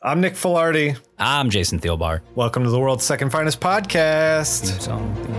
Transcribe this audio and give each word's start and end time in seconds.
I'm 0.00 0.20
Nick 0.20 0.34
Filardi. 0.34 0.96
I'm 1.18 1.50
Jason 1.50 1.80
Thielbar. 1.80 2.20
Welcome 2.36 2.62
to 2.62 2.70
the 2.70 2.78
world's 2.78 3.02
second 3.02 3.30
finest 3.30 3.58
podcast. 3.58 4.70
Theme 4.70 4.78
song, 4.78 5.12
theme 5.16 5.34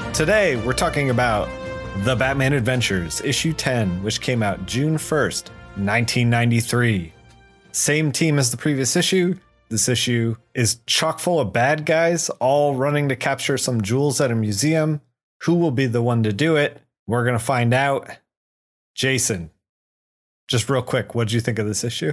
song. 0.00 0.12
Today, 0.14 0.56
we're 0.64 0.72
talking 0.72 1.10
about 1.10 1.50
The 2.04 2.16
Batman 2.16 2.54
Adventures, 2.54 3.20
issue 3.20 3.52
10, 3.52 4.02
which 4.02 4.22
came 4.22 4.42
out 4.42 4.64
June 4.64 4.96
1st, 4.96 5.50
1993. 5.76 7.12
Same 7.72 8.12
team 8.12 8.38
as 8.38 8.50
the 8.50 8.56
previous 8.56 8.96
issue. 8.96 9.36
This 9.68 9.90
issue 9.90 10.36
is 10.54 10.80
chock 10.86 11.18
full 11.18 11.38
of 11.38 11.52
bad 11.52 11.84
guys, 11.84 12.30
all 12.40 12.76
running 12.76 13.10
to 13.10 13.16
capture 13.16 13.58
some 13.58 13.82
jewels 13.82 14.22
at 14.22 14.30
a 14.30 14.34
museum. 14.34 15.02
Who 15.42 15.56
will 15.56 15.70
be 15.70 15.84
the 15.84 16.00
one 16.00 16.22
to 16.22 16.32
do 16.32 16.56
it? 16.56 16.80
We're 17.06 17.24
going 17.24 17.38
to 17.38 17.44
find 17.44 17.74
out. 17.74 18.08
Jason, 18.94 19.50
just 20.48 20.68
real 20.70 20.82
quick, 20.82 21.14
what 21.14 21.28
did 21.28 21.34
you 21.34 21.40
think 21.40 21.58
of 21.58 21.66
this 21.66 21.82
issue? 21.84 22.12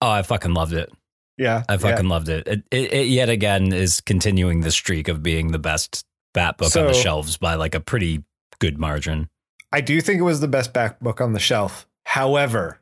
Oh, 0.00 0.10
I 0.10 0.22
fucking 0.22 0.52
loved 0.52 0.72
it. 0.72 0.92
Yeah. 1.38 1.62
I 1.68 1.74
yeah. 1.74 1.78
fucking 1.78 2.08
loved 2.08 2.28
it. 2.28 2.46
It, 2.48 2.62
it. 2.70 2.92
it 2.92 3.06
yet 3.06 3.28
again 3.28 3.72
is 3.72 4.00
continuing 4.00 4.60
the 4.62 4.70
streak 4.70 5.08
of 5.08 5.22
being 5.22 5.52
the 5.52 5.58
best 5.58 6.04
bat 6.34 6.58
book 6.58 6.74
on 6.76 6.86
the 6.86 6.92
shelves 6.94 7.36
by 7.36 7.54
like 7.54 7.74
a 7.74 7.80
pretty 7.80 8.24
good 8.58 8.78
margin. 8.78 9.28
I 9.72 9.80
do 9.80 10.00
think 10.00 10.18
it 10.18 10.22
was 10.24 10.40
the 10.40 10.48
best 10.48 10.72
back 10.72 11.00
book 11.00 11.20
on 11.20 11.32
the 11.32 11.38
shelf. 11.40 11.86
However, 12.04 12.80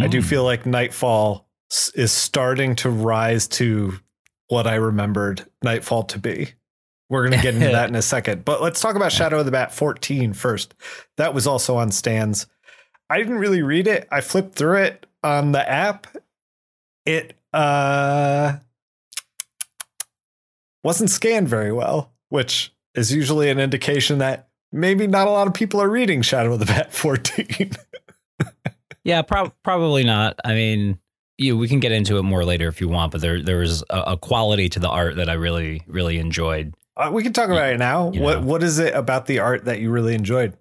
I 0.00 0.06
do 0.08 0.20
Mm. 0.20 0.24
feel 0.24 0.44
like 0.44 0.64
Knightfall 0.64 1.46
is 1.94 2.12
starting 2.12 2.76
to 2.76 2.88
rise 2.90 3.46
to 3.48 3.98
what 4.48 4.66
I 4.66 4.76
remembered 4.76 5.44
Knightfall 5.62 6.04
to 6.04 6.18
be. 6.18 6.52
We're 7.08 7.28
going 7.28 7.38
to 7.38 7.42
get 7.42 7.54
into 7.54 7.68
that 7.68 7.88
in 7.88 7.94
a 7.94 8.02
second. 8.16 8.44
But 8.44 8.62
let's 8.62 8.80
talk 8.80 8.96
about 8.96 9.12
Shadow 9.12 9.38
of 9.38 9.44
the 9.44 9.52
Bat 9.52 9.72
14 9.72 10.32
first. 10.32 10.74
That 11.16 11.34
was 11.34 11.46
also 11.46 11.76
on 11.76 11.92
stands. 11.92 12.46
I 13.08 13.18
didn't 13.18 13.38
really 13.38 13.62
read 13.62 13.86
it. 13.86 14.08
I 14.10 14.20
flipped 14.20 14.56
through 14.56 14.78
it 14.82 15.06
on 15.22 15.52
the 15.52 15.68
app. 15.68 16.08
It 17.04 17.34
uh 17.52 18.56
wasn't 20.82 21.10
scanned 21.10 21.48
very 21.48 21.72
well, 21.72 22.12
which 22.28 22.72
is 22.94 23.12
usually 23.12 23.50
an 23.50 23.60
indication 23.60 24.18
that 24.18 24.48
maybe 24.72 25.06
not 25.06 25.28
a 25.28 25.30
lot 25.30 25.46
of 25.46 25.54
people 25.54 25.80
are 25.80 25.88
reading 25.88 26.22
Shadow 26.22 26.52
of 26.52 26.58
the 26.60 26.66
Bat 26.66 26.92
14. 26.94 27.70
Yeah, 29.04 29.22
prob- 29.22 29.54
probably 29.62 30.02
not. 30.02 30.36
I 30.44 30.54
mean, 30.54 30.98
you 31.38 31.56
we 31.56 31.68
can 31.68 31.78
get 31.78 31.92
into 31.92 32.18
it 32.18 32.22
more 32.22 32.44
later 32.44 32.66
if 32.66 32.80
you 32.80 32.88
want, 32.88 33.12
but 33.12 33.20
there 33.20 33.40
there 33.40 33.58
was 33.58 33.84
a, 33.88 34.00
a 34.00 34.16
quality 34.16 34.68
to 34.70 34.80
the 34.80 34.88
art 34.88 35.16
that 35.16 35.28
I 35.28 35.34
really 35.34 35.82
really 35.86 36.18
enjoyed. 36.18 36.74
Uh, 36.96 37.10
we 37.12 37.22
can 37.22 37.32
talk 37.32 37.50
about 37.50 37.68
it 37.70 37.78
now. 37.78 38.10
You 38.12 38.20
what 38.22 38.40
know. 38.40 38.46
what 38.46 38.62
is 38.62 38.78
it 38.78 38.94
about 38.94 39.26
the 39.26 39.38
art 39.40 39.66
that 39.66 39.80
you 39.80 39.90
really 39.90 40.14
enjoyed? 40.14 40.56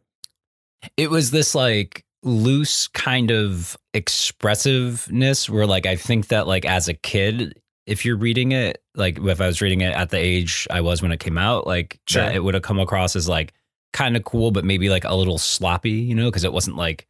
it 0.97 1.09
was 1.09 1.31
this 1.31 1.55
like 1.55 2.03
loose 2.21 2.87
kind 2.89 3.31
of 3.31 3.75
expressiveness 3.93 5.49
where 5.49 5.65
like 5.65 5.85
I 5.85 5.95
think 5.95 6.27
that 6.27 6.47
like 6.47 6.65
as 6.65 6.87
a 6.87 6.93
kid, 6.93 7.59
if 7.87 8.05
you're 8.05 8.17
reading 8.17 8.51
it, 8.51 8.81
like 8.95 9.17
if 9.19 9.41
I 9.41 9.47
was 9.47 9.61
reading 9.61 9.81
it 9.81 9.95
at 9.95 10.09
the 10.09 10.17
age 10.17 10.67
I 10.69 10.81
was 10.81 11.01
when 11.01 11.11
it 11.11 11.19
came 11.19 11.37
out, 11.37 11.65
like 11.67 11.99
Sure. 12.07 12.23
that 12.23 12.35
it 12.35 12.43
would 12.43 12.53
have 12.53 12.63
come 12.63 12.79
across 12.79 13.15
as 13.15 13.27
like 13.29 13.53
kind 13.93 14.15
of 14.17 14.23
cool, 14.25 14.51
but 14.51 14.65
maybe 14.65 14.89
like 14.89 15.05
a 15.05 15.15
little 15.15 15.37
sloppy, 15.37 15.91
you 15.91 16.13
know, 16.15 16.25
because 16.25 16.43
it 16.43 16.53
wasn't 16.53 16.75
like 16.77 17.07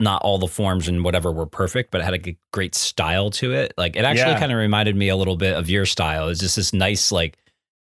not 0.00 0.22
all 0.22 0.38
the 0.38 0.46
forms 0.46 0.86
and 0.88 1.04
whatever 1.04 1.32
were 1.32 1.46
perfect, 1.46 1.90
but 1.90 2.00
it 2.00 2.04
had 2.04 2.14
a 2.26 2.36
great 2.52 2.74
style 2.74 3.30
to 3.30 3.52
it. 3.52 3.74
Like 3.76 3.96
it 3.96 4.04
actually 4.04 4.32
Yeah. 4.32 4.38
kind 4.38 4.52
of 4.52 4.58
reminded 4.58 4.96
me 4.96 5.08
a 5.08 5.16
little 5.16 5.36
bit 5.36 5.54
of 5.54 5.68
your 5.68 5.86
style. 5.86 6.28
It's 6.28 6.40
just 6.40 6.56
this 6.56 6.72
nice 6.72 7.10
like 7.12 7.36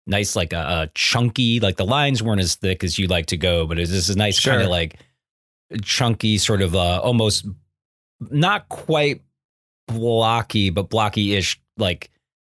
nice 0.06 0.36
like 0.36 0.54
a, 0.54 0.58
a 0.58 0.90
chunky 0.96 1.60
like 1.60 1.78
the 1.78 1.86
lines 1.86 2.22
weren't 2.22 2.42
as 2.42 2.56
thick 2.56 2.84
as 2.84 2.98
you 2.98 3.08
like 3.08 3.28
to 3.28 3.38
go, 3.38 3.66
but 3.66 3.80
it's 3.80 3.92
just 3.92 4.10
a 4.10 4.16
nice 4.16 4.40
kind 4.40 4.62
of 4.62 4.70
like 4.70 5.00
chunky 5.82 6.38
sort 6.38 6.62
of 6.62 6.76
uh 6.76 7.00
almost 7.02 7.48
not 8.30 8.70
quite 8.70 9.22
blocky 9.88 10.70
but 10.70 10.90
blocky-ish 10.90 11.60
like 11.78 12.12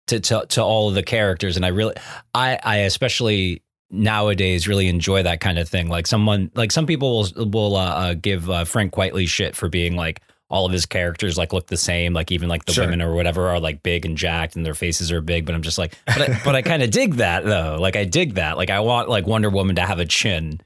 to, 0.07 0.19
to 0.21 0.45
to 0.47 0.63
all 0.63 0.87
of 0.87 0.95
the 0.95 1.03
characters 1.03 1.57
and 1.57 1.65
i 1.65 1.67
really 1.67 1.93
i 2.33 2.57
i 2.63 2.77
especially 2.77 3.61
nowadays 3.91 4.67
really 4.67 4.87
enjoy 4.87 5.23
that 5.23 5.41
kind 5.41 5.57
of 5.57 5.67
thing. 5.67 5.87
Like 5.87 6.07
someone 6.07 6.51
like 6.55 6.71
some 6.71 6.85
people 6.85 7.17
will 7.35 7.49
will 7.49 7.75
uh, 7.75 7.89
uh, 7.89 8.13
give 8.13 8.49
uh, 8.49 8.65
Frank 8.65 8.93
Quitely 8.93 9.27
shit 9.27 9.55
for 9.55 9.69
being 9.69 9.95
like 9.95 10.21
all 10.49 10.65
of 10.65 10.71
his 10.71 10.85
characters 10.85 11.37
like 11.37 11.53
look 11.53 11.67
the 11.67 11.77
same 11.77 12.11
like 12.13 12.31
even 12.31 12.49
like 12.49 12.65
the 12.65 12.73
Sure. 12.73 12.85
women 12.85 13.01
or 13.01 13.13
whatever 13.13 13.47
are 13.49 13.59
like 13.59 13.83
big 13.83 14.05
and 14.05 14.17
jacked 14.17 14.55
and 14.55 14.65
their 14.65 14.73
faces 14.73 15.11
are 15.11 15.21
big 15.21 15.45
but 15.45 15.53
i'm 15.53 15.61
just 15.61 15.77
like 15.77 15.95
but 16.07 16.21
I, 16.29 16.39
but 16.43 16.55
I 16.55 16.61
kind 16.63 16.81
of 16.81 16.89
dig 16.91 17.15
that 17.15 17.45
though 17.45 17.77
like 17.79 17.95
i 17.95 18.03
dig 18.03 18.33
that 18.33 18.57
like 18.57 18.69
i 18.71 18.79
want 18.79 19.09
like 19.09 19.27
wonder 19.27 19.49
woman 19.49 19.75
to 19.75 19.85
have 19.85 19.99
a 19.99 20.05
chin 20.05 20.59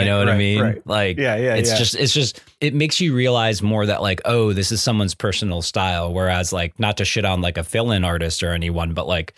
you 0.00 0.04
know 0.04 0.18
what 0.18 0.28
I 0.28 0.36
mean? 0.36 0.60
Right. 0.60 0.82
Like, 0.84 1.16
Yeah, 1.16 1.36
yeah, 1.36 1.54
it's 1.54 1.70
yeah. 1.70 1.78
just, 1.78 1.94
it's 1.94 2.12
just, 2.12 2.42
it 2.60 2.74
makes 2.74 3.00
you 3.00 3.14
realize 3.14 3.62
more 3.62 3.86
that 3.86 4.02
like, 4.02 4.20
oh, 4.24 4.52
this 4.52 4.72
is 4.72 4.82
someone's 4.82 5.14
personal 5.14 5.62
style. 5.62 6.12
Whereas, 6.12 6.52
like, 6.52 6.76
not 6.80 6.96
to 6.96 7.04
shit 7.04 7.24
on 7.24 7.40
like 7.40 7.56
a 7.56 7.62
fill-in 7.62 8.02
artist 8.02 8.42
or 8.42 8.50
anyone, 8.52 8.94
but 8.94 9.06
like, 9.06 9.34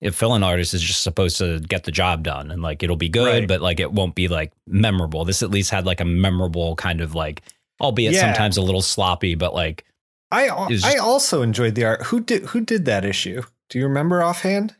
if 0.00 0.16
fill-in 0.16 0.42
artist 0.42 0.74
is 0.74 0.82
just 0.82 1.04
supposed 1.04 1.38
to 1.38 1.60
get 1.60 1.84
the 1.84 1.92
job 1.92 2.24
done 2.24 2.50
and 2.50 2.62
like 2.62 2.82
it'll 2.82 2.96
be 2.96 3.10
good, 3.10 3.26
Right. 3.42 3.46
but 3.46 3.60
like 3.62 3.78
it 3.78 3.92
won't 3.92 4.16
be 4.16 4.26
like 4.26 4.50
memorable. 4.66 5.24
This 5.24 5.40
at 5.40 5.50
least 5.52 5.70
had 5.70 5.86
like 5.86 6.00
a 6.00 6.04
memorable 6.04 6.74
kind 6.74 7.00
of 7.00 7.14
like, 7.14 7.42
albeit 7.82 8.12
Yeah. 8.14 8.20
sometimes 8.20 8.56
a 8.56 8.62
little 8.62 8.80
sloppy, 8.82 9.34
but 9.34 9.52
like, 9.54 9.84
I 10.30 10.48
It's 10.70 10.84
I 10.84 10.96
also 10.96 11.42
enjoyed 11.42 11.74
the 11.74 11.84
art. 11.84 12.04
Who 12.04 12.20
did 12.20 12.44
who 12.46 12.60
did 12.62 12.86
that 12.86 13.04
issue? 13.04 13.42
Do 13.68 13.78
you 13.78 13.86
remember 13.86 14.22
offhand? 14.22 14.74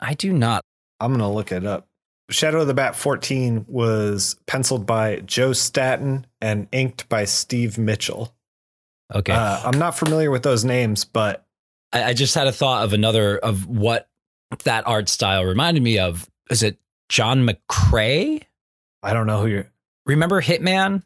I 0.00 0.14
do 0.14 0.32
not. 0.32 0.62
I'm 1.00 1.12
gonna 1.12 1.30
look 1.30 1.52
it 1.52 1.66
up. 1.66 1.86
Shadow 2.30 2.60
of 2.60 2.68
the 2.68 2.74
Bat 2.74 2.94
14 2.96 3.64
was 3.68 4.36
penciled 4.46 4.86
by 4.86 5.16
Joe 5.20 5.52
Staton 5.52 6.26
and 6.40 6.68
inked 6.72 7.08
by 7.08 7.24
Steve 7.24 7.76
Mitchell. 7.76 8.32
Okay, 9.12 9.32
Uh, 9.32 9.60
I'm 9.64 9.78
not 9.78 9.98
familiar 9.98 10.30
with 10.30 10.44
those 10.44 10.64
names, 10.64 11.04
but 11.04 11.44
I, 11.92 12.04
I 12.04 12.12
just 12.14 12.34
had 12.36 12.46
a 12.46 12.52
thought 12.52 12.84
of 12.84 12.92
another 12.92 13.36
of 13.38 13.66
what 13.66 14.08
that 14.64 14.86
art 14.86 15.08
style 15.08 15.44
reminded 15.44 15.82
me 15.82 15.98
of. 15.98 16.30
Is 16.50 16.62
it 16.62 16.78
John 17.08 17.44
McCrea? 17.46 18.42
I 19.02 19.12
don't 19.12 19.26
know 19.26 19.40
who 19.42 19.48
you're. 19.48 19.66
Remember 20.06 20.40
Hitman? 20.40 21.02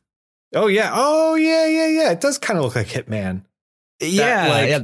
Oh 0.55 0.67
yeah, 0.69 0.91
oh 0.95 1.35
yeah, 1.35 1.67
yeah, 1.67 1.89
yeah. 1.89 2.11
It 2.13 2.21
does 2.21 2.39
kind 2.39 2.59
of 2.59 2.65
look 2.65 2.77
like 2.77 2.87
Hitman. 2.87 3.43
yeah, 4.01 4.49
like, 4.49 4.69
yeah. 4.69 4.79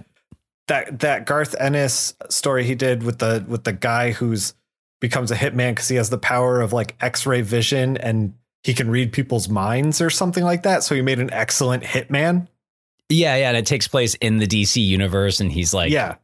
that 0.68 0.98
that 1.00 1.26
Garth 1.26 1.54
Ennis 1.58 2.14
story 2.28 2.64
he 2.64 2.74
did 2.74 3.02
with 3.02 3.18
the 3.18 3.44
with 3.46 3.64
the 3.64 3.72
guy 3.72 4.12
who's 4.12 4.54
becomes 5.00 5.30
a 5.30 5.36
hitman 5.36 5.70
because 5.70 5.88
he 5.88 5.96
has 5.96 6.10
the 6.10 6.18
power 6.18 6.60
of 6.60 6.72
like 6.72 6.94
X-ray 7.00 7.40
vision 7.40 7.96
and 7.96 8.34
he 8.62 8.74
can 8.74 8.90
read 8.90 9.12
people's 9.12 9.48
minds 9.48 10.00
or 10.02 10.10
something 10.10 10.44
like 10.44 10.64
that. 10.64 10.82
So 10.82 10.94
he 10.94 11.00
made 11.00 11.18
an 11.18 11.32
excellent 11.32 11.82
hitman. 11.82 12.48
Yeah, 13.08 13.34
yeah, 13.36 13.48
and 13.48 13.56
it 13.56 13.66
takes 13.66 13.88
place 13.88 14.14
in 14.16 14.38
the 14.38 14.46
DC 14.46 14.84
universe, 14.84 15.40
and 15.40 15.50
he's 15.50 15.74
like 15.74 15.90
yeah, 15.90 16.16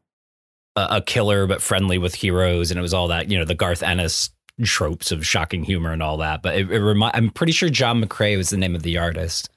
a, 0.76 0.86
a 0.90 1.02
killer 1.02 1.46
but 1.46 1.60
friendly 1.60 1.98
with 1.98 2.14
heroes, 2.14 2.70
and 2.70 2.78
it 2.78 2.82
was 2.82 2.94
all 2.94 3.08
that 3.08 3.30
you 3.30 3.38
know 3.38 3.44
the 3.44 3.54
Garth 3.54 3.82
Ennis 3.82 4.30
tropes 4.64 5.12
of 5.12 5.26
shocking 5.26 5.64
humor 5.64 5.92
and 5.92 6.02
all 6.02 6.16
that. 6.18 6.42
But 6.42 6.56
it, 6.56 6.70
it 6.70 6.80
remi- 6.82 7.10
I'm 7.12 7.30
pretty 7.30 7.52
sure 7.52 7.68
John 7.68 8.02
McCrea 8.02 8.36
was 8.36 8.50
the 8.50 8.56
name 8.56 8.74
of 8.74 8.82
the 8.82 8.98
artist. 8.98 9.50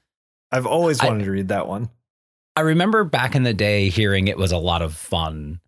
I've 0.52 0.66
always 0.66 1.00
I- 1.00 1.06
wanted 1.08 1.24
to 1.24 1.30
read 1.30 1.48
that 1.48 1.68
one. 1.68 1.90
I 2.56 2.62
remember 2.62 3.04
back 3.04 3.34
in 3.36 3.44
the 3.44 3.54
day 3.54 3.88
hearing 3.88 4.28
it 4.28 4.36
was 4.36 4.50
a 4.52 4.58
lot 4.58 4.82
of 4.82 4.94
fun, 4.94 5.60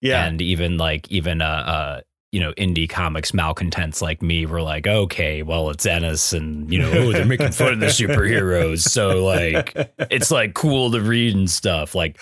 Yeah, 0.00 0.24
and 0.24 0.40
even 0.40 0.78
like 0.78 1.08
even 1.10 1.42
uh, 1.42 1.44
uh 1.44 2.00
you 2.32 2.40
know 2.40 2.52
indie 2.54 2.88
comics 2.88 3.34
malcontents 3.34 4.00
like 4.00 4.22
me 4.22 4.46
were 4.46 4.62
like, 4.62 4.86
okay, 4.86 5.42
well 5.42 5.68
it's 5.70 5.84
Ennis, 5.84 6.32
and 6.32 6.72
you 6.72 6.80
know 6.80 6.90
oh 6.90 7.12
they're 7.12 7.26
making 7.26 7.52
fun 7.52 7.74
of 7.74 7.80
the 7.80 7.86
superheroes, 7.86 8.80
so 8.80 9.22
like 9.24 9.74
it's 10.10 10.30
like 10.30 10.54
cool 10.54 10.90
to 10.92 11.00
read 11.00 11.36
and 11.36 11.48
stuff. 11.50 11.94
Like, 11.94 12.18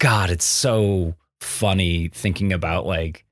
God, 0.00 0.30
it's 0.30 0.44
so 0.44 1.14
funny 1.40 2.08
thinking 2.12 2.52
about 2.52 2.86
like 2.86 3.23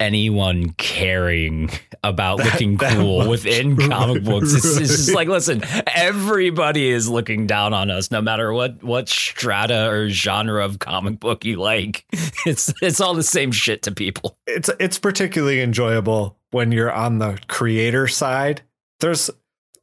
anyone 0.00 0.70
caring 0.70 1.70
about 2.04 2.38
That- 2.38 2.46
looking 2.52 2.76
that 2.76 2.96
cool 2.96 3.18
much. 3.18 3.28
within 3.28 3.76
comic 3.90 4.24
books. 4.24 4.54
It's, 4.54 4.64
it's 4.64 4.90
just 4.96 5.14
like, 5.14 5.28
listen, 5.28 5.62
everybody 5.86 6.88
is 6.90 7.08
looking 7.08 7.46
down 7.46 7.72
on 7.74 7.90
us, 7.90 8.10
no 8.10 8.20
matter 8.22 8.52
what 8.52 8.82
what 8.82 9.08
strata 9.08 9.88
or 9.88 10.08
genre 10.08 10.64
of 10.64 10.78
comic 10.78 11.20
book 11.20 11.44
you 11.44 11.56
like. 11.56 12.04
It's 12.46 12.72
it's 12.80 13.00
all 13.00 13.14
the 13.14 13.22
same 13.24 13.50
shit 13.50 13.82
to 13.82 13.92
people. 13.92 14.38
it's 14.46 14.70
it's 14.78 14.98
particularly 14.98 15.60
enjoyable 15.60 16.38
when 16.52 16.70
you're 16.72 16.92
on 16.92 17.18
the 17.18 17.38
creator 17.48 18.06
side. 18.06 18.62
There's 19.00 19.28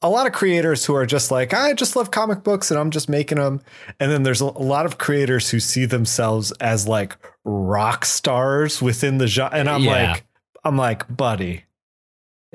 a 0.06 0.10
lot 0.10 0.28
of 0.28 0.34
creators 0.34 0.86
who 0.86 0.94
are 0.94 1.06
just 1.06 1.31
like, 1.31 1.52
I 1.54 1.74
just 1.74 1.96
love 1.96 2.12
comic 2.12 2.44
books 2.44 2.69
and 2.69 2.80
I'm 2.80 2.92
just 2.92 3.10
making 3.10 3.40
them. 3.40 3.60
And 4.00 4.12
then 4.12 4.22
there's 4.24 4.40
a 4.42 4.46
lot 4.46 4.86
of 4.86 5.00
creators 5.00 5.50
who 5.50 5.60
see 5.60 5.86
themselves 5.86 6.52
as 6.62 6.88
like 6.88 7.18
rock 7.44 8.06
stars 8.06 8.81
within 8.84 9.18
the 9.18 9.25
genre. 9.28 9.57
And 9.57 9.68
I'm 9.68 9.81
Yeah. 9.81 10.12
like, 10.13 10.24
I'm 10.63 10.78
like, 10.78 11.04
buddy, 11.16 11.64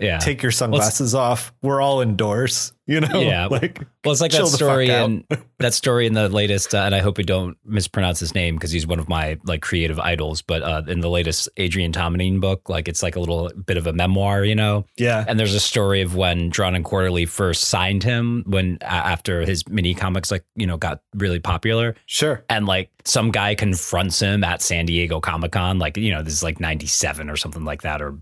Yeah. 0.01 0.19
take 0.19 0.43
your 0.43 0.53
sunglasses 0.53 1.15
off. 1.15 1.53
We're 1.63 1.81
all 1.81 2.01
indoors, 2.01 2.73
you 2.87 3.01
know? 3.01 3.21
Yeah. 3.21 3.47
Like, 3.51 3.79
Well, 4.05 4.13
it's 4.13 4.21
like 4.23 4.33
that 4.33 4.47
story 4.49 4.89
in 4.91 5.25
that 5.59 5.75
story 5.75 6.07
in 6.07 6.15
the 6.15 6.29
latest, 6.29 6.75
uh, 6.75 6.79
and 6.79 6.95
I 6.95 7.01
hope 7.01 7.19
we 7.19 7.25
don't 7.25 7.57
mispronounce 7.67 8.19
his 8.21 8.35
name 8.35 8.55
because 8.57 8.71
he's 8.73 8.87
one 8.87 8.99
of 8.99 9.09
my 9.09 9.39
like 9.45 9.61
creative 9.61 9.99
idols. 10.01 10.41
But 10.41 10.63
uh, 10.63 10.83
in 10.89 11.01
the 11.01 11.11
latest 11.11 11.49
Adrian 11.59 11.93
Tomanine 11.93 12.41
book, 12.41 12.69
like 12.71 12.89
it's 12.89 13.03
like 13.03 13.17
a 13.17 13.21
little 13.21 13.51
bit 13.67 13.77
of 13.77 13.87
a 13.87 13.93
memoir, 13.93 14.45
you 14.45 14.55
know. 14.55 14.87
yeah. 14.97 15.25
And 15.29 15.39
there's 15.39 15.55
a 15.55 15.61
story 15.61 16.01
of 16.01 16.17
when 16.17 16.49
Drawn 16.49 16.75
and 16.75 16.85
Quarterly 16.85 17.27
first 17.27 17.65
signed 17.65 18.03
him 18.03 18.43
when 18.47 18.79
a- 18.81 18.85
after 18.87 19.43
his 19.43 19.69
mini 19.69 19.95
comics 19.95 20.31
like 20.31 20.45
you 20.57 20.67
know 20.67 20.79
got 20.79 21.01
really 21.15 21.41
popular, 21.41 21.95
Sure. 22.07 22.43
and 22.49 22.65
like 22.67 22.89
some 23.05 23.31
guy 23.31 23.55
confronts 23.55 24.21
him 24.21 24.43
at 24.45 24.63
San 24.63 24.87
Diego 24.87 25.21
Comic 25.21 25.53
Con, 25.53 25.79
like 25.79 25.97
you 25.99 26.11
know 26.13 26.23
this 26.23 26.33
is 26.33 26.43
like 26.43 26.59
'97 26.61 27.29
or 27.29 27.37
something 27.37 27.65
like 27.65 27.83
that, 27.83 28.01
or 28.01 28.19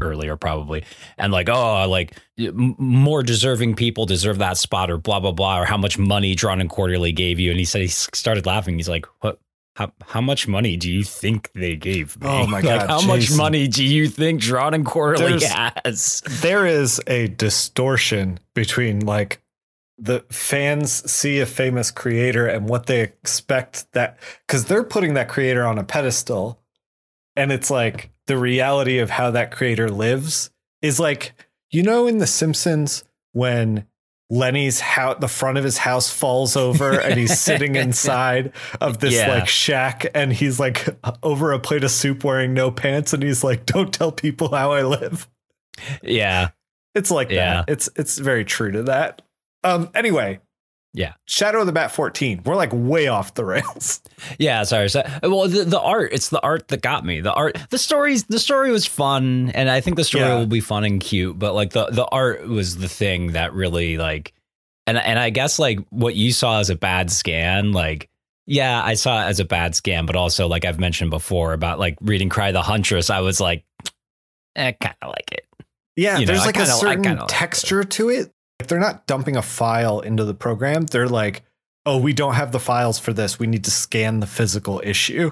earlier 0.00 0.36
probably, 0.36 0.84
and 1.18 1.32
like 1.32 1.48
oh 1.48 1.88
like 1.88 2.16
more 2.38 3.22
deserving 3.22 3.74
people 3.76 4.06
deserve 4.06 4.38
that 4.38 4.56
spot 4.56 4.90
or 4.90 4.98
blah 4.98 5.20
blah 5.20 5.32
blah 5.32 5.60
or 5.60 5.64
how 5.64 5.76
much 5.76 5.98
money 5.98 6.34
Drawn 6.34 6.60
and 6.60 6.70
Quarterly 6.70 7.12
gave 7.12 7.38
you, 7.38 7.50
and 7.50 7.58
he 7.58 7.64
said 7.64 7.82
he 7.82 7.88
started 7.88 8.46
laughing. 8.46 8.76
He's 8.76 8.88
like 8.88 9.06
what. 9.20 9.38
How, 9.74 9.92
how 10.06 10.22
much 10.22 10.48
money 10.48 10.78
do 10.78 10.90
you 10.90 11.02
think 11.02 11.50
they 11.52 11.76
gave 11.76 12.18
me? 12.18 12.26
Oh 12.26 12.46
my 12.46 12.60
Like, 12.62 12.64
God, 12.64 12.88
how 12.88 13.02
much 13.06 13.30
money 13.36 13.68
do 13.68 13.84
you 13.84 14.08
think 14.08 14.40
Drawn 14.40 14.72
and 14.72 14.86
Quarterly 14.86 15.38
There's- 15.38 15.74
has? 15.84 16.22
There 16.40 16.64
is 16.64 16.98
a 17.06 17.26
distortion 17.28 18.40
between 18.54 19.00
like 19.00 19.42
the 19.98 20.24
fans 20.30 21.10
see 21.10 21.40
a 21.40 21.46
famous 21.46 21.90
creator 21.90 22.46
and 22.46 22.70
what 22.70 22.86
they 22.86 23.02
expect 23.02 23.92
that 23.92 24.18
because 24.46 24.64
they're 24.64 24.82
putting 24.82 25.12
that 25.12 25.28
creator 25.28 25.66
on 25.66 25.76
a 25.78 25.84
pedestal 25.84 26.58
and 27.36 27.52
it's 27.52 27.70
like 27.70 28.10
the 28.26 28.36
reality 28.38 28.98
of 28.98 29.10
how 29.10 29.30
that 29.30 29.50
creator 29.50 29.88
lives 29.88 30.50
is 30.82 30.98
like 31.00 31.32
you 31.70 31.82
know 31.82 32.06
in 32.06 32.18
the 32.18 32.26
simpsons 32.26 33.04
when 33.32 33.86
lenny's 34.28 34.80
house 34.80 35.16
the 35.20 35.28
front 35.28 35.56
of 35.56 35.62
his 35.62 35.78
house 35.78 36.10
falls 36.10 36.56
over 36.56 36.98
and 37.00 37.18
he's 37.18 37.38
sitting 37.48 37.76
inside 37.76 38.52
of 38.80 38.98
this 38.98 39.14
Yeah. 39.14 39.28
like 39.34 39.46
shack 39.48 40.06
and 40.14 40.32
he's 40.32 40.58
like 40.58 40.88
over 41.22 41.52
a 41.52 41.60
plate 41.60 41.84
of 41.84 41.90
soup 41.92 42.24
wearing 42.24 42.52
no 42.52 42.70
pants 42.72 43.12
and 43.12 43.22
he's 43.22 43.44
like 43.44 43.66
don't 43.66 43.92
tell 43.94 44.10
people 44.10 44.52
how 44.54 44.72
i 44.72 44.82
live 44.82 45.28
Yeah. 46.02 46.48
it's 46.94 47.10
like 47.10 47.30
Yeah. 47.30 47.62
that. 47.62 47.70
It's 47.70 47.88
it's 47.94 48.18
very 48.18 48.44
true 48.44 48.72
to 48.72 48.82
that. 48.84 49.22
Um 49.62 49.90
anyway. 49.94 50.40
Yeah. 50.96 51.12
Shadow 51.26 51.60
of 51.60 51.66
the 51.66 51.72
Bat 51.72 51.92
14. 51.92 52.40
We're 52.46 52.56
like 52.56 52.70
way 52.72 53.06
off 53.08 53.34
the 53.34 53.44
rails. 53.44 54.00
Yeah, 54.38 54.62
sorry. 54.62 54.88
So, 54.88 55.02
well, 55.22 55.46
the, 55.46 55.64
the 55.64 55.78
art, 55.80 56.10
it's 56.12 56.30
the 56.30 56.40
art 56.40 56.68
that 56.68 56.80
got 56.80 57.04
me. 57.04 57.20
The 57.20 57.34
art, 57.34 57.58
the 57.68 57.76
stories, 57.78 58.24
the 58.24 58.38
story 58.38 58.70
was 58.72 58.86
fun, 58.86 59.50
and 59.54 59.68
I 59.70 59.82
think 59.82 59.96
the 59.96 60.04
story 60.04 60.24
Yeah. 60.24 60.36
will 60.38 60.46
be 60.46 60.60
fun 60.60 60.84
and 60.84 61.00
cute. 61.00 61.38
But 61.38 61.54
like 61.54 61.70
the 61.70 61.86
the 61.86 62.06
art 62.06 62.48
was 62.48 62.78
the 62.78 62.88
thing 62.88 63.32
that 63.32 63.52
really 63.52 63.98
like, 63.98 64.32
and 64.86 64.96
and 64.96 65.18
I 65.18 65.28
guess 65.30 65.58
like 65.58 65.80
what 65.90 66.14
you 66.14 66.32
saw 66.32 66.60
as 66.60 66.70
a 66.70 66.76
bad 66.76 67.10
scan, 67.12 67.72
like 67.72 68.08
yeah, 68.46 68.82
I 68.82 68.94
saw 68.94 69.22
it 69.22 69.28
as 69.28 69.38
a 69.38 69.44
bad 69.44 69.74
scan, 69.74 70.06
but 70.06 70.16
also 70.16 70.48
like 70.48 70.64
I've 70.64 70.80
mentioned 70.80 71.10
before 71.10 71.52
about 71.52 71.78
like 71.78 71.98
reading 72.00 72.30
Cry 72.30 72.52
the 72.52 72.62
Huntress, 72.62 73.10
I 73.10 73.20
was 73.20 73.38
like, 73.38 73.64
eh, 74.56 74.72
kind 74.72 74.96
of 75.02 75.08
like 75.10 75.30
it. 75.30 75.46
Yeah, 75.94 76.18
You 76.18 76.26
there's 76.26 76.40
I 76.40 76.46
like 76.46 76.56
a 76.56 76.62
I 76.62 76.64
certain 76.64 77.16
like 77.18 77.28
texture 77.28 77.84
to 77.84 78.08
it. 78.08 78.32
Like 78.60 78.68
they're 78.68 78.78
not 78.78 79.06
dumping 79.06 79.36
a 79.36 79.42
file 79.42 80.00
into 80.00 80.24
the 80.24 80.34
program. 80.34 80.86
They're 80.86 81.08
like, 81.08 81.42
"Oh, 81.84 81.98
we 81.98 82.12
don't 82.12 82.34
have 82.34 82.52
the 82.52 82.60
files 82.60 82.98
for 82.98 83.12
this. 83.12 83.38
We 83.38 83.46
need 83.46 83.64
to 83.64 83.70
scan 83.70 84.20
the 84.20 84.26
physical 84.26 84.80
issue." 84.84 85.30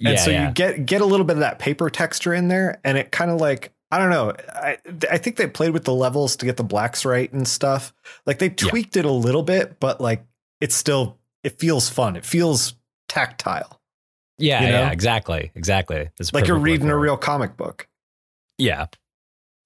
And 0.00 0.14
yeah, 0.14 0.16
so 0.16 0.30
yeah. 0.30 0.48
you 0.48 0.54
get 0.54 0.86
get 0.86 1.00
a 1.00 1.06
little 1.06 1.26
bit 1.26 1.34
of 1.34 1.40
that 1.40 1.58
paper 1.58 1.88
texture 1.88 2.34
in 2.34 2.48
there 2.48 2.80
and 2.84 2.98
it 2.98 3.12
kind 3.12 3.30
of 3.30 3.40
like 3.40 3.72
I 3.90 3.98
don't 3.98 4.10
know. 4.10 4.34
I 4.52 4.78
I 5.10 5.18
think 5.18 5.36
they 5.36 5.46
played 5.46 5.70
with 5.70 5.84
the 5.84 5.94
levels 5.94 6.34
to 6.36 6.46
get 6.46 6.56
the 6.56 6.64
blacks 6.64 7.04
right 7.04 7.32
and 7.32 7.46
stuff. 7.46 7.94
Like 8.26 8.40
they 8.40 8.48
tweaked 8.48 8.96
it 8.96 9.04
a 9.04 9.10
little 9.10 9.44
bit, 9.44 9.78
but 9.78 10.00
like 10.00 10.24
it's 10.60 10.74
still 10.74 11.18
it 11.44 11.60
feels 11.60 11.88
fun. 11.88 12.16
It 12.16 12.24
feels 12.24 12.74
tactile. 13.08 13.80
yeah, 14.38 14.62
you 14.62 14.72
know? 14.72 14.80
yeah, 14.80 14.90
exactly, 14.90 15.52
exactly. 15.54 16.10
It's 16.18 16.32
Like 16.32 16.48
you're 16.48 16.58
reading 16.58 16.90
a 16.90 16.98
real 16.98 17.16
comic 17.16 17.56
book. 17.56 17.86
Yeah, 18.58 18.86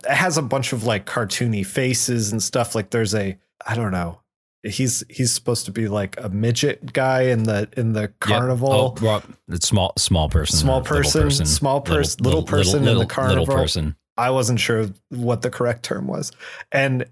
It 0.05 0.15
has 0.15 0.39
a 0.39 0.43
bunch 0.43 0.73
of 0.73 0.85
like 0.85 1.07
cartoony 1.07 1.65
faces 1.67 2.31
and 2.33 2.43
stuff. 2.43 2.75
Like 2.75 2.91
there's 2.91 3.15
a 3.15 3.37
I 3.67 3.75
don't 3.75 3.93
know. 3.93 4.21
He's 4.65 5.05
he's 5.09 5.33
supposed 5.33 5.67
to 5.67 5.73
be 5.73 5.89
like 5.89 6.17
a 6.23 6.29
midget 6.29 6.93
guy 6.93 7.23
in 7.23 7.45
the 7.45 7.69
in 7.77 7.93
the 7.93 8.03
Yep. 8.03 8.11
Oh, 8.11 8.27
carnival. 8.27 8.73
Oh, 8.73 8.95
well, 9.05 9.23
it's 9.49 9.67
small, 9.69 9.93
small 9.97 10.29
person, 10.29 10.57
Small 10.59 10.81
or 10.81 10.83
little 10.83 11.23
person, 11.23 11.47
small 11.47 11.81
pers- 11.81 12.21
little 12.21 12.43
person 12.43 12.87
in 12.87 12.99
the 12.99 13.07
carnival. 13.07 13.45
little 13.45 13.55
person. 13.57 13.97
I 14.17 14.31
wasn't 14.31 14.59
sure 14.59 14.89
what 15.11 15.43
the 15.43 15.51
correct 15.51 15.85
term 15.85 16.09
was. 16.09 16.33
And 16.73 17.07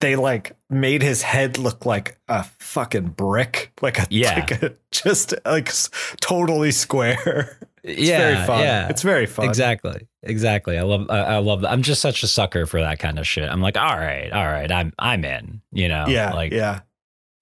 they 0.00 0.14
like 0.14 0.52
made 0.70 1.02
his 1.02 1.22
head 1.22 1.58
look 1.58 1.84
like 1.84 2.20
a 2.28 2.44
fucking 2.60 3.08
brick, 3.08 3.72
like 3.82 3.98
a, 3.98 4.06
Yeah. 4.10 4.34
like 4.48 4.50
a 4.62 4.74
just 4.92 5.34
like 5.44 5.72
totally 6.20 6.70
square. 6.70 7.58
It's 7.88 8.00
yeah, 8.00 8.18
very 8.34 8.46
fun. 8.46 8.60
yeah, 8.62 8.88
It's 8.88 9.02
very 9.02 9.26
fun. 9.26 9.48
exactly, 9.48 10.08
exactly. 10.22 10.76
I 10.76 10.82
love, 10.82 11.06
I, 11.08 11.18
I 11.20 11.36
love 11.38 11.60
that. 11.60 11.70
I'm 11.70 11.82
just 11.82 12.00
such 12.02 12.22
a 12.24 12.26
sucker 12.26 12.66
for 12.66 12.80
that 12.80 12.98
kind 12.98 13.18
of 13.18 13.26
shit. 13.26 13.48
I'm 13.48 13.60
like, 13.60 13.76
all 13.76 13.96
right, 13.96 14.30
all 14.32 14.44
right, 14.44 14.70
I'm, 14.72 14.92
I'm 14.98 15.24
in. 15.24 15.60
You 15.72 15.88
know, 15.88 16.06
Yeah, 16.08 16.32
like, 16.34 16.52
yeah. 16.52 16.80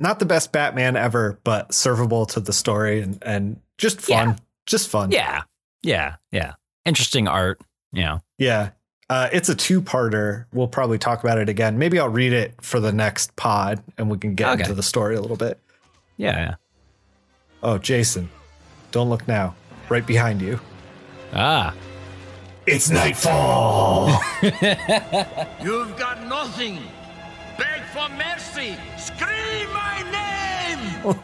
Not 0.01 0.19
the 0.19 0.27
best 0.27 0.53
Batman 0.53 0.97
ever, 0.97 1.39
but 1.45 1.71
servable 1.71 2.29
to 2.29 2.41
the 2.41 2.53
story 2.53 3.01
and 3.01 3.19
and 3.23 3.61
just 3.79 4.01
fun. 4.01 4.29
Yeah. 4.31 4.37
Just 4.67 4.89
fun. 4.91 5.13
yeah, 5.13 5.43
yeah, 5.83 6.17
yeah. 6.33 6.55
Interesting 6.85 7.27
art. 7.29 7.61
You 7.93 8.03
know, 8.03 8.21
Yeah. 8.39 8.71
Uh, 9.11 9.29
it's 9.33 9.49
a 9.51 9.55
two-parter. 9.55 10.47
We'll 10.53 10.67
probably 10.67 10.99
talk 10.99 11.23
about 11.23 11.39
it 11.39 11.49
again. 11.49 11.79
Maybe 11.79 11.99
I'll 12.01 12.09
read 12.09 12.33
it 12.33 12.55
for 12.63 12.81
the 12.81 12.91
next 12.93 13.37
pod 13.37 13.83
and 13.99 14.11
we 14.11 14.17
can 14.19 14.35
get 14.35 14.49
Okay. 14.51 14.63
into 14.63 14.75
the 14.75 14.83
story 14.83 15.15
a 15.15 15.21
little 15.21 15.37
bit. 15.37 15.59
yeah, 16.17 16.37
yeah. 16.39 16.55
Oh, 17.63 17.79
Jason. 17.79 18.29
Don't 18.93 19.09
look 19.11 19.29
now. 19.29 19.55
Right 19.89 20.07
behind 20.07 20.41
you. 20.41 20.61
Ah, 21.33 21.75
It's 22.67 22.91
Knightfall. 22.91 24.09
You've 25.63 25.97
got 25.97 26.25
nothing. 26.27 26.79
Beg 27.59 27.83
for 27.93 28.09
mercy. 28.11 28.77
Scream 28.97 29.69
my 29.73 30.03
name. 30.11 31.19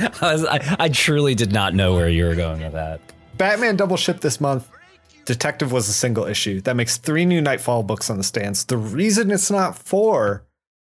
I, 0.20 0.32
was, 0.32 0.44
I, 0.44 0.76
I 0.78 0.88
truly 0.88 1.34
did 1.34 1.52
not 1.52 1.74
know 1.74 1.94
where 1.94 2.08
you 2.08 2.24
were 2.24 2.34
going 2.34 2.62
with 2.62 2.72
that. 2.72 3.00
Batman 3.36 3.76
double 3.76 3.96
shipped 3.96 4.20
this 4.20 4.40
month. 4.40 4.68
Detective 5.24 5.72
was 5.72 5.88
a 5.88 5.92
single 5.92 6.24
issue. 6.24 6.60
That 6.60 6.76
makes 6.76 6.96
three 6.96 7.24
new 7.24 7.40
Knightfall 7.40 7.82
books 7.82 8.10
on 8.10 8.16
the 8.18 8.24
stands. 8.24 8.64
The 8.64 8.76
reason 8.78 9.30
it's 9.30 9.50
not 9.50 9.76
four 9.78 10.44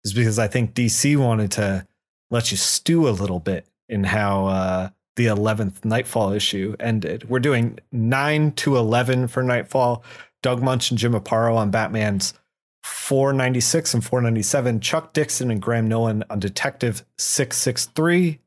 is 0.05 0.13
because 0.13 0.39
I 0.39 0.49
think 0.49 0.75
DC 0.75 1.17
wanted 1.17 1.51
to 1.53 1.87
let 2.31 2.51
you 2.51 2.57
stew 2.57 3.09
a 3.09 3.11
little 3.11 3.41
bit 3.41 3.67
in 3.89 4.05
how 4.05 4.47
uh, 4.47 4.89
the 5.17 5.27
11th 5.27 5.85
Knightfall 5.85 6.33
issue 6.33 6.77
ended. 6.81 7.29
We're 7.29 7.39
doing 7.39 7.79
9 7.93 8.53
to 8.53 8.77
11 8.77 9.29
for 9.29 9.43
Knightfall. 9.43 10.03
Doug 10.43 10.63
Munch 10.63 10.91
and 10.91 10.99
Jim 10.99 11.15
Aparo 11.15 11.57
on 11.57 11.71
Batman's 11.71 12.35
496 12.83 13.95
and 13.95 14.05
497. 14.05 14.81
Chuck 14.81 15.13
Dixon 15.13 15.51
and 15.51 15.63
Graham 15.63 15.89
Nolan 15.89 16.25
on 16.29 16.39
Detective 16.39 17.05
663. 17.19 18.41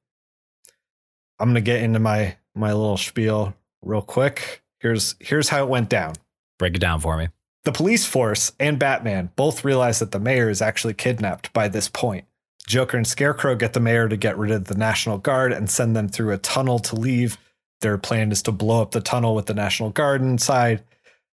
I'm 1.39 1.49
gonna 1.49 1.61
get 1.61 1.81
into 1.81 1.99
my 1.99 2.37
my 2.55 2.73
little 2.73 2.97
spiel 2.97 3.55
real 3.81 4.01
quick. 4.01 4.63
Here's 4.79 5.15
here's 5.19 5.49
how 5.49 5.63
it 5.63 5.69
went 5.69 5.89
down. 5.89 6.15
Break 6.59 6.75
it 6.75 6.79
down 6.79 6.99
for 6.99 7.17
me. 7.17 7.29
The 7.65 7.71
police 7.71 8.05
force 8.05 8.51
and 8.59 8.79
Batman 8.79 9.31
both 9.35 9.65
realize 9.65 9.99
that 9.99 10.11
the 10.11 10.19
mayor 10.19 10.49
is 10.49 10.61
actually 10.61 10.93
kidnapped 10.93 11.51
by 11.53 11.67
this 11.67 11.89
point. 11.89 12.25
Joker 12.67 12.97
and 12.97 13.07
Scarecrow 13.07 13.55
get 13.55 13.73
the 13.73 13.79
mayor 13.79 14.09
to 14.09 14.17
get 14.17 14.37
rid 14.37 14.51
of 14.51 14.65
the 14.65 14.75
National 14.75 15.17
Guard 15.17 15.53
and 15.53 15.69
send 15.69 15.95
them 15.95 16.09
through 16.09 16.33
a 16.33 16.37
tunnel 16.37 16.79
to 16.79 16.95
leave. 16.95 17.37
Their 17.81 17.97
plan 17.97 18.31
is 18.31 18.41
to 18.43 18.51
blow 18.51 18.81
up 18.81 18.91
the 18.91 19.01
tunnel 19.01 19.33
with 19.33 19.45
the 19.45 19.53
National 19.53 19.89
Guard 19.89 20.21
inside. 20.21 20.83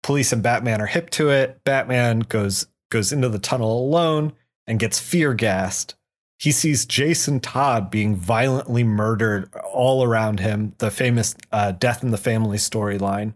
Police 0.02 0.34
and 0.34 0.42
Batman 0.42 0.82
are 0.82 0.88
hip 0.88 1.10
to 1.12 1.30
it. 1.30 1.64
Batman 1.64 2.22
goes 2.22 2.68
goes 2.90 3.12
into 3.12 3.30
the 3.30 3.40
tunnel 3.40 3.80
alone 3.80 4.34
and 4.66 4.80
gets 4.80 5.00
fear 5.00 5.36
gassed. 5.36 5.96
He 6.40 6.52
sees 6.52 6.86
Jason 6.86 7.40
Todd 7.40 7.92
being 7.92 8.16
violently 8.16 8.84
murdered 8.84 9.54
all 9.74 10.04
around 10.04 10.40
him, 10.40 10.74
the 10.80 10.90
famous 10.90 11.36
uh, 11.52 11.74
death 11.74 12.02
in 12.02 12.12
the 12.12 12.18
family 12.18 12.58
storyline. 12.58 13.34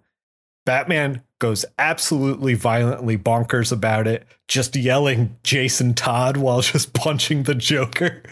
Batman 0.65 1.21
goes 1.43 1.65
absolutely 1.77 2.53
violently 2.53 3.17
bonkers 3.17 3.73
about 3.73 4.07
it, 4.07 4.25
just 4.47 4.77
yelling 4.77 5.35
Jason 5.43 5.93
Todd 5.93 6.37
while 6.37 6.61
just 6.61 6.93
punching 6.93 7.43
the 7.43 7.53
Joker. 7.53 8.23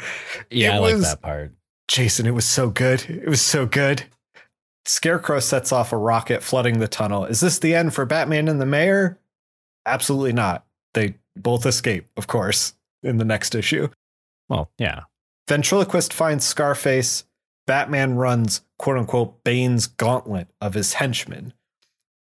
Yeah, 0.49 0.71
It 0.71 0.75
I 0.75 0.77
like 0.77 0.97
that 0.99 1.21
part. 1.21 1.51
Jason, 1.89 2.25
it 2.25 2.31
was 2.31 2.45
so 2.45 2.69
good. 2.69 3.03
It 3.09 3.27
was 3.27 3.41
so 3.41 3.65
good. 3.65 4.03
Scarecrow 4.85 5.41
sets 5.41 5.73
off 5.73 5.91
a 5.91 5.97
rocket 5.97 6.41
flooding 6.41 6.79
the 6.79 6.87
tunnel. 6.87 7.25
Is 7.25 7.41
this 7.41 7.59
the 7.59 7.75
end 7.75 7.93
for 7.93 8.05
Batman 8.05 8.47
and 8.47 8.61
the 8.61 8.65
mayor? 8.65 9.19
Absolutely 9.85 10.31
not. 10.31 10.65
They 10.93 11.15
both 11.35 11.65
escape, 11.65 12.07
of 12.15 12.27
course, 12.27 12.75
in 13.03 13.17
the 13.17 13.25
next 13.25 13.55
issue. 13.55 13.89
Well, 14.47 14.71
yeah. 14.77 15.01
Ventriloquist 15.49 16.13
finds 16.13 16.45
Scarface. 16.45 17.25
Batman 17.67 18.15
runs, 18.15 18.61
quote 18.79 18.97
unquote, 18.97 19.43
Bane's 19.43 19.87
gauntlet 19.87 20.47
of 20.61 20.75
his 20.75 20.93
henchmen. 20.93 21.51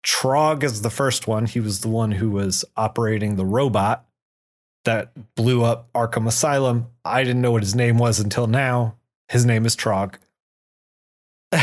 Trog 0.04 0.62
is 0.62 0.82
the 0.82 0.90
first 0.90 1.26
one. 1.26 1.46
He 1.46 1.60
was 1.60 1.80
the 1.80 1.88
one 1.88 2.12
who 2.12 2.30
was 2.30 2.64
operating 2.76 3.36
the 3.36 3.44
robot 3.44 4.06
that 4.84 5.12
blew 5.34 5.62
up 5.62 5.92
Arkham 5.92 6.26
Asylum. 6.26 6.86
I 7.04 7.22
didn't 7.22 7.42
know 7.42 7.50
what 7.52 7.62
his 7.62 7.74
name 7.74 7.98
was 7.98 8.18
until 8.18 8.46
now. 8.46 8.96
His 9.28 9.44
name 9.44 9.66
is 9.66 9.76
Trog. 9.76 10.14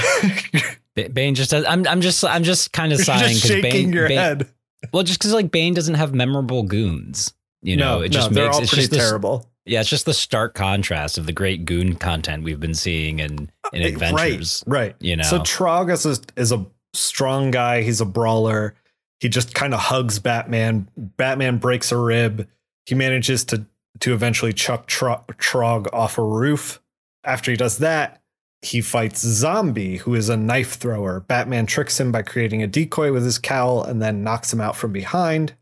Bane 1.13 1.35
just 1.35 1.51
does. 1.51 1.65
I'm. 1.65 1.87
I'm 1.87 2.01
just. 2.01 2.23
I'm 2.25 2.43
just 2.43 2.73
kind 2.73 2.91
of 2.91 2.99
sighing 2.99 3.35
because 3.35 3.61
Bane. 3.61 3.93
Your 3.93 4.07
Bane 4.07 4.17
head. 4.17 4.47
Well, 4.91 5.03
just 5.03 5.19
because 5.19 5.33
like 5.33 5.51
Bane 5.51 5.73
doesn't 5.73 5.95
have 5.95 6.13
memorable 6.13 6.63
goons. 6.63 7.33
You 7.61 7.75
know, 7.77 7.97
no, 7.99 8.03
it 8.03 8.09
just 8.09 8.31
no, 8.31 8.35
they're 8.35 8.45
makes 8.45 8.55
all 8.55 8.61
it's 8.63 8.69
pretty 8.71 8.81
just 8.83 8.91
this- 8.91 9.03
terrible. 9.07 9.49
yeah, 9.65 9.81
it's 9.81 9.89
just 9.89 10.05
the 10.05 10.13
stark 10.13 10.53
contrast 10.53 11.17
of 11.17 11.25
the 11.25 11.33
great 11.33 11.65
goon 11.65 11.95
content 11.95 12.43
we've 12.43 12.59
been 12.59 12.73
seeing 12.75 13.19
in 13.19 13.49
in 13.73 13.83
Uh, 13.83 13.87
adventures. 13.87 14.63
Right, 14.67 14.79
right. 14.79 14.95
You 14.99 15.15
know, 15.17 15.23
So 15.23 15.39
Trog 15.39 15.91
is 15.91 16.05
a, 16.05 16.17
is 16.39 16.51
a 16.51 16.65
strong 16.97 17.51
guy. 17.51 17.81
He's 17.81 18.01
a 18.01 18.05
brawler. 18.05 18.75
He 19.19 19.29
just 19.29 19.53
kind 19.53 19.73
of 19.73 19.79
hugs 19.79 20.19
Batman. 20.19 20.89
Batman 20.95 21.57
breaks 21.57 21.91
a 21.91 21.97
rib. 21.97 22.47
He 22.85 22.95
manages 22.95 23.43
to 23.45 23.65
to 23.99 24.13
eventually 24.13 24.53
chuck 24.53 24.85
Tro- 24.85 25.23
Trog 25.33 25.87
off 25.91 26.17
a 26.17 26.23
roof. 26.23 26.81
After 27.23 27.49
he 27.49 27.57
does 27.57 27.79
that, 27.79 28.21
he 28.61 28.79
fights 28.79 29.21
Zombie, 29.21 29.97
who 29.97 30.13
is 30.13 30.29
a 30.29 30.37
knife 30.37 30.75
thrower. 30.75 31.21
Batman 31.21 31.65
tricks 31.65 31.99
him 31.99 32.11
by 32.11 32.21
creating 32.21 32.61
a 32.61 32.67
decoy 32.67 33.11
with 33.11 33.23
his 33.23 33.39
cowl 33.39 33.83
and 33.83 34.01
then 34.01 34.23
knocks 34.23 34.53
him 34.53 34.61
out 34.61 34.75
from 34.75 34.93
behind. 34.93 35.55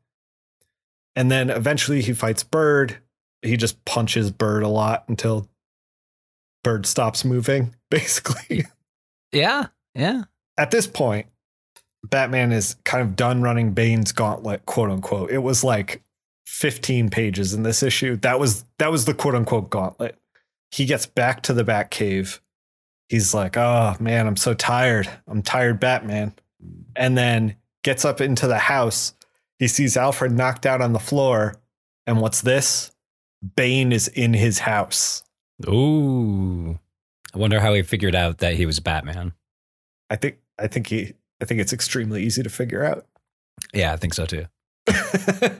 And 1.15 1.31
then 1.31 1.49
eventually 1.49 2.01
he 2.01 2.13
fights 2.13 2.43
Bird. 2.43 2.97
He 3.41 3.55
just 3.55 3.83
punches 3.85 4.31
Bird 4.31 4.63
a 4.63 4.67
lot 4.67 5.05
until 5.07 5.47
Bird 6.61 6.85
stops 6.85 7.23
moving, 7.23 7.73
basically 7.89 8.65
yeah, 9.35 9.67
yeah, 9.93 10.23
at 10.57 10.71
this 10.71 10.87
point, 10.87 11.27
Batman 12.03 12.51
is 12.51 12.75
kind 12.83 13.01
of 13.01 13.15
done 13.15 13.41
running 13.41 13.73
Bane's 13.73 14.11
gauntlet, 14.11 14.65
quote 14.65 14.89
unquote. 14.89 15.31
It 15.31 15.39
was 15.39 15.63
like 15.63 16.03
15 16.45 17.09
pages 17.09 17.53
in 17.53 17.63
this 17.63 17.83
issue. 17.83 18.15
That 18.17 18.39
was 18.39 18.65
that 18.77 18.91
was 18.91 19.05
the 19.05 19.13
quote 19.13 19.35
unquote 19.35 19.69
gauntlet. 19.69 20.17
He 20.71 20.85
gets 20.85 21.05
back 21.05 21.41
to 21.43 21.53
the 21.53 21.63
Batcave. 21.63 22.39
He's 23.09 23.33
like, 23.33 23.57
"Oh 23.57 23.95
man, 23.99 24.27
I'm 24.27 24.37
so 24.37 24.53
tired. 24.53 25.09
I'm 25.27 25.41
tired, 25.41 25.79
Batman." 25.79 26.33
And 26.95 27.17
then 27.17 27.55
gets 27.83 28.05
up 28.05 28.21
into 28.21 28.47
the 28.47 28.57
house. 28.57 29.13
He 29.59 29.67
sees 29.67 29.95
Alfred 29.95 30.31
knocked 30.31 30.65
out 30.65 30.81
on 30.81 30.93
the 30.93 30.99
floor, 30.99 31.55
and 32.07 32.19
what's 32.19 32.41
this? 32.41 32.91
Bane 33.55 33.91
is 33.91 34.07
in 34.07 34.33
his 34.33 34.59
house. 34.59 35.23
Ooh, 35.67 36.79
I 37.33 37.37
wonder 37.37 37.59
how 37.59 37.73
he 37.73 37.83
figured 37.83 38.15
out 38.15 38.39
that 38.39 38.55
he 38.55 38.65
was 38.65 38.79
Batman. 38.79 39.33
I 40.09 40.15
think 40.15 40.37
I 40.59 40.67
think 40.67 40.87
he 40.87 41.13
I 41.41 41.45
think 41.45 41.59
it's 41.61 41.73
extremely 41.73 42.23
easy 42.23 42.43
to 42.43 42.49
figure 42.49 42.83
out. 42.83 43.05
Yeah, 43.73 43.93
I 43.93 43.97
think 43.97 44.13
so 44.13 44.25
too. 44.25 44.45
I 44.87 45.51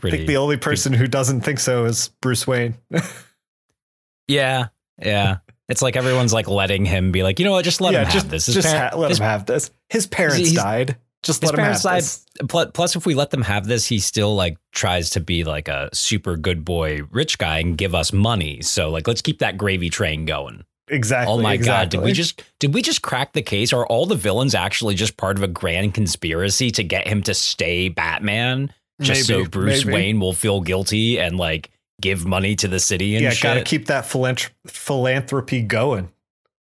think 0.00 0.26
the 0.26 0.36
only 0.36 0.56
person 0.56 0.92
who 0.92 1.06
doesn't 1.06 1.42
think 1.42 1.58
so 1.58 1.84
is 1.84 2.08
Bruce 2.20 2.46
Wayne. 2.46 2.74
Yeah, 4.26 4.68
yeah. 4.98 5.38
It's 5.68 5.82
like 5.82 5.96
everyone's 5.96 6.32
like 6.32 6.48
letting 6.48 6.84
him 6.84 7.12
be 7.12 7.22
like, 7.22 7.38
you 7.38 7.44
know 7.44 7.52
what? 7.52 7.64
Just 7.64 7.80
let 7.80 7.94
him 7.94 8.04
just, 8.04 8.14
have 8.14 8.30
this. 8.30 8.46
His 8.46 8.54
just 8.54 8.68
par- 8.68 8.90
ha- 8.90 8.96
let 8.96 9.10
his- 9.10 9.18
him 9.18 9.24
have 9.24 9.46
this. 9.46 9.70
His 9.88 10.06
parents 10.06 10.52
died. 10.52 10.96
Just 11.22 11.40
his 11.40 11.50
let 11.50 11.58
him 11.58 11.64
have 11.64 11.82
died. 11.82 12.02
this. 12.02 12.26
Plus, 12.48 12.96
if 12.96 13.06
we 13.06 13.14
let 13.14 13.30
them 13.30 13.42
have 13.42 13.66
this, 13.66 13.86
he 13.86 13.98
still 13.98 14.34
like 14.34 14.58
tries 14.72 15.10
to 15.10 15.20
be 15.20 15.44
like 15.44 15.68
a 15.68 15.88
super 15.94 16.36
good 16.36 16.64
boy, 16.64 17.02
rich 17.10 17.38
guy, 17.38 17.58
and 17.60 17.78
give 17.78 17.94
us 17.94 18.12
money. 18.12 18.60
So 18.60 18.90
like, 18.90 19.06
let's 19.08 19.22
keep 19.22 19.38
that 19.38 19.56
gravy 19.56 19.88
train 19.88 20.26
going. 20.26 20.64
Exactly. 20.88 21.32
Oh 21.32 21.38
my 21.40 21.56
god! 21.56 21.88
Did 21.88 22.02
we 22.02 22.12
just 22.12 22.42
did 22.60 22.74
we 22.74 22.82
just 22.82 23.00
crack 23.02 23.32
the 23.32 23.40
case? 23.42 23.72
Are 23.72 23.86
all 23.86 24.04
the 24.06 24.14
villains 24.16 24.54
actually 24.54 24.94
just 24.94 25.16
part 25.16 25.36
of 25.38 25.42
a 25.42 25.48
grand 25.48 25.94
conspiracy 25.94 26.70
to 26.72 26.82
get 26.82 27.06
him 27.08 27.22
to 27.22 27.32
stay 27.32 27.88
Batman, 27.88 28.70
just 29.00 29.28
Maybe, 29.30 29.44
so 29.44 29.48
Bruce 29.50 29.84
maybe. 29.86 29.94
Wayne 29.94 30.20
will 30.20 30.34
feel 30.34 30.60
guilty 30.60 31.18
and 31.18 31.38
like 31.38 31.70
give 32.02 32.26
money 32.26 32.54
to 32.56 32.68
the 32.68 32.78
city 32.80 33.14
and 33.14 33.22
Yeah, 33.24 33.30
shit? 33.30 33.42
gotta 33.42 33.62
keep 33.62 33.86
that 33.86 34.04
philanthropy 34.66 35.62
going. 35.62 36.10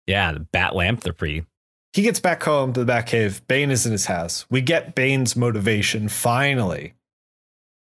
yeah, 0.08 0.32
the 0.32 0.40
Bat 0.40 0.76
Lanthropy. 0.76 1.46
He 1.94 2.02
gets 2.04 2.20
back 2.20 2.42
home 2.44 2.74
to 2.74 2.84
the 2.84 2.92
Batcave. 2.92 3.42
Bane 3.48 3.70
is 3.72 3.86
in 3.86 3.92
his 3.92 4.06
house. 4.06 4.46
We 4.50 4.62
get 4.62 4.96
Bane's 4.96 5.36
motivation 5.36 6.08
finally. 6.08 6.94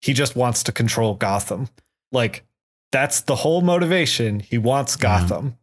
He 0.00 0.12
just 0.14 0.36
wants 0.36 0.62
to 0.64 0.72
control 0.72 1.14
Gotham. 1.14 1.68
Like, 2.12 2.44
that's 2.92 3.20
the 3.22 3.34
whole 3.36 3.60
motivation. 3.60 4.40
He 4.40 4.56
wants 4.58 4.94
Mm-hmm. 4.96 5.02
Gotham. 5.02 5.58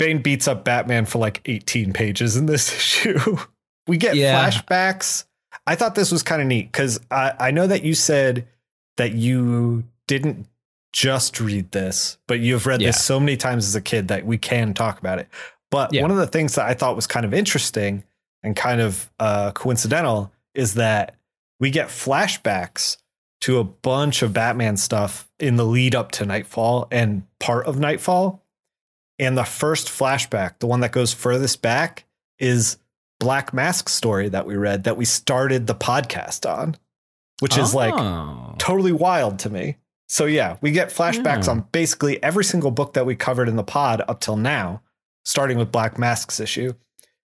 Bane 0.00 0.22
beats 0.22 0.48
up 0.48 0.64
Batman 0.64 1.04
for 1.04 1.18
like 1.18 1.42
18 1.44 1.92
pages 1.92 2.36
in 2.36 2.46
this 2.46 2.72
issue. 2.76 3.36
we 3.86 3.98
get 3.98 4.16
Yeah. 4.16 4.48
flashbacks. 4.48 5.24
I 5.66 5.74
thought 5.74 5.94
this 5.94 6.10
was 6.10 6.22
kind 6.22 6.40
of 6.40 6.48
neat 6.48 6.72
because 6.72 6.98
I, 7.10 7.34
I 7.38 7.50
know 7.50 7.66
that 7.66 7.84
you 7.84 7.92
said 7.94 8.46
that 8.96 9.12
you 9.12 9.84
didn't 10.08 10.46
just 10.94 11.38
read 11.38 11.70
this, 11.72 12.16
but 12.26 12.40
you've 12.40 12.64
read 12.66 12.80
Yeah. 12.80 12.88
this 12.88 13.04
so 13.04 13.20
many 13.20 13.36
times 13.36 13.66
as 13.68 13.74
a 13.76 13.80
kid 13.82 14.08
that 14.08 14.24
we 14.24 14.38
can 14.38 14.72
talk 14.74 14.98
about 14.98 15.18
it. 15.18 15.28
But 15.70 15.92
Yeah. 15.92 16.02
one 16.02 16.10
of 16.10 16.16
the 16.16 16.26
things 16.26 16.54
that 16.54 16.66
I 16.66 16.72
thought 16.74 16.96
was 16.96 17.06
kind 17.06 17.26
of 17.26 17.34
interesting 17.34 18.02
and 18.42 18.56
kind 18.56 18.80
of 18.80 19.10
uh, 19.20 19.52
coincidental 19.52 20.32
is 20.54 20.74
that 20.74 21.14
we 21.60 21.70
get 21.70 21.88
flashbacks 21.88 22.96
to 23.42 23.58
a 23.58 23.64
bunch 23.64 24.22
of 24.22 24.32
Batman 24.32 24.76
stuff 24.78 25.28
in 25.38 25.56
the 25.56 25.64
lead 25.64 25.94
up 25.94 26.10
to 26.12 26.24
Knightfall 26.26 26.88
and 26.90 27.22
part 27.38 27.66
of 27.66 27.78
Knightfall. 27.78 28.42
And 29.20 29.36
the 29.38 29.44
first 29.44 29.86
flashback, 29.88 30.58
the 30.58 30.66
one 30.66 30.80
that 30.80 30.90
goes 30.92 31.12
furthest 31.12 31.60
back, 31.62 32.04
is 32.38 32.78
Black 33.20 33.52
Mask 33.52 33.88
story 33.90 34.30
that 34.30 34.46
we 34.46 34.56
read 34.56 34.84
that 34.84 34.96
we 34.96 35.04
started 35.04 35.66
the 35.66 35.74
podcast 35.74 36.48
on, 36.50 36.74
which 37.40 37.58
is 37.58 37.74
like 37.74 37.92
Oh. 37.94 38.54
totally 38.58 38.92
wild 38.92 39.38
to 39.40 39.50
me. 39.50 39.76
So 40.08 40.24
yeah, 40.24 40.56
we 40.62 40.70
get 40.72 40.88
flashbacks 40.88 41.44
Yeah. 41.44 41.50
on 41.52 41.60
basically 41.70 42.20
every 42.22 42.44
single 42.44 42.70
book 42.70 42.94
that 42.94 43.04
we 43.06 43.14
covered 43.14 43.48
in 43.48 43.56
the 43.56 43.62
pod 43.62 44.02
up 44.08 44.20
till 44.20 44.36
now, 44.36 44.80
starting 45.24 45.58
with 45.58 45.70
Black 45.70 45.98
Mask's 45.98 46.40
issue. 46.40 46.72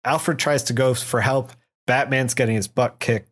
Alfred 0.06 0.38
tries 0.40 0.64
to 0.66 0.74
go 0.74 0.94
for 0.94 1.22
help. 1.22 1.52
Batman's 1.88 2.36
getting 2.36 2.56
his 2.56 2.68
butt 2.68 3.00
kicked. 3.00 3.30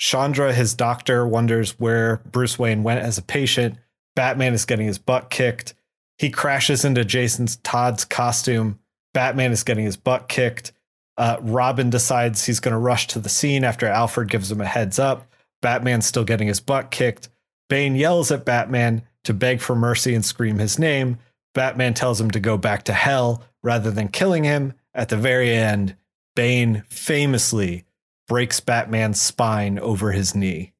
Shondra, 0.00 0.52
his 0.52 0.74
doctor, 0.74 1.26
wonders 1.26 1.78
where 1.78 2.22
Bruce 2.30 2.58
Wayne 2.58 2.82
went 2.82 3.00
as 3.00 3.18
a 3.18 3.22
patient. 3.22 3.76
Batman 4.16 4.54
is 4.54 4.64
getting 4.64 4.86
his 4.86 4.98
butt 4.98 5.30
kicked. 5.30 5.74
He 6.22 6.30
crashes 6.30 6.84
into 6.84 7.04
Jason's 7.04 7.56
Todd's 7.56 8.04
costume. 8.04 8.78
Batman 9.12 9.50
is 9.50 9.64
getting 9.64 9.84
his 9.84 9.96
butt 9.96 10.28
kicked. 10.28 10.70
Uh, 11.18 11.38
Robin 11.40 11.90
decides 11.90 12.44
he's 12.44 12.60
going 12.60 12.70
to 12.70 12.78
rush 12.78 13.08
to 13.08 13.18
the 13.18 13.28
scene 13.28 13.64
after 13.64 13.88
Alfred 13.88 14.30
gives 14.30 14.48
him 14.48 14.60
a 14.60 14.64
heads 14.64 15.00
up. 15.00 15.26
Batman's 15.62 16.06
still 16.06 16.22
getting 16.22 16.46
his 16.46 16.60
butt 16.60 16.92
kicked. 16.92 17.28
Bane 17.68 17.96
yells 17.96 18.30
at 18.30 18.44
Batman 18.44 19.02
to 19.24 19.34
beg 19.34 19.60
for 19.60 19.74
mercy 19.74 20.14
and 20.14 20.24
scream 20.24 20.60
his 20.60 20.78
name. 20.78 21.18
Batman 21.54 21.92
tells 21.92 22.20
him 22.20 22.30
to 22.30 22.38
go 22.38 22.56
back 22.56 22.84
to 22.84 22.92
hell 22.92 23.42
rather 23.64 23.90
than 23.90 24.06
killing 24.06 24.44
him. 24.44 24.74
At 24.94 25.08
the 25.08 25.16
very 25.16 25.52
end, 25.52 25.96
Bane 26.36 26.84
famously 26.88 27.84
breaks 28.28 28.60
Batman's 28.60 29.20
spine 29.20 29.76
over 29.76 30.12
his 30.12 30.36
knee. 30.36 30.72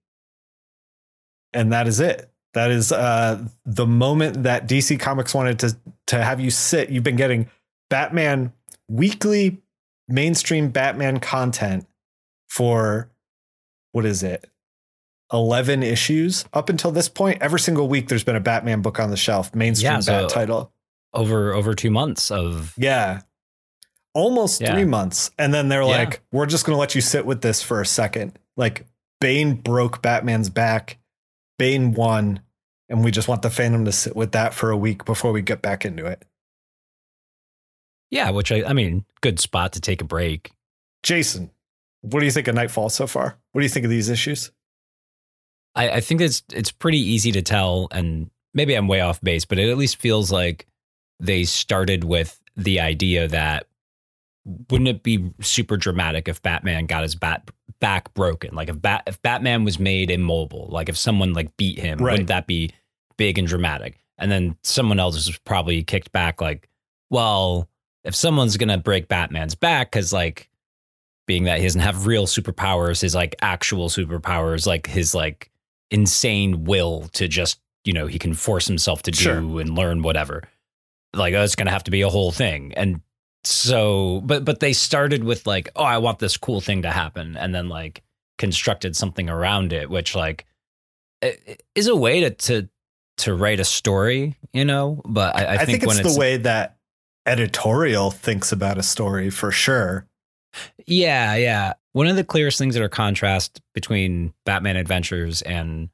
And 1.52 1.72
that 1.72 1.88
is 1.88 1.98
it. 1.98 2.31
That 2.54 2.70
is 2.70 2.92
uh, 2.92 3.42
the 3.64 3.86
moment 3.86 4.42
that 4.42 4.68
DC 4.68 5.00
Comics 5.00 5.34
wanted 5.34 5.58
to, 5.60 5.76
to 6.08 6.22
have 6.22 6.38
you 6.40 6.50
sit. 6.50 6.90
You've 6.90 7.04
been 7.04 7.16
getting 7.16 7.48
Batman 7.88 8.52
weekly 8.88 9.62
mainstream 10.08 10.68
Batman 10.70 11.18
content 11.20 11.86
for 12.48 13.10
what 13.92 14.04
is 14.04 14.22
it? 14.22 14.44
11 15.32 15.82
issues 15.82 16.44
up 16.52 16.68
until 16.68 16.90
this 16.92 17.08
point. 17.08 17.40
Every 17.40 17.58
single 17.60 17.88
week, 17.88 18.08
there's 18.08 18.24
been 18.24 18.36
a 18.36 18.40
Batman 18.40 18.82
book 18.82 19.00
on 19.00 19.08
the 19.10 19.16
shelf, 19.16 19.54
mainstream 19.54 19.92
Yeah, 19.92 19.96
Bat 19.98 20.04
so- 20.04 20.28
title. 20.28 20.72
over 21.14 21.54
over 21.54 21.74
two 21.74 21.90
months 21.90 22.30
of 22.30 22.74
Yeah. 22.76 23.20
Almost 24.14 24.60
Yeah. 24.60 24.74
three 24.74 24.84
months. 24.84 25.30
And 25.38 25.54
then 25.54 25.68
they're 25.70 25.80
Yeah. 25.82 25.86
like, 25.88 26.20
we're 26.32 26.44
just 26.46 26.66
going 26.66 26.74
to 26.74 26.80
let 26.80 26.94
you 26.94 27.00
sit 27.00 27.24
with 27.24 27.40
this 27.40 27.62
for 27.62 27.80
a 27.80 27.86
second. 27.86 28.38
Like, 28.58 28.84
Bane 29.22 29.54
broke 29.54 30.02
Batman's 30.02 30.50
back. 30.50 30.98
Bane 31.62 31.92
won. 31.94 32.40
And 32.88 33.04
we 33.04 33.12
just 33.12 33.28
want 33.28 33.42
the 33.42 33.48
fandom 33.48 33.84
to 33.84 33.92
sit 33.92 34.16
with 34.16 34.32
that 34.32 34.52
for 34.52 34.72
a 34.72 34.76
week 34.76 35.04
before 35.04 35.30
we 35.30 35.42
get 35.42 35.62
back 35.62 35.84
into 35.84 36.06
it. 36.06 36.24
yeah, 38.10 38.30
which 38.30 38.50
I 38.50 38.64
I 38.64 38.72
mean, 38.72 39.04
good 39.20 39.38
spot 39.38 39.72
to 39.74 39.80
take 39.80 40.00
a 40.00 40.04
break. 40.04 40.50
Jason, 41.04 41.52
what 42.00 42.18
do 42.18 42.26
you 42.26 42.32
think 42.32 42.48
of 42.48 42.56
Knightfall 42.56 42.88
so 42.88 43.06
far? 43.06 43.38
What 43.52 43.60
do 43.60 43.64
you 43.64 43.68
think 43.68 43.84
of 43.84 43.90
these 43.90 44.08
issues? 44.08 44.50
I, 45.76 45.90
I 45.90 46.00
think 46.00 46.20
it's 46.20 46.42
it's 46.52 46.72
pretty 46.72 46.98
easy 46.98 47.30
to 47.30 47.42
tell, 47.42 47.86
and 47.92 48.28
maybe 48.52 48.74
I'm 48.74 48.88
way 48.88 49.00
off 49.00 49.20
base, 49.20 49.44
but 49.44 49.60
it 49.60 49.70
at 49.70 49.78
least 49.78 50.00
feels 50.00 50.32
like 50.32 50.66
they 51.20 51.44
started 51.44 52.02
with 52.02 52.40
the 52.56 52.80
idea 52.80 53.28
that 53.28 53.68
wouldn't 54.68 54.88
it 54.88 55.04
be 55.04 55.30
super 55.40 55.76
dramatic 55.76 56.26
if 56.26 56.42
Batman 56.42 56.86
got 56.86 57.04
his 57.04 57.14
bat 57.14 57.48
back 57.82 58.14
broken? 58.14 58.54
Like 58.54 58.70
if 58.70 58.80
bat 58.80 59.02
if 59.06 59.20
Batman 59.20 59.64
was 59.64 59.78
made 59.78 60.10
immobile, 60.10 60.68
like 60.70 60.88
if 60.88 60.96
someone 60.96 61.34
like 61.34 61.54
beat 61.58 61.78
him, 61.78 61.98
Right. 61.98 62.12
wouldn't 62.12 62.28
that 62.28 62.46
be 62.46 62.70
big 63.18 63.36
and 63.38 63.46
dramatic? 63.46 63.98
And 64.16 64.32
then 64.32 64.56
someone 64.62 64.98
else 64.98 65.16
was 65.16 65.38
probably 65.40 65.82
kicked 65.82 66.12
back 66.12 66.40
like, 66.40 66.68
well, 67.10 67.68
if 68.04 68.14
someone's 68.14 68.56
gonna 68.56 68.78
break 68.78 69.08
Batman's 69.08 69.54
back, 69.54 69.90
because 69.92 70.12
like 70.14 70.48
being 71.26 71.44
that 71.44 71.58
he 71.58 71.64
doesn't 71.64 71.82
have 71.82 72.06
real 72.06 72.26
superpowers, 72.26 73.02
his 73.02 73.14
like 73.14 73.34
actual 73.42 73.88
superpowers, 73.90 74.66
like 74.66 74.86
his 74.86 75.14
like 75.14 75.50
insane 75.90 76.64
will 76.64 77.08
to 77.12 77.28
just, 77.28 77.60
you 77.84 77.92
know, 77.92 78.06
he 78.06 78.18
can 78.18 78.32
force 78.34 78.66
himself 78.66 79.02
to 79.02 79.10
do 79.10 79.20
Sure. 79.22 79.36
and 79.60 79.74
learn 79.76 80.02
whatever. 80.02 80.42
Like, 81.14 81.34
oh, 81.34 81.42
it's 81.42 81.54
going 81.54 81.66
to 81.66 81.72
have 81.72 81.84
to 81.84 81.90
be 81.90 82.00
a 82.00 82.08
whole 82.08 82.32
thing. 82.32 82.72
And 82.74 83.02
so, 83.44 84.20
but, 84.24 84.44
but 84.44 84.60
they 84.60 84.72
started 84.72 85.24
with 85.24 85.46
like, 85.46 85.68
oh, 85.76 85.84
I 85.84 85.98
want 85.98 86.18
this 86.18 86.36
cool 86.36 86.60
thing 86.60 86.82
to 86.82 86.90
happen. 86.90 87.36
And 87.36 87.54
then 87.54 87.68
like 87.68 88.02
constructed 88.38 88.96
something 88.96 89.28
around 89.28 89.72
it, 89.72 89.90
which 89.90 90.14
like 90.14 90.46
is 91.74 91.86
a 91.86 91.96
way 91.96 92.20
to, 92.20 92.30
to, 92.30 92.68
to 93.18 93.34
write 93.34 93.60
a 93.60 93.64
story, 93.64 94.36
you 94.52 94.64
know, 94.64 95.02
but 95.04 95.36
I, 95.36 95.44
I, 95.44 95.54
I, 95.54 95.64
think, 95.64 95.84
when 95.86 95.98
it's 95.98 96.14
the 96.14 96.18
way 96.18 96.36
that 96.38 96.76
editorial 97.26 98.10
thinks 98.10 98.52
about 98.52 98.78
a 98.78 98.82
story 98.82 99.30
for 99.30 99.50
sure. 99.50 100.06
Yeah, 100.86 101.34
yeah. 101.36 101.74
One 101.92 102.06
of 102.06 102.16
the 102.16 102.24
clearest 102.24 102.58
things 102.58 102.74
that 102.74 102.82
are 102.82 102.88
contrast 102.88 103.60
between 103.74 104.32
Batman 104.44 104.76
Adventures 104.76 105.42
and 105.42 105.88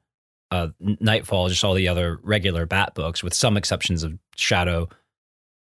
uh, 0.51 0.69
Knightfall, 0.79 1.49
just 1.49 1.63
all 1.63 1.73
the 1.73 1.87
other 1.87 2.19
regular 2.23 2.65
Bat 2.65 2.95
books, 2.95 3.23
with 3.23 3.33
some 3.33 3.57
exceptions 3.57 4.03
of 4.03 4.17
Shadow, 4.35 4.89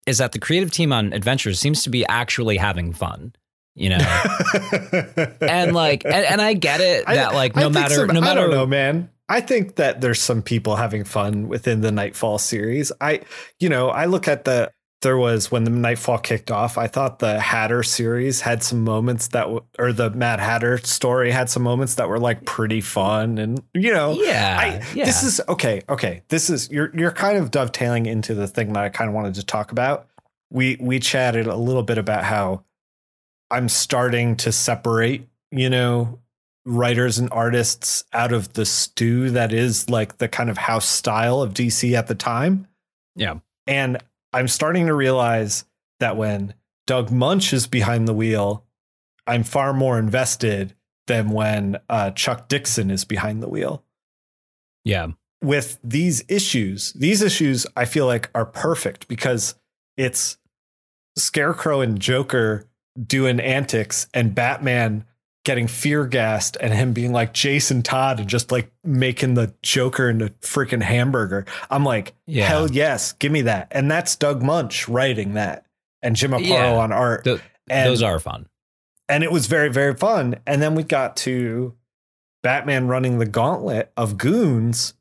is 0.06 0.18
that 0.18 0.32
the 0.32 0.38
creative 0.38 0.70
team 0.70 0.92
on 0.92 1.12
Adventures 1.12 1.58
seems 1.60 1.82
to 1.84 1.90
be 1.90 2.04
actually 2.06 2.56
having 2.56 2.92
fun. 2.92 3.34
You 3.76 3.88
know, 3.88 3.96
and 5.40 5.74
like, 5.74 6.04
and, 6.04 6.14
and 6.14 6.40
I 6.40 6.52
get 6.52 6.80
it 6.80 7.04
I- 7.08 7.16
that 7.16 7.34
like 7.34 7.56
no 7.56 7.68
matter 7.68 7.94
some- 7.94 8.06
no 8.08 8.20
I 8.20 8.24
matter 8.24 8.40
don't 8.42 8.50
know, 8.50 8.66
man. 8.66 9.10
I 9.28 9.40
think 9.40 9.76
that 9.76 10.00
there's 10.02 10.20
some 10.20 10.42
people 10.42 10.76
having 10.76 11.02
fun 11.02 11.48
within 11.48 11.80
the 11.80 11.90
Knightfall 11.90 12.38
series. 12.38 12.92
I, 13.00 13.22
you 13.58 13.70
know, 13.70 13.88
I 13.88 14.04
look 14.04 14.28
at 14.28 14.44
the 14.44 14.70
there 15.04 15.16
was 15.16 15.52
when 15.52 15.62
the 15.62 15.70
Knightfall 15.70 16.18
kicked 16.18 16.50
off. 16.50 16.76
I 16.76 16.88
thought 16.88 17.20
the 17.20 17.38
Hatter 17.38 17.84
series 17.84 18.40
had 18.40 18.64
some 18.64 18.82
moments 18.82 19.28
that, 19.28 19.42
w- 19.42 19.62
or 19.78 19.92
the 19.92 20.10
Mad 20.10 20.40
Hatter 20.40 20.78
story 20.78 21.30
had 21.30 21.48
some 21.48 21.62
moments 21.62 21.94
that 21.94 22.08
were 22.08 22.18
like 22.18 22.44
pretty 22.44 22.80
fun, 22.80 23.38
and 23.38 23.62
you 23.72 23.92
know, 23.92 24.14
yeah, 24.14 24.56
I, 24.60 24.94
yeah. 24.94 25.04
This 25.04 25.22
is 25.22 25.40
okay. 25.48 25.82
Okay, 25.88 26.22
this 26.28 26.50
is 26.50 26.68
you're 26.70 26.90
you're 26.96 27.12
kind 27.12 27.38
of 27.38 27.52
dovetailing 27.52 28.06
into 28.06 28.34
the 28.34 28.48
thing 28.48 28.72
that 28.72 28.82
I 28.82 28.88
kind 28.88 29.08
of 29.08 29.14
wanted 29.14 29.36
to 29.36 29.46
talk 29.46 29.70
about. 29.70 30.08
We 30.50 30.76
we 30.80 30.98
chatted 30.98 31.46
a 31.46 31.56
little 31.56 31.84
bit 31.84 31.98
about 31.98 32.24
how 32.24 32.64
I'm 33.50 33.68
starting 33.68 34.34
to 34.38 34.50
separate, 34.50 35.28
you 35.52 35.70
know, 35.70 36.18
writers 36.66 37.18
and 37.18 37.28
artists 37.30 38.04
out 38.12 38.32
of 38.32 38.54
the 38.54 38.66
stew 38.66 39.30
that 39.30 39.52
is 39.52 39.88
like 39.88 40.18
the 40.18 40.28
kind 40.28 40.50
of 40.50 40.58
house 40.58 40.88
style 40.88 41.40
of 41.42 41.54
DC 41.54 41.92
at 41.92 42.06
the 42.06 42.14
time. 42.14 42.66
Yeah. 43.14 43.38
And 43.66 43.98
I'm 44.34 44.48
starting 44.48 44.86
to 44.86 44.94
realize 44.94 45.64
that 46.00 46.16
when 46.16 46.54
Doug 46.88 47.12
Munch 47.12 47.52
is 47.52 47.68
behind 47.68 48.08
the 48.08 48.12
wheel, 48.12 48.64
I'm 49.28 49.44
far 49.44 49.72
more 49.72 49.96
invested 49.98 50.74
than 51.06 51.30
when 51.30 51.78
uh, 51.88 52.10
Chuck 52.10 52.48
Dixon 52.48 52.90
is 52.90 53.04
behind 53.04 53.42
the 53.42 53.48
wheel. 53.48 53.84
Yeah, 54.84 55.12
with 55.40 55.78
these 55.84 56.24
issues, 56.28 56.92
these 56.94 57.22
issues 57.22 57.64
I 57.76 57.84
feel 57.84 58.06
like 58.06 58.28
are 58.34 58.44
perfect 58.44 59.06
because 59.06 59.54
it's 59.96 60.36
Scarecrow 61.16 61.80
and 61.80 62.00
Joker 62.00 62.68
doing 63.00 63.38
antics 63.38 64.08
and 64.12 64.34
Batman 64.34 65.04
getting 65.44 65.66
fear 65.66 66.06
gassed 66.06 66.56
and 66.60 66.72
him 66.72 66.92
being 66.92 67.12
like 67.12 67.32
Jason 67.34 67.82
Todd 67.82 68.18
and 68.20 68.28
just 68.28 68.50
like 68.50 68.70
making 68.82 69.34
the 69.34 69.52
Joker 69.62 70.08
into 70.08 70.30
freaking 70.40 70.82
hamburger. 70.82 71.44
I'm 71.70 71.84
like, 71.84 72.14
Yeah. 72.26 72.46
hell 72.46 72.70
yes, 72.70 73.12
give 73.12 73.30
me 73.30 73.42
that. 73.42 73.68
And 73.70 73.90
that's 73.90 74.16
Doug 74.16 74.42
Munch 74.42 74.88
writing 74.88 75.34
that 75.34 75.66
and 76.02 76.16
Jim 76.16 76.30
Aparo 76.32 76.48
Yeah. 76.48 76.74
on 76.76 76.92
art. 76.92 77.24
Th- 77.24 77.40
and, 77.68 77.88
those 77.90 78.02
are 78.02 78.18
fun. 78.18 78.46
and 79.08 79.22
it 79.24 79.32
was 79.32 79.46
very 79.46 79.70
very 79.70 79.94
fun 79.94 80.36
and 80.46 80.60
then 80.60 80.74
we 80.74 80.82
got 80.82 81.16
to 81.16 81.74
batman 82.42 82.88
running 82.88 83.18
the 83.18 83.24
gauntlet 83.26 83.90
of 83.96 84.18
goons 84.18 84.92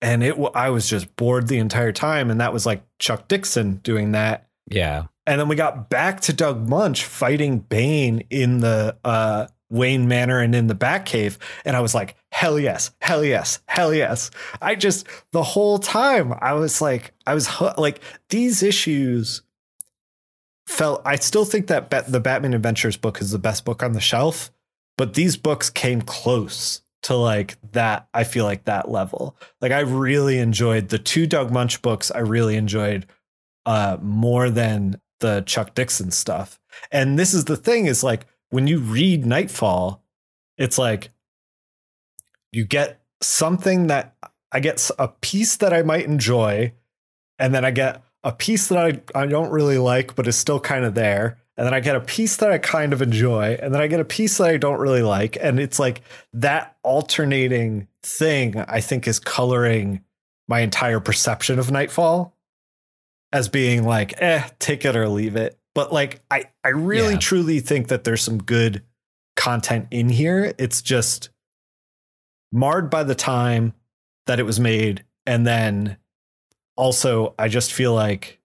and 0.00 0.22
it 0.22 0.36
i 0.54 0.70
was 0.70 0.88
just 0.88 1.14
bored 1.16 1.48
the 1.48 1.58
entire 1.58 1.90
time 1.90 2.30
and 2.30 2.40
that 2.40 2.52
was 2.52 2.64
like 2.64 2.82
chuck 3.00 3.26
dixon 3.26 3.76
doing 3.82 4.12
that 4.12 4.46
Yeah, 4.70 5.06
and 5.26 5.40
then 5.40 5.48
we 5.48 5.56
got 5.56 5.90
back 5.90 6.20
to 6.22 6.32
doug 6.32 6.68
munch 6.68 7.04
fighting 7.04 7.58
bane 7.58 8.22
in 8.30 8.58
the 8.58 8.96
uh 9.04 9.46
Wayne 9.68 10.06
Manor 10.06 10.40
and 10.40 10.54
in 10.54 10.68
the 10.68 10.74
Batcave. 10.74 11.38
And 11.64 11.76
I 11.76 11.80
was 11.80 11.94
like, 11.94 12.16
hell 12.30 12.58
yes, 12.58 12.92
hell 13.00 13.24
yes, 13.24 13.60
hell 13.66 13.92
yes. 13.92 14.30
I 14.62 14.74
just, 14.74 15.06
the 15.32 15.42
whole 15.42 15.78
time, 15.78 16.34
I 16.40 16.52
was 16.52 16.80
like, 16.80 17.12
I 17.26 17.34
was 17.34 17.48
like, 17.76 18.00
these 18.28 18.62
issues 18.62 19.42
felt, 20.68 21.02
I 21.04 21.16
still 21.16 21.44
think 21.44 21.66
that 21.66 21.90
the 22.08 22.20
Batman 22.20 22.54
Adventures 22.54 22.96
book 22.96 23.20
is 23.20 23.30
the 23.30 23.38
best 23.38 23.64
book 23.64 23.82
on 23.82 23.92
the 23.92 24.00
shelf, 24.00 24.50
but 24.96 25.14
these 25.14 25.36
books 25.36 25.70
came 25.70 26.02
close 26.02 26.82
to 27.02 27.14
like 27.14 27.56
that. 27.72 28.08
I 28.14 28.24
feel 28.24 28.44
like 28.44 28.64
that 28.64 28.90
level. 28.90 29.36
Like, 29.60 29.72
I 29.72 29.80
really 29.80 30.38
enjoyed 30.38 30.88
the 30.88 30.98
two 30.98 31.26
Doug 31.26 31.52
Munch 31.52 31.82
books, 31.82 32.10
I 32.10 32.20
really 32.20 32.56
enjoyed 32.56 33.06
uh, 33.64 33.98
more 34.00 34.48
than 34.48 35.00
the 35.20 35.42
Chuck 35.46 35.74
Dixon 35.74 36.10
stuff. 36.10 36.60
And 36.92 37.18
this 37.18 37.34
is 37.34 37.46
the 37.46 37.56
thing 37.56 37.86
is 37.86 38.04
like, 38.04 38.26
when 38.50 38.66
you 38.66 38.78
read 38.78 39.26
Knightfall, 39.26 40.02
it's 40.56 40.78
like 40.78 41.10
you 42.52 42.64
get 42.64 43.00
something 43.20 43.88
that 43.88 44.16
I 44.52 44.60
get 44.60 44.90
a 44.98 45.08
piece 45.08 45.56
that 45.56 45.72
I 45.72 45.82
might 45.82 46.06
enjoy, 46.06 46.72
and 47.38 47.54
then 47.54 47.64
I 47.64 47.70
get 47.70 48.02
a 48.24 48.32
piece 48.32 48.68
that 48.68 48.78
I, 49.14 49.20
I 49.20 49.26
don't 49.26 49.50
really 49.50 49.78
like, 49.78 50.14
but 50.14 50.26
is 50.26 50.36
still 50.36 50.60
kind 50.60 50.84
of 50.84 50.94
there. 50.94 51.38
And 51.58 51.66
then 51.66 51.74
I 51.74 51.80
get 51.80 51.96
a 51.96 52.00
piece 52.00 52.36
that 52.36 52.52
I 52.52 52.58
kind 52.58 52.92
of 52.92 53.00
enjoy, 53.00 53.58
and 53.60 53.72
then 53.72 53.80
I 53.80 53.86
get 53.86 54.00
a 54.00 54.04
piece 54.04 54.38
that 54.38 54.48
I 54.48 54.56
don't 54.58 54.78
really 54.78 55.02
like. 55.02 55.38
And 55.40 55.58
it's 55.58 55.78
like 55.78 56.02
that 56.34 56.76
alternating 56.82 57.88
thing, 58.02 58.60
I 58.60 58.80
think, 58.80 59.08
is 59.08 59.18
coloring 59.18 60.02
my 60.48 60.60
entire 60.60 61.00
perception 61.00 61.58
of 61.58 61.70
Knightfall 61.70 62.34
as 63.32 63.48
being 63.48 63.84
like, 63.84 64.20
eh, 64.20 64.48
take 64.58 64.84
it 64.84 64.96
or 64.96 65.08
leave 65.08 65.36
it. 65.36 65.58
But 65.76 65.92
like, 65.92 66.22
I, 66.30 66.44
I 66.64 66.70
really 66.70 67.12
Yeah. 67.12 67.18
truly 67.20 67.60
think 67.60 67.88
that 67.88 68.02
there's 68.04 68.22
some 68.22 68.38
good 68.38 68.82
content 69.36 69.88
in 69.90 70.08
here. 70.08 70.54
It's 70.58 70.80
just 70.80 71.28
marred 72.50 72.88
by 72.88 73.04
the 73.04 73.14
time 73.14 73.74
that 74.26 74.40
it 74.40 74.44
was 74.44 74.58
made. 74.58 75.04
And 75.26 75.46
then 75.46 75.98
also, 76.76 77.34
I 77.38 77.48
just 77.48 77.74
feel 77.74 77.92
like 77.92 78.40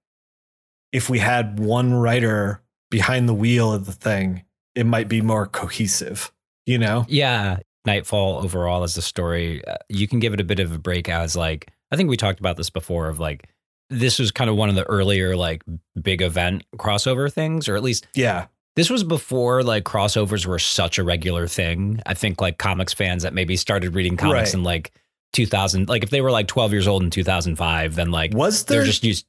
if 0.92 1.10
we 1.10 1.20
had 1.20 1.58
one 1.58 1.94
writer 1.94 2.62
behind 2.90 3.30
the 3.30 3.34
wheel 3.34 3.72
of 3.72 3.86
the 3.86 3.94
thing, 3.94 4.44
it 4.76 4.86
might 4.86 5.08
be 5.08 5.22
more 5.22 5.48
cohesive, 5.48 6.34
you 6.66 6.78
know? 6.78 7.06
Yeah, 7.08 7.60
Knightfall 7.86 8.44
overall 8.44 8.84
as 8.84 8.98
a 8.98 9.02
story, 9.02 9.66
uh, 9.66 9.78
you 9.88 10.06
can 10.08 10.20
give 10.20 10.34
it 10.34 10.42
a 10.42 10.44
bit 10.44 10.60
of 10.60 10.72
a 10.74 10.78
break 10.78 11.08
as 11.08 11.36
like 11.36 11.72
I 11.92 11.96
think 11.96 12.10
we 12.10 12.18
talked 12.18 12.40
about 12.42 12.58
this 12.58 12.70
before 12.70 13.08
of 13.08 13.20
like 13.20 13.48
this 13.92 14.18
was 14.18 14.32
kind 14.32 14.50
of 14.50 14.56
one 14.56 14.70
of 14.70 14.76
the 14.76 14.84
earlier 14.86 15.36
like 15.36 15.62
big 16.02 16.22
event 16.22 16.64
crossover 16.78 17.32
things 17.32 17.68
or 17.70 17.76
at 17.76 17.84
least 17.84 18.08
Yeah. 18.16 18.48
this 18.76 18.90
was 18.90 19.04
before 19.04 19.62
like 19.64 19.84
crossovers 19.84 20.46
were 20.46 20.58
such 20.60 20.98
a 20.98 21.04
regular 21.04 21.46
thing. 21.48 22.02
I 22.06 22.14
think 22.16 22.42
like 22.42 22.58
comics 22.58 22.94
fans 22.94 23.22
that 23.24 23.34
maybe 23.34 23.56
started 23.58 23.94
reading 23.94 24.18
comics 24.18 24.50
Right. 24.50 24.54
in 24.56 24.64
like 24.64 24.92
2000 25.34 25.88
like 25.90 26.04
if 26.04 26.10
they 26.10 26.22
were 26.22 26.32
like 26.32 26.48
12 26.48 26.72
years 26.74 26.88
old 26.88 27.04
in 27.04 27.10
2005 27.10 27.96
then 27.96 28.12
like 28.12 28.34
Was 28.34 28.64
they're 28.66 28.78
there 28.80 28.86
just 28.86 29.04
used 29.04 29.26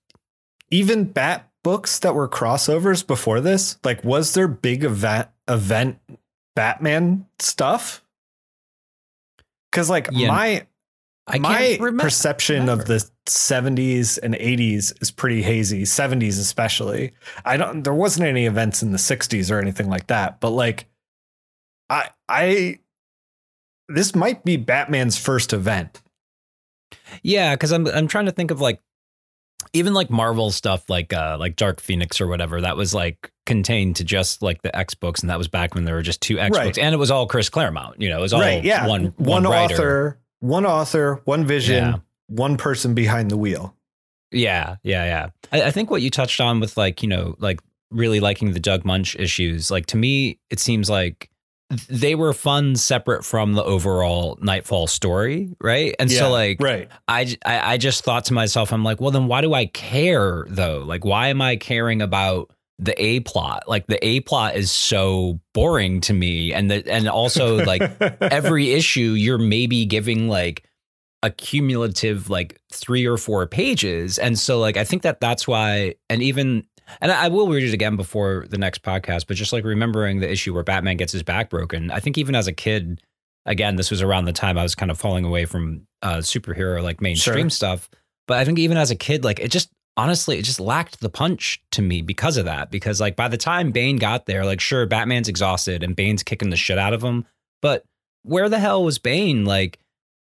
even 0.70 1.04
bat 1.04 1.48
books 1.62 1.98
that 2.00 2.14
were 2.14 2.28
crossovers 2.28 3.06
before 3.06 3.40
this? 3.40 3.78
Like, 3.84 4.02
was 4.02 4.32
there 4.34 4.48
big 4.48 4.82
event 4.84 5.28
event 5.46 5.98
Batman 6.56 7.26
stuff? 7.38 8.02
Because 9.70 9.88
like 9.90 10.08
Yeah, 10.12 10.28
my 10.28 10.66
I 11.26 11.38
my 11.38 11.56
can't 11.58 11.80
remember. 11.80 12.02
perception 12.04 12.68
of 12.68 12.86
the 12.86 13.08
70s 13.26 14.18
and 14.22 14.34
80s 14.34 15.00
is 15.00 15.10
pretty 15.12 15.40
hazy 15.42 15.84
70s 15.84 16.40
especially 16.40 17.12
i 17.44 17.56
don't 17.56 17.84
there 17.84 17.94
wasn't 17.94 18.26
any 18.26 18.46
events 18.46 18.82
in 18.82 18.90
the 18.90 18.98
60s 18.98 19.50
or 19.50 19.60
anything 19.60 19.88
like 19.88 20.08
that 20.08 20.40
but 20.40 20.50
like 20.50 20.86
i 21.88 22.08
i 22.28 22.78
this 23.88 24.14
might 24.16 24.44
be 24.44 24.56
batman's 24.56 25.16
first 25.16 25.52
event 25.52 26.02
Yeah, 27.22 27.54
because 27.54 27.70
I'm 27.72 27.86
I'm 27.88 28.08
trying 28.08 28.26
to 28.26 28.32
think 28.32 28.50
of 28.50 28.60
like 28.60 28.80
even 29.72 29.94
like 29.94 30.10
Marvel 30.10 30.50
stuff 30.50 30.90
like 30.90 31.12
uh 31.12 31.36
like 31.38 31.54
Dark 31.56 31.80
Phoenix 31.80 32.20
or 32.20 32.26
whatever 32.26 32.60
that 32.60 32.76
was 32.76 32.92
like 32.94 33.30
contained 33.46 33.96
to 33.96 34.04
just 34.04 34.42
like 34.42 34.60
the 34.62 34.76
X 34.76 34.94
books 34.94 35.20
and 35.20 35.30
that 35.30 35.38
was 35.38 35.48
back 35.48 35.74
when 35.74 35.84
there 35.84 35.94
were 35.94 36.02
just 36.02 36.20
two 36.20 36.38
X 36.38 36.56
Right. 36.56 36.64
books 36.66 36.78
and 36.78 36.92
it 36.94 36.98
was 36.98 37.10
all 37.12 37.26
Chris 37.26 37.48
Claremont 37.48 38.00
you 38.00 38.08
know 38.08 38.18
it 38.18 38.22
was 38.22 38.32
all 38.32 38.40
right 38.40 38.64
yeah 38.64 38.86
one 38.88 39.04
one, 39.16 39.44
one, 39.44 39.44
writer. 39.44 39.74
author 39.74 40.18
one 40.42 40.66
author 40.66 41.20
one 41.24 41.46
vision 41.46 41.84
Yeah. 41.84 41.96
one 42.26 42.56
person 42.56 42.94
behind 42.94 43.30
the 43.30 43.36
wheel 43.36 43.74
yeah 44.30 44.76
yeah 44.82 45.04
yeah 45.04 45.28
I, 45.52 45.68
I 45.68 45.70
think 45.70 45.90
what 45.90 46.02
you 46.02 46.10
touched 46.10 46.40
on 46.40 46.58
with 46.60 46.76
like 46.76 47.02
you 47.02 47.08
know 47.08 47.36
like 47.38 47.60
really 47.90 48.20
liking 48.20 48.52
the 48.52 48.60
Doug 48.60 48.84
Munch 48.84 49.14
issues 49.16 49.70
like 49.70 49.86
to 49.86 49.96
me 49.96 50.38
it 50.50 50.58
seems 50.58 50.90
like 50.90 51.28
they 51.88 52.14
were 52.14 52.32
fun 52.34 52.76
separate 52.76 53.24
from 53.24 53.54
the 53.54 53.62
overall 53.64 54.38
Knightfall 54.42 54.86
story 54.88 55.54
right 55.60 55.94
and 55.98 56.10
Yeah, 56.10 56.18
so 56.18 56.30
like 56.30 56.60
right 56.60 56.90
I 57.08 57.36
I 57.46 57.76
just 57.78 58.04
thought 58.04 58.24
to 58.26 58.34
myself, 58.34 58.72
I'm 58.72 58.84
like, 58.84 59.00
well, 59.00 59.10
then 59.10 59.26
why 59.26 59.40
do 59.42 59.54
I 59.54 59.66
care 59.66 60.44
though? 60.48 60.78
Like, 60.84 61.04
why 61.04 61.28
am 61.28 61.40
I 61.40 61.56
caring 61.56 62.02
about 62.02 62.50
the 62.78 62.94
A 63.02 63.20
plot. 63.20 63.64
Like 63.68 63.86
the 63.86 64.04
A 64.04 64.20
plot 64.20 64.56
is 64.56 64.70
so 64.70 65.40
boring 65.54 66.00
to 66.02 66.12
me, 66.12 66.52
and 66.52 66.70
the 66.70 66.90
and 66.90 67.08
also 67.08 67.64
like 67.64 67.82
every 68.20 68.72
issue 68.72 69.12
you're 69.12 69.38
maybe 69.38 69.84
giving 69.84 70.28
like 70.28 70.64
a 71.22 71.30
cumulative 71.30 72.28
like 72.30 72.60
three 72.72 73.06
or 73.06 73.16
four 73.16 73.46
pages, 73.46 74.18
and 74.18 74.38
so 74.38 74.58
like 74.58 74.76
I 74.76 74.84
think 74.84 75.02
that 75.02 75.20
that's 75.20 75.46
why, 75.46 75.94
and 76.10 76.22
even 76.22 76.64
and 77.00 77.12
I 77.12 77.28
will 77.28 77.48
read 77.48 77.62
it 77.62 77.72
again 77.72 77.96
before 77.96 78.46
the 78.50 78.58
next 78.58 78.82
podcast, 78.82 79.26
but 79.28 79.36
just 79.36 79.52
like 79.52 79.64
remembering 79.64 80.18
the 80.20 80.30
issue 80.30 80.52
where 80.52 80.64
Batman 80.64 80.96
gets 80.96 81.12
his 81.12 81.22
back 81.22 81.48
broken, 81.48 81.90
I 81.90 82.00
think 82.00 82.18
even 82.18 82.34
as 82.34 82.48
a 82.48 82.52
kid, 82.52 83.00
again, 83.46 83.76
this 83.76 83.90
was 83.90 84.02
around 84.02 84.24
the 84.24 84.32
time 84.32 84.58
I 84.58 84.62
was 84.64 84.74
kind 84.74 84.90
of 84.90 84.98
falling 84.98 85.24
away 85.24 85.44
from 85.44 85.86
uh, 86.02 86.16
superhero 86.16 86.82
like 86.82 87.00
mainstream 87.00 87.44
Sure. 87.44 87.50
stuff. 87.50 87.88
But 88.26 88.38
I 88.38 88.44
think 88.44 88.58
even 88.58 88.76
as 88.76 88.90
a 88.90 88.96
kid, 88.96 89.24
like 89.24 89.38
it 89.38 89.50
just 89.52 89.70
honestly, 89.96 90.38
it 90.38 90.42
just 90.42 90.60
lacked 90.60 91.00
the 91.00 91.08
punch 91.08 91.62
to 91.72 91.82
me 91.82 92.02
because 92.02 92.36
of 92.36 92.44
that. 92.46 92.70
Because 92.70 93.00
like 93.00 93.16
by 93.16 93.28
the 93.28 93.36
time 93.36 93.72
Bane 93.72 93.96
got 93.96 94.26
there, 94.26 94.44
like 94.44 94.60
sure, 94.60 94.86
Batman's 94.86 95.28
exhausted 95.28 95.82
and 95.82 95.96
Bane's 95.96 96.22
kicking 96.22 96.50
the 96.50 96.56
shit 96.56 96.78
out 96.78 96.92
of 96.92 97.02
him, 97.02 97.26
but 97.60 97.84
where 98.22 98.48
the 98.48 98.58
hell 98.58 98.84
was 98.84 98.98
Bane? 98.98 99.44
Like, 99.44 99.78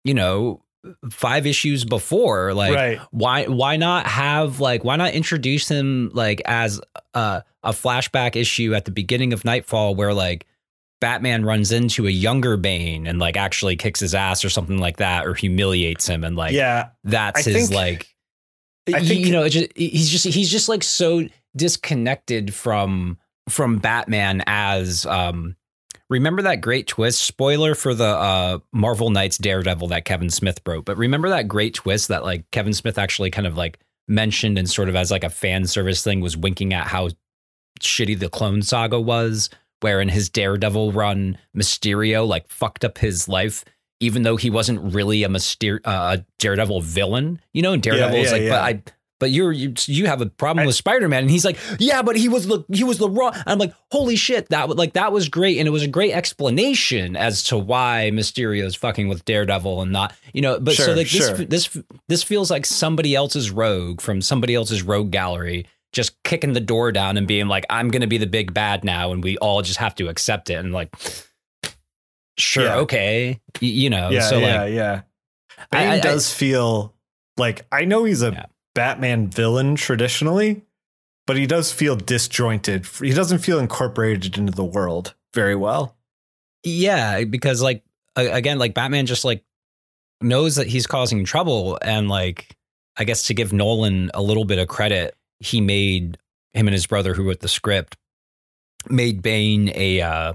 you 0.04 0.14
know, 0.14 0.62
five 1.10 1.46
issues 1.46 1.84
before, 1.84 2.54
like 2.54 2.74
right. 2.74 3.00
why 3.12 3.46
why 3.46 3.78
not 3.78 4.08
have 4.08 4.60
like 4.60 4.84
why 4.84 4.96
not 4.96 5.14
introduce 5.14 5.68
him 5.68 6.12
like 6.14 6.42
as 6.46 6.80
a, 7.14 7.44
a 7.64 7.72
flashback 7.72 8.36
issue 8.36 8.74
at 8.74 8.86
the 8.86 8.92
beginning 8.92 9.34
of 9.34 9.44
Knightfall 9.44 9.96
where 9.96 10.14
like 10.14 10.46
Batman 11.00 11.46
runs 11.46 11.72
into 11.72 12.08
a 12.08 12.12
younger 12.12 12.58
Bane 12.58 13.06
and 13.06 13.20
like 13.20 13.38
actually 13.38 13.76
kicks 13.76 14.00
his 14.00 14.16
ass 14.16 14.44
or 14.46 14.50
something 14.50 14.78
like 14.78 14.98
that 14.98 15.28
or 15.28 15.34
humiliates 15.34 16.08
him 16.08 16.24
and 16.24 16.36
like 16.36 16.54
yeah. 16.54 16.90
that's 17.04 17.48
I 17.48 17.52
his 17.52 17.72
like 17.72 18.16
I 18.96 19.04
think- 19.04 19.26
you 19.26 19.32
know 19.32 19.48
just, 19.50 19.68
he's 19.76 20.10
just 20.10 20.26
he's 20.26 20.50
just 20.50 20.70
like 20.70 20.84
so 20.84 21.28
disconnected 21.56 22.54
from 22.54 23.18
from 23.50 23.78
Batman 23.78 24.44
as 24.48 25.06
um 25.06 25.56
remember 26.10 26.42
that 26.44 26.62
great 26.62 26.88
twist? 26.88 27.22
Spoiler 27.22 27.76
for 27.76 27.94
the 27.94 28.06
uh 28.06 28.60
Marvel 28.72 29.10
Knights 29.10 29.38
Daredevil 29.38 29.88
that 29.90 30.06
Kevin 30.06 30.30
Smith 30.30 30.62
wrote 30.66 30.86
but 30.86 30.98
remember 30.98 31.30
that 31.30 31.48
great 31.48 31.74
twist 31.74 32.08
that 32.10 32.24
like 32.24 32.50
Kevin 32.52 32.74
Smith 32.74 32.98
actually 32.98 33.32
kind 33.32 33.48
of 33.48 33.58
like 33.58 33.80
mentioned 34.08 34.58
and 34.58 34.70
sort 34.70 34.88
of 34.90 34.96
as 34.96 35.12
like 35.12 35.24
a 35.24 35.30
fan 35.30 35.68
service 35.68 36.04
thing 36.04 36.22
was 36.22 36.38
winking 36.38 36.74
at 36.74 36.88
how 36.88 37.10
shitty 37.82 38.18
the 38.18 38.30
clone 38.30 38.62
saga 38.62 39.00
was 39.00 39.50
where 39.82 40.02
in 40.02 40.10
his 40.10 40.30
Daredevil 40.30 40.92
run 40.94 41.38
Mysterio 41.56 42.26
like 42.28 42.48
fucked 42.50 42.84
up 42.86 42.98
his 42.98 43.28
life 43.28 43.64
even 44.00 44.24
though 44.24 44.38
he 44.38 44.50
wasn't 44.50 44.94
really 44.94 45.24
a 45.24 45.30
Myster- 45.30 45.86
uh, 45.86 46.18
a 46.18 46.26
Daredevil 46.40 46.82
villain 46.82 47.42
you 47.54 47.62
know 47.62 47.74
and 47.74 47.82
Daredevil 47.82 48.18
is 48.18 48.26
yeah, 48.26 48.32
like 48.32 48.42
yeah. 48.44 48.50
but 48.50 48.62
I 48.62 48.94
but 49.20 49.32
you're 49.32 49.52
you, 49.52 49.74
you 49.86 50.06
have 50.06 50.22
a 50.22 50.28
problem 50.28 50.64
I- 50.64 50.68
with 50.68 50.76
Spider-Man 50.76 51.24
and 51.24 51.32
he's 51.32 51.46
like 51.46 51.58
yeah 51.80 52.02
but 52.02 52.16
he 52.16 52.30
was 52.30 52.48
the 52.48 52.64
he 52.72 52.84
was 52.84 52.98
the 52.98 53.10
wrong 53.10 53.34
I'm 53.46 53.58
like 53.58 53.74
holy 53.92 54.16
shit 54.16 54.50
that 54.50 54.68
would 54.68 54.78
like 54.78 54.94
that 54.94 55.12
was 55.12 55.30
great 55.30 55.58
and 55.58 55.68
it 55.68 55.72
was 55.72 55.84
a 55.84 55.88
great 55.88 56.14
explanation 56.14 57.16
as 57.16 57.44
to 57.44 57.58
why 57.58 58.12
Mysterio 58.14 58.64
is 58.64 58.76
fucking 58.76 59.08
with 59.08 59.26
Daredevil 59.26 59.82
and 59.82 59.92
not 59.92 60.14
you 60.34 60.42
know 60.42 60.60
but 60.60 60.76
so 60.76 60.94
like 60.94 61.08
sure. 61.08 61.38
this 61.38 61.70
this 61.72 61.84
this 62.08 62.24
feels 62.24 62.52
like 62.52 62.66
somebody 62.66 63.16
else's 63.16 63.52
rogue 63.52 64.02
from 64.02 64.22
somebody 64.22 64.56
else's 64.56 64.84
rogue 64.84 65.12
gallery 65.12 65.66
just 65.94 66.22
kicking 66.24 66.54
the 66.54 66.60
door 66.60 66.92
down 66.92 67.18
and 67.18 67.28
being 67.28 67.48
like 67.48 67.66
I'm 67.70 67.90
to 67.90 68.08
be 68.08 68.18
the 68.18 68.28
big 68.28 68.54
bad 68.54 68.84
now 68.84 69.12
and 69.12 69.24
we 69.24 69.38
all 69.38 69.62
just 69.62 69.80
have 69.80 69.96
to 69.96 70.10
accept 70.10 70.50
it 70.50 70.56
and 70.56 70.72
like 70.72 70.96
sure 72.38 72.66
Yeah. 72.66 72.78
okay 72.78 73.40
Y- 73.62 73.68
you 73.68 73.90
know 73.90 74.10
yeah, 74.10 74.22
so 74.22 74.38
yeah, 74.38 74.62
like 74.64 74.74
yeah. 74.74 75.02
Bane 75.72 75.90
I- 75.90 75.96
I- 75.96 76.00
does 76.00 76.32
feel 76.34 76.94
like 77.38 77.66
I 77.72 77.86
know 77.86 78.04
he's 78.04 78.22
a 78.22 78.32
Yeah. 78.32 78.46
Batman 78.76 79.28
villain 79.30 79.76
traditionally, 79.76 80.62
but 81.26 81.36
he 81.36 81.48
does 81.48 81.72
feel 81.72 81.96
disjointed. 81.96 82.86
He 83.02 83.12
doesn't 83.12 83.40
feel 83.40 83.58
incorporated 83.60 84.38
into 84.38 84.52
the 84.54 84.64
world 84.64 85.16
very 85.34 85.56
well. 85.56 85.96
Yeah, 86.64 87.24
because 87.24 87.62
like 87.62 87.84
again, 88.16 88.60
like 88.60 88.74
Batman 88.76 89.06
just 89.08 89.26
like 89.26 89.44
knows 90.22 90.56
that 90.56 90.68
he's 90.68 90.86
causing 90.88 91.26
trouble, 91.26 91.78
and 91.82 92.08
like 92.10 92.56
I 92.98 93.04
guess 93.04 93.24
to 93.28 93.34
give 93.34 93.52
Nolan 93.54 94.10
a 94.14 94.22
little 94.22 94.46
bit 94.46 94.60
of 94.60 94.68
credit, 94.68 95.16
he 95.40 95.62
made 95.62 96.18
him 96.54 96.68
and 96.68 96.74
his 96.74 96.88
brother 96.88 97.14
who 97.14 97.24
wrote 97.28 97.40
the 97.42 97.48
script 97.48 97.96
made 98.90 99.22
Bane 99.22 99.70
a 99.76 100.02
uh, 100.02 100.34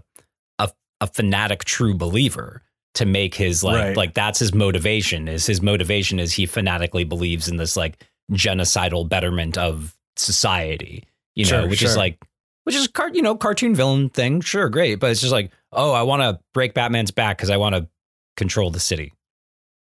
a 1.03 1.07
fanatic 1.07 1.65
true 1.65 1.95
believer 1.95 2.63
to 2.95 3.05
make 3.05 3.35
his 3.35 3.63
like 3.65 3.77
Right. 3.83 3.97
like 3.97 4.15
that's 4.15 4.39
his 4.39 4.55
motivation 4.55 5.27
is 5.29 5.47
his 5.47 5.61
motivation 5.63 6.19
is 6.21 6.33
he 6.33 6.47
fanatically 6.47 7.05
believes 7.05 7.49
in 7.49 7.57
this 7.57 7.77
like 7.77 8.05
genocidal 8.33 9.09
betterment 9.09 9.57
of 9.59 9.97
society 10.17 11.05
you 11.35 11.45
know 11.45 11.61
Sure, 11.63 11.69
which 11.69 11.83
is 11.83 11.97
like 11.97 12.19
which 12.65 12.75
is 12.77 12.87
car- 12.89 13.11
you 13.13 13.23
know 13.23 13.35
cartoon 13.35 13.75
villain 13.75 14.09
thing 14.11 14.41
sure 14.41 14.69
great 14.69 14.97
but 15.01 15.11
it's 15.11 15.21
just 15.21 15.33
like 15.33 15.51
oh 15.73 15.93
i 15.93 16.03
want 16.03 16.23
to 16.23 16.39
break 16.55 16.75
batman's 16.75 17.11
back 17.11 17.37
because 17.39 17.51
i 17.51 17.57
want 17.57 17.75
to 17.75 17.89
control 18.37 18.71
the 18.71 18.81
city 18.81 19.13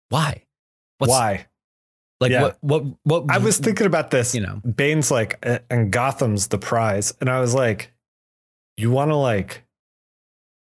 why 0.10 0.44
What's, 0.98 1.12
Why? 1.12 1.48
like 2.20 2.32
Yeah. 2.32 2.42
what 2.44 2.58
what 2.62 2.84
what 3.04 3.26
I 3.30 3.40
was 3.40 3.58
thinking 3.58 3.88
about 3.88 4.12
this. 4.12 4.36
you 4.36 4.42
know 4.42 4.62
Bane's 4.64 5.10
like, 5.10 5.40
"Uh, 5.44 5.60
and 5.70 5.92
Gotham's 5.92 6.48
the 6.50 6.60
prize. 6.60 7.12
And 7.20 7.28
I 7.30 7.40
was 7.42 7.56
like, 7.56 7.92
you 8.78 8.92
want 8.92 9.10
to 9.10 9.16
like 9.16 9.64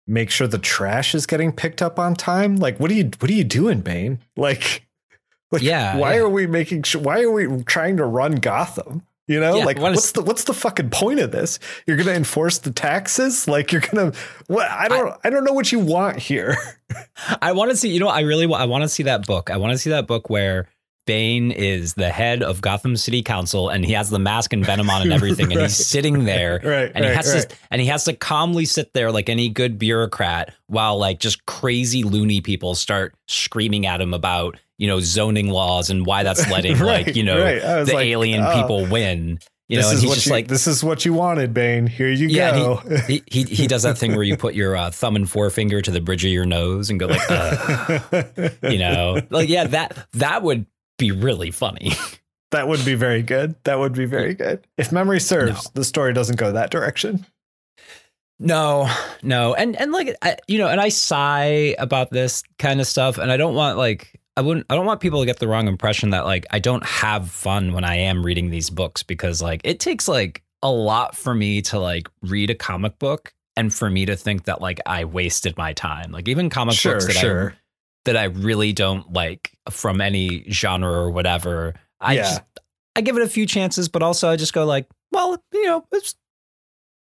make 0.07 0.29
sure 0.29 0.47
the 0.47 0.57
trash 0.57 1.15
is 1.15 1.25
getting 1.25 1.51
picked 1.51 1.81
up 1.81 1.97
on 1.99 2.15
time? 2.15 2.57
Like, 2.57 2.79
what 2.79 2.91
are 2.91 2.95
you, 2.95 3.09
what 3.19 3.29
are 3.29 3.33
you 3.33 3.43
doing, 3.43 3.81
Bane? 3.81 4.19
Like, 4.35 4.85
like 5.51 5.61
Yeah, 5.61 5.97
why 5.97 6.15
yeah. 6.15 6.21
are 6.21 6.29
we 6.29 6.47
making 6.47 6.83
sure, 6.83 7.01
why 7.01 7.21
are 7.21 7.31
we 7.31 7.63
trying 7.63 7.97
to 7.97 8.05
run 8.05 8.35
Gotham? 8.35 9.03
You 9.25 9.39
know, 9.39 9.55
Yeah, 9.55 9.63
like 9.65 9.79
what 9.79 9.93
is- 9.93 9.97
what's 9.99 10.11
the 10.11 10.21
what's 10.21 10.43
the 10.43 10.53
fucking 10.53 10.89
point 10.89 11.21
of 11.21 11.31
this? 11.31 11.57
You're 11.87 11.95
gonna 11.95 12.11
enforce 12.11 12.57
the 12.57 12.71
taxes? 12.71 13.47
Like 13.47 13.71
you're 13.71 13.79
gonna 13.79 14.11
what 14.47 14.69
I 14.69 14.89
don't 14.89 15.17
I, 15.23 15.29
don't 15.29 15.45
know 15.45 15.53
what 15.53 15.71
you 15.71 15.79
want 15.79 16.19
here. 16.19 16.57
I 17.41 17.53
want 17.53 17.71
to 17.71 17.77
see, 17.77 17.87
you 17.87 18.01
know, 18.01 18.09
I 18.09 18.19
really 18.19 18.45
want, 18.45 18.61
I 18.61 18.65
want 18.65 18.81
to 18.81 18.89
see 18.89 19.03
that 19.03 19.25
book. 19.25 19.49
I 19.49 19.55
want 19.55 19.71
to 19.71 19.77
see 19.77 19.91
that 19.91 20.07
book 20.07 20.29
where 20.29 20.67
Bane 21.05 21.51
is 21.51 21.93
the 21.95 22.09
head 22.09 22.43
of 22.43 22.61
Gotham 22.61 22.95
City 22.95 23.21
Council 23.21 23.69
and 23.69 23.85
he 23.85 23.93
has 23.93 24.09
the 24.09 24.19
mask 24.19 24.53
and 24.53 24.65
venom 24.65 24.89
on 24.89 25.01
and 25.01 25.13
everything. 25.13 25.51
And 25.51 25.61
he's 25.61 25.75
sitting 25.75 26.25
there 26.25 26.59
Right. 26.63 26.91
and 26.93 27.03
he 27.05 27.11
has 27.11 27.33
right. 27.33 27.49
to, 27.49 27.55
and 27.71 27.81
he 27.81 27.87
has 27.87 28.05
to 28.05 28.13
calmly 28.13 28.65
sit 28.65 28.93
there 28.93 29.11
like 29.11 29.29
any 29.29 29.49
good 29.49 29.77
bureaucrat 29.77 30.53
while 30.67 30.97
like 30.97 31.19
just 31.19 31.45
crazy 31.45 32.03
loony 32.03 32.41
people 32.41 32.75
start 32.75 33.15
screaming 33.27 33.85
at 33.85 33.99
him 34.01 34.13
about, 34.13 34.57
you 34.77 34.87
know, 34.87 34.99
zoning 34.99 35.49
laws 35.49 35.89
and 35.89 36.05
why 36.05 36.23
that's 36.23 36.49
letting 36.49 36.77
Right, 36.79 37.05
like, 37.07 37.15
you 37.15 37.23
know, 37.23 37.41
right. 37.41 37.85
The 37.85 37.93
like, 37.93 38.07
alien 38.07 38.41
oh, 38.43 38.53
people 38.61 38.85
win. 38.87 39.39
You 39.69 39.77
this 39.77 39.85
know, 39.85 39.89
and 39.91 39.95
is 39.95 40.01
he's 40.01 40.09
what 40.09 40.15
just 40.15 40.27
you, 40.27 40.31
like, 40.33 40.47
this 40.49 40.67
is 40.67 40.83
what 40.83 41.05
you 41.05 41.13
wanted, 41.13 41.53
Bane. 41.53 41.87
Here 41.87 42.09
you 42.09 42.27
Yeah, 42.27 42.51
go. 42.51 42.75
he, 43.07 43.23
he 43.27 43.43
he 43.43 43.65
does 43.65 43.83
that 43.83 43.97
thing 43.97 44.13
where 44.13 44.23
you 44.23 44.35
put 44.35 44.55
your 44.55 44.75
uh, 44.75 44.91
thumb 44.91 45.15
and 45.15 45.27
forefinger 45.27 45.81
to 45.81 45.89
the 45.89 46.01
bridge 46.01 46.25
of 46.25 46.31
your 46.31 46.45
nose 46.45 46.89
and 46.89 46.99
go 46.99 47.07
like, 47.07 47.21
you 48.63 48.77
know, 48.77 49.21
like 49.29 49.47
yeah, 49.49 49.65
that 49.67 50.07
that 50.13 50.43
would 50.43 50.65
be 50.97 51.11
really 51.11 51.51
funny. 51.51 51.91
that 52.51 52.67
would 52.67 52.83
be 52.85 52.95
very 52.95 53.21
good. 53.23 53.55
That 53.63 53.79
would 53.79 53.93
be 53.93 54.05
very 54.05 54.33
good. 54.33 54.65
If 54.77 54.91
memory 54.91 55.19
serves, 55.19 55.65
No. 55.65 55.71
the 55.73 55.83
story 55.83 56.13
doesn't 56.13 56.37
go 56.37 56.51
that 56.51 56.69
direction. 56.69 57.25
no, 58.39 58.89
no, 59.21 59.53
and 59.53 59.75
and 59.79 59.91
like 59.91 60.15
I, 60.21 60.37
you 60.47 60.57
know, 60.57 60.67
and 60.67 60.81
I 60.81 60.89
sigh 60.89 61.75
about 61.79 62.09
this 62.11 62.43
kind 62.59 62.81
of 62.81 62.87
stuff, 62.87 63.17
and 63.17 63.31
I 63.31 63.37
don't 63.37 63.55
want 63.55 63.77
like 63.77 64.19
I 64.35 64.41
wouldn't 64.41 64.65
I 64.69 64.75
don't 64.75 64.85
want 64.85 64.99
people 65.01 65.19
to 65.21 65.25
get 65.25 65.39
the 65.39 65.47
wrong 65.47 65.67
impression 65.67 66.09
that 66.09 66.25
like 66.25 66.45
I 66.51 66.59
don't 66.59 66.85
have 66.85 67.29
fun 67.29 67.73
when 67.73 67.83
I 67.83 67.95
am 67.97 68.25
reading 68.25 68.49
these 68.49 68.69
books 68.69 69.03
because 69.03 69.41
like 69.41 69.61
it 69.63 69.79
takes 69.79 70.07
like 70.07 70.43
a 70.61 70.69
lot 70.71 71.15
for 71.15 71.33
me 71.35 71.61
to 71.63 71.79
like 71.79 72.09
read 72.21 72.49
a 72.49 72.55
comic 72.55 72.97
book 72.99 73.33
and 73.55 73.71
for 73.73 73.89
me 73.89 74.05
to 74.07 74.15
think 74.15 74.45
that 74.45 74.61
like 74.61 74.79
I 74.85 75.05
wasted 75.05 75.55
my 75.57 75.73
time. 75.73 76.11
Like 76.11 76.27
even 76.27 76.49
comic 76.49 76.75
Sure, 76.75 76.93
books 76.93 77.07
that 77.07 77.17
I 77.17 77.19
sure. 77.19 77.55
That 78.05 78.17
I 78.17 78.25
really 78.25 78.73
don't 78.73 79.11
like 79.13 79.51
from 79.69 80.01
any 80.01 80.49
genre 80.51 80.91
or 80.91 81.11
whatever. 81.11 81.73
I 81.99 82.13
Yeah. 82.15 82.21
just 82.23 82.41
I 82.95 83.01
give 83.01 83.17
it 83.17 83.23
a 83.23 83.29
few 83.29 83.45
chances, 83.45 83.89
but 83.89 84.03
also 84.03 84.29
I 84.29 84.35
just 84.35 84.53
go 84.53 84.65
like, 84.65 84.87
well, 85.11 85.41
you 85.51 85.65
know, 85.65 85.85
it's, 85.91 86.15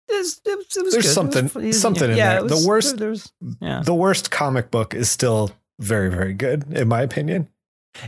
it 0.09 0.17
was, 0.17 0.41
it 0.45 0.57
was 0.85 0.93
There's 0.93 1.05
good. 1.07 1.13
Something- 1.13 1.73
something 1.73 2.11
in 2.11 2.17
yeah, 2.17 2.41
there. 2.41 2.49
The 2.49 2.65
worst- 2.67 2.97
there 2.99 3.15
yeah, 3.61 3.83
The 3.85 3.95
worst 3.95 4.31
comic 4.31 4.71
book 4.71 4.95
is 4.95 5.11
still 5.11 5.51
very, 5.79 6.11
very 6.11 6.33
good, 6.33 6.65
in 6.77 6.89
my 6.89 7.03
opinion. 7.03 7.49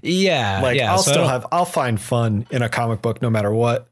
yeah, 0.03 0.61
Like 0.63 0.77
yeah. 0.79 0.91
I'll 0.93 0.99
so 0.99 1.11
still 1.13 1.29
have 1.29 1.47
I'll 1.53 1.65
find 1.65 2.01
fun 2.01 2.47
in 2.51 2.63
a 2.63 2.69
comic 2.69 3.01
book 3.03 3.21
no 3.23 3.31
matter 3.31 3.53
what. 3.53 3.89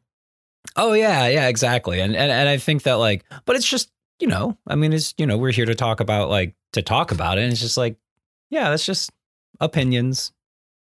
Oh 0.75 0.93
yeah, 0.93 1.27
yeah, 1.29 1.49
exactly. 1.49 2.01
And 2.01 2.15
and 2.17 2.31
and 2.31 2.49
I 2.49 2.59
think 2.59 2.83
that 2.85 2.95
like, 2.95 3.25
but 3.45 3.57
it's 3.57 3.69
just 3.69 3.91
you 4.21 4.27
know, 4.29 4.57
I 4.67 4.75
mean, 4.77 4.93
it's 4.93 5.15
you 5.17 5.27
know, 5.27 5.37
we're 5.39 5.53
here 5.53 5.65
to 5.67 5.75
talk 5.75 6.01
about 6.01 6.29
like 6.29 6.55
to 6.73 6.83
talk 6.83 7.13
about 7.13 7.39
it. 7.39 7.43
And 7.45 7.53
it's 7.53 7.61
just 7.61 7.77
like, 7.77 7.97
yeah, 8.51 8.71
that's 8.71 8.87
just 8.87 9.11
opinions. 9.61 10.33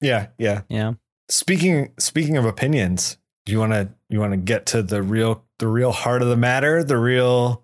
Yeah, 0.01 0.27
yeah. 0.37 0.61
Yeah. 0.69 0.93
Speaking 1.29 1.93
speaking 1.97 2.37
of 2.37 2.45
opinions, 2.45 3.17
do 3.45 3.51
you 3.51 3.59
want 3.59 3.73
to 3.73 3.89
you 4.09 4.19
want 4.19 4.33
to 4.33 4.37
get 4.37 4.65
to 4.67 4.83
the 4.83 5.01
real 5.01 5.43
the 5.59 5.67
real 5.67 5.91
heart 5.91 6.21
of 6.21 6.27
the 6.27 6.37
matter, 6.37 6.83
the 6.83 6.97
real 6.97 7.63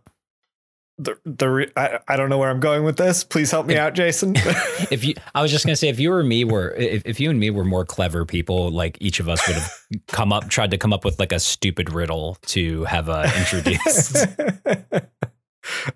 the 1.00 1.18
the 1.26 1.50
re- 1.50 1.72
I, 1.76 2.00
I 2.08 2.18
don't 2.18 2.30
know 2.30 2.38
where 2.38 2.50
I'm 2.50 2.60
going 2.60 2.84
with 2.84 2.98
this. 2.98 3.24
Please 3.24 3.50
help 3.50 3.66
me 3.66 3.78
out, 3.78 3.94
Jason. 3.94 4.34
if 4.92 5.04
you, 5.04 5.16
I 5.34 5.42
was 5.42 5.50
just 5.50 5.66
gonna 5.66 5.78
say, 5.78 5.88
if 5.88 6.00
you 6.00 6.12
or 6.12 6.24
me 6.24 6.44
were, 6.44 6.72
if, 6.72 7.04
if 7.06 7.20
you 7.20 7.30
and 7.30 7.40
me 7.40 7.50
were 7.50 7.64
more 7.64 7.86
clever 7.86 8.26
people, 8.26 8.70
like 8.70 8.98
each 9.00 9.20
of 9.20 9.30
us 9.30 9.46
would 9.48 9.56
have 9.56 9.72
come 10.08 10.34
up, 10.34 10.50
tried 10.50 10.72
to 10.72 10.78
come 10.78 10.94
up 10.94 11.06
with 11.06 11.18
like 11.20 11.32
a 11.32 11.40
stupid 11.40 11.92
riddle 11.92 12.38
to 12.48 12.84
have 12.84 13.10
uh, 13.10 13.30
introduced. 13.38 14.18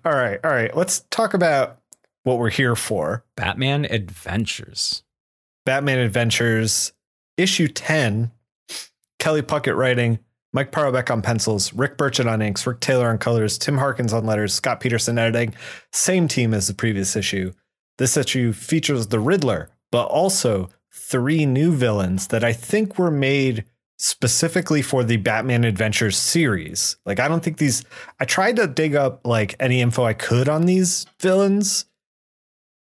all 0.04 0.12
right, 0.12 0.40
all 0.42 0.50
right. 0.50 0.74
Let's 0.74 1.00
talk 1.10 1.34
about 1.34 1.78
what 2.24 2.38
we're 2.38 2.50
here 2.50 2.74
for. 2.74 3.24
Batman 3.36 3.84
Adventures. 3.84 5.04
Batman 5.64 5.98
Adventures, 5.98 6.92
issue 7.36 7.68
10. 7.68 8.32
Kelly 9.18 9.42
Puckett 9.42 9.76
writing, 9.76 10.18
Mike 10.52 10.70
Parobeck 10.70 11.10
on 11.10 11.22
pencils, 11.22 11.72
Rick 11.72 11.96
Burchett 11.96 12.30
on 12.30 12.42
inks, 12.42 12.66
Rick 12.66 12.80
Taylor 12.80 13.08
on 13.08 13.18
colors, 13.18 13.56
Tim 13.56 13.78
Harkins 13.78 14.12
on 14.12 14.26
letters, 14.26 14.52
Scott 14.52 14.80
Peterson 14.80 15.18
editing. 15.18 15.54
Same 15.92 16.28
team 16.28 16.52
as 16.52 16.66
the 16.66 16.74
previous 16.74 17.16
issue. 17.16 17.52
This 17.96 18.16
issue 18.16 18.52
features 18.52 19.06
the 19.06 19.20
Riddler, 19.20 19.70
but 19.90 20.06
also 20.06 20.68
three 20.92 21.46
new 21.46 21.72
villains 21.72 22.28
that 22.28 22.44
I 22.44 22.52
think 22.52 22.98
were 22.98 23.10
made 23.10 23.64
specifically 23.96 24.82
for 24.82 25.04
the 25.04 25.16
Batman 25.16 25.64
Adventures 25.64 26.16
series. 26.16 26.96
Like 27.06 27.20
I 27.20 27.28
don't 27.28 27.42
think 27.42 27.58
these 27.58 27.84
I 28.20 28.24
tried 28.24 28.56
to 28.56 28.66
dig 28.66 28.94
up 28.94 29.26
like 29.26 29.54
any 29.58 29.80
info 29.80 30.04
I 30.04 30.14
could 30.14 30.48
on 30.48 30.66
these 30.66 31.06
villains 31.20 31.86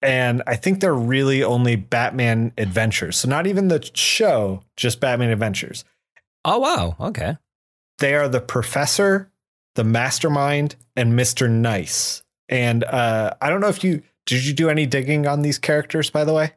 and 0.03 0.43
I 0.47 0.57
think 0.57 0.81
they're 0.81 0.95
really 0.95 1.43
only 1.43 1.77
Batman 1.77 2.53
Adventures. 2.59 3.19
So 3.19 3.29
not 3.29 3.47
even 3.47 3.69
the 3.69 3.89
show, 3.95 4.63
just 4.77 5.01
Batman 5.01 5.31
Adventures. 5.31 5.85
Oh 6.45 6.59
wow, 6.59 6.97
okay. 7.01 7.37
They 7.99 8.15
are 8.15 8.29
the 8.29 8.41
Professor, 8.41 9.31
the 9.75 9.85
Mastermind, 9.85 10.77
and 10.97 11.15
Mister 11.15 11.49
Nice. 11.49 12.23
And 12.49 12.83
uh, 12.85 13.35
I 13.41 13.51
don't 13.51 13.61
know 13.61 13.69
if 13.69 13.85
you 13.85 14.03
did 14.27 14.45
you 14.45 14.53
do 14.53 14.69
any 14.69 14.87
digging 14.87 15.27
on 15.27 15.43
these 15.43 15.59
characters, 15.59 16.11
by 16.11 16.25
the 16.25 16.33
way. 16.33 16.53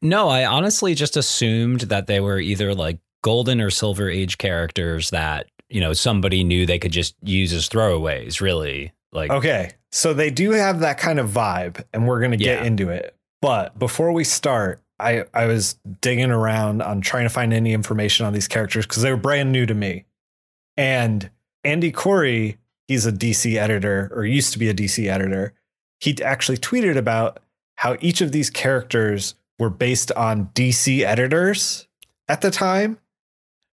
No, 0.00 0.28
I 0.28 0.44
honestly 0.44 0.94
just 0.94 1.16
assumed 1.16 1.82
that 1.82 2.06
they 2.06 2.20
were 2.20 2.38
either 2.38 2.74
like 2.74 2.98
golden 3.22 3.60
or 3.60 3.70
silver 3.70 4.08
age 4.08 4.38
characters 4.38 5.10
that 5.10 5.46
you 5.68 5.80
know 5.80 5.92
somebody 5.92 6.44
knew 6.44 6.66
they 6.66 6.78
could 6.78 6.92
just 6.92 7.14
use 7.22 7.52
as 7.52 7.68
throwaways. 7.68 8.40
Really, 8.40 8.92
like 9.12 9.30
okay, 9.30 9.72
so 9.92 10.12
they 10.12 10.30
do 10.30 10.50
have 10.52 10.80
that 10.80 10.98
kind 10.98 11.18
of 11.18 11.30
vibe, 11.30 11.84
and 11.92 12.06
we're 12.06 12.20
gonna 12.20 12.36
get 12.36 12.60
Yeah. 12.60 12.64
into 12.66 12.88
it. 12.90 13.14
But 13.40 13.78
before 13.78 14.12
we 14.12 14.24
start, 14.24 14.80
I 14.98 15.24
I 15.32 15.46
was 15.46 15.78
digging 16.00 16.30
around 16.30 16.82
on 16.82 17.00
trying 17.00 17.24
to 17.24 17.28
find 17.30 17.52
any 17.52 17.72
information 17.72 18.26
on 18.26 18.32
these 18.32 18.48
characters 18.48 18.86
because 18.86 19.02
they 19.02 19.10
were 19.10 19.16
brand 19.16 19.52
new 19.52 19.64
to 19.66 19.74
me. 19.74 20.04
And 20.76 21.30
Andy 21.64 21.90
Corey, 21.92 22.58
he's 22.86 23.06
a 23.06 23.12
DC 23.12 23.56
editor 23.56 24.10
or 24.14 24.24
used 24.24 24.52
to 24.52 24.58
be 24.58 24.68
a 24.68 24.74
DC 24.74 25.08
editor. 25.08 25.54
He 26.00 26.16
actually 26.22 26.58
tweeted 26.58 26.96
about 26.96 27.40
how 27.76 27.96
each 28.00 28.20
of 28.20 28.32
these 28.32 28.50
characters 28.50 29.34
were 29.58 29.70
based 29.70 30.12
on 30.12 30.46
DC 30.54 31.04
editors 31.04 31.86
at 32.28 32.40
the 32.40 32.50
time. 32.50 32.98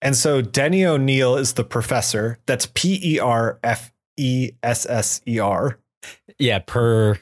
And 0.01 0.15
so 0.15 0.41
Denny 0.41 0.85
O'Neil 0.85 1.35
is 1.37 1.53
the 1.53 1.63
professor. 1.63 2.39
That's 2.45 2.67
P 2.73 2.99
E 3.01 3.19
R 3.19 3.59
F 3.63 3.93
E 4.17 4.51
S 4.61 4.85
S 4.85 5.21
E 5.27 5.39
R, 5.39 5.77
yeah, 6.39 6.59
per 6.59 7.19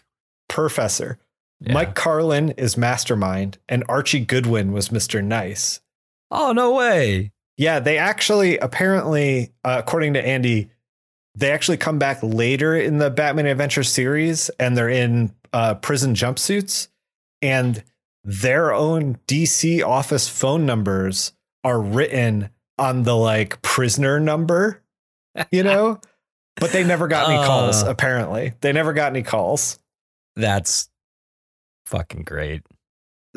professor. 0.49 1.17
yeah. 1.59 1.73
Mike 1.73 1.95
Carlin 1.95 2.51
is 2.51 2.77
mastermind, 2.77 3.57
and 3.69 3.83
Archie 3.87 4.25
Goodwin 4.25 4.71
was 4.71 4.89
Mr. 4.89 5.23
Nice. 5.23 5.81
Oh 6.29 6.51
no 6.53 6.73
way! 6.73 7.31
Yeah, 7.57 7.79
they 7.79 7.97
actually 7.97 8.57
apparently, 8.57 9.53
uh, 9.63 9.77
according 9.79 10.13
to 10.13 10.25
Andy, 10.25 10.69
they 11.35 11.51
actually 11.51 11.77
come 11.77 11.99
back 11.99 12.19
later 12.21 12.75
in 12.75 12.97
the 12.97 13.09
Batman 13.09 13.45
Adventure 13.45 13.83
series, 13.83 14.49
and 14.59 14.77
they're 14.77 14.89
in 14.89 15.33
uh, 15.53 15.75
prison 15.75 16.15
jumpsuits, 16.15 16.87
and 17.41 17.83
their 18.23 18.73
own 18.73 19.17
DC 19.27 19.83
office 19.85 20.29
phone 20.29 20.65
numbers 20.65 21.33
are 21.63 21.81
written 21.81 22.49
on 22.77 23.03
the 23.03 23.15
like 23.15 23.61
prisoner 23.61 24.19
number, 24.19 24.81
you 25.51 25.63
know. 25.63 25.99
But 26.57 26.71
they 26.71 26.83
never 26.83 27.07
got 27.07 27.29
any 27.29 27.43
calls. 27.45 27.83
Uh. 27.83 27.89
Apparently, 27.89 28.53
they 28.61 28.71
never 28.73 28.93
got 28.93 29.11
any 29.11 29.23
calls. 29.23 29.79
That's 30.35 30.89
fucking 31.85 32.23
great. 32.23 32.61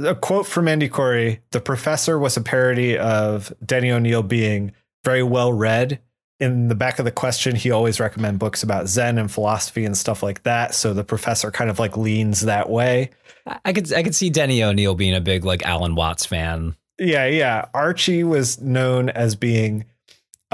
a 0.03 0.15
quote 0.15 0.47
from 0.47 0.69
Andy 0.69 0.89
Corey 0.89 1.41
The 1.51 1.61
professor 1.61 2.19
was 2.19 2.37
a 2.37 2.41
parody 2.41 2.97
of 2.99 3.53
Denny 3.65 3.91
O'Neil 3.91 4.23
being 4.23 4.73
very 5.05 5.23
well 5.23 5.53
read. 5.53 6.01
In 6.41 6.67
the 6.69 6.75
back 6.75 6.99
of 6.99 7.05
the 7.05 7.13
question, 7.13 7.55
he 7.55 7.71
always 7.71 8.01
recommend 8.01 8.39
books 8.41 8.63
about 8.65 8.89
Zen 8.89 9.19
and 9.19 9.31
philosophy 9.31 9.85
and 9.85 9.97
stuff 9.97 10.23
like 10.23 10.43
that. 10.43 10.75
So 10.75 10.93
the 10.93 11.05
professor 11.05 11.51
kind 11.51 11.71
of 11.71 11.79
like 11.79 11.97
leans 11.97 12.41
that 12.43 12.69
way. 12.69 13.11
I- 13.47 13.61
I 13.67 13.73
could 13.73 13.93
I 13.93 14.03
could 14.03 14.15
see 14.15 14.31
Denny 14.31 14.63
O'Neil 14.63 14.95
being 14.95 15.15
a 15.15 15.21
big 15.21 15.45
like 15.45 15.65
Alan 15.65 15.95
Watts 15.95 16.27
fan. 16.27 16.75
Yeah, 16.99 17.27
yeah. 17.27 17.67
Archie 17.75 18.25
was 18.25 18.61
known 18.61 19.11
as 19.11 19.35
being 19.37 19.85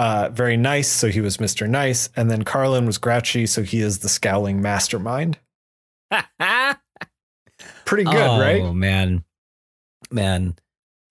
uh, 0.01 0.31
very 0.33 0.57
nice, 0.57 0.89
so 0.89 1.09
he 1.09 1.21
was 1.21 1.37
Mr. 1.37 1.69
Nice. 1.69 2.09
And 2.17 2.31
then 2.31 2.43
Carlin 2.43 2.87
was 2.87 2.97
grouchy, 2.97 3.45
so 3.45 3.63
he 3.63 3.81
is 3.83 3.99
the 3.99 4.09
scowling 4.09 4.63
mastermind. 4.63 5.39
Pretty 7.85 8.05
good, 8.05 8.17
oh, 8.17 8.41
right? 8.41 8.63
Oh 8.63 8.73
man, 8.73 9.25
man. 10.11 10.55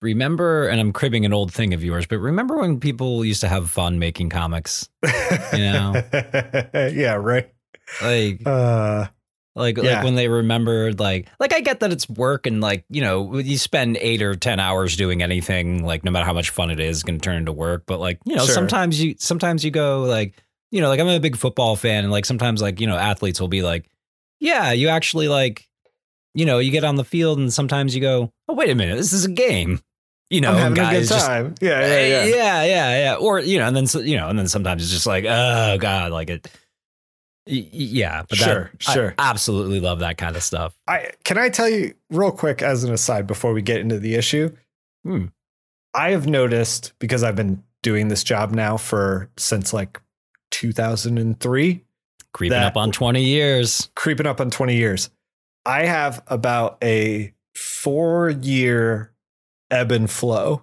Remember, 0.02 0.66
and 0.66 0.80
I'm 0.80 0.92
cribbing 0.92 1.24
an 1.24 1.32
old 1.32 1.52
thing 1.52 1.72
of 1.72 1.84
yours, 1.84 2.06
but 2.06 2.18
remember 2.18 2.56
when 2.58 2.80
people 2.80 3.24
used 3.24 3.42
to 3.42 3.48
have 3.48 3.70
fun 3.70 4.00
making 4.00 4.30
comics? 4.30 4.88
You 5.52 5.72
know. 5.72 6.02
yeah, 6.74 7.14
right. 7.14 7.48
Like, 8.02 8.40
Uh, 8.44 9.06
like, 9.56 9.76
Yeah. 9.76 9.96
like 9.96 10.04
when 10.04 10.14
they 10.14 10.28
remembered, 10.28 11.00
like, 11.00 11.28
like 11.40 11.52
I 11.52 11.60
get 11.60 11.80
that 11.80 11.92
it's 11.92 12.08
work, 12.08 12.46
and 12.46 12.60
like, 12.60 12.84
you 12.88 13.00
know, 13.00 13.38
you 13.38 13.58
spend 13.58 13.96
eight 14.00 14.22
or 14.22 14.34
ten 14.36 14.60
hours 14.60 14.96
doing 14.96 15.22
anything, 15.22 15.84
like, 15.84 16.04
no 16.04 16.10
matter 16.10 16.24
how 16.24 16.32
much 16.32 16.50
fun 16.50 16.70
it 16.70 16.80
is, 16.80 17.02
going 17.02 17.18
to 17.18 17.22
turn 17.24 17.36
into 17.36 17.52
work. 17.52 17.84
But 17.86 18.00
like, 18.00 18.18
you 18.24 18.36
know, 18.36 18.44
Sure. 18.44 18.54
sometimes 18.54 19.02
you, 19.02 19.14
sometimes 19.18 19.64
you 19.64 19.70
go 19.70 20.02
like, 20.02 20.34
you 20.70 20.80
know, 20.80 20.88
like 20.88 21.00
I'm 21.00 21.08
a 21.08 21.18
big 21.18 21.36
football 21.36 21.74
fan, 21.76 22.04
and 22.04 22.12
like 22.12 22.24
sometimes 22.24 22.62
like 22.62 22.80
you 22.80 22.86
know, 22.86 22.96
athletes 22.96 23.40
will 23.40 23.48
be 23.48 23.62
like, 23.62 23.90
yeah, 24.38 24.70
you 24.72 24.88
actually 24.88 25.26
like, 25.28 25.66
you 26.34 26.46
know, 26.46 26.58
you 26.60 26.70
get 26.70 26.84
on 26.84 26.94
the 26.94 27.04
field, 27.04 27.38
and 27.38 27.52
sometimes 27.52 27.94
you 27.94 28.00
go, 28.00 28.32
oh 28.48 28.54
wait 28.54 28.70
a 28.70 28.74
minute, 28.76 28.96
this 28.96 29.12
is 29.12 29.24
a 29.24 29.30
game. 29.30 29.80
You 30.32 30.40
know, 30.40 30.50
I'm 30.52 30.58
having 30.58 30.74
guys 30.76 30.96
a 30.96 31.00
good 31.00 31.08
just 31.08 31.26
time. 31.26 31.54
yeah, 31.60 31.80
yeah, 31.80 31.86
yeah, 31.88 32.06
yeah. 32.06 32.24
yeah, 32.36 32.62
yeah, 32.64 32.98
yeah. 33.02 33.14
Or 33.16 33.40
you 33.40 33.58
know, 33.58 33.66
and 33.66 33.76
then 33.76 34.06
you 34.06 34.16
know, 34.16 34.28
and 34.28 34.38
then 34.38 34.46
sometimes 34.46 34.82
it's 34.84 34.92
just 34.92 35.06
like, 35.06 35.24
oh 35.24 35.76
god, 35.78 36.12
like 36.12 36.30
it. 36.30 36.48
Y- 37.46 37.62
y- 37.64 37.68
Yeah, 37.72 38.22
but 38.28 38.38
Sure, 38.38 38.70
that, 38.72 38.88
I 38.88 38.94
sure. 38.94 39.14
absolutely 39.18 39.80
love 39.80 39.98
that 40.00 40.16
kind 40.18 40.36
of 40.36 40.42
stuff. 40.42 40.74
I 40.88 41.10
can 41.24 41.38
I 41.38 41.48
tell 41.48 41.68
you 41.68 41.94
real 42.10 42.32
quick 42.32 42.62
as 42.62 42.84
an 42.84 42.92
aside 42.92 43.26
before 43.26 43.52
we 43.52 43.62
get 43.62 43.80
into 43.80 43.98
the 43.98 44.14
issue. 44.14 44.54
Hmm. 45.04 45.26
I 45.94 46.10
have 46.10 46.26
noticed 46.26 46.92
because 46.98 47.22
I've 47.22 47.36
been 47.36 47.62
doing 47.82 48.08
this 48.08 48.22
job 48.22 48.52
now 48.52 48.76
for 48.76 49.28
since 49.36 49.72
like 49.72 50.00
2003, 50.50 51.84
Creeping 52.32 52.58
up 52.58 52.76
on 52.76 52.92
twenty 52.92 53.24
years. 53.24 53.90
creeping 53.96 54.26
up 54.26 54.40
on 54.40 54.50
20 54.50 54.76
years. 54.76 55.10
I 55.66 55.84
have 55.86 56.22
about 56.28 56.78
a 56.82 57.32
4 57.56 58.30
year 58.30 59.12
ebb 59.70 59.90
and 59.92 60.08
flow 60.10 60.62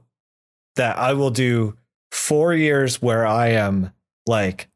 that 0.77 0.97
I 0.97 1.13
will 1.13 1.29
do 1.29 1.75
4 2.11 2.53
years 2.53 3.01
where 3.01 3.25
I 3.27 3.47
am 3.49 3.91
like 4.25 4.69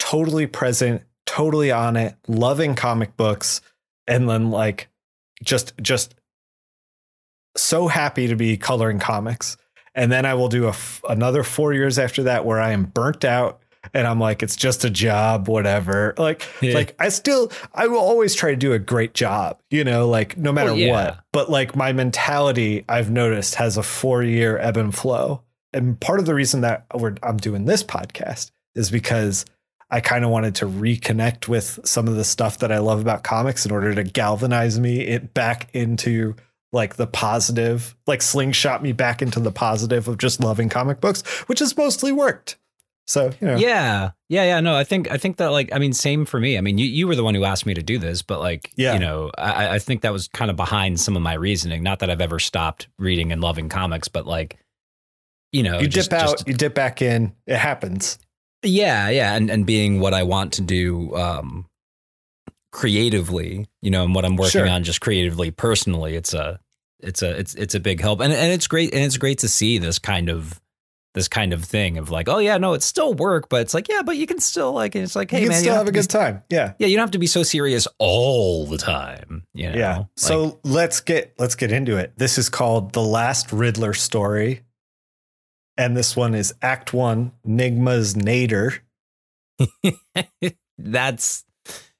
totally 0.00 0.46
present, 0.46 1.02
totally 1.26 1.70
on 1.70 1.96
it, 1.96 2.16
loving 2.28 2.74
comic 2.74 3.16
books 3.16 3.60
and 4.06 4.28
then 4.28 4.50
like 4.50 4.88
just 5.42 5.72
just 5.80 6.14
so 7.56 7.88
happy 7.88 8.26
to 8.28 8.36
be 8.36 8.56
coloring 8.56 8.98
comics. 8.98 9.56
And 9.94 10.10
then 10.10 10.26
I 10.26 10.34
will 10.34 10.48
do 10.48 10.64
a 10.64 10.70
f- 10.70 11.02
another 11.08 11.44
4 11.44 11.72
years 11.72 11.98
after 12.00 12.24
that 12.24 12.44
where 12.44 12.60
I 12.60 12.72
am 12.72 12.84
burnt 12.84 13.24
out 13.24 13.60
and 13.92 14.06
I'm 14.06 14.18
like 14.18 14.42
it's 14.42 14.56
just 14.56 14.84
a 14.84 14.90
job 14.90 15.48
whatever. 15.48 16.14
Like 16.18 16.46
Yeah. 16.60 16.74
like 16.74 16.96
I 16.98 17.10
still 17.10 17.52
I 17.72 17.86
will 17.86 18.00
always 18.00 18.34
try 18.34 18.50
to 18.50 18.56
do 18.56 18.72
a 18.72 18.78
great 18.78 19.14
job, 19.14 19.60
you 19.70 19.84
know, 19.84 20.08
like 20.08 20.36
no 20.36 20.50
oh, 20.50 20.52
matter 20.52 20.70
Well, 20.70 20.78
yeah. 20.78 20.92
what. 20.92 21.18
But 21.32 21.50
like 21.50 21.76
my 21.76 21.92
mentality 21.92 22.84
I've 22.88 23.10
noticed 23.10 23.54
has 23.56 23.76
a 23.76 23.82
4-year 23.82 24.58
ebb 24.58 24.76
and 24.76 24.94
flow. 24.94 25.42
And 25.72 25.98
part 26.00 26.20
of 26.20 26.26
the 26.26 26.34
reason 26.34 26.60
that 26.60 26.86
we're, 26.94 27.14
I'm 27.22 27.36
doing 27.36 27.64
this 27.64 27.82
podcast 27.82 28.52
is 28.74 28.90
because 28.90 29.44
I 29.90 30.00
kind 30.00 30.24
of 30.24 30.30
wanted 30.30 30.54
to 30.56 30.66
reconnect 30.66 31.46
with 31.48 31.78
some 31.84 32.08
of 32.08 32.16
the 32.16 32.24
stuff 32.24 32.58
that 32.58 32.72
I 32.72 32.78
love 32.78 33.00
about 33.00 33.22
comics 33.22 33.64
in 33.66 33.72
order 33.72 33.94
to 33.94 34.02
galvanize 34.02 34.78
me 34.80 35.00
it 35.00 35.34
back 35.34 35.68
into 35.74 36.34
like 36.72 36.96
the 36.96 37.06
positive, 37.06 37.94
like 38.06 38.20
slingshot 38.22 38.82
me 38.82 38.92
back 38.92 39.22
into 39.22 39.38
the 39.38 39.52
positive 39.52 40.08
of 40.08 40.18
just 40.18 40.42
loving 40.42 40.68
comic 40.68 41.00
books, 41.00 41.22
which 41.48 41.60
has 41.60 41.76
mostly 41.76 42.10
worked. 42.10 42.56
So, 43.06 43.30
you 43.40 43.46
know, 43.46 43.56
Yeah, 43.56 44.12
yeah, 44.30 44.44
yeah. 44.44 44.60
No, 44.60 44.74
I 44.74 44.82
think 44.82 45.10
I 45.10 45.18
think 45.18 45.36
that 45.36 45.48
like 45.52 45.72
I 45.74 45.78
mean, 45.78 45.92
same 45.92 46.24
for 46.24 46.40
me. 46.40 46.56
I 46.56 46.62
mean, 46.62 46.78
you 46.78 46.86
you 46.86 47.06
were 47.06 47.14
the 47.14 47.22
one 47.22 47.34
who 47.34 47.44
asked 47.44 47.66
me 47.66 47.74
to 47.74 47.82
do 47.82 47.98
this, 47.98 48.22
but 48.22 48.40
like, 48.40 48.72
Yeah. 48.76 48.94
you 48.94 48.98
know, 48.98 49.30
I, 49.36 49.74
I 49.74 49.78
think 49.78 50.00
that 50.02 50.12
was 50.12 50.26
kind 50.28 50.50
of 50.50 50.56
behind 50.56 50.98
some 50.98 51.14
of 51.14 51.22
my 51.22 51.34
reasoning. 51.34 51.82
Not 51.82 51.98
that 51.98 52.08
I've 52.10 52.22
ever 52.22 52.38
stopped 52.38 52.88
reading 52.98 53.30
and 53.30 53.42
loving 53.42 53.68
comics, 53.68 54.08
but 54.08 54.26
like, 54.26 54.56
you 55.52 55.62
know, 55.62 55.78
you 55.80 55.86
just- 55.86 56.10
dip 56.10 56.18
out, 56.20 56.30
just- 56.32 56.48
you 56.48 56.54
dip 56.54 56.74
back 56.74 57.02
in, 57.02 57.34
it 57.46 57.56
happens. 57.58 58.18
Yeah, 58.64 59.08
yeah, 59.10 59.34
and 59.34 59.50
and 59.50 59.64
being 59.66 60.00
what 60.00 60.14
I 60.14 60.22
want 60.24 60.54
to 60.54 60.62
do 60.62 61.14
um 61.16 61.66
creatively, 62.72 63.66
you 63.82 63.90
know, 63.90 64.04
and 64.04 64.14
what 64.14 64.24
I'm 64.24 64.36
working 64.36 64.50
Sure. 64.62 64.68
on 64.68 64.82
just 64.84 65.00
creatively 65.00 65.50
personally, 65.50 66.16
it's 66.16 66.34
a 66.34 66.58
it's 67.00 67.22
a 67.22 67.30
it's 67.38 67.54
it's 67.54 67.74
a 67.74 67.80
big 67.80 68.00
help. 68.00 68.20
And 68.20 68.32
and 68.32 68.52
it's 68.52 68.66
great 68.66 68.92
and 68.94 69.02
it's 69.04 69.16
great 69.18 69.38
to 69.40 69.48
see 69.48 69.78
this 69.78 69.98
kind 69.98 70.28
of 70.28 70.60
this 71.14 71.28
kind 71.28 71.52
of 71.52 71.64
thing 71.64 71.96
of 71.98 72.10
like, 72.10 72.28
oh 72.28 72.38
yeah, 72.38 72.58
no, 72.58 72.72
it's 72.74 72.84
still 72.86 73.14
work, 73.14 73.48
but 73.48 73.60
it's 73.60 73.72
like, 73.72 73.88
yeah, 73.88 74.02
but 74.02 74.16
you 74.16 74.26
can 74.26 74.40
still 74.40 74.72
like 74.72 74.96
it's 74.96 75.14
like, 75.14 75.30
hey 75.30 75.38
you 75.38 75.42
can 75.44 75.50
man, 75.50 75.60
still 75.60 75.72
you 75.74 75.76
have 75.78 75.86
a 75.86 75.86
to 75.86 75.92
be- 75.92 76.00
good 76.00 76.10
time. 76.10 76.42
Yeah. 76.50 76.72
Yeah, 76.78 76.88
you 76.88 76.96
don't 76.96 77.04
have 77.04 77.12
to 77.12 77.18
be 77.18 77.28
so 77.28 77.44
serious 77.44 77.86
all 77.98 78.66
the 78.66 78.78
time. 78.78 79.44
You 79.54 79.70
know? 79.70 79.76
Yeah. 79.78 79.96
Like, 79.98 80.06
So 80.16 80.58
let's 80.64 81.00
get 81.00 81.34
let's 81.38 81.54
get 81.54 81.70
into 81.70 81.96
it. 81.98 82.12
This 82.16 82.36
is 82.38 82.48
called 82.48 82.92
The 82.92 83.02
Last 83.02 83.52
Riddler 83.52 83.94
Story. 83.94 84.62
And 85.76 85.96
this 85.96 86.14
one 86.16 86.34
is 86.34 86.54
Act 86.62 86.92
One, 86.92 87.32
Nygma's 87.46 88.16
Nadir. 88.16 88.74
that's 90.78 91.44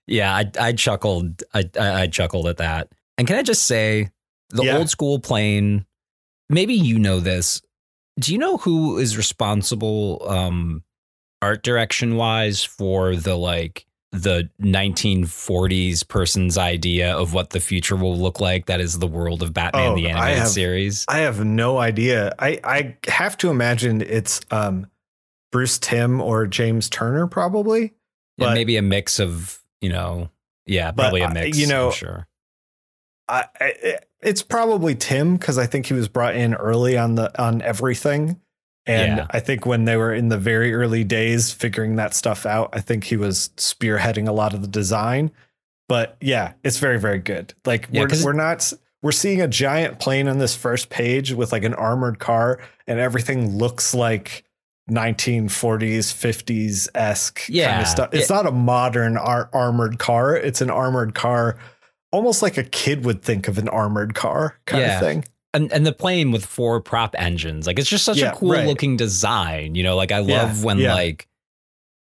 yeah, 0.07 0.35
I 0.35 0.51
I 0.61 0.73
chuckled. 0.73 1.43
I, 1.53 1.65
I 1.79 2.03
I 2.03 2.07
chuckled 2.07 2.47
at 2.47 2.59
that. 2.59 2.89
And 3.19 3.27
can 3.27 3.37
I 3.37 3.43
just 3.43 3.65
say 3.65 4.11
the 4.51 4.65
Yeah. 4.65 4.79
old 4.79 4.91
school 4.91 5.19
plane, 5.19 5.87
maybe 6.51 6.75
you 6.75 6.99
know 6.99 7.21
this. 7.21 7.63
Do 8.21 8.33
you 8.33 8.39
know 8.39 8.59
who 8.59 8.99
is 8.99 9.17
responsible 9.17 10.25
um 10.29 10.83
art 11.43 11.63
direction 11.63 12.17
wise 12.17 12.63
for 12.65 13.17
the 13.17 13.37
like 13.37 13.87
the 14.15 14.49
1940s 14.63 16.07
person's 16.07 16.57
idea 16.57 17.17
of 17.17 17.35
what 17.35 17.51
the 17.51 17.61
future 17.61 17.97
will 17.97 18.17
look 18.17 18.41
like 18.41 18.67
that 18.67 18.81
is 18.81 18.99
the 18.99 19.07
world 19.07 19.43
of 19.43 19.53
Batman 19.53 19.93
Oh, 19.93 19.97
the 19.97 20.07
I 20.07 20.11
animated 20.11 20.39
have- 20.39 20.49
series? 20.49 21.05
I 21.09 21.19
have 21.19 21.45
no 21.45 21.79
idea. 21.79 22.35
I, 22.39 22.61
I 22.65 22.97
have 23.09 23.37
to 23.39 23.51
imagine 23.51 24.01
it's 24.01 24.41
um 24.51 24.87
Bruce 25.53 25.79
Timm 25.79 26.21
or 26.21 26.47
James 26.47 26.89
Turner, 26.89 27.27
probably. 27.27 27.95
Yeah, 28.39 28.55
maybe 28.55 28.77
a 28.77 28.83
mix 28.83 29.21
of, 29.21 29.61
you 29.81 29.89
know, 29.89 30.31
yeah, 30.67 30.91
But, 30.91 31.03
probably 31.05 31.21
a 31.21 31.27
uh, 31.29 31.31
mix, 31.31 31.59
you 31.59 31.69
know, 31.69 31.87
I'm 31.89 31.93
sure. 31.93 32.27
I, 33.29 33.45
I 33.61 33.99
it's 34.21 34.43
probably 34.43 34.95
Timm 34.95 35.37
because 35.37 35.57
I 35.59 35.67
think 35.67 35.87
he 35.87 35.95
was 35.95 36.09
brought 36.09 36.35
in 36.35 36.55
early 36.55 36.97
on 36.99 37.15
the 37.15 37.41
on 37.41 37.63
everything. 37.63 38.41
And 38.87 39.17
Yeah. 39.19 39.27
I 39.31 39.41
think 39.41 39.65
when 39.67 39.85
they 39.87 39.97
were 39.97 40.13
in 40.13 40.29
the 40.29 40.37
very 40.39 40.75
early 40.75 41.05
days 41.05 41.51
figuring 41.53 41.97
that 41.97 42.15
stuff 42.15 42.45
out, 42.45 42.69
I 42.73 42.81
think 42.81 43.05
he 43.05 43.17
was 43.17 43.51
spearheading 43.57 44.29
a 44.29 44.33
lot 44.33 44.53
of 44.55 44.61
the 44.63 44.69
design. 44.69 45.31
But 45.89 46.17
yeah, 46.21 46.53
it's 46.63 46.79
very, 46.79 46.99
very 46.99 47.19
good. 47.19 47.55
Like 47.65 47.89
Yeah, 47.91 48.03
we're 48.11 48.25
we're 48.25 48.33
not 48.33 48.73
we're 49.03 49.13
seeing 49.13 49.41
a 49.43 49.49
giant 49.49 50.01
plane 50.01 50.29
on 50.29 50.39
this 50.39 50.57
first 50.57 50.89
page 50.91 51.33
with 51.33 51.53
like 51.53 51.63
an 51.65 51.75
armored 51.75 52.19
car, 52.19 52.59
and 52.87 52.99
everything 52.99 53.57
looks 53.59 53.95
like 53.95 54.45
1940s, 54.91 56.13
50s 56.13 56.89
esque 56.95 57.47
kind 57.47 57.83
of 57.83 57.89
stuff. 57.89 58.11
It's 58.13 58.31
not 58.31 58.47
a 58.47 58.51
modern 58.53 59.17
ar- 59.17 59.51
armored 59.53 59.99
car. 59.99 60.37
It's 60.37 60.61
an 60.61 60.71
armored 60.71 61.15
car, 61.15 61.57
almost 62.13 62.43
like 62.43 62.57
a 62.59 62.65
kid 62.65 63.05
would 63.05 63.23
think 63.23 63.49
of 63.49 63.59
an 63.59 63.69
armored 63.69 64.15
car 64.15 64.57
kind 64.67 64.83
Yeah. 64.83 64.95
of 64.95 65.01
thing. 65.01 65.25
And 65.55 65.73
and 65.73 65.87
the 65.87 65.93
plane 65.93 66.31
with 66.33 66.45
four 66.45 66.81
prop 66.81 67.15
engines 67.19 67.67
like 67.67 67.79
it's 67.79 67.89
just 67.89 68.05
such 68.05 68.19
Yeah, 68.19 68.33
a 68.33 68.35
cool 68.35 68.53
right. 68.53 68.67
looking 68.67 68.97
design 68.97 69.75
you 69.75 69.83
know 69.83 69.97
like 69.97 70.13
i 70.13 70.19
Yeah, 70.19 70.43
love 70.43 70.63
when 70.65 70.79
yeah. 70.79 70.93
like 70.95 71.27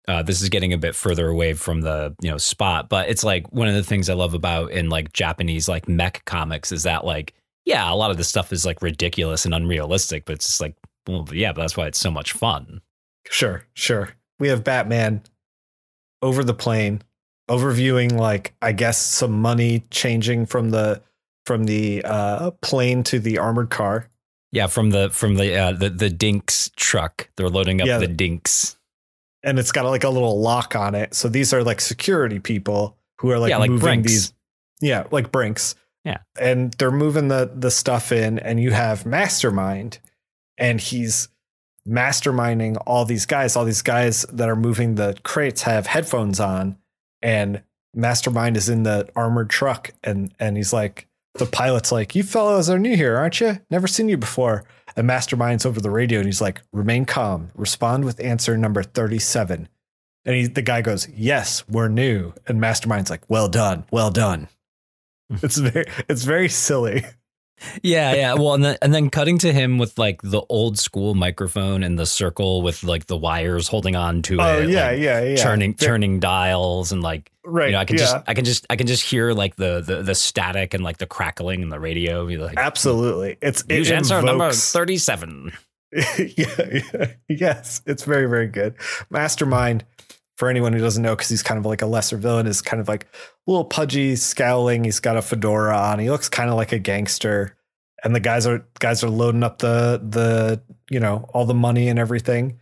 uh, 0.07 0.23
this 0.23 0.41
is 0.41 0.49
getting 0.49 0.73
a 0.73 0.79
bit 0.79 0.95
further 0.95 1.29
away 1.29 1.53
from 1.53 1.83
the 1.83 2.15
you 2.23 2.31
know 2.31 2.39
spot 2.39 2.89
but 2.89 3.09
it's 3.11 3.23
like 3.25 3.51
one 3.53 3.69
of 3.69 3.75
the 3.75 3.83
things 3.83 4.09
i 4.11 4.15
love 4.15 4.35
about 4.35 4.71
in 4.73 4.89
like 4.89 5.13
japanese 5.13 5.69
like 5.69 5.87
mech 5.89 6.23
comics 6.25 6.73
is 6.73 6.83
that 6.85 7.05
like 7.05 7.35
yeah 7.67 7.91
a 7.91 7.95
lot 7.95 8.11
of 8.11 8.17
the 8.17 8.25
stuff 8.25 8.51
is 8.53 8.65
like 8.67 8.81
ridiculous 8.83 9.45
and 9.45 9.55
unrealistic 9.55 10.25
but 10.25 10.35
it's 10.35 10.47
just 10.47 10.61
like 10.63 10.75
well 11.07 11.27
yeah 11.33 11.53
but 11.53 11.61
that's 11.61 11.77
why 11.77 11.87
it's 11.87 11.99
so 12.01 12.11
much 12.11 12.33
fun 12.33 12.81
Sure, 13.31 13.65
sure. 13.75 14.09
We 14.41 14.49
have 14.49 14.65
Batman 14.65 15.23
over 16.23 16.43
the 16.43 16.55
plane, 16.55 17.03
overviewing 17.51 18.13
like 18.19 18.55
I 18.63 18.73
guess 18.73 18.97
some 18.97 19.43
money 19.43 19.85
changing 19.91 20.47
from 20.47 20.71
the 20.71 21.03
from 21.49 21.65
the 21.65 22.03
uh, 22.05 22.53
plane 22.63 23.03
to 23.05 23.19
the 23.19 23.39
armored 23.39 23.71
car. 23.71 24.09
yeah 24.53 24.67
from 24.69 24.91
the 24.91 25.11
from 25.11 25.35
the 25.35 25.57
uh, 25.59 25.73
the 25.73 25.91
the 25.91 26.09
dinks 26.11 26.71
truck 26.77 27.29
they're 27.37 27.49
loading 27.51 27.81
up 27.81 27.87
Yeah. 27.89 27.99
the 27.99 28.07
dinks 28.07 28.77
and 29.43 29.59
it's 29.59 29.73
got 29.73 29.85
like 29.87 30.05
a 30.05 30.09
little 30.11 30.41
lock 30.41 30.75
on 30.77 30.95
it. 30.95 31.15
So 31.15 31.29
these 31.29 31.53
are 31.55 31.63
like 31.63 31.81
security 31.81 32.39
people 32.41 32.97
who 33.21 33.31
are 33.31 33.39
like, 33.39 33.51
yeah 33.51 33.57
like 33.59 33.71
moving 33.71 33.85
Brinks. 34.03 34.11
these. 34.13 34.33
Yeah, 34.81 35.05
like 35.11 35.31
Brinks. 35.33 35.75
Yeah. 36.05 36.19
and 36.41 36.73
they're 36.75 36.91
moving 37.05 37.29
the 37.29 37.51
the 37.55 37.71
stuff 37.71 38.11
in, 38.13 38.39
and 38.39 38.59
you 38.61 38.71
have 38.73 39.05
Mastermind, 39.07 39.99
and 40.59 40.81
he's 40.81 41.29
masterminding 41.87 42.77
all 42.87 43.05
these 43.05 43.27
guys. 43.27 43.57
All 43.57 43.65
these 43.65 43.83
guys 43.83 44.23
that 44.33 44.49
are 44.49 44.57
moving 44.57 44.95
the 44.97 45.17
crates 45.23 45.63
have 45.63 45.87
headphones 45.87 46.41
on, 46.41 46.77
and 47.23 47.63
Mastermind 47.95 48.57
is 48.57 48.69
in 48.69 48.83
the 48.83 49.09
armored 49.17 49.51
truck, 49.51 49.91
and 50.05 50.33
and 50.39 50.57
he's 50.57 50.73
like, 50.73 51.07
the 51.35 51.47
pilot's 51.47 51.93
like, 51.93 52.15
"You 52.15 52.23
fellows 52.23 52.69
are 52.71 52.79
new 52.79 52.97
here, 52.97 53.17
aren't 53.17 53.41
you? 53.41 53.59
Never 53.71 53.87
seen 53.87 54.09
you 54.09 54.17
before." 54.17 54.65
And 54.97 55.07
Mastermind's 55.07 55.67
over 55.67 55.81
the 55.81 55.91
radio, 55.91 56.19
and 56.19 56.27
he's 56.27 56.41
like, 56.41 56.63
"Remain 56.73 57.05
calm. 57.05 57.51
Respond 57.55 58.05
with 58.05 58.21
answer 58.21 58.57
number 58.57 58.83
thirty-seven." 58.83 59.69
And 60.25 60.37
he, 60.37 60.47
the 60.47 60.63
guy 60.63 60.83
goes, 60.83 61.09
"Yes, 61.09 61.67
we're 61.69 61.89
new." 61.89 62.33
And 62.47 62.61
Mastermind's 62.61 63.11
like, 63.11 63.29
"Well 63.29 63.49
done, 63.49 63.85
well 63.91 64.11
done." 64.11 64.49
It's 65.43 65.59
very, 65.59 65.85
it's 66.09 66.25
very 66.25 66.49
silly. 66.49 67.05
Yeah, 67.83 68.15
yeah. 68.15 68.35
Well, 68.35 68.55
and 68.55 68.65
then 68.65 68.79
and 68.83 68.95
then 68.95 69.11
cutting 69.11 69.39
to 69.39 69.53
him 69.53 69.79
with 69.79 69.99
like 69.99 70.23
the 70.23 70.43
old 70.49 70.79
school 70.79 71.15
microphone 71.15 71.83
and 71.83 71.99
the 71.99 72.07
circle 72.07 72.63
with 72.63 72.85
like 72.85 73.07
the 73.07 73.17
wires 73.17 73.69
holding 73.69 73.97
on 73.97 74.23
to 74.23 74.35
it. 74.35 74.41
Oh 74.41 74.59
it. 74.63 74.71
yeah, 74.71 74.91
like, 74.91 75.01
yeah, 75.01 75.21
yeah. 75.23 75.37
Turning 75.37 75.75
Very- 75.75 75.89
turning 75.89 76.21
dials 76.21 76.93
and 76.93 77.03
like 77.03 77.31
right. 77.45 77.67
you 77.67 77.73
know, 77.73 77.79
I 77.79 77.85
can 77.85 77.97
yeah, 77.97 78.03
just 78.03 78.17
I 78.27 78.35
can 78.35 78.45
just 78.45 78.67
I 78.71 78.77
can 78.77 78.87
just 78.87 79.03
hear 79.03 79.33
like 79.33 79.57
the 79.57 79.81
the 79.81 80.03
the 80.03 80.15
static 80.15 80.75
and 80.75 80.85
like 80.85 80.99
the 80.99 81.07
crackling 81.07 81.63
in 81.63 81.69
the 81.69 81.81
radio. 81.81 82.25
Like 82.25 82.57
absolutely. 82.57 83.37
It's 83.41 83.65
it 83.69 83.91
answer 83.91 84.23
number 84.23 84.53
thirty 84.53 84.99
seven. 84.99 85.53
yeah, 85.93 86.35
yeah, 86.37 87.13
yes, 87.29 87.81
it's 87.87 88.05
very, 88.05 88.27
very 88.27 88.47
good. 88.47 88.75
Mastermind, 89.09 89.85
for 90.39 90.49
anyone 90.49 90.73
who 90.73 90.79
doesn't 90.79 91.03
know, 91.03 91.17
because 91.17 91.29
he's 91.29 91.43
kind 91.43 91.59
of 91.59 91.67
like 91.67 91.83
a 91.83 91.87
lesser 91.87 92.17
villain, 92.17 92.47
is 92.47 92.63
kind 92.63 92.81
of 92.81 92.87
like 92.87 93.05
a 93.05 93.51
little 93.51 93.65
pudgy, 93.65 94.15
scowling. 94.15 94.85
He's 94.85 95.01
got 95.01 95.17
a 95.17 95.23
fedora 95.23 95.77
on. 95.77 95.99
He 95.99 96.11
looks 96.11 96.29
kind 96.29 96.49
of 96.49 96.55
like 96.55 96.71
a 96.71 96.79
gangster. 96.79 97.57
And 98.05 98.15
the 98.15 98.21
guys 98.21 98.47
are 98.47 98.65
guys 98.79 99.03
are 99.03 99.11
loading 99.11 99.43
up 99.43 99.59
the 99.59 100.01
the 100.09 100.63
you 100.89 101.01
know 101.01 101.29
all 101.35 101.45
the 101.45 101.55
money 101.55 101.89
and 101.89 101.99
everything. 101.99 102.61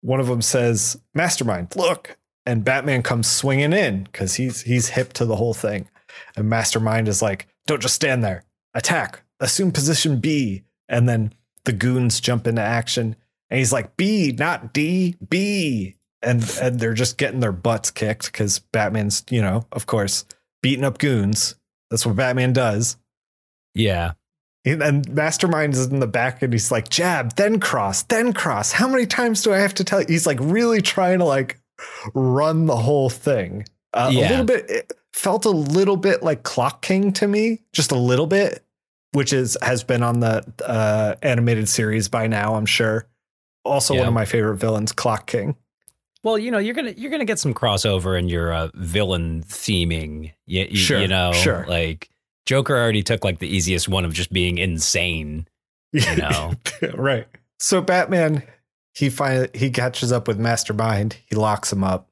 One 0.00 0.18
of 0.18 0.26
them 0.26 0.40
says, 0.40 0.98
"Mastermind, 1.14 1.76
look!" 1.76 2.16
And 2.46 2.64
Batman 2.64 3.02
comes 3.02 3.30
swinging 3.30 3.74
in 3.74 4.04
because 4.04 4.36
he's 4.36 4.62
he's 4.62 4.88
hip 4.88 5.12
to 5.14 5.26
the 5.26 5.36
whole 5.36 5.52
thing. 5.52 5.90
And 6.36 6.48
Mastermind 6.48 7.06
is 7.06 7.20
like, 7.20 7.48
"Don't 7.66 7.82
just 7.82 7.96
stand 7.96 8.24
there. 8.24 8.44
Attack. 8.72 9.22
Assume 9.38 9.72
position 9.72 10.20
B." 10.20 10.62
And 10.88 11.06
then 11.06 11.34
the 11.66 11.74
goons 11.74 12.18
jump 12.18 12.46
into 12.46 12.62
action 12.62 13.14
and 13.50 13.58
he's 13.58 13.72
like 13.72 13.96
b 13.96 14.34
not 14.38 14.72
d 14.72 15.16
b 15.28 15.96
and 16.22 16.42
and 16.60 16.80
they're 16.80 16.94
just 16.94 17.18
getting 17.18 17.40
their 17.40 17.52
butts 17.52 17.90
kicked 17.90 18.32
because 18.32 18.58
batman's 18.58 19.24
you 19.30 19.40
know 19.40 19.66
of 19.72 19.86
course 19.86 20.24
beating 20.62 20.84
up 20.84 20.98
goons. 20.98 21.54
That's 21.90 22.04
what 22.04 22.16
batman 22.16 22.52
does. 22.52 22.96
Yeah. 23.74 24.12
and 24.64 25.08
mastermind 25.14 25.74
is 25.74 25.86
in 25.86 26.00
the 26.00 26.06
back 26.06 26.42
and 26.42 26.52
he's 26.52 26.70
like 26.72 26.88
jab 26.88 27.36
then 27.36 27.60
cross 27.60 28.02
then 28.02 28.32
cross. 28.32 28.72
How 28.72 28.88
many 28.88 29.06
times 29.06 29.42
do 29.42 29.52
i 29.52 29.58
have 29.58 29.74
to 29.74 29.84
tell 29.84 30.00
you? 30.00 30.06
He's 30.08 30.26
like 30.26 30.38
really 30.40 30.82
trying 30.82 31.20
to 31.20 31.24
like 31.24 31.60
run 32.14 32.66
the 32.66 32.76
whole 32.76 33.08
thing. 33.08 33.64
Uh, 33.94 34.10
a 34.12 34.20
little 34.20 34.44
bit 34.44 34.68
it 34.68 34.92
felt 35.12 35.44
a 35.44 35.50
little 35.50 35.96
bit 35.96 36.22
like 36.22 36.42
clock 36.42 36.82
king 36.82 37.12
to 37.12 37.26
me 37.26 37.60
just 37.72 37.90
a 37.90 37.96
little 37.96 38.26
bit 38.26 38.62
which 39.12 39.32
is 39.32 39.56
has 39.62 39.82
been 39.82 40.02
on 40.02 40.20
the 40.20 40.44
uh, 40.64 41.14
animated 41.22 41.68
series 41.68 42.08
by 42.08 42.26
now 42.26 42.54
i'm 42.54 42.66
sure. 42.66 43.06
Also 43.64 43.94
one 43.94 44.06
of 44.08 44.14
my 44.14 44.24
favorite 44.24 44.56
villains 44.56 44.92
clock 44.92 45.26
king 45.26 45.56
Well, 46.24 46.36
you 46.38 46.50
know, 46.50 46.58
you're 46.58 46.74
gonna 46.74 46.94
you're 46.96 47.10
gonna 47.10 47.24
get 47.24 47.38
some 47.38 47.54
crossover 47.54 48.18
in 48.18 48.28
your 48.28 48.52
uh, 48.52 48.68
villain 48.74 49.42
theming. 49.44 50.32
You, 50.46 50.66
you, 50.70 50.76
Sure, 50.76 51.00
you 51.00 51.08
know, 51.08 51.32
sure. 51.32 51.64
like 51.68 52.10
Joker 52.46 52.76
already 52.76 53.02
took 53.02 53.24
like 53.24 53.38
the 53.38 53.48
easiest 53.48 53.88
one 53.88 54.04
of 54.04 54.12
just 54.12 54.32
being 54.32 54.58
insane. 54.58 55.46
You 55.92 56.16
know. 56.16 56.52
right 56.94 57.26
so 57.58 57.80
batman 57.80 58.42
he 58.94 59.08
finally 59.08 59.48
he 59.54 59.70
catches 59.70 60.12
up 60.12 60.28
with 60.28 60.38
mastermind 60.38 61.16
he 61.24 61.34
locks 61.34 61.72
him 61.72 61.82
up 61.82 62.10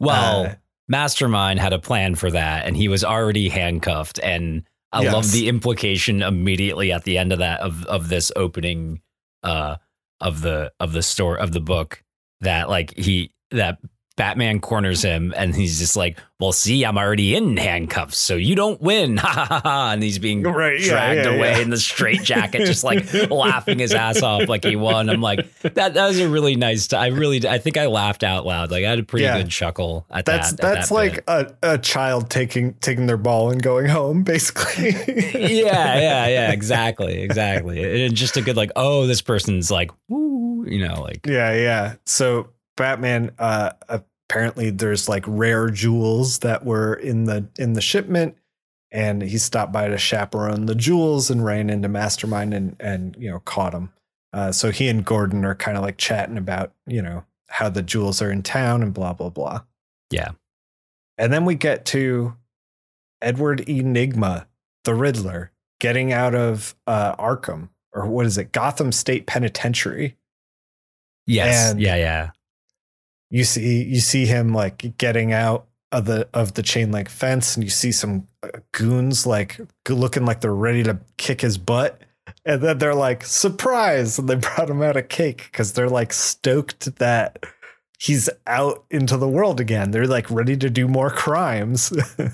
Well, 0.00 0.46
Uh, 0.46 0.54
Mastermind 0.88 1.60
had 1.60 1.72
a 1.72 1.78
plan 1.78 2.16
for 2.16 2.32
that, 2.32 2.66
and 2.66 2.76
he 2.76 2.88
was 2.88 3.04
already 3.04 3.48
handcuffed. 3.48 4.18
And 4.24 4.64
I 4.92 5.02
Yes. 5.02 5.12
love 5.12 5.30
the 5.30 5.48
implication 5.48 6.20
immediately 6.20 6.90
at 6.90 7.04
the 7.04 7.16
end 7.16 7.32
of 7.32 7.38
that 7.38 7.60
of 7.60 7.84
of 7.86 8.08
this 8.08 8.32
opening 8.34 9.00
uh 9.44 9.76
of 10.20 10.40
the 10.40 10.72
of 10.80 10.92
the 10.92 11.02
store 11.02 11.36
of 11.38 11.52
the 11.52 11.60
book 11.60 12.02
that 12.40 12.68
like 12.68 12.96
he 12.96 13.32
that 13.50 13.78
Batman 14.16 14.60
corners 14.60 15.00
him 15.02 15.32
and 15.34 15.54
he's 15.56 15.78
just 15.78 15.96
like, 15.96 16.18
Well, 16.40 16.52
see, 16.52 16.84
I'm 16.84 16.98
already 16.98 17.34
in 17.34 17.56
handcuffs, 17.56 18.18
so 18.18 18.34
you 18.36 18.54
don't 18.54 18.78
win. 18.80 19.16
Ha 19.20 19.26
ha 19.28 19.44
ha 19.46 19.60
ha. 19.64 19.90
And 19.92 20.02
he's 20.02 20.18
being 20.18 20.42
Right, 20.42 20.78
dragged 20.78 21.24
yeah, 21.24 21.32
away 21.32 21.52
yeah. 21.52 21.58
in 21.60 21.70
the 21.70 21.78
straitjacket, 21.78 22.66
just 22.66 22.84
like 22.84 23.10
laughing 23.30 23.78
his 23.78 23.94
ass 23.94 24.20
off 24.22 24.46
like 24.46 24.62
he 24.64 24.76
won. 24.76 25.08
I'm 25.08 25.22
like, 25.22 25.46
that 25.62 25.94
that 25.94 26.06
was 26.06 26.18
a 26.20 26.28
really 26.28 26.54
nice 26.54 26.86
t- 26.86 26.96
I 26.96 27.06
really 27.06 27.48
I 27.48 27.56
think 27.58 27.78
I 27.78 27.86
laughed 27.86 28.22
out 28.22 28.44
loud. 28.44 28.70
Like 28.70 28.84
I 28.84 28.90
had 28.90 28.98
a 28.98 29.04
pretty 29.04 29.24
Yeah. 29.24 29.38
good 29.38 29.48
chuckle 29.50 30.04
at 30.10 30.26
That's 30.26 30.52
that. 30.52 30.64
at 30.64 30.74
that's 30.74 30.88
that 30.90 30.94
like 30.94 31.24
a, 31.26 31.54
a 31.62 31.78
child 31.78 32.28
taking 32.28 32.74
taking 32.74 33.06
their 33.06 33.16
ball 33.16 33.50
and 33.50 33.62
going 33.62 33.86
home, 33.86 34.22
basically. 34.24 34.90
yeah, 34.90 35.98
yeah, 35.98 36.26
yeah, 36.26 36.50
exactly, 36.52 37.22
exactly. 37.22 38.04
And 38.04 38.14
just 38.14 38.36
a 38.36 38.42
good 38.42 38.56
like, 38.56 38.72
oh, 38.76 39.06
this 39.06 39.22
person's 39.22 39.70
like, 39.70 39.90
woo, 40.08 40.29
you 40.66 40.86
know, 40.86 41.02
like 41.02 41.26
Yeah, 41.26 41.54
yeah. 41.54 41.94
So 42.06 42.50
Batman 42.76 43.32
uh 43.38 43.72
apparently 43.88 44.70
there's 44.70 45.08
like 45.08 45.24
rare 45.26 45.70
jewels 45.70 46.38
that 46.40 46.64
were 46.64 46.94
in 46.94 47.24
the 47.24 47.48
in 47.58 47.72
the 47.72 47.80
shipment 47.80 48.36
and 48.92 49.22
he 49.22 49.38
stopped 49.38 49.72
by 49.72 49.88
to 49.88 49.98
chaperone 49.98 50.66
the 50.66 50.74
jewels 50.74 51.30
and 51.30 51.44
ran 51.44 51.70
into 51.70 51.88
Mastermind 51.88 52.54
and 52.54 52.76
and 52.80 53.16
you 53.18 53.30
know 53.30 53.40
caught 53.40 53.74
him. 53.74 53.92
Uh 54.32 54.52
so 54.52 54.70
he 54.70 54.88
and 54.88 55.04
Gordon 55.04 55.44
are 55.44 55.54
kind 55.54 55.76
of 55.76 55.82
like 55.82 55.96
chatting 55.96 56.38
about, 56.38 56.72
you 56.86 57.02
know, 57.02 57.24
how 57.48 57.68
the 57.68 57.82
jewels 57.82 58.22
are 58.22 58.30
in 58.30 58.42
town 58.42 58.82
and 58.82 58.94
blah 58.94 59.12
blah 59.12 59.30
blah. 59.30 59.62
Yeah. 60.10 60.30
And 61.18 61.32
then 61.32 61.44
we 61.44 61.54
get 61.54 61.84
to 61.86 62.34
Edward 63.20 63.60
Enigma, 63.68 64.46
the 64.84 64.94
Riddler, 64.94 65.52
getting 65.80 66.12
out 66.12 66.34
of 66.34 66.74
uh 66.86 67.14
Arkham 67.16 67.68
or 67.92 68.06
what 68.06 68.26
is 68.26 68.38
it? 68.38 68.52
Gotham 68.52 68.92
State 68.92 69.26
Penitentiary. 69.26 70.16
Yes, 71.30 71.70
And- 71.70 71.80
yeah, 71.80 71.96
yeah. 71.96 72.30
you 73.30 73.44
see 73.44 73.84
you 73.84 74.00
see 74.00 74.26
him 74.26 74.52
like 74.52 74.96
getting 74.98 75.32
out 75.32 75.66
of 75.92 76.04
the 76.04 76.28
of 76.34 76.54
the 76.54 76.62
chain 76.62 76.92
link 76.92 77.08
fence 77.08 77.56
and 77.56 77.64
you 77.64 77.70
see 77.70 77.92
some 77.92 78.26
uh, 78.42 78.48
goons 78.72 79.26
like 79.26 79.60
looking 79.88 80.24
like 80.24 80.40
they're 80.40 80.54
ready 80.54 80.82
to 80.84 80.98
kick 81.16 81.40
his 81.40 81.58
butt 81.58 82.00
and 82.44 82.62
then 82.62 82.78
they're 82.78 82.94
like 82.94 83.24
surprise 83.24 84.18
and 84.18 84.28
they 84.28 84.34
brought 84.46 84.70
him 84.70 84.82
out 84.82 84.96
a 84.96 85.02
cake 85.02 85.48
because 85.50 85.72
they're 85.72 85.88
like 85.88 86.12
stoked 86.12 86.96
that 86.98 87.44
he's 87.98 88.30
out 88.46 88.84
into 88.90 89.16
the 89.16 89.28
world 89.28 89.58
again 89.60 89.90
they're 89.90 90.06
like 90.06 90.30
ready 90.30 90.56
to 90.56 90.70
do 90.70 90.86
more 90.86 91.10
crimes 91.10 91.92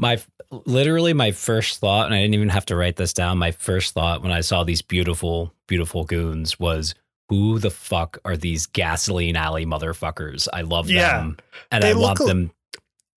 My 0.00 0.20
literally 0.50 1.12
my 1.12 1.32
first 1.32 1.80
thought, 1.80 2.06
and 2.06 2.14
I 2.14 2.20
didn't 2.20 2.34
even 2.34 2.50
have 2.50 2.66
to 2.66 2.76
write 2.76 2.94
this 2.94 3.12
down. 3.12 3.36
My 3.38 3.50
first 3.50 3.94
thought 3.94 4.22
when 4.22 4.30
I 4.30 4.42
saw 4.42 4.62
these 4.62 4.80
beautiful, 4.80 5.52
beautiful 5.66 6.04
goons 6.04 6.56
was, 6.60 6.94
"Who 7.28 7.58
the 7.58 7.70
fuck 7.70 8.18
are 8.24 8.36
these 8.36 8.66
gasoline 8.66 9.36
alley 9.36 9.66
motherfuckers? 9.66 10.48
I 10.52 10.62
love 10.62 10.88
Yeah. 10.90 11.18
them, 11.18 11.36
and 11.70 11.82
They 11.84 11.90
I 11.90 11.94
want 11.94 12.18
them." 12.18 12.50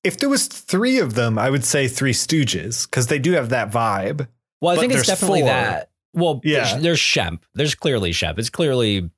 if 0.04 0.18
there 0.18 0.30
was 0.30 0.48
three 0.48 0.98
of 0.98 1.14
them 1.14 1.38
i 1.38 1.48
would 1.48 1.64
say 1.64 1.88
three 1.88 2.12
stooges 2.14 2.90
because 2.90 3.06
they 3.06 3.20
do 3.20 3.34
have 3.34 3.50
that 3.50 3.70
vibe 3.72 4.28
Well, 4.60 4.76
I 4.76 4.80
think 4.80 4.94
it's 4.94 5.06
definitely 5.06 5.42
four. 5.42 5.50
that. 5.50 5.90
Well, 6.14 6.42
Yeah. 6.44 6.72
there's, 6.72 6.82
there's 6.84 7.00
Shemp. 7.00 7.42
There's 7.54 7.76
clearly 7.76 8.12
Shemp. 8.12 8.40
It's 8.40 8.50
clearly 8.50 9.10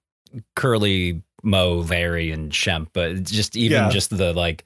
Curly, 0.56 1.22
Moe, 1.42 1.82
Very, 1.82 2.32
and 2.32 2.52
Shemp. 2.52 2.88
But 2.94 3.24
just 3.24 3.56
even 3.56 3.84
Yeah. 3.86 3.90
just 3.90 4.16
the 4.16 4.34
like, 4.34 4.66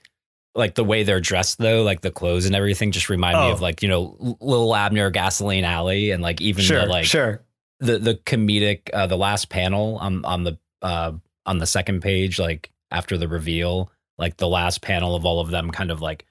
like 0.55 0.75
the 0.75 0.83
way 0.83 1.03
they're 1.03 1.19
dressed 1.19 1.59
though, 1.59 1.83
like 1.83 2.01
the 2.01 2.11
clothes 2.11 2.45
and 2.45 2.55
everything, 2.55 2.91
just 2.91 3.09
remind 3.09 3.37
me 3.37 3.45
Oh. 3.45 3.51
of 3.53 3.61
like 3.61 3.81
you 3.83 3.89
know 3.89 4.37
Little 4.41 4.75
Abner, 4.75 5.09
Gasoline 5.11 5.63
Alley, 5.65 6.11
and 6.11 6.21
like 6.23 6.41
even 6.41 6.63
sure 6.63 6.81
the 6.81 6.85
like 6.87 7.05
sure 7.05 7.41
the 7.79 7.99
the 7.99 8.15
comedic 8.15 8.89
uh, 8.93 9.07
the 9.07 9.17
last 9.17 9.49
panel 9.49 9.97
on 9.97 10.23
on 10.25 10.43
the 10.43 10.57
uh 10.81 11.11
on 11.45 11.57
the 11.59 11.65
second 11.65 12.01
page 12.01 12.39
like 12.39 12.71
after 12.91 13.17
the 13.17 13.27
reveal 13.27 13.91
like 14.17 14.37
the 14.37 14.47
last 14.47 14.81
panel 14.81 15.15
of 15.15 15.25
all 15.25 15.39
of 15.39 15.49
them 15.49 15.69
kind 15.71 15.91
of 15.91 16.01
like 16.01 16.25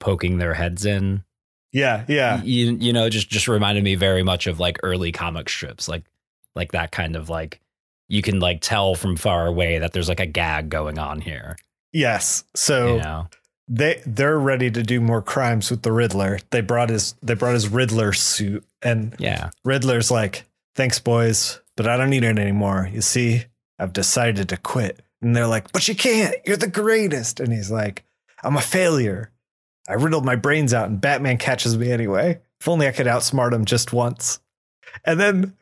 poking 0.00 0.38
their 0.38 0.54
heads 0.54 0.84
in. 0.84 1.22
Yeah 1.72 2.04
yeah. 2.08 2.42
You, 2.42 2.76
you 2.80 2.92
know 2.92 3.08
just 3.08 3.30
just 3.30 3.48
reminded 3.48 3.84
me 3.84 3.94
very 3.94 4.22
much 4.22 4.46
of 4.46 4.58
like 4.58 4.78
early 4.82 5.12
comic 5.12 5.48
strips 5.48 5.88
like 5.88 6.04
like 6.54 6.72
that 6.72 6.90
kind 6.90 7.14
of 7.14 7.28
like 7.28 7.60
you 8.08 8.22
can 8.22 8.40
like 8.40 8.60
tell 8.60 8.96
from 8.96 9.16
far 9.16 9.46
away 9.46 9.78
that 9.78 9.92
there's 9.92 10.08
like 10.08 10.20
a 10.20 10.26
gag 10.26 10.68
going 10.68 10.98
on 10.98 11.20
here. 11.20 11.56
Yes. 11.92 12.44
So 12.54 12.96
you 12.96 13.02
know? 13.02 13.28
they 13.68 14.02
they're 14.04 14.38
ready 14.38 14.70
to 14.70 14.82
do 14.82 15.00
more 15.00 15.22
crimes 15.22 15.70
with 15.70 15.82
the 15.82 15.92
Riddler. 15.92 16.40
They 16.50 16.60
brought 16.60 16.90
his 16.90 17.14
they 17.22 17.34
brought 17.34 17.54
his 17.54 17.68
Riddler 17.68 18.12
suit, 18.12 18.64
and 18.82 19.14
yeah. 19.18 19.50
Riddler's 19.64 20.10
like, 20.10 20.44
"Thanks, 20.80 20.98
boys, 20.98 21.60
but 21.76 21.86
I 21.86 21.98
don't 21.98 22.08
need 22.08 22.24
it 22.24 22.38
anymore. 22.38 22.88
You 22.90 23.02
see, 23.02 23.44
I've 23.78 23.92
decided 23.92 24.48
to 24.48 24.56
quit." 24.56 25.02
And 25.20 25.36
they're 25.36 25.46
like, 25.46 25.72
"But 25.72 25.86
you 25.86 25.94
can't. 25.94 26.34
You're 26.46 26.56
the 26.56 26.68
greatest." 26.68 27.38
And 27.38 27.52
he's 27.52 27.70
like, 27.70 28.02
"I'm 28.42 28.56
a 28.56 28.62
failure. 28.62 29.30
I 29.86 29.92
riddled 29.92 30.24
my 30.24 30.36
brains 30.36 30.72
out, 30.72 30.88
and 30.88 30.98
Batman 30.98 31.36
catches 31.36 31.76
me 31.76 31.92
anyway. 31.92 32.40
If 32.62 32.66
only 32.66 32.88
I 32.88 32.92
could 32.92 33.06
outsmart 33.06 33.52
him 33.52 33.66
just 33.66 33.92
once." 33.92 34.40
And 35.04 35.20
then 35.20 35.54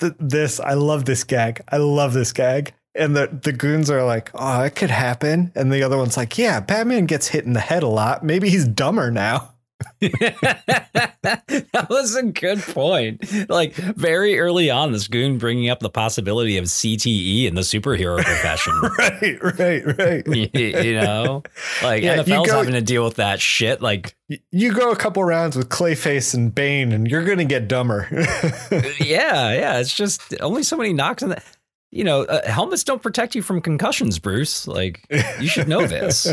th- 0.00 0.14
this, 0.18 0.60
I 0.60 0.72
love 0.72 1.04
this 1.04 1.24
gag. 1.24 1.60
I 1.68 1.76
love 1.76 2.14
this 2.14 2.32
gag. 2.32 2.72
And 2.94 3.14
the, 3.14 3.26
the 3.26 3.52
goons 3.52 3.90
are 3.90 4.02
like, 4.02 4.30
oh, 4.34 4.62
it 4.62 4.76
could 4.76 4.90
happen. 4.90 5.52
And 5.54 5.70
the 5.70 5.82
other 5.82 5.98
one's 5.98 6.16
like, 6.16 6.38
yeah, 6.38 6.60
Batman 6.60 7.04
gets 7.04 7.28
hit 7.28 7.44
in 7.44 7.52
the 7.52 7.60
head 7.60 7.82
a 7.82 7.88
lot. 7.88 8.24
Maybe 8.24 8.48
he's 8.48 8.66
dumber 8.66 9.10
now. 9.10 9.53
That 10.00 11.86
was 11.90 12.14
a 12.14 12.22
good 12.24 12.60
point. 12.60 13.48
Like 13.48 13.74
very 13.74 14.38
early 14.38 14.70
on, 14.70 14.92
this 14.92 15.08
goon 15.08 15.38
bringing 15.38 15.68
up 15.70 15.80
the 15.80 15.90
possibility 15.90 16.56
of 16.56 16.64
CTE 16.66 17.46
in 17.46 17.54
the 17.54 17.62
superhero 17.62 18.18
profession. 18.24 18.72
right, 18.98 19.58
right, 19.58 19.98
right. 19.98 20.26
you, 20.54 20.82
you 20.82 21.00
know, 21.00 21.42
like 21.82 22.02
Yeah, 22.02 22.18
NFL's 22.18 22.48
go- 22.50 22.58
having 22.58 22.74
to 22.74 22.82
deal 22.82 23.04
with 23.04 23.16
that 23.16 23.40
shit. 23.40 23.80
Like, 23.82 24.14
You 24.50 24.72
go 24.72 24.90
a 24.90 24.96
couple 24.96 25.24
rounds 25.24 25.56
with 25.56 25.68
Clayface 25.68 26.34
and 26.34 26.54
Bane, 26.54 26.92
and 26.92 27.10
you're 27.10 27.24
going 27.24 27.38
to 27.38 27.44
get 27.44 27.68
dumber. 27.68 28.08
yeah, 29.00 29.52
yeah, 29.52 29.78
it's 29.78 29.94
just 29.94 30.34
only 30.40 30.62
so 30.62 30.76
many 30.76 30.92
knocks 30.92 31.22
in 31.22 31.30
the. 31.30 31.42
You 31.90 32.02
know, 32.02 32.22
uh, 32.22 32.50
helmets 32.50 32.82
don't 32.82 33.00
protect 33.00 33.36
you 33.36 33.42
from 33.42 33.60
concussions, 33.60 34.18
Bruce. 34.18 34.66
Like, 34.66 35.06
you 35.40 35.46
should 35.46 35.68
know 35.68 35.86
this. 35.86 36.26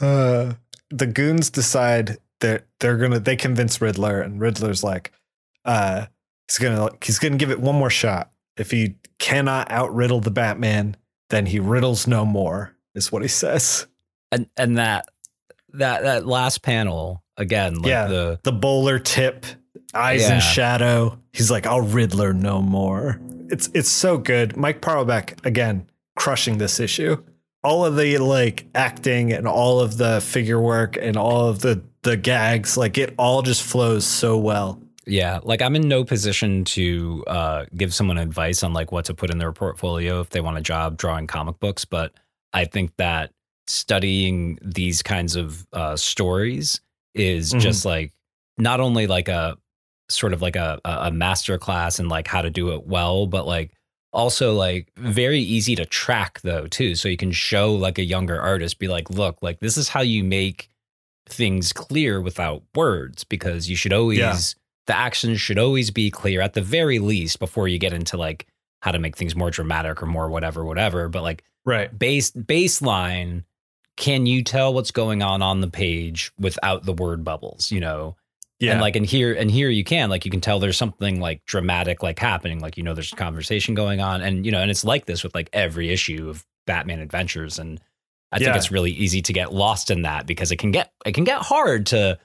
uh, 0.00 0.52
the 0.90 1.06
goons 1.06 1.50
decide 1.50 2.18
that 2.40 2.66
they're 2.80 2.96
gonna. 2.96 3.20
They 3.20 3.36
convince 3.36 3.80
Riddler, 3.80 4.20
and 4.20 4.40
Riddler's 4.40 4.82
like, 4.84 5.12
uh, 5.64 6.06
he's 6.48 6.58
gonna 6.58 6.90
he's 7.02 7.18
gonna 7.18 7.36
give 7.36 7.50
it 7.50 7.60
one 7.60 7.74
more 7.76 7.90
shot. 7.90 8.30
If 8.56 8.70
he 8.70 8.96
cannot 9.18 9.68
outriddle 9.70 10.22
the 10.22 10.30
Batman, 10.30 10.96
then 11.30 11.46
he 11.46 11.60
riddles 11.60 12.06
no 12.06 12.24
more. 12.24 12.74
Is 12.94 13.12
what 13.12 13.22
he 13.22 13.28
says. 13.28 13.86
And 14.32 14.48
and 14.56 14.78
that 14.78 15.06
that 15.74 16.02
that 16.02 16.26
last 16.26 16.62
panel 16.62 17.22
again, 17.36 17.76
like 17.76 17.86
Yeah. 17.90 18.06
the 18.06 18.40
The 18.42 18.52
bowler 18.52 18.98
tip, 18.98 19.46
eyes 19.94 20.22
Yeah. 20.22 20.36
in 20.36 20.40
shadow. 20.40 21.18
He's 21.32 21.50
like, 21.50 21.66
I'll 21.66 21.82
Riddler 21.82 22.32
no 22.32 22.60
more. 22.62 23.20
It's 23.50 23.68
it's 23.74 23.88
so 23.90 24.18
good. 24.18 24.56
Mike 24.56 24.80
Parobeck 24.80 25.44
again 25.46 25.88
crushing 26.16 26.58
this 26.58 26.80
issue. 26.80 27.22
All 27.64 27.84
of 27.84 27.96
the 27.96 28.18
like 28.18 28.66
acting 28.74 29.32
and 29.32 29.46
all 29.48 29.80
of 29.80 29.96
the 29.98 30.20
figure 30.20 30.60
work 30.60 30.96
and 31.00 31.16
all 31.16 31.48
of 31.48 31.58
the 31.60 31.82
the 32.02 32.16
gags, 32.16 32.76
like 32.76 32.96
it 32.96 33.14
all 33.18 33.42
just 33.42 33.62
flows 33.62 34.06
so 34.06 34.38
well. 34.38 34.80
Yeah, 35.06 35.40
like 35.42 35.60
I'm 35.62 35.74
in 35.74 35.88
no 35.88 36.04
position 36.04 36.64
to 36.66 37.24
uh, 37.26 37.64
give 37.76 37.92
someone 37.94 38.18
advice 38.18 38.62
on 38.62 38.72
like 38.74 38.92
what 38.92 39.06
to 39.06 39.14
put 39.14 39.30
in 39.30 39.38
their 39.38 39.52
portfolio 39.52 40.20
if 40.20 40.30
they 40.30 40.40
want 40.40 40.58
a 40.58 40.60
job 40.60 40.96
drawing 40.98 41.26
comic 41.26 41.58
books, 41.58 41.84
but 41.84 42.12
I 42.52 42.66
think 42.66 42.92
that 42.98 43.32
studying 43.66 44.58
these 44.62 45.02
kinds 45.02 45.34
of 45.36 45.66
uh, 45.72 45.96
stories 45.96 46.80
is 47.14 47.52
Mhm. 47.54 47.60
just 47.60 47.84
like 47.84 48.12
not 48.58 48.80
only 48.80 49.06
like 49.06 49.28
a 49.28 49.56
sort 50.10 50.32
of 50.32 50.40
like 50.42 50.56
a 50.56 50.80
a 50.84 51.10
master 51.10 51.58
class 51.58 51.98
in 51.98 52.08
like 52.08 52.26
how 52.28 52.42
to 52.42 52.50
do 52.50 52.72
it 52.74 52.86
well, 52.86 53.26
but 53.26 53.46
like 53.46 53.72
also 54.12 54.54
like 54.54 54.90
very 54.96 55.40
easy 55.40 55.74
to 55.76 55.84
track 55.86 56.40
though 56.42 56.66
too. 56.66 56.94
So 56.94 57.08
you 57.08 57.16
can 57.16 57.32
show 57.32 57.74
like 57.74 57.98
a 57.98 58.04
younger 58.04 58.40
artist, 58.40 58.78
be 58.78 58.88
like, 58.88 59.10
look, 59.10 59.38
like 59.42 59.60
this 59.60 59.76
is 59.76 59.88
how 59.88 60.00
you 60.00 60.24
make 60.24 60.68
things 61.28 61.72
clear 61.72 62.20
without 62.20 62.62
words 62.74 63.22
because 63.24 63.68
you 63.68 63.76
should 63.76 63.92
always 63.92 64.18
Yeah. 64.18 64.38
the 64.86 64.96
actions 64.96 65.40
should 65.40 65.58
always 65.58 65.90
be 65.90 66.10
clear 66.10 66.40
at 66.40 66.54
the 66.54 66.62
very 66.62 66.98
least 66.98 67.38
before 67.38 67.68
you 67.68 67.78
get 67.78 67.92
into 67.92 68.16
like 68.16 68.46
how 68.80 68.92
to 68.92 68.98
make 68.98 69.14
things 69.16 69.36
more 69.36 69.50
dramatic 69.50 70.02
or 70.02 70.06
more 70.06 70.30
whatever 70.30 70.64
whatever 70.64 71.08
but 71.10 71.22
like 71.22 71.44
Right. 71.66 71.96
base 71.98 72.30
baseline 72.30 73.44
can 73.98 74.24
you 74.24 74.42
tell 74.42 74.72
what's 74.72 74.90
going 74.90 75.22
on 75.22 75.42
on 75.42 75.60
the 75.60 75.68
page 75.68 76.32
without 76.38 76.84
the 76.84 76.94
word 76.94 77.24
bubbles 77.24 77.70
you 77.70 77.80
know 77.80 78.16
Yeah. 78.60 78.72
and 78.72 78.80
like 78.80 78.96
and 78.96 79.06
here 79.06 79.32
and 79.34 79.50
here 79.50 79.68
you 79.70 79.84
can 79.84 80.10
like 80.10 80.24
you 80.24 80.30
can 80.32 80.40
tell 80.40 80.58
there's 80.58 80.76
something 80.76 81.20
like 81.20 81.44
dramatic 81.44 82.02
like 82.02 82.18
happening 82.18 82.58
like 82.58 82.76
you 82.76 82.82
know 82.82 82.92
there's 82.94 83.12
a 83.12 83.16
conversation 83.16 83.74
going 83.74 84.00
on 84.00 84.20
and 84.20 84.44
you 84.44 84.50
know 84.50 84.60
and 84.60 84.68
it's 84.70 84.84
like 84.84 85.06
this 85.06 85.22
with 85.22 85.32
like 85.34 85.48
every 85.52 85.90
issue 85.90 86.28
of 86.28 86.44
batman 86.66 86.98
adventures 86.98 87.60
and 87.60 87.80
i 88.32 88.38
think 88.40 88.56
it's 88.56 88.72
really 88.72 88.90
easy 88.90 89.22
to 89.22 89.32
get 89.32 89.52
lost 89.54 89.92
in 89.92 90.02
that 90.02 90.26
because 90.26 90.50
it 90.50 90.56
can 90.56 90.72
get 90.72 90.92
it 91.06 91.12
can 91.12 91.22
get 91.22 91.40
hard 91.40 91.86
to 91.86 92.18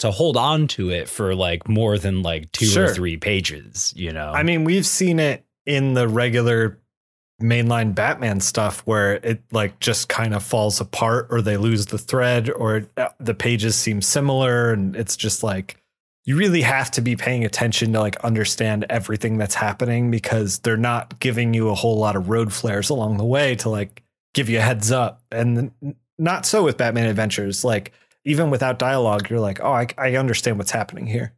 to 0.00 0.10
hold 0.10 0.36
on 0.36 0.66
to 0.66 0.90
it 0.90 1.08
for 1.08 1.36
like 1.36 1.68
more 1.68 1.98
than 1.98 2.22
like 2.22 2.50
two 2.50 2.66
Sure. 2.66 2.86
or 2.86 2.94
three 2.94 3.16
pages 3.16 3.92
you 3.96 4.12
know 4.12 4.32
I 4.32 4.42
mean, 4.42 4.64
we've 4.64 4.86
seen 4.86 5.20
it 5.20 5.44
in 5.66 5.94
the 5.94 6.08
regular 6.08 6.79
mainline 7.40 7.94
Batman 7.94 8.40
stuff 8.40 8.80
where 8.86 9.14
it 9.14 9.42
like 9.50 9.78
just 9.80 10.08
kind 10.08 10.34
of 10.34 10.42
falls 10.42 10.80
apart 10.80 11.26
or 11.30 11.42
they 11.42 11.56
lose 11.56 11.86
the 11.86 11.98
thread 11.98 12.50
or 12.50 12.86
uh, 12.96 13.08
the 13.18 13.34
pages 13.34 13.76
seem 13.76 14.02
similar 14.02 14.72
and 14.72 14.94
it's 14.94 15.16
just 15.16 15.42
like 15.42 15.80
you 16.26 16.36
really 16.36 16.60
have 16.60 16.90
to 16.92 17.00
be 17.00 17.16
paying 17.16 17.44
attention 17.44 17.92
to 17.92 18.00
like 18.00 18.16
understand 18.18 18.84
everything 18.90 19.38
that's 19.38 19.54
happening 19.54 20.10
because 20.10 20.58
they're 20.60 20.76
not 20.76 21.18
giving 21.18 21.54
you 21.54 21.70
a 21.70 21.74
whole 21.74 21.98
lot 21.98 22.14
of 22.14 22.28
road 22.28 22.52
flares 22.52 22.90
along 22.90 23.16
the 23.16 23.24
way 23.24 23.56
to 23.56 23.68
like 23.68 24.02
give 24.34 24.48
you 24.48 24.58
a 24.58 24.62
heads 24.62 24.92
up. 24.92 25.22
And 25.32 25.72
not 26.18 26.44
so 26.44 26.62
with 26.62 26.76
Batman 26.76 27.06
Adventures. 27.06 27.64
Like 27.64 27.92
even 28.24 28.50
without 28.50 28.78
dialogue 28.78 29.30
you're 29.30 29.40
like 29.40 29.60
oh 29.60 29.72
I, 29.72 29.86
I 29.96 30.16
understand 30.16 30.58
what's 30.58 30.70
happening 30.70 31.06
here. 31.06 31.32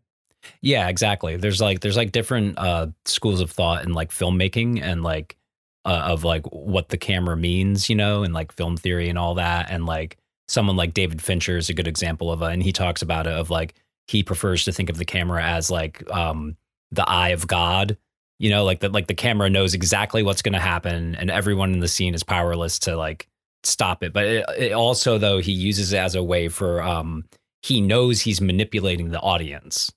Yeah 0.60 0.88
exactly. 0.88 1.36
There's 1.36 1.60
like 1.60 1.80
there's 1.80 1.96
like 1.96 2.10
different 2.10 2.58
uh 2.58 2.88
schools 3.04 3.40
of 3.40 3.50
thought 3.52 3.84
in 3.84 3.92
like 3.92 4.10
filmmaking 4.10 4.82
and 4.82 5.02
like 5.02 5.36
uh, 5.84 6.02
of 6.06 6.24
like 6.24 6.46
what 6.46 6.88
the 6.88 6.96
camera 6.96 7.36
means, 7.36 7.88
you 7.88 7.96
know, 7.96 8.22
and 8.22 8.32
like 8.32 8.52
film 8.52 8.76
theory 8.76 9.08
and 9.08 9.18
all 9.18 9.34
that. 9.34 9.70
And 9.70 9.86
like 9.86 10.16
someone 10.48 10.76
like 10.76 10.94
David 10.94 11.20
Fincher 11.20 11.56
is 11.56 11.68
a 11.68 11.74
good 11.74 11.88
example 11.88 12.30
of 12.30 12.42
it. 12.42 12.52
And 12.52 12.62
he 12.62 12.72
talks 12.72 13.02
about 13.02 13.26
it 13.26 13.32
of 13.32 13.50
like 13.50 13.74
he 14.06 14.22
prefers 14.22 14.64
to 14.64 14.72
think 14.72 14.90
of 14.90 14.98
the 14.98 15.04
camera 15.04 15.42
as 15.42 15.70
like 15.70 16.08
um, 16.10 16.56
the 16.90 17.08
eye 17.08 17.30
of 17.30 17.46
God, 17.46 17.96
you 18.38 18.50
know, 18.50 18.64
like 18.64 18.80
that, 18.80 18.92
like 18.92 19.06
the 19.06 19.14
camera 19.14 19.50
knows 19.50 19.74
exactly 19.74 20.22
what's 20.22 20.42
going 20.42 20.52
to 20.52 20.60
happen 20.60 21.14
and 21.16 21.30
everyone 21.30 21.72
in 21.72 21.80
the 21.80 21.88
scene 21.88 22.14
is 22.14 22.22
powerless 22.22 22.78
to 22.80 22.96
like 22.96 23.28
stop 23.64 24.02
it. 24.02 24.12
But 24.12 24.24
it, 24.26 24.44
it 24.58 24.72
also, 24.72 25.18
though, 25.18 25.38
he 25.38 25.52
uses 25.52 25.92
it 25.92 25.98
as 25.98 26.14
a 26.14 26.22
way 26.22 26.48
for, 26.48 26.82
um, 26.82 27.24
he 27.62 27.80
knows 27.80 28.20
he's 28.20 28.40
manipulating 28.40 29.10
the 29.10 29.20
audience. 29.20 29.92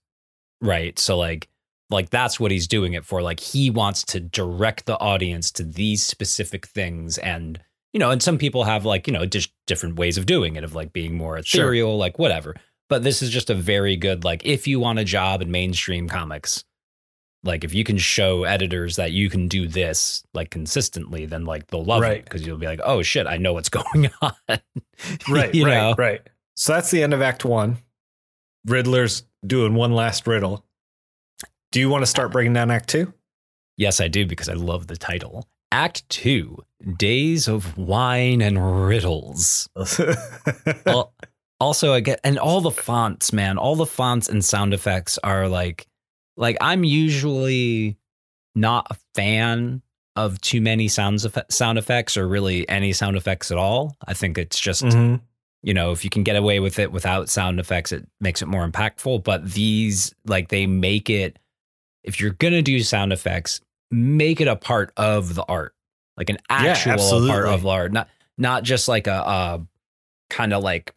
Right. 0.61 0.97
So 0.97 1.17
like, 1.17 1.47
like 1.89 2.09
that's 2.09 2.39
what 2.39 2.51
he's 2.51 2.67
doing 2.67 2.93
it 2.93 3.05
for 3.05 3.21
like 3.21 3.39
he 3.39 3.69
wants 3.69 4.03
to 4.03 4.19
direct 4.19 4.85
the 4.85 4.99
audience 4.99 5.51
to 5.51 5.63
these 5.63 6.03
specific 6.03 6.67
things 6.67 7.17
and 7.19 7.59
you 7.93 7.99
know 7.99 8.11
and 8.11 8.21
some 8.21 8.37
people 8.37 8.63
have 8.63 8.85
like 8.85 9.07
you 9.07 9.13
know 9.13 9.25
just 9.25 9.51
different 9.67 9.97
ways 9.97 10.17
of 10.17 10.25
doing 10.25 10.55
it 10.55 10.63
of 10.63 10.75
like 10.75 10.93
being 10.93 11.15
more 11.15 11.37
ethereal 11.37 11.91
sure. 11.91 11.99
like 11.99 12.17
whatever 12.19 12.55
but 12.89 13.03
this 13.03 13.21
is 13.21 13.29
just 13.29 13.49
a 13.49 13.55
very 13.55 13.95
good 13.95 14.23
like 14.23 14.45
if 14.45 14.67
you 14.67 14.79
want 14.79 14.99
a 14.99 15.03
job 15.03 15.41
in 15.41 15.51
mainstream 15.51 16.07
comics 16.07 16.63
like 17.43 17.63
if 17.63 17.73
you 17.73 17.83
can 17.83 17.97
show 17.97 18.43
editors 18.43 18.95
that 18.95 19.11
you 19.11 19.29
can 19.29 19.47
do 19.47 19.67
this 19.67 20.23
like 20.33 20.49
consistently 20.49 21.25
then 21.25 21.45
like 21.45 21.67
they'll 21.67 21.85
love 21.85 22.01
right. 22.01 22.17
it 22.17 22.23
because 22.23 22.45
you'll 22.45 22.57
be 22.57 22.65
like 22.65 22.81
oh 22.83 23.01
shit 23.01 23.27
i 23.27 23.37
know 23.37 23.53
what's 23.53 23.69
going 23.69 24.09
on 24.21 24.33
right 24.49 24.59
right 25.29 25.53
know? 25.53 25.95
right 25.97 26.21
so 26.55 26.73
that's 26.73 26.91
the 26.91 27.03
end 27.03 27.13
of 27.13 27.21
act 27.21 27.45
one 27.45 27.77
riddler's 28.65 29.23
doing 29.45 29.75
one 29.75 29.93
last 29.93 30.25
riddle 30.25 30.64
do 31.75 31.81
you 31.81 31.89
want 31.89 32.03
to 32.03 32.07
start 32.07 32.31
breaking 32.31 32.53
down 32.53 32.71
Act 32.71 32.87
Two? 32.87 33.13
Yes, 33.75 33.99
I 33.99 34.07
do 34.07 34.25
because 34.25 34.47
I 34.47 34.53
love 34.53 34.87
the 34.87 34.95
title. 34.95 35.45
Act 35.73 36.07
Two 36.07 36.63
Days 36.95 37.49
of 37.49 37.77
Wine 37.77 38.41
and 38.41 38.87
Riddles. 38.87 39.67
also, 41.59 41.93
I 41.93 41.99
get, 41.99 42.21
and 42.23 42.39
all 42.39 42.61
the 42.61 42.71
fonts, 42.71 43.33
man, 43.33 43.57
all 43.57 43.75
the 43.75 43.85
fonts 43.85 44.29
and 44.29 44.43
sound 44.43 44.73
effects 44.73 45.19
are 45.21 45.49
like, 45.49 45.85
like 46.37 46.55
I'm 46.61 46.85
usually 46.85 47.97
not 48.55 48.87
a 48.89 48.95
fan 49.13 49.81
of 50.15 50.39
too 50.39 50.61
many 50.61 50.87
sounds 50.87 51.27
sound 51.49 51.77
effects 51.77 52.15
or 52.15 52.25
really 52.25 52.69
any 52.69 52.93
sound 52.93 53.17
effects 53.17 53.51
at 53.51 53.57
all. 53.57 53.97
I 54.07 54.13
think 54.13 54.37
it's 54.37 54.61
just 54.61 54.83
mm-hmm. 54.83 55.21
you 55.61 55.73
know, 55.73 55.91
if 55.91 56.05
you 56.05 56.09
can 56.09 56.23
get 56.23 56.37
away 56.37 56.61
with 56.61 56.79
it 56.79 56.93
without 56.93 57.27
sound 57.27 57.59
effects 57.59 57.91
it 57.91 58.07
makes 58.21 58.41
it 58.41 58.45
more 58.47 58.65
impactful, 58.65 59.25
but 59.25 59.51
these 59.51 60.15
like 60.25 60.47
they 60.47 60.67
make 60.67 61.09
it 61.09 61.37
if 62.05 62.19
you're 62.19 62.31
going 62.31 62.53
to 62.53 62.61
do 62.61 62.79
sound 62.81 63.11
effects, 63.11 63.61
make 63.91 64.39
it 64.41 64.47
a 64.47 64.55
part 64.55 64.91
of 64.95 65.35
the 65.35 65.43
art, 65.43 65.73
like 66.17 66.29
an 66.29 66.37
actual 66.49 67.25
yeah, 67.25 67.31
part 67.31 67.45
of 67.47 67.63
the 67.63 67.69
art, 67.69 67.91
not 67.91 68.09
not 68.37 68.63
just 68.63 68.87
like 68.87 69.07
a, 69.07 69.11
a 69.11 69.61
kind 70.29 70.53
of 70.53 70.63
like 70.63 70.93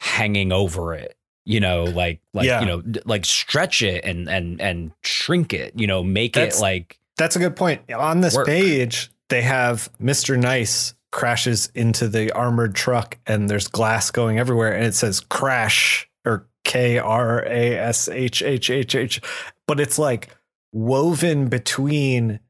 hanging 0.00 0.50
over 0.50 0.94
it 0.94 1.16
you 1.44 1.60
know 1.60 1.84
like 1.84 2.20
like 2.32 2.46
yeah. 2.46 2.60
you 2.60 2.66
know 2.66 2.82
like 3.04 3.24
stretch 3.24 3.82
it 3.82 4.04
and 4.04 4.28
and 4.28 4.60
and 4.60 4.92
shrink 5.02 5.52
it 5.52 5.72
you 5.76 5.86
know 5.86 6.02
make 6.02 6.34
that's, 6.34 6.58
it 6.58 6.62
like 6.62 6.98
that's 7.16 7.36
a 7.36 7.38
good 7.38 7.56
point 7.56 7.80
on 7.92 8.20
this 8.20 8.34
work. 8.34 8.46
page 8.46 9.10
they 9.28 9.42
have 9.42 9.90
mr 10.00 10.38
nice 10.38 10.94
crashes 11.12 11.70
into 11.74 12.08
the 12.08 12.30
armored 12.32 12.74
truck 12.74 13.18
and 13.26 13.50
there's 13.50 13.68
glass 13.68 14.10
going 14.10 14.38
everywhere 14.38 14.72
and 14.72 14.86
it 14.86 14.94
says 14.94 15.20
crash 15.20 16.08
or 16.24 16.46
k 16.64 16.98
r 16.98 17.44
a 17.46 17.76
s 17.76 18.08
h 18.08 18.42
h 18.42 18.70
h 18.70 18.94
h 18.94 19.20
but 19.66 19.80
it's 19.80 19.98
like 19.98 20.28
woven 20.72 21.48
between 21.48 22.40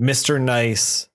Mr. 0.00 0.40
Nice 0.40 1.08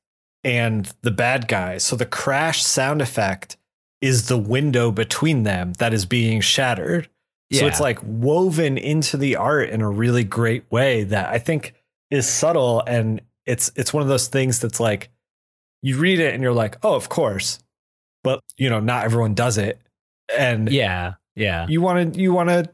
and 0.43 0.91
the 1.01 1.11
bad 1.11 1.47
guy. 1.47 1.77
So 1.77 1.95
the 1.95 2.05
crash 2.05 2.63
sound 2.63 3.01
effect 3.01 3.57
is 4.01 4.27
the 4.27 4.37
window 4.37 4.91
between 4.91 5.43
them 5.43 5.73
that 5.73 5.93
is 5.93 6.05
being 6.05 6.41
shattered. 6.41 7.09
Yeah. 7.49 7.61
So 7.61 7.67
it's 7.67 7.79
like 7.79 7.99
woven 8.03 8.77
into 8.77 9.15
the 9.15 9.37
art 9.37 9.69
in 9.69 9.81
a 9.81 9.89
really 9.89 10.23
great 10.23 10.69
way 10.69 11.03
that 11.05 11.29
I 11.29 11.39
think 11.39 11.73
is 12.11 12.27
subtle 12.27 12.83
and 12.85 13.21
it's 13.45 13.71
it's 13.75 13.93
one 13.93 14.03
of 14.03 14.09
those 14.09 14.27
things 14.27 14.59
that's 14.59 14.79
like 14.79 15.09
you 15.81 15.97
read 15.97 16.19
it 16.19 16.33
and 16.33 16.41
you're 16.41 16.53
like, 16.53 16.77
"Oh, 16.83 16.95
of 16.95 17.09
course." 17.09 17.59
But, 18.23 18.39
you 18.57 18.69
know, 18.69 18.79
not 18.79 19.03
everyone 19.03 19.33
does 19.33 19.57
it. 19.57 19.79
And 20.35 20.71
Yeah. 20.71 21.15
Yeah. 21.35 21.67
You 21.67 21.81
want 21.81 22.13
to 22.13 22.19
you 22.19 22.33
want 22.33 22.49
to, 22.49 22.69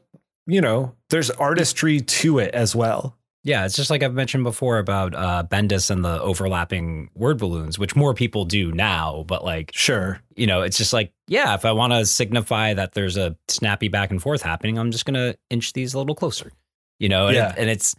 you 0.46 0.62
know, 0.62 0.96
there's 1.10 1.30
artistry 1.32 2.02
to 2.02 2.40
it 2.40 2.54
as 2.54 2.76
well. 2.76 3.18
Yeah, 3.50 3.66
it's 3.66 3.76
just 3.76 3.90
like 3.90 4.04
I've 4.04 4.14
mentioned 4.14 4.44
before 4.44 4.78
about 4.78 5.16
uh, 5.16 5.44
Bendis 5.50 5.90
and 5.90 6.06
the 6.06 6.22
overlapping 6.22 7.10
word 7.16 7.40
balloons, 7.40 7.80
which 7.80 7.96
more 7.96 8.14
people 8.14 8.46
do 8.46 8.72
now. 8.72 9.26
But 9.28 9.44
like, 9.44 9.72
sure, 9.74 10.22
you 10.36 10.46
know, 10.46 10.62
it's 10.62 10.78
just 10.78 10.94
like, 10.94 11.14
yeah, 11.28 11.56
if 11.56 11.66
I 11.66 11.72
want 11.72 11.92
to 11.94 12.06
signify 12.06 12.76
that 12.76 12.94
there's 12.94 13.18
a 13.18 13.36
snappy 13.48 13.88
back 13.88 14.12
and 14.12 14.22
forth 14.22 14.44
happening, 14.44 14.78
I'm 14.78 14.92
just 14.92 15.04
gonna 15.04 15.34
inch 15.50 15.74
these 15.74 15.96
a 15.96 15.98
little 15.98 16.14
closer. 16.14 16.52
You 17.00 17.10
know, 17.10 17.26
and, 17.26 17.36
yeah. 17.38 17.56
and 17.58 17.72
it's 17.72 17.96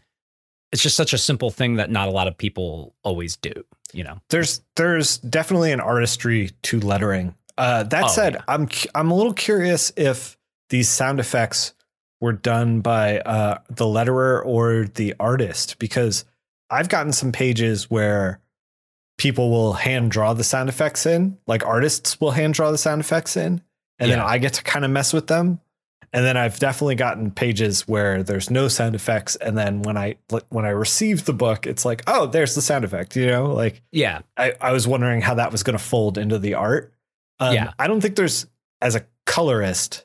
it's 0.71 0.85
just 0.85 0.95
such 0.95 1.13
a 1.13 1.19
simple 1.19 1.51
thing 1.51 1.75
that 1.77 1.91
not 1.91 2.07
a 2.07 2.13
lot 2.13 2.29
of 2.29 2.39
people 2.39 2.95
always 3.03 3.35
do. 3.35 3.53
You 3.93 4.05
know, 4.05 4.21
there's 4.29 4.61
there's 4.77 5.19
definitely 5.19 5.73
an 5.73 5.81
artistry 5.81 6.51
to 6.63 6.79
lettering. 6.79 7.35
Uh, 7.59 7.83
that 7.83 8.05
oh, 8.05 8.09
said, 8.09 8.35
yeah. 8.35 8.43
I'm 8.47 8.69
I'm 8.95 9.11
a 9.11 9.17
little 9.17 9.35
curious 9.35 9.93
if 9.97 10.39
these 10.69 10.89
sound 10.89 11.19
effects 11.19 11.75
were 12.21 12.33
done 12.33 12.81
by 12.81 13.19
uh, 13.21 13.59
the 13.69 13.85
letterer 13.85 14.45
or 14.45 14.87
the 14.95 15.15
artist 15.19 15.79
because 15.79 16.25
I've 16.71 16.89
gotten 16.89 17.13
some 17.13 17.33
pages 17.33 17.91
where 17.91 18.41
people 19.19 19.51
will 19.51 19.75
hand 19.75 20.11
draw 20.11 20.33
the 20.33 20.45
sound 20.45 20.69
effects 20.69 21.07
in, 21.07 21.39
like 21.47 21.65
artists 21.67 22.21
will 22.21 22.31
hand 22.31 22.55
draw 22.55 22.71
the 22.71 22.79
sound 22.79 23.01
effects 23.01 23.37
in, 23.37 23.63
and 23.99 24.09
yeah. 24.09 24.17
then 24.17 24.21
I 24.21 24.39
get 24.39 24.55
to 24.55 24.63
kind 24.63 24.85
of 24.85 24.91
mess 24.91 25.13
with 25.13 25.27
them. 25.27 25.61
And 26.13 26.25
then 26.25 26.37
I've 26.37 26.59
definitely 26.59 26.97
gotten 26.97 27.31
pages 27.31 27.87
where 27.87 28.25
there's 28.25 28.51
no 28.51 28.67
sound 28.67 28.97
effects, 28.97 29.37
and 29.37 29.57
then 29.57 29.83
when 29.83 29.97
I 29.97 30.17
when 30.49 30.65
I 30.65 30.71
received 30.71 31.27
the 31.27 31.33
book, 31.33 31.67
it's 31.67 31.85
like, 31.85 32.03
oh, 32.09 32.27
there's 32.27 32.57
the 32.57 32.63
sound 32.63 32.85
effect. 32.85 33.15
You 33.15 33.27
know, 33.27 33.53
like 33.53 33.83
yeah. 33.93 34.23
I, 34.37 34.55
I 34.61 34.73
was 34.73 34.89
wondering 34.89 35.21
how 35.21 35.35
that 35.35 35.53
was 35.53 35.63
going 35.63 35.79
to 35.79 35.85
fold 35.85 36.19
into 36.19 36.39
the 36.39 36.55
art. 36.55 36.93
Um, 37.39 37.55
yeah, 37.55 37.73
I 37.79 37.87
don't 37.87 38.01
think 38.01 38.17
there's 38.17 38.47
as 38.81 38.97
a 38.97 39.07
colorist 39.27 40.05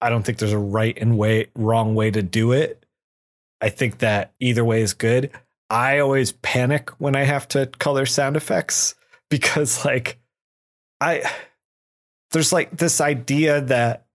I 0.00 0.08
don't 0.08 0.22
think 0.22 0.38
there's 0.38 0.52
a 0.52 0.58
right 0.58 0.96
and 0.98 1.18
way 1.18 1.48
wrong 1.54 1.94
way 1.94 2.10
to 2.10 2.22
do 2.22 2.52
it. 2.52 2.84
I 3.60 3.68
think 3.68 3.98
that 3.98 4.32
either 4.40 4.64
way 4.64 4.82
is 4.82 4.94
good. 4.94 5.30
I 5.68 5.98
always 5.98 6.32
panic 6.32 6.90
when 6.98 7.14
I 7.14 7.24
have 7.24 7.46
to 7.48 7.66
color 7.66 8.06
sound 8.06 8.36
effects 8.36 8.94
because 9.30 9.84
like 9.84 10.18
I 11.00 11.22
there's 12.32 12.52
like 12.52 12.76
this 12.76 13.00
idea 13.00 13.60
that 13.62 14.06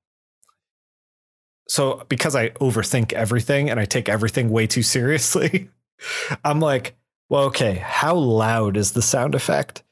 so 1.68 2.06
because 2.10 2.36
I 2.36 2.50
overthink 2.50 3.14
everything 3.14 3.70
and 3.70 3.80
I 3.80 3.86
take 3.86 4.08
everything 4.08 4.50
way 4.50 4.68
too 4.68 4.84
seriously, 4.84 5.70
I'm 6.44 6.60
like, 6.60 6.96
well, 7.30 7.46
okay, 7.46 7.76
how 7.76 8.16
loud 8.16 8.78
is 8.78 8.92
the 8.92 9.02
sound 9.02 9.34
effect? 9.34 9.84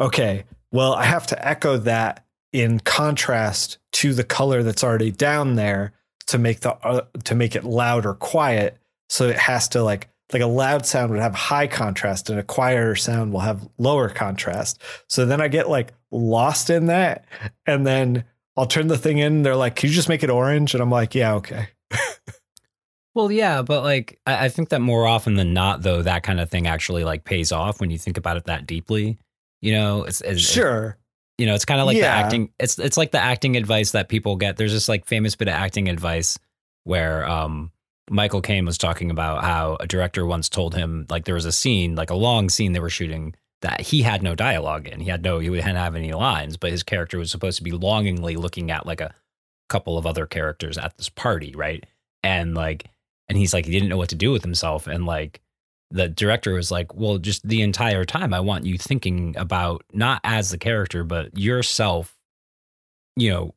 Okay, 0.00 0.44
well, 0.72 0.94
I 0.94 1.04
have 1.04 1.26
to 1.28 1.46
echo 1.48 1.76
that 1.78 2.24
in 2.52 2.80
contrast 2.80 3.78
to 3.92 4.14
the 4.14 4.24
color 4.24 4.62
that's 4.62 4.84
already 4.84 5.10
down 5.10 5.54
there 5.56 5.92
to 6.26 6.38
make 6.38 6.60
the 6.60 6.74
uh, 6.84 7.02
to 7.24 7.34
make 7.34 7.56
it 7.56 7.64
loud 7.64 8.06
or 8.06 8.14
quiet. 8.14 8.78
So 9.08 9.28
it 9.28 9.38
has 9.38 9.68
to 9.68 9.82
like 9.82 10.08
like 10.32 10.42
a 10.42 10.46
loud 10.46 10.84
sound 10.84 11.10
would 11.10 11.20
have 11.20 11.34
high 11.34 11.66
contrast 11.66 12.28
and 12.28 12.38
a 12.38 12.42
quieter 12.42 12.94
sound 12.94 13.32
will 13.32 13.40
have 13.40 13.68
lower 13.78 14.08
contrast. 14.10 14.80
So 15.08 15.24
then 15.24 15.40
i 15.40 15.48
get 15.48 15.70
like 15.70 15.94
lost 16.10 16.70
in 16.70 16.86
that. 16.86 17.24
And 17.66 17.86
then 17.86 18.24
i'll 18.56 18.66
turn 18.66 18.88
the 18.88 18.98
thing 18.98 19.18
in 19.18 19.42
they're 19.42 19.56
like 19.56 19.76
can 19.76 19.88
you 19.88 19.94
just 19.94 20.08
make 20.08 20.22
it 20.22 20.30
orange? 20.30 20.74
And 20.74 20.82
i'm 20.82 20.90
like 20.90 21.14
yeah 21.14 21.34
okay. 21.34 21.68
Well 23.14 23.32
yeah 23.32 23.62
but 23.62 23.82
like 23.82 24.20
I, 24.26 24.44
I 24.44 24.48
think 24.48 24.68
that 24.68 24.80
more 24.80 25.06
often 25.06 25.34
than 25.34 25.52
not 25.52 25.82
though 25.82 26.02
that 26.02 26.22
kind 26.22 26.38
of 26.38 26.50
thing 26.50 26.68
actually 26.68 27.04
like 27.04 27.24
pays 27.24 27.50
off 27.50 27.80
when 27.80 27.90
you 27.90 27.98
think 27.98 28.16
about 28.16 28.36
it 28.36 28.44
that 28.44 28.66
deeply 28.66 29.18
you 29.60 29.72
know? 29.72 30.04
It's, 30.04 30.20
it's 30.20 30.40
sure 30.40 30.98
you 31.38 31.46
know, 31.46 31.54
it's 31.54 31.64
kind 31.64 31.80
of 31.80 31.86
like 31.86 31.96
yeah. 31.96 32.02
the 32.02 32.26
acting. 32.26 32.52
It's 32.58 32.78
it's 32.78 32.96
like 32.96 33.12
the 33.12 33.20
acting 33.20 33.56
advice 33.56 33.92
that 33.92 34.08
people 34.08 34.36
get. 34.36 34.56
There's 34.56 34.72
this 34.72 34.88
like 34.88 35.06
famous 35.06 35.36
bit 35.36 35.48
of 35.48 35.54
acting 35.54 35.88
advice 35.88 36.38
where 36.84 37.28
um, 37.28 37.70
Michael 38.10 38.40
Caine 38.40 38.66
was 38.66 38.76
talking 38.76 39.10
about 39.10 39.44
how 39.44 39.76
a 39.80 39.86
director 39.86 40.26
once 40.26 40.48
told 40.48 40.74
him 40.74 41.06
like 41.08 41.24
there 41.24 41.34
was 41.34 41.44
a 41.44 41.52
scene, 41.52 41.94
like 41.94 42.10
a 42.10 42.16
long 42.16 42.48
scene 42.48 42.72
they 42.72 42.80
were 42.80 42.90
shooting 42.90 43.34
that 43.60 43.80
he 43.80 44.02
had 44.02 44.22
no 44.22 44.34
dialogue 44.34 44.86
in. 44.88 45.00
He 45.00 45.10
had 45.10 45.22
no, 45.22 45.38
he 45.38 45.48
didn't 45.48 45.76
have 45.76 45.96
any 45.96 46.12
lines, 46.12 46.56
but 46.56 46.70
his 46.70 46.82
character 46.82 47.18
was 47.18 47.30
supposed 47.30 47.58
to 47.58 47.64
be 47.64 47.72
longingly 47.72 48.36
looking 48.36 48.70
at 48.70 48.86
like 48.86 49.00
a 49.00 49.14
couple 49.68 49.98
of 49.98 50.06
other 50.06 50.26
characters 50.26 50.78
at 50.78 50.96
this 50.96 51.08
party, 51.08 51.52
right? 51.54 51.84
And 52.22 52.54
like, 52.54 52.86
and 53.28 53.36
he's 53.36 53.52
like, 53.52 53.66
he 53.66 53.72
didn't 53.72 53.88
know 53.88 53.96
what 53.96 54.08
to 54.10 54.14
do 54.14 54.32
with 54.32 54.42
himself. 54.42 54.86
And 54.86 55.06
like, 55.06 55.40
the 55.90 56.08
director 56.08 56.54
was 56.54 56.70
like, 56.70 56.94
well, 56.94 57.18
just 57.18 57.46
the 57.46 57.62
entire 57.62 58.04
time, 58.04 58.34
I 58.34 58.40
want 58.40 58.66
you 58.66 58.76
thinking 58.76 59.34
about 59.36 59.84
not 59.92 60.20
as 60.24 60.50
the 60.50 60.58
character, 60.58 61.04
but 61.04 61.36
yourself, 61.36 62.14
you 63.16 63.30
know, 63.30 63.54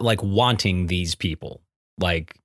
like 0.00 0.22
wanting 0.22 0.86
these 0.86 1.14
people. 1.14 1.60
Like, 1.98 2.38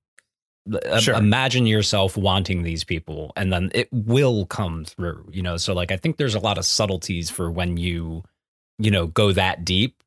sure. 0.98 1.14
imagine 1.14 1.66
yourself 1.66 2.16
wanting 2.16 2.62
these 2.62 2.84
people 2.84 3.32
and 3.36 3.52
then 3.52 3.70
it 3.74 3.88
will 3.90 4.46
come 4.46 4.84
through 4.84 5.28
you 5.32 5.42
know 5.42 5.56
so 5.56 5.74
like 5.74 5.90
i 5.90 5.96
think 5.96 6.16
there's 6.16 6.36
a 6.36 6.40
lot 6.40 6.56
of 6.56 6.64
subtleties 6.64 7.28
for 7.30 7.50
when 7.50 7.76
you 7.76 8.22
you 8.78 8.88
know 8.90 9.08
go 9.08 9.32
that 9.32 9.64
deep 9.64 10.02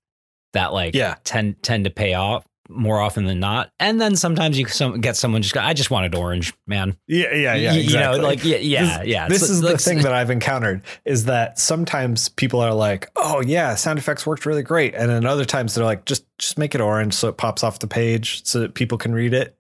that 0.54 0.72
like 0.72 0.96
yeah. 0.96 1.16
tend 1.26 1.62
tend 1.62 1.84
to 1.84 1.90
pay 1.90 2.14
off 2.14 2.46
more 2.70 3.00
often 3.00 3.26
than 3.26 3.40
not 3.40 3.72
and 3.80 4.02
then 4.02 4.16
sometimes 4.16 4.58
you 4.58 4.66
some, 4.68 5.00
get 5.00 5.16
someone 5.16 5.42
just 5.42 5.54
go 5.54 5.60
i 5.60 5.74
just 5.74 5.92
wanted 5.92 6.16
orange 6.16 6.54
man 6.66 6.98
yeah 7.08 7.34
yeah 7.34 7.56
yeah 7.56 7.74
exactly. 7.74 7.82
you 7.82 8.00
know 8.00 8.18
like 8.18 8.44
yeah 8.44 8.58
yeah 8.58 8.98
this, 9.00 9.08
yeah 9.08 9.28
this 9.28 9.42
is 9.44 9.62
like, 9.62 9.74
the 9.74 9.78
thing 9.78 10.00
that 10.00 10.14
i've 10.14 10.32
encountered 10.32 10.82
is 11.06 11.26
that 11.26 11.60
sometimes 11.60 12.30
people 12.30 12.60
are 12.60 12.74
like 12.74 13.10
oh 13.16 13.42
yeah 13.42 13.76
sound 13.76 14.00
effects 14.00 14.26
worked 14.26 14.46
really 14.46 14.64
great 14.64 14.96
and 14.96 15.10
then 15.10 15.26
other 15.26 15.46
times 15.46 15.76
they're 15.76 15.86
like 15.86 16.06
just 16.06 16.26
just 16.38 16.58
make 16.58 16.74
it 16.74 16.82
orange 16.82 17.14
so 17.14 17.28
it 17.28 17.38
pops 17.38 17.64
off 17.64 17.80
the 17.80 17.88
page 17.88 18.44
so 18.46 18.60
that 18.60 18.74
people 18.74 18.98
can 18.98 19.14
read 19.14 19.34
it 19.34 19.56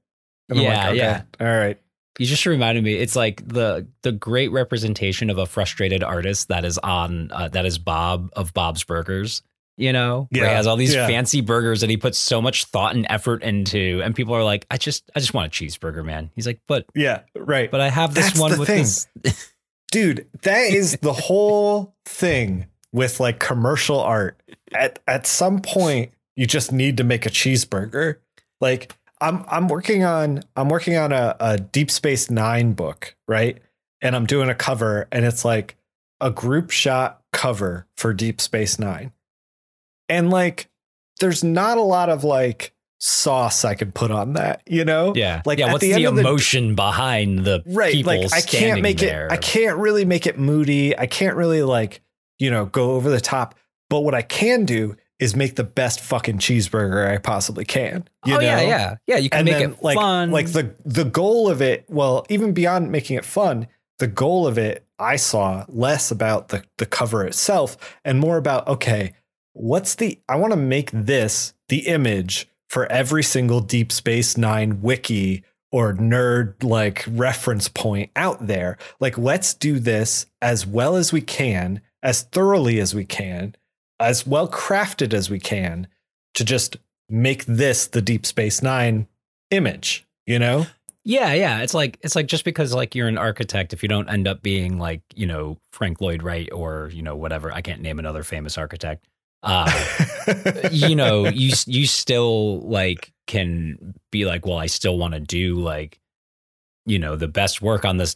and 0.49 0.59
yeah, 0.59 0.69
like, 0.69 0.87
okay, 0.89 0.97
yeah. 0.97 1.21
All 1.39 1.47
right. 1.47 1.79
You 2.19 2.25
just 2.25 2.45
reminded 2.45 2.83
me. 2.83 2.93
It's 2.93 3.15
like 3.15 3.45
the 3.45 3.87
the 4.03 4.11
great 4.11 4.51
representation 4.51 5.29
of 5.29 5.37
a 5.37 5.45
frustrated 5.45 6.01
artist 6.01 6.47
that 6.47 6.63
is 6.63 6.77
on 6.77 7.29
uh, 7.31 7.49
that 7.49 7.65
is 7.65 7.77
Bob 7.77 8.29
of 8.35 8.53
Bob's 8.53 8.83
Burgers. 8.83 9.41
You 9.77 9.91
know, 9.91 10.29
yeah. 10.31 10.47
he 10.47 10.53
has 10.53 10.67
all 10.67 10.77
these 10.77 10.93
yeah. 10.93 11.05
fancy 11.05 11.41
burgers 11.41 11.81
that 11.81 11.89
he 11.89 11.97
puts 11.97 12.17
so 12.17 12.41
much 12.41 12.65
thought 12.65 12.95
and 12.95 13.05
effort 13.09 13.43
into, 13.43 14.01
and 14.03 14.15
people 14.15 14.33
are 14.33 14.43
like, 14.43 14.65
"I 14.71 14.77
just, 14.77 15.09
I 15.15 15.19
just 15.19 15.33
want 15.33 15.47
a 15.47 15.49
cheeseburger, 15.49 16.03
man." 16.03 16.31
He's 16.33 16.47
like, 16.47 16.61
"But 16.67 16.85
yeah, 16.95 17.21
right." 17.35 17.69
But 17.69 17.81
I 17.81 17.89
have 17.89 18.13
this 18.13 18.27
That's 18.27 18.39
one 18.39 18.57
with 18.57 18.67
thing. 18.67 18.83
this. 18.83 19.51
Dude, 19.91 20.27
that 20.43 20.73
is 20.73 20.97
the 21.01 21.13
whole 21.13 21.93
thing 22.05 22.67
with 22.93 23.19
like 23.19 23.39
commercial 23.39 23.99
art. 23.99 24.41
At 24.73 24.99
at 25.07 25.27
some 25.27 25.61
point, 25.61 26.13
you 26.35 26.47
just 26.47 26.71
need 26.71 26.97
to 26.97 27.03
make 27.03 27.25
a 27.25 27.29
cheeseburger. 27.29 28.17
Like 28.61 28.93
I'm 29.21 29.43
I'm 29.47 29.67
working 29.67 30.03
on 30.03 30.41
I'm 30.55 30.69
working 30.69 30.95
on 30.95 31.11
a, 31.11 31.35
a 31.39 31.57
Deep 31.57 31.91
Space 31.91 32.29
Nine 32.29 32.73
book, 32.73 33.15
right? 33.27 33.57
And 34.01 34.15
I'm 34.15 34.25
doing 34.25 34.49
a 34.49 34.55
cover, 34.55 35.07
and 35.11 35.25
it's 35.25 35.43
like 35.45 35.75
a 36.21 36.31
group 36.31 36.71
shot 36.71 37.21
cover 37.33 37.87
for 37.95 38.13
Deep 38.13 38.39
Space 38.39 38.79
Nine. 38.79 39.11
And 40.09 40.29
like 40.29 40.69
there's 41.19 41.43
not 41.43 41.77
a 41.77 41.81
lot 41.81 42.09
of 42.09 42.23
like 42.23 42.73
sauce 42.99 43.65
I 43.65 43.75
could 43.75 43.93
put 43.93 44.11
on 44.11 44.33
that, 44.33 44.61
you 44.65 44.85
know? 44.85 45.13
Yeah. 45.15 45.41
Like 45.45 45.59
yeah, 45.59 45.71
what's 45.71 45.83
the, 45.83 45.93
the 45.93 46.05
emotion 46.05 46.69
the, 46.69 46.75
behind 46.75 47.39
the 47.39 47.63
right? 47.67 48.05
like 48.05 48.33
I 48.33 48.41
can't 48.41 48.81
make 48.81 48.97
there. 48.97 49.27
it 49.27 49.31
I 49.31 49.37
can't 49.37 49.77
really 49.77 50.05
make 50.05 50.25
it 50.27 50.37
moody. 50.37 50.97
I 50.97 51.05
can't 51.05 51.35
really 51.35 51.63
like, 51.63 52.01
you 52.39 52.49
know, 52.49 52.65
go 52.65 52.91
over 52.91 53.09
the 53.09 53.21
top. 53.21 53.55
But 53.89 54.01
what 54.01 54.15
I 54.15 54.21
can 54.21 54.65
do 54.65 54.95
is 55.19 55.35
make 55.35 55.55
the 55.55 55.63
best 55.63 56.01
fucking 56.01 56.39
cheeseburger 56.39 57.09
I 57.09 57.17
possibly 57.17 57.63
can. 57.65 58.07
You 58.25 58.35
oh 58.35 58.37
know? 58.37 58.43
yeah, 58.43 58.61
yeah, 58.61 58.95
yeah. 59.07 59.17
You 59.17 59.29
can 59.29 59.39
and 59.39 59.45
make 59.45 59.57
then, 59.59 59.71
it 59.71 59.83
like, 59.83 59.95
fun. 59.95 60.31
Like 60.31 60.51
the 60.51 60.75
the 60.83 61.05
goal 61.05 61.49
of 61.49 61.61
it. 61.61 61.85
Well, 61.87 62.25
even 62.29 62.53
beyond 62.53 62.91
making 62.91 63.17
it 63.17 63.25
fun, 63.25 63.67
the 63.99 64.07
goal 64.07 64.45
of 64.47 64.57
it, 64.57 64.85
I 64.99 65.15
saw 65.15 65.65
less 65.69 66.11
about 66.11 66.49
the 66.49 66.63
the 66.77 66.85
cover 66.85 67.25
itself 67.25 67.97
and 68.03 68.19
more 68.19 68.37
about 68.37 68.67
okay, 68.67 69.13
what's 69.55 69.95
the? 69.95 70.19
I 70.29 70.35
want 70.35 70.53
to 70.53 70.57
make 70.57 70.91
this 70.91 71.53
the 71.69 71.87
image 71.87 72.47
for 72.69 72.85
every 72.91 73.23
single 73.23 73.61
Deep 73.61 73.91
Space 73.91 74.37
Nine 74.37 74.81
wiki 74.81 75.43
or 75.71 75.93
nerd 75.93 76.63
like 76.63 77.03
reference 77.07 77.67
point 77.67 78.11
out 78.15 78.47
there. 78.47 78.77
Like, 78.99 79.17
let's 79.17 79.53
do 79.53 79.79
this 79.79 80.27
as 80.41 80.65
well 80.65 80.95
as 80.95 81.11
we 81.11 81.21
can, 81.21 81.81
as 82.03 82.21
thoroughly 82.21 82.79
as 82.79 82.93
we 82.93 83.05
can 83.05 83.55
as 83.99 84.27
well 84.27 84.47
crafted 84.47 85.13
as 85.13 85.29
we 85.29 85.39
can 85.39 85.87
to 86.33 86.43
just 86.43 86.77
make 87.09 87.45
this 87.45 87.87
the 87.87 88.01
Deep 88.01 88.25
Space 88.25 88.61
Nine 88.61 89.07
image, 89.51 90.05
you 90.25 90.39
know? 90.39 90.65
Yeah, 91.03 91.33
yeah. 91.33 91.61
It's 91.61 91.75
like 91.75 91.99
it's 92.01 92.15
like 92.15 92.25
just 92.25 92.43
because 92.43 92.73
like 92.73 92.95
you're 92.95 93.07
an 93.07 93.17
architect, 93.17 93.73
if 93.73 93.83
you 93.83 93.89
don't 93.89 94.09
end 94.09 94.27
up 94.27 94.41
being 94.41 94.79
like, 94.79 95.01
you 95.13 95.27
know, 95.27 95.57
Frank 95.71 96.01
Lloyd 96.01 96.23
Wright 96.23 96.49
or, 96.51 96.89
you 96.91 97.03
know, 97.03 97.15
whatever, 97.15 97.51
I 97.51 97.61
can't 97.61 97.81
name 97.81 97.99
another 97.99 98.23
famous 98.23 98.57
architect. 98.57 99.05
Uh, 99.43 99.71
you 100.71 100.95
know, 100.95 101.27
you 101.33 101.53
you 101.65 101.85
still 101.85 102.61
like 102.61 103.13
can 103.27 103.93
be 104.11 104.25
like, 104.25 104.45
well, 104.45 104.57
I 104.57 104.67
still 104.67 104.97
want 104.97 105.13
to 105.13 105.19
do 105.19 105.55
like, 105.55 105.99
you 106.85 106.99
know, 106.99 107.15
the 107.15 107.27
best 107.27 107.61
work 107.61 107.85
on 107.85 107.97
this 107.97 108.15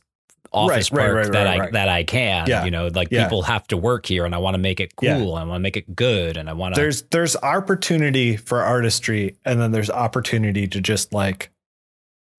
office 0.52 0.92
right, 0.92 1.12
right, 1.12 1.26
right, 1.26 1.32
that 1.32 1.48
I 1.48 1.70
that 1.72 1.90
I 1.90 2.04
can. 2.04 2.48
Yeah. 2.48 2.66
You 2.66 2.72
know, 2.72 2.88
like 2.88 3.10
yeah. 3.12 3.24
people 3.24 3.44
have 3.44 3.68
to 3.68 3.78
work 3.78 4.06
here 4.06 4.26
and 4.26 4.34
I 4.34 4.40
want 4.40 4.56
to 4.56 4.60
make 4.60 4.80
it 4.80 4.96
cool. 4.96 5.08
Yeah. 5.08 5.42
I 5.42 5.44
want 5.44 5.54
to 5.54 5.60
make 5.60 5.78
it 5.78 5.96
good 5.96 6.38
and 6.38 6.50
I 6.50 6.54
want 6.54 6.76
to 6.76 6.82
There's 6.82 7.04
there's 7.04 7.36
opportunity 7.38 8.38
for 8.38 8.62
artistry 8.62 9.38
and 9.46 9.60
then 9.60 9.72
there's 9.72 9.90
opportunity 9.90 10.68
to 10.68 10.82
just 10.82 11.14
like 11.14 11.52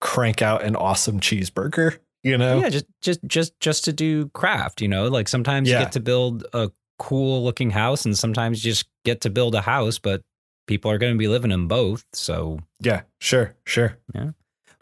crank 0.00 0.42
out 0.42 0.62
an 0.62 0.76
awesome 0.76 1.20
cheeseburger, 1.20 1.98
you 2.22 2.36
know? 2.36 2.60
Yeah, 2.60 2.68
just 2.70 2.86
just 3.00 3.20
just 3.26 3.60
just 3.60 3.84
to 3.84 3.92
do 3.92 4.28
craft, 4.30 4.80
you 4.80 4.88
know? 4.88 5.08
Like 5.08 5.28
sometimes 5.28 5.68
you 5.68 5.74
get 5.74 5.92
to 5.92 6.00
build 6.00 6.44
a 6.52 6.70
cool 7.00 7.42
looking 7.42 7.70
house 7.70 8.04
and 8.04 8.16
sometimes 8.16 8.62
you 8.62 8.70
just 8.70 8.86
get 9.04 9.22
to 9.22 9.30
build 9.30 9.54
a 9.54 9.62
house, 9.62 9.98
but 9.98 10.20
people 10.66 10.90
are 10.90 10.98
going 10.98 11.12
to 11.12 11.18
be 11.18 11.26
living 11.26 11.50
in 11.50 11.66
both. 11.66 12.04
So 12.12 12.60
Yeah, 12.80 13.02
sure, 13.18 13.56
sure. 13.64 13.96
Yeah. 14.14 14.30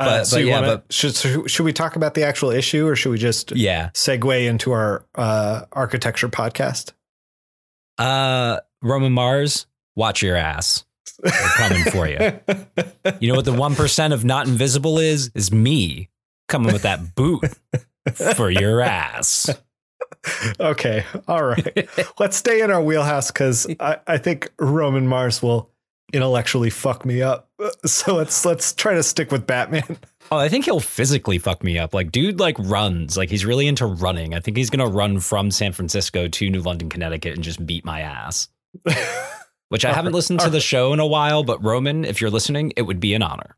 Uh, 0.01 0.05
but, 0.05 0.09
uh, 0.09 0.25
so 0.25 0.37
but 0.37 0.45
yeah, 0.45 0.53
wanna, 0.53 0.66
but 0.66 0.93
should 0.93 1.51
should 1.51 1.64
we 1.64 1.73
talk 1.73 1.97
about 1.97 2.14
the 2.14 2.25
actual 2.25 2.51
issue, 2.51 2.87
or 2.87 2.95
should 2.95 3.11
we 3.11 3.19
just 3.19 3.51
yeah 3.57 3.91
segue 3.95 4.47
into 4.47 4.71
our 4.73 5.05
uh, 5.14 5.62
architecture 5.73 6.29
podcast? 6.29 6.93
Uh, 7.99 8.59
Roman 8.83 9.12
Mars, 9.12 9.66
watch 9.97 10.23
your 10.23 10.37
ass. 10.37 10.85
We're 11.23 11.33
coming 11.57 11.85
for 11.85 12.07
you. 12.09 12.39
You 13.21 13.31
know 13.31 13.37
what 13.37 13.47
the 13.47 13.55
one 13.55 13.75
percent 13.75 14.12
of 14.12 14.25
not 14.25 14.47
invisible 14.47 14.99
is? 14.99 15.33
Is 15.35 15.51
me 15.51 16.11
coming 16.47 16.73
with 16.73 16.83
that 16.83 17.16
boot 17.16 17.43
for 18.37 18.51
your 18.51 18.81
ass. 18.83 19.51
Okay, 20.61 21.05
all 21.27 21.45
right. 21.45 21.89
Let's 22.19 22.37
stay 22.37 22.61
in 22.61 22.71
our 22.71 22.83
wheelhouse 22.83 23.31
because 23.31 23.67
I, 23.81 23.99
I 24.07 24.19
think 24.19 24.51
Roman 24.59 25.07
Mars 25.07 25.43
will 25.43 25.71
intellectually 26.13 26.71
fuck 26.71 27.05
me 27.05 27.23
up. 27.23 27.47
So 27.85 28.15
let's 28.15 28.45
let's 28.45 28.73
try 28.73 28.95
to 28.95 29.03
stick 29.03 29.33
with 29.33 29.47
Batman. 29.47 29.99
Oh, 30.31 30.37
I 30.37 30.49
think 30.49 30.65
he'll 30.67 30.79
physically 30.79 31.39
fuck 31.39 31.65
me 31.65 31.79
up. 31.79 31.93
Like, 31.93 32.13
dude, 32.13 32.39
like 32.39 32.57
runs. 32.59 33.17
Like, 33.17 33.31
he's 33.31 33.45
really 33.47 33.67
into 33.67 33.87
running. 33.87 34.35
I 34.35 34.41
think 34.41 34.57
he's 34.57 34.71
gonna 34.71 34.87
run 34.87 35.21
from 35.21 35.51
San 35.51 35.73
Francisco 35.73 36.29
to 36.29 36.51
New 36.51 36.61
London, 36.61 36.89
Connecticut, 36.89 37.35
and 37.35 37.43
just 37.43 37.65
beat 37.67 37.85
my 37.85 38.01
ass. 38.01 38.49
Which 39.71 39.85
I 39.85 39.93
haven't 39.93 40.13
listened 40.13 40.41
to 40.41 40.51
the 40.51 40.61
show 40.61 40.93
in 40.93 41.01
a 41.01 41.07
while, 41.07 41.43
but 41.45 41.63
Roman, 41.65 42.05
if 42.05 42.21
you're 42.21 42.31
listening, 42.31 42.73
it 42.77 42.83
would 42.83 43.01
be 43.01 43.15
an 43.15 43.23
honor. 43.23 43.57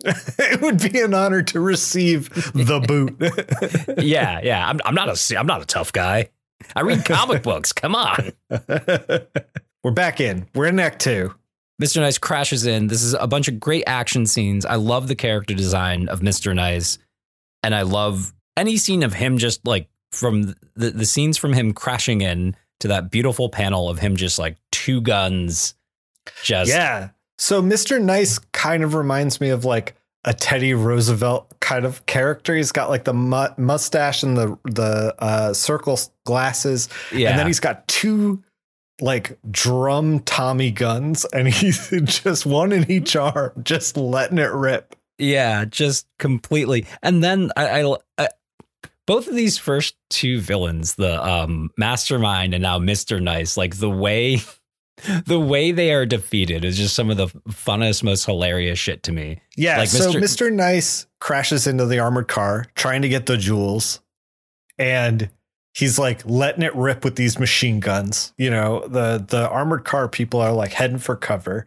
it 0.04 0.60
would 0.60 0.92
be 0.92 1.00
an 1.00 1.14
honor 1.14 1.42
to 1.42 1.60
receive 1.60 2.30
the 2.54 2.80
boot. 2.86 3.16
yeah, 4.04 4.40
yeah. 4.42 4.68
I'm, 4.68 4.80
I'm 4.84 4.94
not 4.94 5.08
a 5.08 5.38
I'm 5.38 5.46
not 5.46 5.62
a 5.62 5.66
tough 5.66 5.92
guy. 5.92 6.28
I 6.74 6.82
read 6.82 7.04
comic 7.04 7.42
books. 7.42 7.72
Come 7.72 7.94
on. 7.94 8.32
We're 9.84 9.92
back 9.92 10.20
in. 10.20 10.46
We're 10.54 10.66
in 10.66 10.78
Act 10.80 11.00
Two. 11.00 11.34
Mr. 11.80 12.00
Nice 12.00 12.18
crashes 12.18 12.66
in. 12.66 12.88
This 12.88 13.02
is 13.02 13.14
a 13.14 13.28
bunch 13.28 13.46
of 13.46 13.60
great 13.60 13.84
action 13.86 14.26
scenes. 14.26 14.66
I 14.66 14.74
love 14.74 15.06
the 15.06 15.14
character 15.14 15.54
design 15.54 16.08
of 16.08 16.20
Mr. 16.20 16.54
Nice. 16.54 16.98
And 17.62 17.72
I 17.74 17.82
love 17.82 18.32
any 18.56 18.76
scene 18.76 19.04
of 19.04 19.14
him 19.14 19.38
just 19.38 19.64
like 19.64 19.88
from 20.10 20.54
the, 20.74 20.90
the 20.90 21.06
scenes 21.06 21.38
from 21.38 21.52
him 21.52 21.72
crashing 21.72 22.20
in 22.20 22.56
to 22.80 22.88
that 22.88 23.10
beautiful 23.10 23.48
panel 23.48 23.88
of 23.88 24.00
him 24.00 24.16
just 24.16 24.38
like 24.40 24.56
two 24.72 25.00
guns. 25.00 25.74
Just 26.42 26.70
Yeah. 26.70 27.10
So 27.38 27.62
Mr. 27.62 28.02
Nice 28.02 28.38
kind 28.52 28.82
of 28.82 28.94
reminds 28.94 29.40
me 29.40 29.50
of 29.50 29.64
like 29.64 29.94
a 30.24 30.34
Teddy 30.34 30.74
Roosevelt 30.74 31.48
kind 31.60 31.84
of 31.84 32.04
character. 32.06 32.54
He's 32.54 32.72
got 32.72 32.90
like 32.90 33.04
the 33.04 33.14
mu- 33.14 33.54
mustache 33.56 34.22
and 34.22 34.36
the 34.36 34.58
the 34.64 35.14
uh, 35.18 35.54
circle 35.54 35.98
glasses, 36.24 36.88
yeah. 37.12 37.30
and 37.30 37.38
then 37.38 37.46
he's 37.46 37.60
got 37.60 37.86
two 37.88 38.42
like 39.00 39.38
drum 39.50 40.20
Tommy 40.20 40.70
guns 40.70 41.24
and 41.26 41.48
he's 41.54 41.90
just 42.04 42.44
one 42.44 42.72
in 42.72 42.90
each 42.90 43.16
arm, 43.16 43.52
just 43.62 43.96
letting 43.96 44.38
it 44.38 44.52
rip. 44.52 44.96
Yeah, 45.18 45.64
just 45.64 46.06
completely. 46.18 46.86
And 47.02 47.22
then 47.22 47.50
I, 47.56 47.82
I, 47.82 47.96
I 48.18 48.28
both 49.06 49.26
of 49.26 49.34
these 49.34 49.58
first 49.58 49.96
two 50.10 50.40
villains, 50.40 50.96
the 50.96 51.24
um, 51.24 51.70
mastermind 51.76 52.54
and 52.54 52.62
now 52.62 52.78
Mr. 52.78 53.22
Nice, 53.22 53.56
like 53.56 53.78
the 53.78 53.90
way 53.90 54.38
the 55.26 55.40
way 55.40 55.72
they 55.72 55.92
are 55.92 56.06
defeated 56.06 56.64
is 56.64 56.76
just 56.76 56.94
some 56.94 57.10
of 57.10 57.16
the 57.16 57.28
funnest, 57.48 58.02
most 58.02 58.24
hilarious 58.24 58.78
shit 58.78 59.02
to 59.04 59.12
me. 59.12 59.40
Yeah. 59.56 59.78
Like 59.78 59.88
so 59.88 60.12
Mr. 60.12 60.20
Mr. 60.20 60.52
Nice 60.52 61.06
crashes 61.20 61.66
into 61.66 61.86
the 61.86 61.98
armored 61.98 62.28
car 62.28 62.66
trying 62.74 63.02
to 63.02 63.08
get 63.08 63.26
the 63.26 63.36
jewels. 63.36 64.00
And 64.78 65.30
he's 65.74 65.98
like 65.98 66.24
letting 66.24 66.62
it 66.62 66.74
rip 66.74 67.04
with 67.04 67.16
these 67.16 67.38
machine 67.38 67.80
guns. 67.80 68.32
You 68.36 68.50
know, 68.50 68.86
the 68.86 69.24
the 69.26 69.48
armored 69.48 69.84
car 69.84 70.08
people 70.08 70.40
are 70.40 70.52
like 70.52 70.72
heading 70.72 70.98
for 70.98 71.16
cover. 71.16 71.66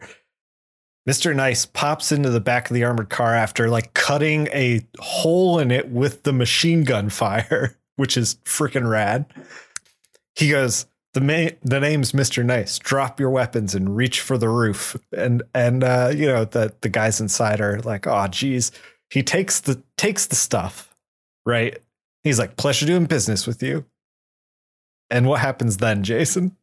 Mr. 1.08 1.34
Nice 1.34 1.66
pops 1.66 2.12
into 2.12 2.30
the 2.30 2.40
back 2.40 2.70
of 2.70 2.74
the 2.74 2.84
armored 2.84 3.10
car 3.10 3.34
after 3.34 3.68
like 3.68 3.92
cutting 3.94 4.46
a 4.48 4.80
hole 5.00 5.58
in 5.58 5.70
it 5.70 5.90
with 5.90 6.22
the 6.22 6.32
machine 6.32 6.84
gun 6.84 7.08
fire, 7.08 7.76
which 7.96 8.16
is 8.16 8.36
freaking 8.44 8.88
rad. 8.88 9.26
He 10.36 10.48
goes, 10.48 10.86
the 11.14 11.20
ma- 11.20 11.56
the 11.62 11.80
name's 11.80 12.12
Mr. 12.12 12.44
Nice. 12.44 12.78
Drop 12.78 13.20
your 13.20 13.30
weapons 13.30 13.74
and 13.74 13.94
reach 13.96 14.20
for 14.20 14.38
the 14.38 14.48
roof. 14.48 14.96
And 15.16 15.42
and 15.54 15.84
uh, 15.84 16.12
you 16.14 16.26
know, 16.26 16.44
the 16.44 16.74
the 16.80 16.88
guys 16.88 17.20
inside 17.20 17.60
are 17.60 17.80
like, 17.80 18.06
oh 18.06 18.26
geez. 18.28 18.72
He 19.10 19.22
takes 19.22 19.60
the 19.60 19.82
takes 19.98 20.26
the 20.26 20.36
stuff, 20.36 20.94
right? 21.44 21.78
He's 22.24 22.38
like, 22.38 22.56
pleasure 22.56 22.86
doing 22.86 23.04
business 23.04 23.46
with 23.46 23.62
you. 23.62 23.84
And 25.10 25.28
what 25.28 25.40
happens 25.40 25.76
then, 25.76 26.02
Jason? 26.02 26.56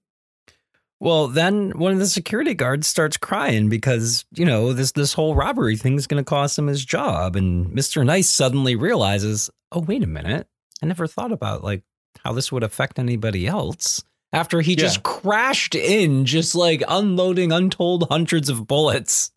Well, 1.00 1.28
then 1.28 1.78
one 1.78 1.94
of 1.94 2.00
the 2.00 2.08
security 2.08 2.54
guards 2.54 2.88
starts 2.88 3.16
crying 3.16 3.70
because, 3.70 4.26
you 4.34 4.46
know, 4.46 4.74
this 4.74 4.92
this 4.94 5.14
whole 5.14 5.36
robbery 5.36 5.78
thing 5.78 5.96
is 5.96 6.08
going 6.08 6.22
to 6.22 6.28
cost 6.28 6.58
him 6.58 6.68
his 6.68 6.84
job 6.84 7.36
and 7.36 7.68
Mr. 7.68 8.04
Nice 8.04 8.30
suddenly 8.30 8.76
realizes, 8.76 9.50
"Oh, 9.72 9.82
wait 9.82 10.04
a 10.04 10.08
minute. 10.08 10.48
I 10.82 10.88
never 10.88 11.06
thought 11.06 11.32
about 11.32 11.64
like 11.64 11.84
how 12.26 12.34
this 12.34 12.52
would 12.52 12.64
affect 12.64 12.98
anybody 12.98 13.46
else." 13.46 14.04
After 14.32 14.62
he 14.62 14.72
Yeah. 14.74 14.78
just 14.78 15.04
crashed 15.04 15.74
in 15.76 16.26
just 16.26 16.54
like 16.56 16.84
unloading 16.88 17.52
untold 17.52 18.08
hundreds 18.10 18.50
of 18.50 18.68
bullets. 18.68 19.32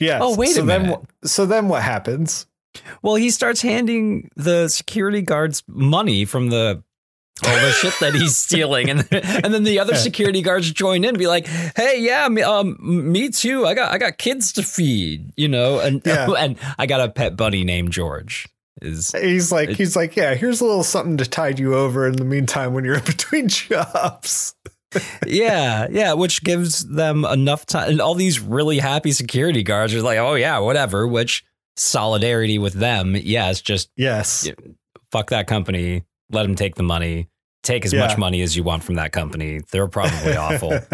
Yeah. 0.00 0.20
Oh, 0.22 0.36
wait 0.36 0.50
a 0.50 0.54
so 0.54 0.64
then 0.64 0.82
minute. 0.82 1.00
wh- 1.22 1.26
so 1.26 1.44
then 1.46 1.68
what 1.68 1.82
happens? 1.82 2.46
Well, 3.02 3.16
he 3.16 3.30
starts 3.30 3.60
handing 3.62 4.30
the 4.36 4.68
security 4.68 5.20
guards 5.22 5.62
money 5.66 6.24
from 6.24 6.48
the 6.50 6.82
all 7.44 7.54
the 7.54 7.70
shit 7.72 7.94
that 8.00 8.14
he's 8.14 8.36
stealing, 8.46 8.90
and 8.90 9.06
and 9.12 9.52
then 9.54 9.62
the 9.64 9.78
other 9.78 9.94
security 9.94 10.42
guards 10.42 10.72
join 10.72 11.04
in, 11.04 11.10
and 11.10 11.18
be 11.18 11.26
like, 11.28 11.46
"Hey, 11.76 12.00
yeah, 12.00 12.26
me, 12.28 12.42
um, 12.42 12.76
me 12.80 13.28
too. 13.28 13.64
I 13.66 13.74
got 13.74 13.92
I 13.92 13.98
got 13.98 14.18
kids 14.18 14.52
to 14.54 14.62
feed, 14.62 15.30
you 15.36 15.46
know, 15.48 15.78
and 15.78 16.02
Yeah. 16.04 16.30
and 16.38 16.56
I 16.78 16.86
got 16.86 17.00
a 17.00 17.08
pet 17.08 17.36
bunny 17.36 17.64
named 17.64 17.92
George." 17.92 18.48
Is 18.82 19.12
He's 19.12 19.50
like, 19.52 19.70
It- 19.70 19.76
he's 19.76 19.96
like, 19.96 20.16
yeah, 20.16 20.34
here's 20.34 20.60
a 20.60 20.64
little 20.64 20.84
something 20.84 21.16
to 21.18 21.24
tide 21.26 21.58
you 21.58 21.74
over 21.74 22.06
in 22.06 22.16
the 22.16 22.24
meantime 22.24 22.72
when 22.74 22.84
you're 22.84 22.96
in 22.98 23.04
between 23.06 23.48
jobs. 23.48 24.54
yeah, 25.26 25.86
yeah, 25.90 26.12
which 26.14 26.42
gives 26.44 26.84
them 26.86 27.24
enough 27.24 27.66
time, 27.66 27.90
and 27.90 28.00
all 28.00 28.14
these 28.14 28.40
really 28.40 28.78
happy 28.78 29.12
security 29.12 29.62
guards 29.62 29.94
are 29.94 30.00
like, 30.02 30.18
"Oh 30.18 30.34
yeah, 30.34 30.58
whatever." 30.60 31.06
Which 31.06 31.44
solidarity 31.76 32.58
with 32.58 32.72
them, 32.74 33.14
yes, 33.16 33.60
just 33.60 33.90
Yes. 33.96 34.50
Fuck 35.12 35.30
that 35.30 35.46
company, 35.46 36.04
let 36.30 36.42
them 36.44 36.54
take 36.54 36.74
the 36.74 36.82
money, 36.82 37.28
take 37.62 37.84
as 37.84 37.92
Yeah. 37.92 38.00
much 38.06 38.16
money 38.18 38.42
as 38.42 38.56
you 38.56 38.62
want 38.62 38.82
from 38.84 38.96
that 38.96 39.12
company. 39.12 39.60
They're 39.70 39.88
probably 39.88 40.36
awful. 40.36 40.78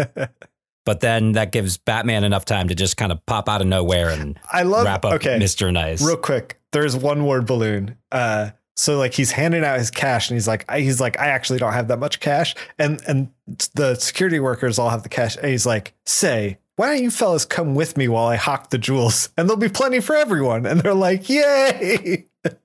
But 0.85 0.99
then 0.99 1.31
that 1.31 1.51
gives 1.51 1.77
Batman 1.79 2.23
enough 2.23 2.45
time 2.45 2.67
to 2.67 2.75
just 2.75 2.95
kind 2.95 3.11
of 3.11 3.25
pop 3.25 3.49
out 3.49 3.59
of 3.59 3.65
nowhere 3.65 4.09
and 4.11 4.39
I 4.51 4.61
love 4.61 4.85
wrap 4.85 5.03
up 5.03 5.13
okay. 5.13 5.39
Mr. 5.39 5.73
Nice. 5.73 5.99
Real 6.05 6.15
quick, 6.15 6.59
there's 6.79 6.95
one 6.95 7.25
word 7.25 7.45
balloon. 7.45 7.97
Uh 8.11 8.51
so 8.77 8.97
like 8.97 9.13
he's 9.13 9.31
handing 9.31 9.63
out 9.63 9.79
his 9.79 9.89
cash 9.89 10.29
and 10.29 10.35
he's 10.35 10.47
like 10.47 10.65
I, 10.67 10.81
he's 10.81 10.99
like 10.99 11.19
I 11.19 11.27
actually 11.27 11.59
don't 11.59 11.73
have 11.73 11.87
that 11.87 11.99
much 11.99 12.19
cash. 12.19 12.55
And 12.77 13.01
and 13.07 13.29
the 13.73 13.95
security 13.95 14.39
workers 14.39 14.77
all 14.77 14.89
have 14.89 15.03
the 15.03 15.09
cash. 15.09 15.37
And 15.37 15.47
he's 15.47 15.65
like 15.65 15.93
say 16.05 16.57
why 16.75 16.87
don't 16.87 17.01
you 17.03 17.09
fellas 17.09 17.45
come 17.45 17.73
with 17.73 17.95
me 17.95 18.09
while 18.09 18.27
I 18.27 18.35
hawk 18.35 18.69
the 18.69 18.77
jewels? 18.77 19.29
And 19.37 19.47
there'll 19.47 19.59
be 19.59 19.69
plenty 19.69 20.01
for 20.01 20.13
everyone. 20.15 20.65
And 20.65 20.81
they're 20.81 20.93
like 20.93 21.29
yay! 21.29 22.25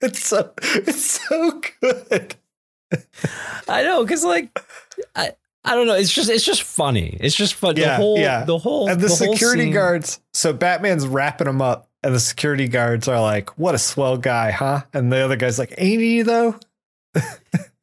It's 0.00 0.26
so 0.26 0.52
it's 0.58 1.20
so 1.28 1.60
good. 1.80 2.34
I 3.68 3.82
know, 3.84 4.02
because 4.02 4.24
like 4.24 4.58
I 5.14 5.32
I 5.64 5.74
don't 5.74 5.86
know. 5.86 5.94
It's 5.94 6.12
just 6.12 6.28
it's 6.28 6.44
just 6.44 6.62
funny. 6.62 7.16
It's 7.20 7.36
just 7.36 7.54
fun. 7.54 7.76
Yeah, 7.76 7.90
the 7.90 7.96
whole 7.96 8.18
yeah. 8.18 8.44
the 8.44 8.58
whole 8.58 8.88
and 8.88 9.00
the, 9.00 9.08
whole 9.08 9.16
security 9.16 9.70
guards 9.70 10.20
so 10.34 10.52
batman's 10.52 11.06
wrapping 11.06 11.46
him 11.46 11.62
up 11.62 11.88
and 12.02 12.14
the 12.14 12.20
security 12.20 12.66
guards 12.68 13.06
are 13.06 13.20
like 13.20 13.50
what 13.58 13.74
a 13.74 13.78
swell 13.78 14.16
guy 14.16 14.50
huh 14.50 14.80
and 14.92 15.12
the 15.12 15.18
other 15.18 15.36
guy's 15.36 15.58
like 15.58 15.74
ain't 15.78 16.00
he 16.00 16.22
though 16.22 16.58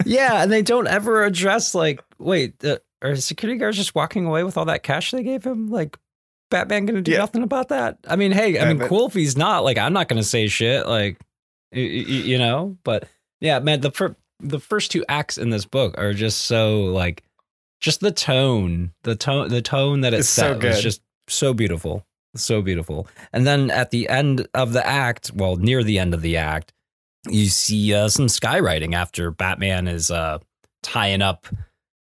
Yeah, 0.06 0.44
and 0.44 0.52
they 0.52 0.62
don't 0.62 0.88
ever 0.88 1.24
address 1.26 1.76
like, 1.76 2.02
wait, 2.18 2.64
uh, 2.64 2.78
are 3.02 3.16
security 3.18 3.60
guards 3.60 3.78
just 3.78 3.96
walking 3.96 4.26
away 4.26 4.44
with 4.44 4.58
all 4.58 4.66
that 4.66 4.82
cash 4.84 5.12
they 5.12 5.24
gave 5.24 5.44
him? 5.44 5.70
Like, 5.70 5.98
Batman 6.50 6.86
gonna 6.86 7.02
do 7.02 7.12
Yeah. 7.12 7.20
nothing 7.20 7.44
about 7.44 7.70
that? 7.70 7.98
I 8.08 8.16
mean, 8.16 8.32
hey, 8.32 8.60
I 8.60 8.66
mean, 8.66 8.78
Batman- 8.78 8.88
cool 8.88 9.08
if 9.08 9.14
he's 9.14 9.38
not. 9.38 9.64
Like, 9.64 9.78
I'm 9.78 9.94
not 9.94 10.08
gonna 10.08 10.24
say 10.24 10.48
shit. 10.48 10.88
Like, 10.88 11.20
y- 11.74 11.82
y- 11.82 12.06
y- 12.08 12.14
you 12.26 12.38
know. 12.40 12.78
But 12.84 13.08
yeah, 13.42 13.60
man, 13.60 13.82
the 13.82 13.92
fir- 13.92 14.16
the 14.40 14.60
first 14.60 14.92
two 14.92 15.04
acts 15.10 15.38
in 15.38 15.50
this 15.50 15.66
book 15.66 15.96
are 15.98 16.14
just 16.14 16.40
so 16.44 16.82
like, 16.86 17.24
just 17.80 18.00
the 18.02 18.12
tone, 18.12 18.92
the 19.04 19.16
tone, 19.16 19.50
the 19.50 19.62
tone 19.62 20.02
that 20.02 20.14
it's 20.14 20.22
It's 20.22 20.30
so 20.30 20.54
set 20.60 20.64
was 20.64 20.82
just 20.82 21.02
so 21.28 21.54
beautiful, 21.54 22.06
so 22.36 22.62
beautiful. 22.62 23.08
And 23.34 23.46
then 23.48 23.72
at 23.72 23.92
the 23.92 24.10
end 24.10 24.48
of 24.54 24.74
the 24.74 24.86
act, 24.86 25.32
well, 25.34 25.56
near 25.56 25.84
the 25.84 26.00
end 26.00 26.14
of 26.14 26.22
the 26.22 26.38
act, 26.38 26.74
you 27.30 27.46
see 27.48 27.94
uh, 27.94 28.08
some 28.10 28.28
skywriting 28.28 28.94
after 28.94 29.32
Batman 29.32 29.88
is 29.88 30.10
uh, 30.12 30.40
tying 30.84 31.22
up 31.22 31.48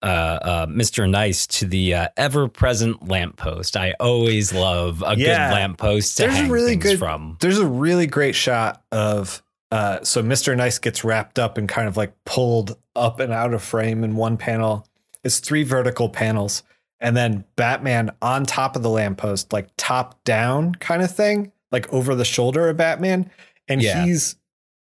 uh, 0.03 0.07
uh, 0.07 0.67
Mr. 0.67 1.09
Nice 1.09 1.47
to 1.47 1.65
the 1.67 1.95
uh, 1.95 2.09
ever-present 2.17 3.09
lamppost. 3.09 3.77
I 3.77 3.95
always 3.99 4.53
love 4.53 5.03
a 5.05 5.17
Yeah. 5.17 5.49
good 5.49 5.55
lamppost 5.55 6.17
to 6.19 6.25
There's 6.25 6.41
a 6.41 6.47
really 6.53 6.71
things 6.73 6.83
good- 6.85 6.99
from. 6.99 7.39
there's 7.41 7.59
a 7.59 7.67
really 7.67 8.07
great 8.07 8.35
shot 8.35 8.83
of 8.93 9.43
uh 9.73 10.01
so 10.05 10.23
mr 10.23 10.57
nice 10.57 10.79
gets 10.79 11.03
wrapped 11.03 11.41
up 11.41 11.59
and 11.59 11.69
kind 11.69 11.89
of 11.89 11.97
like 11.97 12.13
pulled 12.25 12.77
up 12.95 13.19
and 13.19 13.33
out 13.33 13.53
of 13.53 13.61
frame 13.61 14.05
in 14.05 14.15
one 14.15 14.37
panel 14.37 14.87
it's 15.27 15.41
three 15.41 15.63
vertical 15.65 16.09
panels 16.09 16.63
and 17.01 17.15
then 17.17 17.45
batman 17.57 18.11
on 18.23 18.47
top 18.47 18.77
of 18.77 18.83
the 18.83 18.89
lamppost 18.89 19.53
like 19.53 19.69
top 19.77 20.23
down 20.25 20.75
kind 20.77 21.03
of 21.03 21.11
thing 21.15 21.53
like 21.71 21.93
over 21.93 22.15
the 22.15 22.25
shoulder 22.25 22.69
of 22.71 22.77
batman. 22.79 23.31
And 23.69 23.83
Yeah. 23.83 24.05
he's 24.05 24.37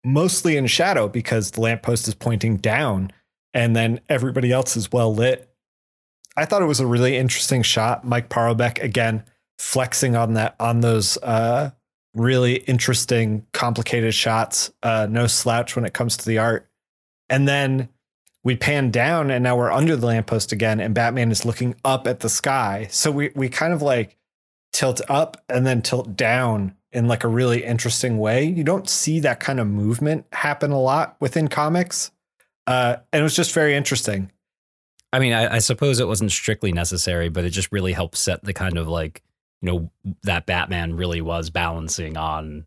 mostly 0.05 0.57
in 0.57 0.67
shadow 0.69 1.09
because 1.09 1.51
the 1.51 1.61
lamppost 1.61 2.09
is 2.09 2.15
pointing 2.15 2.57
down 2.57 3.11
and 3.53 3.75
then 3.77 4.01
everybody 4.09 4.51
else 4.53 4.77
is 4.77 4.91
well 4.93 5.15
lit. 5.15 5.47
I 6.37 6.45
thought 6.47 6.63
it 6.63 6.67
was 6.67 6.81
a 6.81 6.87
really 6.87 7.17
interesting 7.19 7.63
shot. 7.63 8.05
Mike 8.05 8.29
Parobeck 8.31 8.83
again 8.83 9.25
flexing 9.59 10.17
on 10.17 10.35
that 10.35 10.55
on 10.61 10.81
those 10.81 11.19
uh 11.19 11.73
really 12.15 12.55
interesting 12.57 13.45
complicated 13.53 14.15
shots. 14.15 14.71
Uh 14.83 15.07
no 15.11 15.27
slouch 15.27 15.77
when 15.77 15.85
it 15.85 15.93
comes 15.93 16.17
to 16.17 16.25
the 16.27 16.39
art. 16.39 16.71
And 17.29 17.47
then 17.47 17.89
we 18.45 18.57
pan 18.57 18.91
down 18.91 19.31
and 19.31 19.43
now 19.45 19.57
we're 19.57 19.71
under 19.71 19.97
the 19.97 20.07
lamppost 20.07 20.53
again 20.53 20.81
and 20.81 20.95
batman 20.95 21.31
is 21.31 21.45
looking 21.45 21.75
up 21.85 22.07
at 22.07 22.21
the 22.21 22.29
sky 22.29 22.87
so 22.91 23.11
we 23.11 23.31
we 23.35 23.49
kind 23.49 23.73
of 23.73 23.83
like 23.83 24.17
tilt 24.73 25.01
up 25.09 25.43
and 25.49 25.67
then 25.67 25.83
tilt 25.83 26.17
down 26.17 26.75
in 26.93 27.07
like 27.09 27.25
a 27.25 27.29
really 27.29 27.65
interesting 27.65 28.19
way 28.19 28.45
you 28.45 28.65
don't 28.65 28.89
see 28.89 29.21
that 29.21 29.41
kind 29.41 29.61
of 29.61 29.67
movement 29.67 30.25
happen 30.33 30.71
a 30.71 30.81
lot 30.81 31.17
within 31.21 31.49
comics 31.49 32.11
uh 32.67 32.97
and 33.13 33.21
it 33.21 33.23
was 33.23 33.37
just 33.37 33.53
very 33.53 33.75
interesting 33.75 34.31
I 35.13 35.19
mean, 35.19 35.33
I, 35.33 35.57
I 35.57 35.59
suppose 35.59 35.99
it 35.99 36.07
wasn't 36.07 36.31
strictly 36.31 36.71
necessary, 36.71 37.31
but 37.31 37.45
it 37.45 37.51
just 37.51 37.73
really 37.73 37.93
helped 37.93 38.17
set 38.17 38.45
the 38.45 38.53
kind 38.53 38.79
of 38.79 38.87
like, 38.87 39.25
you 39.61 39.67
know, 39.67 39.91
that 40.23 40.47
Batman 40.47 40.95
really 40.95 41.21
was 41.21 41.51
balancing 41.51 42.17
on 42.17 42.65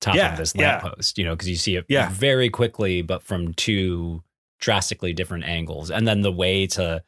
top 0.00 0.16
Yeah, 0.16 0.32
of 0.32 0.38
this 0.38 0.54
yeah. 0.56 0.80
lamppost, 0.82 1.18
you 1.18 1.24
know, 1.24 1.36
because 1.36 1.48
you 1.48 1.54
see 1.54 1.76
it 1.76 1.84
Yeah. 1.88 2.08
very 2.10 2.50
quickly, 2.50 3.00
but 3.02 3.22
from 3.22 3.54
two 3.54 4.24
drastically 4.58 5.12
different 5.12 5.44
angles. 5.44 5.90
And 5.90 6.06
then 6.06 6.20
the 6.22 6.32
way 6.32 6.66
to 6.68 7.02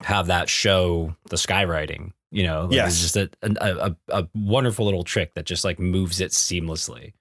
have 0.00 0.26
that 0.28 0.48
show 0.48 1.14
the 1.30 1.36
skywriting, 1.36 2.12
you 2.30 2.44
know, 2.44 2.62
like, 2.66 2.72
Yes. 2.74 2.92
is 2.94 3.00
just 3.12 3.16
a, 3.16 3.30
a, 3.42 3.90
a, 3.90 3.96
a 4.22 4.28
wonderful 4.34 4.84
little 4.84 5.04
trick 5.04 5.34
that 5.34 5.44
just 5.46 5.64
like 5.64 5.78
moves 5.78 6.20
it 6.20 6.30
seamlessly. 6.32 7.12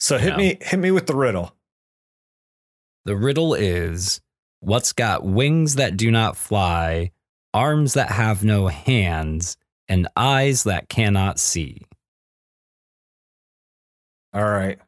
so 0.00 0.18
hit 0.18 0.30
Yeah. 0.30 0.36
me 0.36 0.58
hit 0.60 0.78
me 0.78 0.90
with 0.90 1.06
the 1.06 1.14
riddle 1.16 1.54
The 3.04 3.16
riddle 3.16 3.54
is 3.54 4.20
what's 4.60 4.92
got 4.92 5.24
wings 5.24 5.74
that 5.74 5.96
do 5.96 6.10
not 6.10 6.36
fly, 6.36 7.10
arms 7.52 7.94
that 7.94 8.10
have 8.12 8.44
no 8.44 8.68
hands, 8.68 9.56
and 9.88 10.06
eyes 10.16 10.62
that 10.64 10.88
cannot 10.88 11.38
see. 11.40 11.82
All 14.32 14.44
right. 14.48 14.78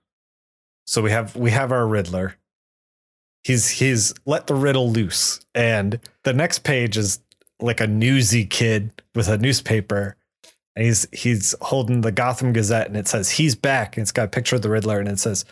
So 0.87 1.03
we 1.03 1.11
have 1.11 1.35
we 1.37 1.51
have 1.51 1.73
our 1.73 1.87
Riddler. 1.87 2.37
He's 3.45 3.69
he's 3.69 4.15
let 4.25 4.47
the 4.47 4.55
riddle 4.55 4.91
loose, 4.91 5.41
and 5.55 6.01
the 6.23 6.33
next 6.33 6.61
page 6.61 6.97
is 6.97 7.21
like 7.61 7.81
a 7.81 7.87
newsy 7.87 8.45
kid 8.47 9.03
with 9.15 9.29
a 9.29 9.39
newspaper. 9.39 10.17
And 10.75 10.87
he's 10.87 11.07
he's 11.13 11.55
holding 11.61 12.01
the 12.01 12.11
Gotham 12.11 12.53
Gazette, 12.53 12.89
and 12.89 12.97
it 12.97 13.07
says 13.07 13.31
he's 13.31 13.55
back. 13.55 13.97
And 13.97 14.03
it's 14.03 14.13
got 14.13 14.25
a 14.25 14.29
picture 14.29 14.57
of 14.57 14.63
the 14.63 14.71
Riddler, 14.71 14.99
and 14.99 15.09
it 15.09 15.21
says 15.21 15.45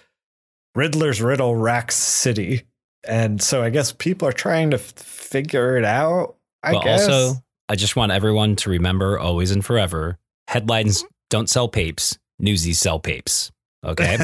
Riddler's 0.74 1.20
riddle 1.20 1.54
racks 1.54 1.94
city. 1.94 2.62
And 3.06 3.42
so 3.42 3.62
I 3.62 3.70
guess 3.70 3.92
people 3.92 4.28
are 4.28 4.32
trying 4.32 4.70
to 4.70 4.76
f- 4.76 4.92
figure 4.92 5.76
it 5.76 5.84
out. 5.84 6.36
I 6.62 6.72
but 6.72 6.84
guess. 6.84 7.08
also, 7.08 7.42
I 7.68 7.74
just 7.74 7.96
want 7.96 8.12
everyone 8.12 8.56
to 8.56 8.70
remember 8.70 9.18
always 9.18 9.50
and 9.50 9.64
forever 9.64 10.18
headlines 10.48 10.98
mm-hmm. 10.98 11.08
don't 11.30 11.50
sell 11.50 11.68
papes, 11.68 12.18
newsies 12.38 12.78
sell 12.78 13.00
papes. 13.00 13.50
Okay? 13.84 14.18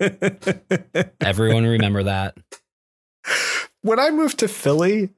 everyone 1.20 1.64
remember 1.64 2.02
that. 2.02 2.36
when 3.80 3.98
I 3.98 4.10
moved 4.10 4.38
to 4.40 4.48
Philly, 4.48 5.10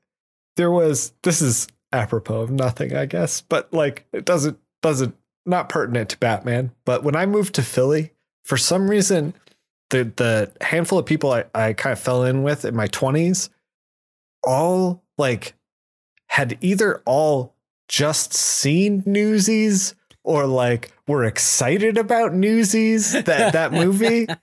there 0.56 0.70
was 0.70 1.12
this 1.22 1.42
is 1.42 1.66
apropos 1.92 2.42
of 2.42 2.50
nothing, 2.50 2.94
I 2.94 3.06
guess, 3.06 3.40
but 3.40 3.72
like 3.72 4.06
it 4.12 4.24
doesn't 4.24 4.58
doesn't 4.82 5.16
not 5.46 5.68
pertinent 5.68 6.10
to 6.10 6.18
Batman. 6.18 6.72
But 6.84 7.02
when 7.02 7.16
I 7.16 7.26
moved 7.26 7.54
to 7.56 7.62
Philly, 7.62 8.12
for 8.44 8.56
some 8.56 8.88
reason, 8.88 9.34
the 9.90 10.12
the 10.16 10.52
handful 10.60 10.98
of 10.98 11.06
people 11.06 11.32
I, 11.32 11.44
I 11.54 11.72
kind 11.72 11.92
of 11.92 11.98
fell 11.98 12.24
in 12.24 12.42
with 12.42 12.64
in 12.64 12.76
my 12.76 12.86
twenties, 12.86 13.50
all 14.44 15.02
like 15.18 15.54
had 16.28 16.58
either 16.60 17.02
all 17.04 17.54
just 17.88 18.32
seen 18.32 19.02
Newsies 19.06 19.94
or 20.24 20.46
like 20.46 20.90
were 21.06 21.24
excited 21.24 21.96
about 21.98 22.34
Newsies 22.34 23.12
that 23.12 23.52
that 23.52 23.72
movie. 23.72 24.26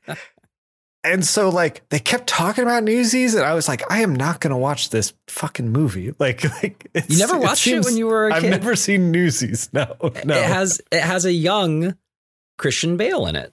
And 1.03 1.25
so 1.25 1.49
like 1.49 1.81
they 1.89 1.97
kept 1.97 2.27
talking 2.27 2.63
about 2.63 2.83
Newsies, 2.83 3.33
and 3.33 3.43
I 3.43 3.55
was 3.55 3.67
like, 3.67 3.81
I 3.91 4.01
am 4.01 4.15
not 4.15 4.39
gonna 4.39 4.57
watch 4.57 4.91
this 4.91 5.13
fucking 5.29 5.71
movie. 5.71 6.13
Like, 6.19 6.43
like 6.61 6.87
you 7.09 7.17
never 7.17 7.39
watched 7.39 7.65
it, 7.65 7.77
it, 7.77 7.85
when 7.85 7.97
you 7.97 8.05
were 8.05 8.27
a 8.27 8.35
I've 8.35 8.43
kid? 8.43 8.53
I've 8.53 8.61
never 8.61 8.75
seen 8.75 9.09
Newsies. 9.11 9.67
No, 9.73 9.95
no. 10.23 10.35
It 10.37 10.45
has 10.45 10.79
it 10.91 11.01
has 11.01 11.25
a 11.25 11.33
young 11.33 11.97
Christian 12.59 12.97
Bale 12.97 13.25
in 13.25 13.35
it. 13.35 13.51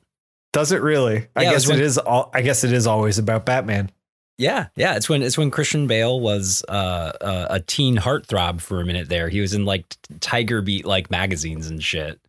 Does 0.52 0.72
it 0.72 0.82
really? 0.82 1.26
I 1.34 1.44
Yeah, 1.44 1.48
it 1.48 1.52
guess 1.52 1.54
was 1.62 1.68
when- 1.68 1.78
it 1.78 1.84
is. 1.84 1.96
All, 1.96 2.30
I 2.34 2.42
guess 2.42 2.64
it 2.64 2.72
is 2.74 2.86
always 2.86 3.18
about 3.18 3.46
Batman. 3.46 3.90
Yeah, 4.38 4.68
yeah. 4.76 4.96
It's 4.96 5.08
when 5.08 5.22
it's 5.22 5.36
when 5.36 5.50
Christian 5.50 5.86
Bale 5.86 6.20
was 6.20 6.64
uh, 6.68 7.12
a, 7.20 7.54
a 7.56 7.60
teen 7.60 7.96
heartthrob 7.96 8.60
for 8.60 8.80
a 8.80 8.84
minute 8.84 9.08
there. 9.08 9.28
He 9.28 9.40
was 9.40 9.52
in 9.52 9.64
like 9.64 9.96
Tiger 10.20 10.62
Beat 10.62 10.86
like 10.86 11.10
magazines 11.10 11.68
and 11.68 11.82
shit. 11.82 12.20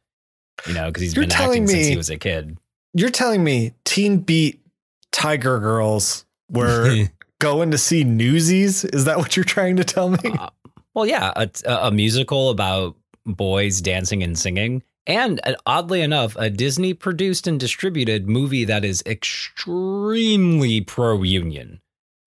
You 0.67 0.73
know, 0.73 0.87
because 0.87 1.03
he's 1.03 1.15
You're 1.15 1.25
been 1.25 1.31
acting 1.31 1.67
since 1.67 1.87
he 1.87 1.95
was 1.95 2.09
a 2.09 2.17
kid. 2.17 2.57
You're 2.93 3.11
telling 3.11 3.43
me 3.43 3.73
Teen 3.85 4.17
Beat 4.17 4.59
Tiger 5.11 5.59
Girls 5.59 6.25
were 6.49 7.05
going 7.39 7.71
to 7.71 7.77
see 7.77 8.03
Newsies? 8.03 8.85
Is 8.85 9.05
that 9.05 9.17
what 9.17 9.35
you're 9.35 9.45
trying 9.45 9.77
to 9.77 9.83
tell 9.83 10.09
me? 10.09 10.19
Uh, 10.23 10.49
well, 10.93 11.05
yeah, 11.05 11.31
a, 11.35 11.49
a 11.65 11.91
musical 11.91 12.49
about 12.49 12.95
boys 13.25 13.81
dancing 13.81 14.23
and 14.23 14.37
singing, 14.37 14.83
and 15.07 15.39
uh, 15.43 15.53
oddly 15.65 16.01
enough, 16.01 16.35
a 16.37 16.49
Disney 16.49 16.93
produced 16.93 17.47
and 17.47 17.59
distributed 17.59 18.27
movie 18.27 18.65
that 18.65 18.83
is 18.83 19.03
extremely 19.05 20.81
pro 20.81 21.23
union, 21.23 21.79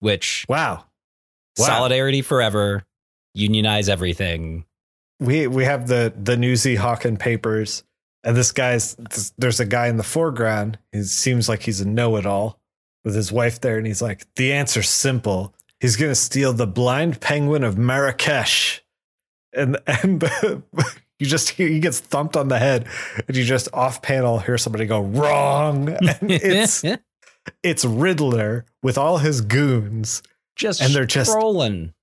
which 0.03 0.45
Wow. 0.49 0.83
Wow. 1.57 1.65
solidarity 1.65 2.21
forever, 2.21 2.83
unionize 3.33 3.87
everything. 3.87 4.65
we 5.19 5.47
we 5.47 5.63
have 5.63 5.87
the 5.87 6.13
the 6.21 6.35
newsy 6.35 6.75
Hawken 6.75 7.17
papers, 7.17 7.83
and 8.23 8.35
this 8.35 8.51
guy's 8.51 8.95
there's 9.37 9.59
a 9.61 9.65
guy 9.65 9.87
in 9.87 9.97
the 9.97 10.03
foreground. 10.03 10.77
He 10.91 11.03
seems 11.03 11.47
like 11.47 11.61
he's 11.63 11.79
a 11.79 11.87
know-it-all 11.87 12.59
with 13.05 13.15
his 13.15 13.31
wife 13.31 13.61
there, 13.61 13.77
and 13.77 13.87
he's 13.87 14.01
like, 14.01 14.25
the 14.35 14.51
answer's 14.51 14.89
simple. 14.89 15.53
He's 15.79 15.95
gonna 15.95 16.15
steal 16.15 16.53
the 16.53 16.67
blind 16.67 17.21
penguin 17.21 17.63
of 17.63 17.77
Marrakesh, 17.77 18.81
and 19.53 19.77
and 19.87 20.19
the, 20.21 20.63
you 21.19 21.27
just 21.27 21.49
he 21.51 21.79
gets 21.79 21.99
thumped 21.99 22.35
on 22.35 22.47
the 22.49 22.59
head, 22.59 22.87
and 23.27 23.37
you 23.37 23.43
just 23.43 23.69
off 23.73 24.01
panel 24.01 24.39
hear 24.39 24.57
somebody 24.57 24.85
go 24.85 24.99
wrong, 24.99 25.89
and 25.89 26.31
it's 26.31 26.83
it's 27.63 27.85
Riddler 27.85 28.65
with 28.81 28.97
all 28.97 29.17
his 29.19 29.41
goons. 29.41 30.21
just 30.55 30.81
and 30.81 30.93
they're 30.93 31.05
just- 31.05 31.31
strolling, 31.31 31.93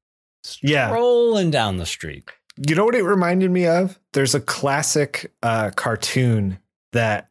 Yeah. 0.60 0.88
strolling 0.88 1.50
down 1.52 1.76
the 1.76 1.86
street. 1.86 2.28
You 2.66 2.74
know 2.74 2.84
what 2.84 2.94
it 2.96 3.04
reminded 3.04 3.50
me 3.50 3.66
of? 3.66 3.98
There's 4.12 4.34
a 4.34 4.40
classic 4.40 5.32
uh, 5.42 5.70
cartoon 5.76 6.58
that 6.92 7.28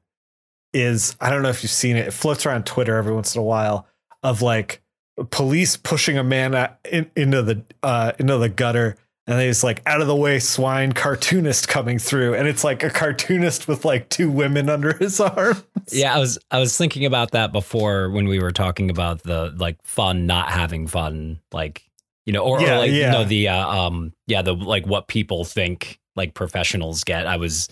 is, 0.73 1.15
I 1.19 1.29
don't 1.29 1.41
know 1.43 1.49
if 1.49 1.61
you've 1.61 1.71
seen 1.71 1.97
it, 1.97 2.07
it 2.07 2.11
floats 2.13 2.45
around 2.45 2.65
Twitter 2.65 2.95
every 2.95 3.13
once 3.13 3.35
in 3.35 3.39
a 3.41 3.43
while 3.43 3.85
of 4.23 4.41
like 4.41 4.81
police 5.29 5.75
pushing 5.75 6.17
a 6.17 6.23
man 6.23 6.69
in, 6.89 7.11
into 7.15 7.41
the 7.41 7.63
uh, 7.83 8.13
into 8.17 8.37
the 8.37 8.49
gutter. 8.49 8.95
And 9.29 9.39
he's 9.39 9.63
like, 9.63 9.83
out 9.85 10.01
of 10.01 10.07
the 10.07 10.15
way, 10.15 10.39
swine 10.39 10.91
cartoonist 10.91 11.67
coming 11.67 11.99
through. 11.99 12.33
And 12.33 12.47
it's 12.47 12.63
like 12.63 12.83
a 12.83 12.89
cartoonist 12.89 13.67
with 13.67 13.85
like 13.85 14.09
two 14.09 14.31
women 14.31 14.69
under 14.69 14.93
his 14.97 15.19
arm. 15.19 15.57
Yeah, 15.91 16.15
I 16.15 16.19
was 16.19 16.37
I 16.51 16.59
was 16.59 16.77
thinking 16.77 17.05
about 17.05 17.31
that 17.31 17.51
before 17.51 18.11
when 18.11 18.27
we 18.27 18.39
were 18.39 18.51
talking 18.51 18.91
about 18.91 19.23
the 19.23 19.51
like 19.57 19.77
fun 19.83 20.27
not 20.27 20.51
having 20.51 20.85
fun, 20.85 21.39
like 21.51 21.83
you 22.27 22.33
know, 22.33 22.43
or, 22.43 22.59
or 22.59 22.61
Yeah, 22.61 22.77
like 22.77 22.91
yeah. 22.91 23.05
you 23.05 23.11
know 23.11 23.23
the 23.23 23.47
uh, 23.47 23.67
um 23.67 24.13
yeah 24.27 24.43
the 24.43 24.53
like 24.53 24.85
what 24.85 25.07
people 25.07 25.45
think 25.45 25.99
like 26.15 26.35
professionals 26.35 27.03
get. 27.03 27.25
I 27.25 27.37
was 27.37 27.69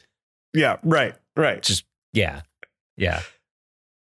Yeah, 0.55 0.77
right, 0.83 1.13
right. 1.35 1.61
just 1.61 1.85
yeah 2.13 2.41
yeah, 2.95 3.21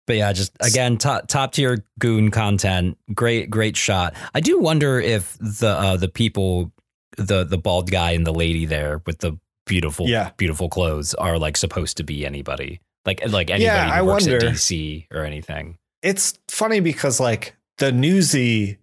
but 0.08 0.16
yeah, 0.16 0.32
just 0.32 0.50
again 0.60 0.98
top 0.98 1.28
top 1.28 1.52
tier 1.52 1.84
goon 2.00 2.32
content. 2.32 2.98
Great 3.14 3.48
great 3.48 3.76
shot. 3.76 4.14
I 4.34 4.40
do 4.40 4.58
wonder 4.58 4.98
if 4.98 5.38
the 5.38 5.68
uh, 5.68 5.96
the 5.96 6.08
people 6.08 6.72
the 7.16 7.44
the 7.44 7.58
bald 7.58 7.90
guy 7.90 8.12
and 8.12 8.26
the 8.26 8.32
lady 8.32 8.66
there 8.66 9.02
with 9.06 9.18
the 9.18 9.38
beautiful 9.66 10.08
Yeah. 10.08 10.30
beautiful 10.36 10.68
clothes 10.68 11.14
are 11.14 11.38
like 11.38 11.56
supposed 11.56 11.96
to 11.98 12.04
be 12.04 12.24
anybody 12.26 12.80
like 13.06 13.20
like 13.28 13.50
anybody 13.50 13.64
Yeah, 13.64 13.86
who 13.86 13.92
I 13.92 14.02
works 14.02 14.26
wonder. 14.26 14.46
at 14.46 14.54
DC 14.54 15.06
or 15.12 15.24
anything. 15.24 15.76
it's 16.02 16.38
funny 16.48 16.80
because 16.80 17.20
like 17.20 17.56
the 17.78 17.92
newsy 17.92 18.78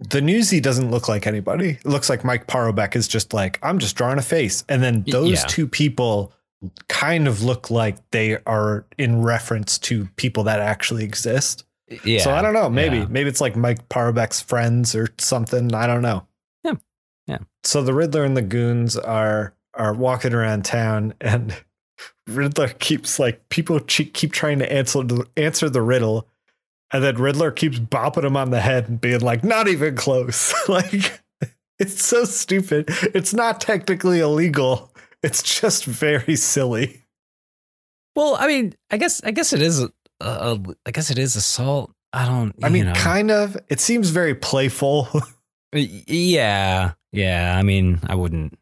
the 0.00 0.20
newsy 0.20 0.60
doesn't 0.60 0.90
look 0.90 1.08
like 1.08 1.26
anybody 1.26 1.70
it 1.70 1.86
looks 1.86 2.08
like 2.10 2.24
mike 2.24 2.46
parobeck 2.46 2.96
is 2.96 3.06
just 3.08 3.32
like 3.32 3.58
i'm 3.62 3.78
just 3.78 3.96
drawing 3.96 4.18
a 4.18 4.22
face 4.22 4.64
and 4.68 4.82
then 4.82 5.04
those 5.08 5.40
yeah. 5.40 5.46
two 5.46 5.66
people 5.68 6.32
kind 6.88 7.28
of 7.28 7.42
look 7.42 7.70
like 7.70 7.96
they 8.10 8.36
are 8.46 8.84
in 8.98 9.22
reference 9.22 9.78
to 9.78 10.06
people 10.16 10.42
that 10.44 10.58
actually 10.60 11.04
exist 11.04 11.64
Yeah. 12.04 12.20
so 12.22 12.32
i 12.32 12.42
don't 12.42 12.54
know 12.54 12.68
maybe 12.68 12.98
yeah. 12.98 13.06
maybe 13.08 13.28
it's 13.28 13.40
like 13.40 13.54
mike 13.56 13.88
parobeck's 13.88 14.40
friends 14.40 14.94
or 14.96 15.08
something 15.18 15.72
i 15.74 15.86
don't 15.86 16.02
know 16.02 16.26
Yeah, 17.26 17.38
so 17.62 17.82
the 17.82 17.94
riddler 17.94 18.24
and 18.24 18.36
the 18.36 18.42
goons 18.42 18.96
are 18.96 19.54
are 19.74 19.92
walking 19.92 20.34
around 20.34 20.64
town 20.64 21.14
and 21.20 21.54
riddler 22.26 22.68
keeps 22.68 23.18
like 23.18 23.48
people 23.48 23.80
keep 23.80 24.32
trying 24.32 24.58
to 24.58 24.72
answer 24.72 25.02
the 25.02 25.26
answer 25.36 25.68
the 25.68 25.82
riddle 25.82 26.28
and 26.94 27.02
then 27.02 27.16
Riddler 27.16 27.50
keeps 27.50 27.80
bopping 27.80 28.22
him 28.22 28.36
on 28.36 28.50
the 28.50 28.60
head 28.60 28.88
and 28.88 29.00
being 29.00 29.18
like, 29.20 29.42
not 29.42 29.66
even 29.66 29.96
close. 29.96 30.54
like, 30.68 31.20
it's 31.80 32.00
so 32.00 32.24
stupid. 32.24 32.86
It's 32.88 33.34
not 33.34 33.60
technically 33.60 34.20
illegal. 34.20 34.94
It's 35.20 35.42
just 35.42 35.84
very 35.84 36.36
silly. 36.36 37.02
Well, 38.14 38.36
I 38.38 38.46
mean, 38.46 38.76
I 38.92 38.98
guess 38.98 39.20
I 39.24 39.32
guess 39.32 39.52
it 39.52 39.60
is. 39.60 39.84
I 40.20 40.56
guess 40.92 41.10
it 41.10 41.18
is 41.18 41.34
assault. 41.34 41.90
I 42.12 42.26
don't. 42.26 42.54
I 42.62 42.68
mean, 42.68 42.86
know. 42.86 42.92
kind 42.92 43.32
of. 43.32 43.56
It 43.68 43.80
seems 43.80 44.10
very 44.10 44.34
playful. 44.34 45.08
Yeah, 45.76 46.92
yeah. 47.14 47.56
I 47.58 47.62
mean, 47.62 48.00
I 48.06 48.14
wouldn't. 48.14 48.58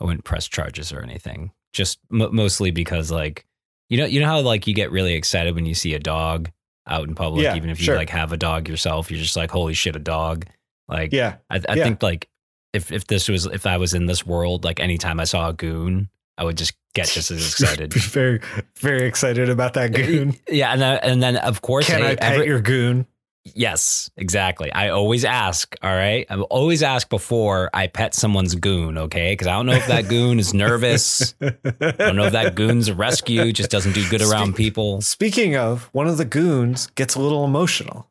I 0.00 0.04
wouldn't 0.04 0.24
press 0.24 0.48
charges 0.48 0.92
or 0.92 1.00
anything. 1.00 1.52
Just 1.72 1.98
m- 2.12 2.34
mostly 2.34 2.70
because, 2.70 3.10
like, 3.10 3.46
you 3.88 3.96
know, 3.98 4.04
you 4.06 4.20
know 4.20 4.26
how 4.26 4.40
like 4.40 4.66
you 4.66 4.74
get 4.74 4.90
really 4.90 5.14
excited 5.14 5.54
when 5.54 5.66
you 5.66 5.74
see 5.74 5.94
a 5.94 5.98
dog 6.00 6.50
out 6.86 7.06
in 7.08 7.14
public, 7.14 7.44
Yeah, 7.44 7.56
even 7.56 7.70
if 7.70 7.78
you 7.78 7.84
sure. 7.86 7.96
like 7.96 8.10
have 8.10 8.32
a 8.32 8.36
dog 8.36 8.68
yourself. 8.68 9.10
You're 9.10 9.20
just 9.20 9.36
like, 9.36 9.50
holy 9.50 9.74
shit, 9.74 9.96
a 9.96 10.00
dog! 10.00 10.46
Like, 10.88 11.12
yeah. 11.12 11.36
I, 11.48 11.60
I 11.68 11.74
Yeah. 11.76 11.84
think 11.84 12.02
like 12.02 12.28
if 12.72 12.90
if 12.92 13.06
this 13.06 13.28
was 13.28 13.46
if 13.46 13.66
I 13.66 13.76
was 13.76 13.94
in 13.94 14.06
this 14.06 14.26
world, 14.26 14.64
like 14.64 14.80
anytime 14.80 15.20
I 15.20 15.24
saw 15.24 15.48
a 15.48 15.52
goon, 15.52 16.08
I 16.36 16.44
would 16.44 16.58
just 16.58 16.74
get 16.94 17.06
just 17.08 17.30
as 17.30 17.46
excited. 17.46 17.90
Be 17.94 18.00
very, 18.00 18.40
very 18.78 19.06
excited 19.06 19.48
about 19.48 19.74
that 19.74 19.92
goon. 19.92 20.34
Yeah, 20.48 20.72
and 20.72 20.82
then, 20.82 20.98
and 21.02 21.22
then 21.22 21.36
of 21.36 21.62
course, 21.62 21.86
Can 21.86 22.00
hey, 22.02 22.12
I 22.12 22.16
pet 22.16 22.32
every- 22.34 22.46
your 22.46 22.60
goon? 22.60 23.06
Yes, 23.44 24.10
exactly. 24.16 24.72
I 24.72 24.88
always 24.88 25.24
ask. 25.24 25.76
All 25.82 25.90
right, 25.94 26.26
I 26.30 26.36
always 26.36 26.82
ask 26.82 27.08
before 27.10 27.68
I 27.74 27.88
pet 27.88 28.14
someone's 28.14 28.54
goon. 28.54 28.96
Okay, 28.96 29.32
because 29.32 29.46
I 29.46 29.52
don't 29.52 29.66
know 29.66 29.72
if 29.74 29.86
that 29.88 30.08
goon 30.08 30.38
is 30.38 30.54
nervous. 30.54 31.34
I 31.42 31.52
don't 31.98 32.16
know 32.16 32.24
if 32.24 32.32
that 32.32 32.54
goon's 32.54 32.88
a 32.88 32.94
rescue, 32.94 33.52
just 33.52 33.70
doesn't 33.70 33.92
do 33.92 34.08
good 34.08 34.22
around 34.22 34.54
people. 34.56 35.02
Speaking 35.02 35.56
of, 35.56 35.90
one 35.92 36.06
of 36.08 36.16
the 36.16 36.24
goons 36.24 36.86
gets 36.94 37.16
a 37.16 37.20
little 37.20 37.44
emotional 37.44 38.08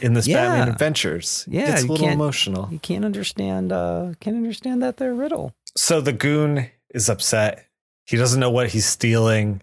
in 0.00 0.14
this 0.14 0.26
Yeah. 0.26 0.46
Batman 0.48 0.68
Adventures. 0.72 1.44
Yeah, 1.46 1.66
gets 1.66 1.82
a 1.82 1.86
little 1.86 2.08
emotional. 2.08 2.68
You 2.72 2.78
can't 2.78 3.04
understand. 3.04 3.72
Uh, 3.72 4.12
can't 4.20 4.36
understand 4.36 4.82
that 4.82 4.96
they're 4.96 5.14
riddle. 5.14 5.52
so 5.76 6.00
the 6.00 6.12
goon 6.14 6.70
is 6.94 7.10
upset. 7.10 7.66
He 8.06 8.16
doesn't 8.16 8.40
know 8.40 8.50
what 8.50 8.68
he's 8.70 8.86
stealing. 8.86 9.60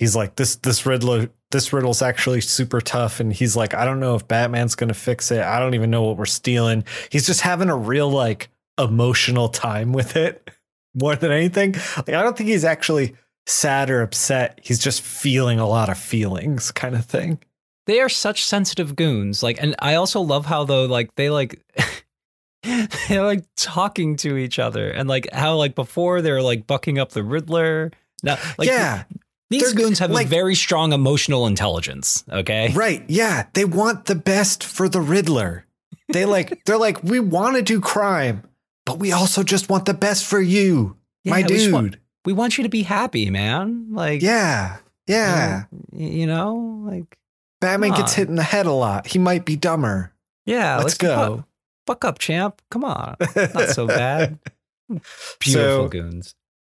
He's 0.00 0.14
like, 0.16 0.34
this 0.36 0.56
this 0.56 0.84
riddler 0.84 1.30
this 1.50 1.72
riddle's 1.72 2.02
actually 2.02 2.40
super 2.40 2.80
tough. 2.80 3.20
And 3.20 3.32
he's 3.32 3.56
like, 3.56 3.74
I 3.74 3.84
don't 3.84 4.00
know 4.00 4.14
if 4.14 4.28
Batman's 4.28 4.74
gonna 4.74 4.94
fix 4.94 5.30
it. 5.30 5.42
I 5.42 5.58
don't 5.58 5.74
even 5.74 5.90
know 5.90 6.02
what 6.02 6.16
we're 6.16 6.26
stealing. 6.26 6.84
He's 7.10 7.26
just 7.26 7.40
having 7.40 7.70
a 7.70 7.76
real 7.76 8.10
like 8.10 8.50
emotional 8.78 9.48
time 9.48 9.92
with 9.92 10.16
it 10.16 10.50
more 10.94 11.16
than 11.16 11.32
anything. 11.32 11.72
Like, 11.96 12.10
I 12.10 12.22
don't 12.22 12.36
think 12.36 12.50
he's 12.50 12.64
actually 12.64 13.16
sad 13.46 13.90
or 13.90 14.02
upset. 14.02 14.60
He's 14.62 14.78
just 14.78 15.00
feeling 15.00 15.58
a 15.58 15.66
lot 15.66 15.88
of 15.88 15.98
feelings, 15.98 16.70
kind 16.70 16.94
of 16.94 17.04
thing. 17.04 17.38
They 17.86 18.00
are 18.00 18.10
such 18.10 18.44
sensitive 18.44 18.94
goons. 18.94 19.42
Like, 19.42 19.62
and 19.62 19.74
I 19.78 19.94
also 19.94 20.20
love 20.20 20.46
how 20.46 20.64
though, 20.64 20.84
like 20.84 21.14
they 21.14 21.30
like. 21.30 21.62
They're 23.08 23.24
like 23.24 23.44
talking 23.56 24.16
to 24.16 24.36
each 24.36 24.58
other, 24.58 24.90
and 24.90 25.08
like 25.08 25.32
how 25.32 25.54
like 25.54 25.76
before 25.76 26.20
they 26.20 26.32
were 26.32 26.42
like 26.42 26.66
bucking 26.66 26.98
up 26.98 27.12
the 27.12 27.22
Riddler. 27.22 27.92
Now, 28.24 28.36
like 28.58 28.68
yeah, 28.68 29.04
these 29.50 29.62
they're- 29.62 29.74
goons 29.74 29.98
have 30.00 30.10
like- 30.10 30.26
a 30.26 30.28
very 30.28 30.54
strong 30.54 30.92
emotional 30.92 31.46
intelligence. 31.46 32.24
Okay, 32.30 32.72
right. 32.74 33.04
Yeah, 33.08 33.46
they 33.54 33.64
want 33.64 34.06
the 34.06 34.14
best 34.14 34.62
for 34.64 34.88
the 34.88 35.00
Riddler. 35.00 35.64
they 36.10 36.24
like 36.24 36.62
they're 36.66 36.78
like 36.78 37.02
we 37.02 37.20
want 37.20 37.56
to 37.56 37.62
do 37.62 37.80
crime, 37.80 38.42
but 38.86 38.98
we 38.98 39.12
also 39.12 39.42
just 39.42 39.68
want 39.68 39.84
the 39.86 39.94
best 39.94 40.24
for 40.26 40.40
you, 40.40 40.96
my 41.24 41.38
Yeah, 41.38 41.46
we 41.46 41.56
dude. 41.56 41.72
want- 41.72 41.96
we 42.24 42.32
want 42.34 42.58
you 42.58 42.64
to 42.64 42.68
be 42.70 42.82
happy, 42.82 43.30
man. 43.30 43.86
Like, 43.92 44.20
yeah, 44.20 44.78
yeah. 45.06 45.64
you 45.94 46.26
know, 46.26 46.82
like, 46.84 47.16
Batman 47.60 47.92
gets 47.92 48.12
hit 48.12 48.28
in 48.28 48.34
the 48.34 48.42
head 48.42 48.66
a 48.66 48.72
lot. 48.72 49.06
He 49.06 49.18
might 49.18 49.46
be 49.46 49.56
dumber. 49.56 50.12
yeah, 50.44 50.74
Let's 50.76 50.84
let's, 50.84 50.98
go. 50.98 51.36
Fuck, 51.36 51.46
fuck 51.86 52.04
up, 52.04 52.18
champ. 52.18 52.60
Come 52.70 52.84
on, 52.84 53.16
not 53.34 53.68
so 53.70 53.86
bad. 53.86 54.38
Beautiful 54.88 55.52
So- 55.84 55.88
goons. 55.88 56.34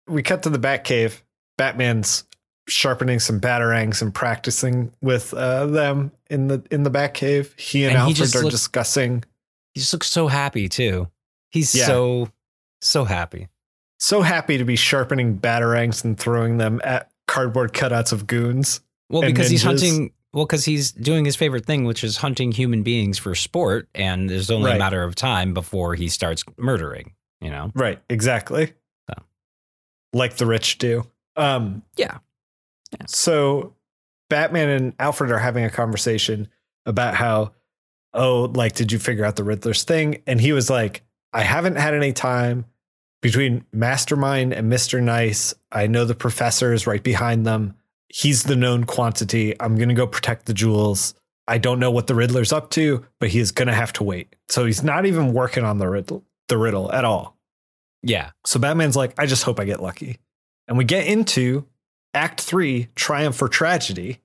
we 0.07 0.21
cut 0.23 0.43
to 0.43 0.49
the 0.49 0.59
Batcave. 0.59 1.21
Batman's 1.57 2.25
sharpening 2.69 3.19
some 3.19 3.39
batarangs 3.39 4.01
and 4.01 4.13
practicing 4.13 4.91
with 5.01 5.33
uh, 5.33 5.65
them 5.65 6.11
in 6.29 6.47
the 6.47 6.63
in 6.71 6.83
the 6.83 6.91
Batcave. 6.91 7.59
He 7.59 7.83
and, 7.85 7.91
And 7.95 7.97
he 8.03 8.11
Alfred 8.11 8.15
just 8.15 8.35
are 8.35 8.49
discussing. 8.49 9.23
He 9.73 9.81
just 9.81 9.93
looks 9.93 10.09
so 10.09 10.27
happy 10.27 10.69
too. 10.69 11.07
He's 11.51 11.73
Yeah. 11.75 11.85
so 11.87 12.29
so 12.81 13.03
happy. 13.05 13.47
So 13.99 14.21
happy 14.21 14.57
to 14.57 14.63
be 14.65 14.75
sharpening 14.77 15.37
batarangs 15.39 16.03
and 16.05 16.17
throwing 16.17 16.57
them 16.57 16.79
at 16.83 17.11
cardboard 17.27 17.73
cutouts 17.73 18.13
of 18.13 18.27
goons. 18.27 18.79
Well, 19.09 19.21
because 19.23 19.49
he's 19.49 19.63
hunting. 19.63 20.13
Well, 20.31 20.45
because 20.45 20.63
he's 20.63 20.91
doing 20.91 21.25
his 21.25 21.35
favorite 21.35 21.65
thing, 21.65 21.85
which 21.85 22.03
is 22.03 22.17
hunting 22.17 22.51
human 22.51 22.83
beings 22.83 23.17
for 23.17 23.33
sport, 23.33 23.89
and 23.95 24.29
there's 24.29 24.51
only 24.51 24.67
Right. 24.67 24.75
a 24.75 24.79
matter 24.79 25.03
of 25.03 25.15
time 25.15 25.53
before 25.55 25.95
he 25.95 26.07
starts 26.07 26.43
murdering. 26.57 27.13
You 27.41 27.49
know. 27.49 27.71
Right, 27.73 27.99
exactly. 28.09 28.73
So. 29.09 29.23
Like 30.13 30.35
the 30.37 30.45
rich 30.45 30.77
do. 30.77 31.07
Um, 31.35 31.81
Yeah. 31.97 32.19
Yeah. 32.91 33.05
So 33.07 33.75
Batman 34.29 34.69
and 34.69 34.93
Alfred 34.99 35.31
are 35.31 35.39
having 35.39 35.65
a 35.65 35.69
conversation 35.69 36.47
about 36.85 37.15
how, 37.15 37.53
oh, 38.13 38.51
like, 38.53 38.73
did 38.73 38.91
you 38.91 38.99
figure 38.99 39.25
out 39.25 39.35
the 39.35 39.43
Riddler's 39.43 39.83
thing? 39.83 40.21
And 40.25 40.39
he 40.39 40.53
was 40.53 40.69
like, 40.69 41.03
I 41.33 41.41
haven't 41.41 41.75
had 41.75 41.93
any 41.93 42.13
time 42.13 42.65
between 43.21 43.65
Mastermind 43.71 44.53
and 44.53 44.71
Mr. 44.71 45.01
Nice. 45.01 45.53
I 45.71 45.87
know 45.87 46.05
the 46.05 46.15
Perfesser 46.15 46.73
is 46.73 46.87
right 46.87 47.03
behind 47.03 47.45
them. 47.45 47.75
He's 48.07 48.43
the 48.43 48.55
known 48.55 48.85
quantity. 48.85 49.59
I'm 49.59 49.75
going 49.75 49.89
to 49.89 49.95
go 49.95 50.07
protect 50.07 50.45
the 50.45 50.53
jewels. 50.53 51.13
I 51.47 51.57
don't 51.57 51.79
know 51.79 51.91
what 51.91 52.07
the 52.07 52.15
Riddler's 52.15 52.53
up 52.53 52.69
to, 52.71 53.05
but 53.19 53.29
he 53.29 53.39
is 53.39 53.51
going 53.51 53.67
to 53.67 53.73
have 53.73 53.93
to 53.93 54.03
wait. 54.03 54.35
So 54.49 54.65
he's 54.65 54.83
not 54.83 55.05
even 55.05 55.33
working 55.33 55.63
on 55.63 55.77
the 55.79 55.87
riddle, 55.87 56.23
the 56.47 56.57
riddle 56.57 56.91
at 56.91 57.05
all. 57.05 57.37
Yeah. 58.01 58.31
So 58.45 58.59
Batman's 58.59 58.95
like, 58.95 59.13
I 59.17 59.25
just 59.25 59.43
hope 59.43 59.59
I 59.59 59.65
get 59.65 59.81
lucky. 59.81 60.19
And 60.67 60.77
we 60.77 60.85
get 60.85 61.07
into 61.07 61.65
Act 62.13 62.41
Three, 62.41 62.87
Triumph 62.95 63.41
or 63.41 63.47
Tragedy. 63.49 64.19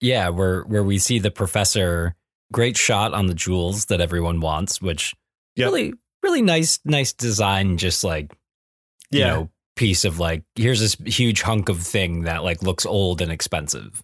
Yeah. 0.00 0.28
Where 0.30 0.62
where 0.62 0.82
we 0.84 0.98
see 0.98 1.18
the 1.18 1.30
professor. 1.30 2.14
Great 2.52 2.76
shot 2.76 3.14
on 3.14 3.26
the 3.26 3.34
jewels 3.34 3.86
that 3.86 4.00
everyone 4.00 4.40
wants, 4.40 4.80
which 4.82 5.14
Yep. 5.56 5.66
really 5.66 5.94
really 6.22 6.42
nice 6.42 6.78
nice 6.84 7.12
design. 7.12 7.76
Just 7.78 8.04
like 8.04 8.32
you 9.10 9.20
know 9.20 9.50
piece 9.76 10.04
of 10.04 10.18
like 10.18 10.42
here's 10.54 10.80
this 10.80 10.94
huge 11.04 11.42
hunk 11.42 11.68
of 11.68 11.80
thing 11.80 12.22
that 12.22 12.44
like 12.44 12.62
looks 12.62 12.86
old 12.86 13.20
and 13.20 13.30
expensive. 13.32 14.02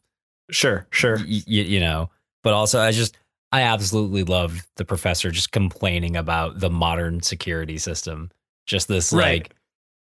sure, 0.51 0.87
sure. 0.91 1.17
y- 1.19 1.43
you 1.47 1.79
know 1.79 2.11
but 2.43 2.53
also 2.53 2.81
i 2.81 2.91
just 2.91 3.17
i 3.53 3.63
absolutely 3.63 4.25
love 4.25 4.67
the 4.79 4.85
professor 4.85 5.31
just 5.31 5.53
complaining 5.53 6.17
about 6.17 6.59
the 6.59 6.69
modern 6.71 7.23
security 7.23 7.79
system 7.79 8.31
just 8.67 8.89
this 8.89 9.13
Right. 9.13 9.43
like 9.45 9.55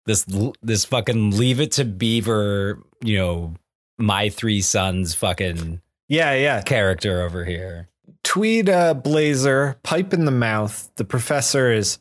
this 0.06 0.26
this 0.62 0.84
fucking 0.84 1.32
leave 1.38 1.62
it 1.62 1.72
to 1.74 1.86
beaver 1.86 2.80
you 3.04 3.18
know 3.18 3.54
my 3.98 4.30
three 4.30 4.62
sons 4.62 5.14
fucking 5.14 5.82
Yeah, 6.08 6.34
yeah. 6.34 6.62
character 6.62 7.22
over 7.22 7.46
here 7.46 7.90
Tweed 8.24 8.70
uh, 8.70 8.94
blazer, 8.94 9.78
pipe 9.84 10.14
in 10.14 10.24
the 10.24 10.32
mouth. 10.32 10.90
The 10.96 11.04
professor 11.04 11.72
is 11.72 12.00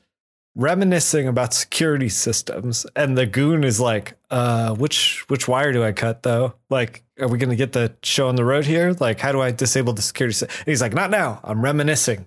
reminiscing 0.54 1.26
about 1.26 1.52
security 1.54 2.08
systems, 2.08 2.86
and 2.94 3.18
the 3.18 3.26
goon 3.26 3.64
is 3.64 3.80
like, 3.80 4.14
"Uh, 4.30 4.74
which 4.74 5.24
which 5.28 5.48
wire 5.48 5.72
do 5.72 5.82
I 5.82 5.90
cut 5.92 6.22
though? 6.22 6.54
Like, 6.70 7.02
are 7.20 7.26
we 7.28 7.38
gonna 7.38 7.56
get 7.56 7.72
the 7.72 7.94
show 8.04 8.28
on 8.28 8.36
the 8.36 8.44
road 8.44 8.64
here? 8.66 8.94
Like, 9.00 9.18
how 9.18 9.32
do 9.32 9.40
I 9.40 9.50
disable 9.50 9.94
the 9.94 10.02
security?" 10.02 10.34
sy-" 10.34 10.46
And 10.46 10.66
he's 10.66 10.80
like, 10.80 10.94
"Not 10.94 11.10
now. 11.10 11.40
I'm 11.42 11.60
reminiscing." 11.62 12.26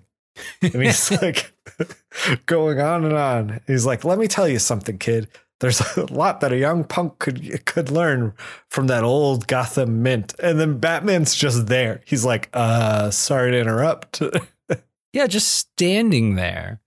And 0.60 0.74
he's 0.82 1.10
like 1.22 1.54
going 2.46 2.80
on 2.80 3.04
and 3.04 3.14
on. 3.14 3.60
He's 3.66 3.86
like, 3.86 4.04
"Let 4.04 4.18
me 4.18 4.28
tell 4.28 4.46
you 4.48 4.58
something, 4.58 4.98
kid. 4.98 5.28
There's 5.60 5.80
a 5.96 6.12
lot 6.12 6.40
that 6.40 6.52
a 6.52 6.58
young 6.58 6.84
punk 6.84 7.18
could 7.18 7.64
could 7.66 7.90
learn 7.90 8.34
from 8.68 8.86
that 8.88 9.04
old 9.04 9.46
Gotham 9.46 10.02
mint." 10.02 10.34
And 10.42 10.60
then 10.60 10.78
Batman's 10.78 11.34
just 11.34 11.66
there. 11.66 12.02
He's 12.04 12.24
like, 12.24 12.48
"Uh, 12.52 13.10
sorry 13.10 13.52
to 13.52 13.58
interrupt." 13.58 14.22
yeah 15.12 15.26
just 15.26 15.54
standing 15.54 16.34
there 16.34 16.80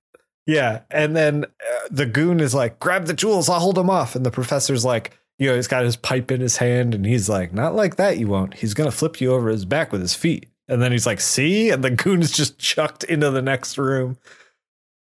yeah, 0.50 0.82
and 0.90 1.16
then 1.16 1.46
uh, 1.46 1.88
the 1.92 2.08
goon 2.08 2.40
is 2.40 2.56
like, 2.56 2.80
"Grab 2.80 3.06
the 3.06 3.14
jewels. 3.14 3.50
I'll 3.50 3.60
hold 3.60 3.76
them 3.76 3.90
off." 3.90 4.16
And 4.16 4.26
the 4.26 4.32
professor's 4.32 4.84
like, 4.84 5.16
you 5.38 5.48
know, 5.48 5.56
he's 5.56 5.68
got 5.68 5.84
his 5.84 5.96
pipe 5.96 6.32
in 6.32 6.42
his 6.42 6.58
hand, 6.58 6.96
and 6.96 7.06
he's 7.06 7.30
like, 7.30 7.54
"Not 7.54 7.76
like 7.76 7.98
that, 7.98 8.18
you 8.18 8.26
won't. 8.26 8.56
He's 8.56 8.74
gonna 8.74 8.90
flip 8.90 9.22
you 9.22 9.32
over 9.32 9.50
his 9.50 9.66
back 9.66 9.92
with 9.92 10.02
his 10.02 10.16
feet." 10.16 10.50
And 10.68 10.82
then 10.82 10.92
he's 10.92 11.06
like, 11.06 11.22
"See?" 11.22 11.70
And 11.70 11.84
the 11.84 11.92
goon 11.92 12.24
is 12.24 12.32
just 12.32 12.58
chucked 12.60 13.04
into 13.04 13.30
the 13.30 13.44
next 13.44 13.78
room. 13.78 14.18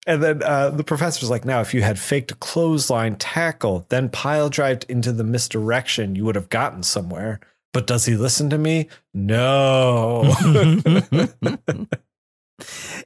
And 0.07 0.23
then 0.23 0.43
uh, 0.43 0.71
the 0.71 0.85
professor's 0.85 1.31
like, 1.31 1.45
"Now, 1.45 1.61
if 1.61 1.75
you 1.75 1.83
had 1.83 1.99
faked 1.99 2.31
a 2.33 2.37
clothesline 2.37 3.17
tackle, 3.17 3.87
then 3.91 4.09
pile 4.09 4.49
drived 4.49 4.85
into 4.89 5.13
the 5.13 5.25
misdirection, 5.25 6.17
you 6.17 6.25
would 6.25 6.37
have 6.37 6.49
gotten 6.49 6.83
somewhere." 6.83 7.41
But 7.73 7.87
does 7.87 8.07
he 8.07 8.17
listen 8.17 8.51
to 8.51 8.59
me? 8.59 8.89
No. 9.15 10.35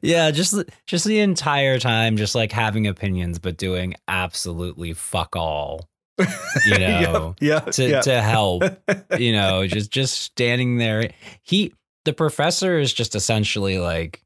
yeah 0.02 0.30
just 0.30 0.54
just 0.86 1.04
the 1.04 1.20
entire 1.20 1.78
time 1.78 2.16
just 2.16 2.34
like 2.34 2.52
having 2.52 2.86
opinions 2.86 3.38
but 3.38 3.56
doing 3.56 3.94
absolutely 4.08 4.92
fuck 4.92 5.36
all 5.36 5.88
you 6.18 6.26
know 6.78 7.34
yeah, 7.40 7.60
to 7.60 7.88
yeah. 7.88 8.00
to 8.00 8.20
help 8.20 8.62
you 9.18 9.32
know 9.32 9.66
just 9.66 9.90
just 9.90 10.18
standing 10.18 10.78
there 10.78 11.10
he 11.42 11.72
the 12.04 12.12
professor 12.12 12.78
is 12.78 12.92
just 12.92 13.14
essentially 13.14 13.78
like 13.78 14.22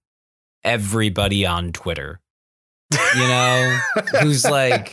everybody 0.65 1.47
on 1.47 1.73
twitter 1.73 2.21
you 2.93 3.21
know 3.29 3.79
who's 4.23 4.45
like 4.45 4.93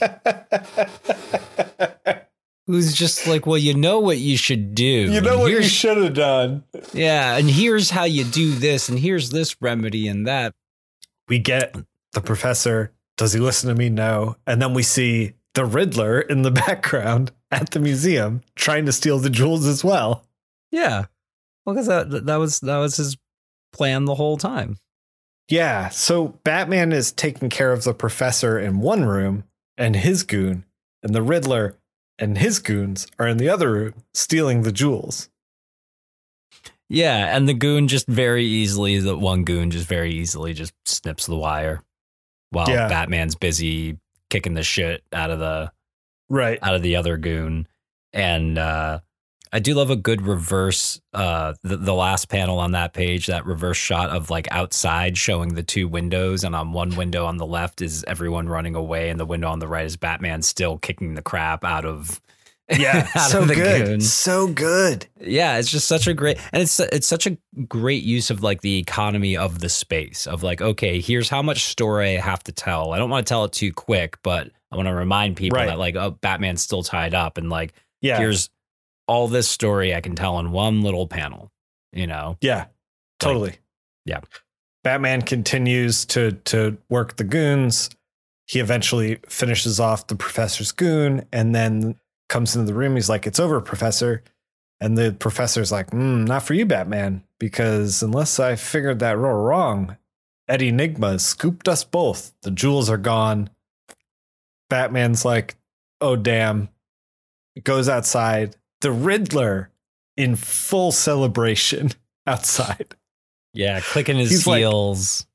who's 2.68 2.94
just 2.94 3.28
like 3.28 3.46
well 3.46 3.58
you 3.58 3.74
know 3.74 4.00
what 4.00 4.18
you 4.18 4.36
should 4.38 4.76
do 4.76 4.84
you 4.84 5.22
know 5.22 5.40
what 5.40 5.52
you 5.52 5.64
should 5.64 5.98
have 5.98 6.14
done. 6.14 6.64
yeah 6.94 7.38
and 7.38 7.50
here's 7.50 7.90
how 7.92 8.04
you 8.04 8.24
do 8.24 8.52
this 8.54 8.90
and 8.90 9.00
here's 9.00 9.30
this 9.30 9.62
remedy 9.62 10.08
and 10.08 10.28
that 10.28 10.54
we 11.28 11.40
get 11.40 11.76
the 12.14 12.22
professor. 12.22 12.92
Does 13.18 13.34
he 13.34 13.40
listen 13.40 13.68
to 13.70 13.76
me? 13.76 13.90
No. 13.90 14.36
And 14.46 14.62
then 14.62 14.76
we 14.76 14.84
see 14.84 15.34
the 15.56 15.66
Riddler 15.66 16.22
in 16.22 16.44
the 16.44 16.52
background 16.68 17.32
at 17.50 17.72
the 17.72 17.80
museum 17.80 18.42
trying 18.56 18.86
to 18.86 18.92
steal 18.92 19.18
the 19.18 19.30
jewels 19.30 19.66
as 19.66 19.84
well. 19.84 20.24
yeah 20.72 21.06
well 21.66 21.74
because 21.76 21.88
that 21.88 22.26
that 22.26 22.36
was 22.36 22.60
that 22.60 22.78
was 22.78 22.98
his 22.98 23.18
plan 23.72 24.06
the 24.06 24.16
whole 24.16 24.38
time 24.38 24.78
Yeah. 25.48 25.90
So 25.90 26.30
Batman 26.44 26.92
is 26.92 27.12
taking 27.12 27.50
care 27.50 27.72
of 27.72 27.84
the 27.84 27.94
professor 27.94 28.58
in 28.60 28.80
one 28.80 29.06
room 29.06 29.44
and 29.78 29.96
his 29.96 30.24
goon, 30.24 30.66
and 31.04 31.14
the 31.14 31.22
Riddler 31.22 31.76
and 32.18 32.38
his 32.38 32.60
goons 32.60 33.08
are 33.20 33.28
in 33.28 33.38
the 33.38 33.50
other 33.50 33.72
room 33.72 33.94
stealing 34.14 34.62
the 34.64 34.72
jewels. 34.72 35.30
Yeah, 36.88 37.36
and 37.36 37.50
the 37.50 37.54
goon 37.54 37.88
just 37.88 38.08
very 38.08 38.46
easily, 38.46 39.00
the 39.00 39.18
one 39.18 39.44
goon 39.44 39.72
just 39.72 39.88
very 39.88 40.12
easily 40.14 40.54
just 40.54 40.74
snips 40.86 41.26
the 41.26 41.36
wire 41.36 41.82
while 42.52 42.70
Yeah. 42.70 42.88
Batman's 42.88 43.36
busy 43.36 43.98
kicking 44.30 44.54
the 44.54 44.64
shit 44.64 45.04
out 45.12 45.32
of 45.32 45.40
the 45.40 45.72
Right. 46.30 46.60
out 46.62 46.76
of 46.76 46.82
the 46.84 46.96
other 46.96 47.18
goon. 47.18 47.68
And 48.14 48.58
uh 48.58 49.00
I 49.56 49.60
do 49.60 49.74
love 49.74 49.90
a 49.90 49.96
good 49.96 50.22
reverse 50.22 51.00
uh 51.14 51.54
the, 51.64 51.78
the 51.78 51.94
last 51.94 52.30
panel 52.30 52.60
on 52.60 52.72
that 52.74 52.94
page, 52.94 53.28
that 53.28 53.46
reverse 53.46 53.78
shot 53.78 54.10
of 54.10 54.30
like 54.30 54.48
outside 54.52 55.18
showing 55.18 55.54
the 55.56 55.64
two 55.64 55.88
windows 55.88 56.44
and 56.44 56.56
on 56.56 56.74
one 56.74 56.96
window 56.96 57.26
on 57.26 57.38
the 57.38 57.46
left 57.46 57.82
is 57.82 58.04
everyone 58.08 58.50
running 58.50 58.76
away 58.76 59.10
and 59.10 59.20
the 59.20 59.26
window 59.26 59.48
on 59.50 59.60
the 59.60 59.68
right 59.68 59.86
is 59.86 59.98
Batman 59.98 60.42
still 60.42 60.78
kicking 60.78 61.16
the 61.16 61.22
crap 61.22 61.64
out 61.64 61.86
of 61.86 62.20
Yeah. 62.70 63.06
so 63.28 63.46
good. 63.46 63.86
goon. 63.86 64.02
So 64.02 64.48
good. 64.48 65.06
Yeah, 65.22 65.58
it's 65.60 65.70
just 65.70 65.88
such 65.88 66.08
a 66.08 66.14
great 66.16 66.38
and 66.52 66.62
it's 66.64 66.80
it's 66.80 67.06
such 67.08 67.28
a 67.28 67.38
great 67.68 68.04
use 68.04 68.30
of 68.32 68.42
like 68.44 68.62
the 68.62 68.78
economy 68.80 69.38
of 69.38 69.60
the 69.60 69.70
space 69.70 70.26
of 70.28 70.42
like 70.44 70.62
okay, 70.62 71.00
here's 71.00 71.30
how 71.30 71.42
much 71.44 71.64
story 71.66 72.18
I 72.18 72.20
have 72.22 72.44
to 72.44 72.52
tell. 72.52 72.92
I 72.92 72.98
don't 72.98 73.10
want 73.12 73.26
to 73.26 73.30
tell 73.30 73.44
it 73.46 73.52
too 73.52 73.72
quick, 73.72 74.18
but 74.24 74.50
I 74.72 74.76
want 74.76 74.88
to 74.88 74.96
remind 74.96 75.38
people 75.38 75.58
Right. 75.60 75.68
that 75.68 75.78
like 75.80 75.96
oh, 75.96 76.12
Batman's 76.22 76.62
still 76.64 76.82
tied 76.84 77.14
up 77.14 77.38
and 77.38 77.50
like 77.52 77.74
Yeah. 78.02 78.18
here's 78.18 78.50
all 79.08 79.28
this 79.28 79.50
story 79.50 79.94
I 79.94 80.02
can 80.02 80.16
tell 80.16 80.40
in 80.40 80.52
one 80.52 80.82
little 80.82 81.08
panel, 81.08 81.52
you 81.94 82.08
know. 82.08 82.38
Yeah, 82.42 82.66
totally. 83.20 83.56
yeah. 84.06 84.22
Batman 84.84 85.22
continues 85.22 86.06
to 86.08 86.34
to 86.46 86.78
work 86.90 87.16
the 87.18 87.24
goons. 87.24 87.90
He 88.48 88.60
eventually 88.60 89.20
finishes 89.28 89.80
off 89.80 90.08
the 90.08 90.16
professor's 90.16 90.72
goon 90.72 91.26
and 91.34 91.56
then 91.56 91.96
comes 92.30 92.56
into 92.56 92.68
the 92.68 92.78
room. 92.78 92.96
He's 92.96 93.10
like, 93.10 93.26
"It's 93.26 93.40
over, 93.40 93.62
professor." 93.62 94.24
And 94.82 94.98
the 94.98 95.14
professor's 95.18 95.72
like, 95.72 95.92
mm, 95.92 96.28
"Not 96.28 96.44
for 96.44 96.54
you, 96.54 96.66
Batman, 96.66 97.24
because 97.40 98.04
unless 98.04 98.40
I 98.40 98.56
figured 98.56 99.00
that 99.00 99.18
wrong, 99.18 99.98
Eddie 100.48 100.72
Nygma 100.72 101.20
scooped 101.20 101.68
us 101.68 101.84
both. 101.84 102.34
The 102.42 102.52
jewels 102.52 102.90
are 102.90 102.98
gone. 102.98 103.50
Batman's 104.70 105.26
like, 105.26 105.56
oh, 106.02 106.16
damn. 106.16 106.70
Goes 107.64 107.90
outside. 107.90 108.56
The 108.86 108.92
Riddler 108.92 109.72
in 110.16 110.36
full 110.36 110.92
celebration 110.92 111.90
outside. 112.28 112.94
Yeah, 113.52 113.80
clicking 113.80 114.18
his 114.20 114.30
He's 114.30 114.46
like- 114.46 114.60
heels. 114.60 115.26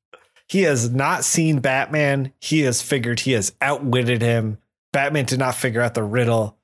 He 0.49 0.63
has 0.63 0.89
not 0.89 1.25
seen 1.25 1.59
Batman. 1.59 2.33
He 2.41 2.61
has 2.61 2.81
figured 2.81 3.19
he 3.19 3.33
has 3.33 3.53
outwitted 3.61 4.23
him. 4.23 4.59
Batman 4.93 5.25
did 5.25 5.41
not 5.41 5.57
figure 5.57 5.81
out 5.83 5.95
the 5.95 6.05
riddle. 6.05 6.59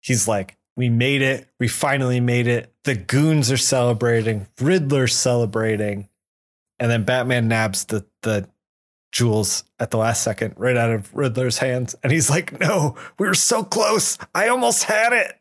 He's 0.00 0.26
like, 0.26 0.56
we 0.76 0.88
made 0.88 1.22
it. 1.22 1.48
We 1.60 1.68
finally 1.68 2.18
made 2.18 2.48
it. 2.48 2.72
The 2.82 2.96
goons 2.96 3.52
are 3.52 3.56
celebrating. 3.56 4.48
Riddler's 4.60 5.14
celebrating. 5.14 6.08
And 6.80 6.90
then 6.90 7.04
Batman 7.04 7.46
nabs 7.46 7.84
the, 7.84 8.04
the 8.22 8.48
jewels 9.12 9.62
at 9.78 9.92
the 9.92 9.98
last 9.98 10.24
second 10.24 10.54
right 10.56 10.76
out 10.76 10.90
of 10.90 11.14
Riddler's 11.14 11.58
hands. 11.58 11.94
And 12.02 12.10
he's 12.12 12.30
like, 12.30 12.58
no, 12.58 12.96
we 13.18 13.28
were 13.28 13.34
so 13.34 13.62
close. 13.62 14.18
I 14.34 14.48
almost 14.48 14.82
had 14.84 15.12
it. 15.12 15.38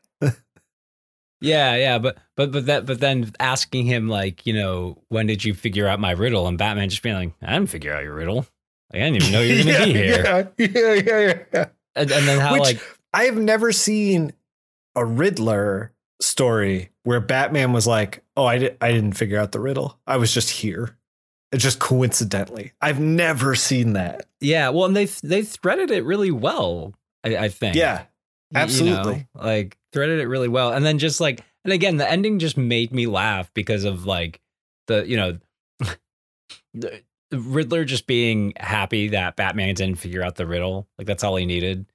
Yeah, 1.42 1.76
yeah, 1.76 1.98
but 1.98 2.18
but 2.38 2.52
but 2.52 2.66
that 2.68 2.86
but 2.86 3.00
then 3.00 3.32
asking 3.39 3.86
him 3.86 4.08
like, 4.08 4.46
you 4.46 4.54
know, 4.54 5.02
when 5.10 5.26
did 5.28 5.44
you 5.44 5.54
figure 5.54 5.88
out 5.88 6.00
my 6.00 6.12
riddle? 6.12 6.48
And 6.48 6.58
Batman 6.58 6.89
just 6.89 7.02
being 7.02 7.16
like, 7.16 7.32
I 7.42 7.54
didn't 7.54 7.70
figure 7.70 7.94
out 7.94 8.04
your 8.04 8.14
riddle. 8.14 8.46
Like, 8.94 9.02
I 9.02 9.10
didn't 9.10 9.16
even 9.18 9.32
know 9.32 9.42
you 9.42 9.58
were 9.58 9.64
gonna 9.64 9.74
yeah, 9.80 9.86
be 9.86 9.94
here. 9.94 10.24
Yeah, 10.24 10.68
yeah, 10.68 10.94
yeah, 10.94 11.39
yeah. 11.54 11.66
And, 11.96 12.12
and 12.12 12.28
then 12.28 12.39
how 12.39 12.54
Which- 12.54 12.62
like 12.64 12.82
I 13.14 13.24
have 13.24 13.38
never 13.38 13.72
seen 13.72 14.34
a 14.96 15.04
Riddler 15.04 15.92
story 16.22 16.92
where 17.04 17.20
Batman 17.20 17.74
was 17.74 17.88
like, 17.88 18.24
"Oh, 18.38 18.46
I, 18.46 18.58
di- 18.60 18.78
I 18.80 18.92
didn't 18.92 19.14
figure 19.14 19.39
out 19.39 19.52
the 19.52 19.60
riddle. 19.60 20.00
I 20.06 20.18
was 20.18 20.34
just 20.34 20.50
here." 20.50 20.98
It's 21.52 21.64
just 21.64 21.80
coincidentally. 21.80 22.72
I've 22.80 23.00
never 23.02 23.56
seen 23.56 23.94
that. 23.94 24.26
yeah, 24.39 24.70
well, 24.70 24.86
and 24.86 24.96
they 24.96 25.06
they 25.06 25.42
threaded 25.44 25.92
it 25.92 26.06
really 26.06 26.32
well. 26.32 26.94
I, 27.26 27.36
I 27.38 27.50
think. 27.50 27.76
Yeah, 27.76 28.06
Y- 28.54 28.60
you 28.60 28.60
know, 28.60 28.64
absolutely. 28.64 29.28
like 29.36 29.78
threaded 29.93 30.20
it 30.20 30.28
really 30.28 30.47
well. 30.47 30.72
And 30.74 30.86
then 30.86 30.97
just 30.99 31.20
like 31.22 31.43
and 31.64 31.74
again, 31.74 31.97
the 31.97 32.10
ending 32.10 32.39
just 32.39 32.58
made 32.58 32.91
me 32.91 33.08
laugh 33.08 33.52
because 33.54 33.84
of 33.84 34.06
like 34.06 34.41
the 34.88 35.08
you 35.08 35.18
know 35.18 35.38
the 36.74 37.02
the 37.30 37.39
Riddler 37.39 37.86
just 37.86 38.08
being 38.08 38.54
happy 38.58 39.10
that 39.10 39.36
Batman 39.36 39.74
didn't 39.76 39.97
figure 39.99 40.22
out 40.24 40.36
the 40.36 40.45
riddle. 40.45 40.88
Like 40.97 41.08
that's 41.08 41.24
all 41.24 41.36
he 41.36 41.45
needed. 41.45 41.86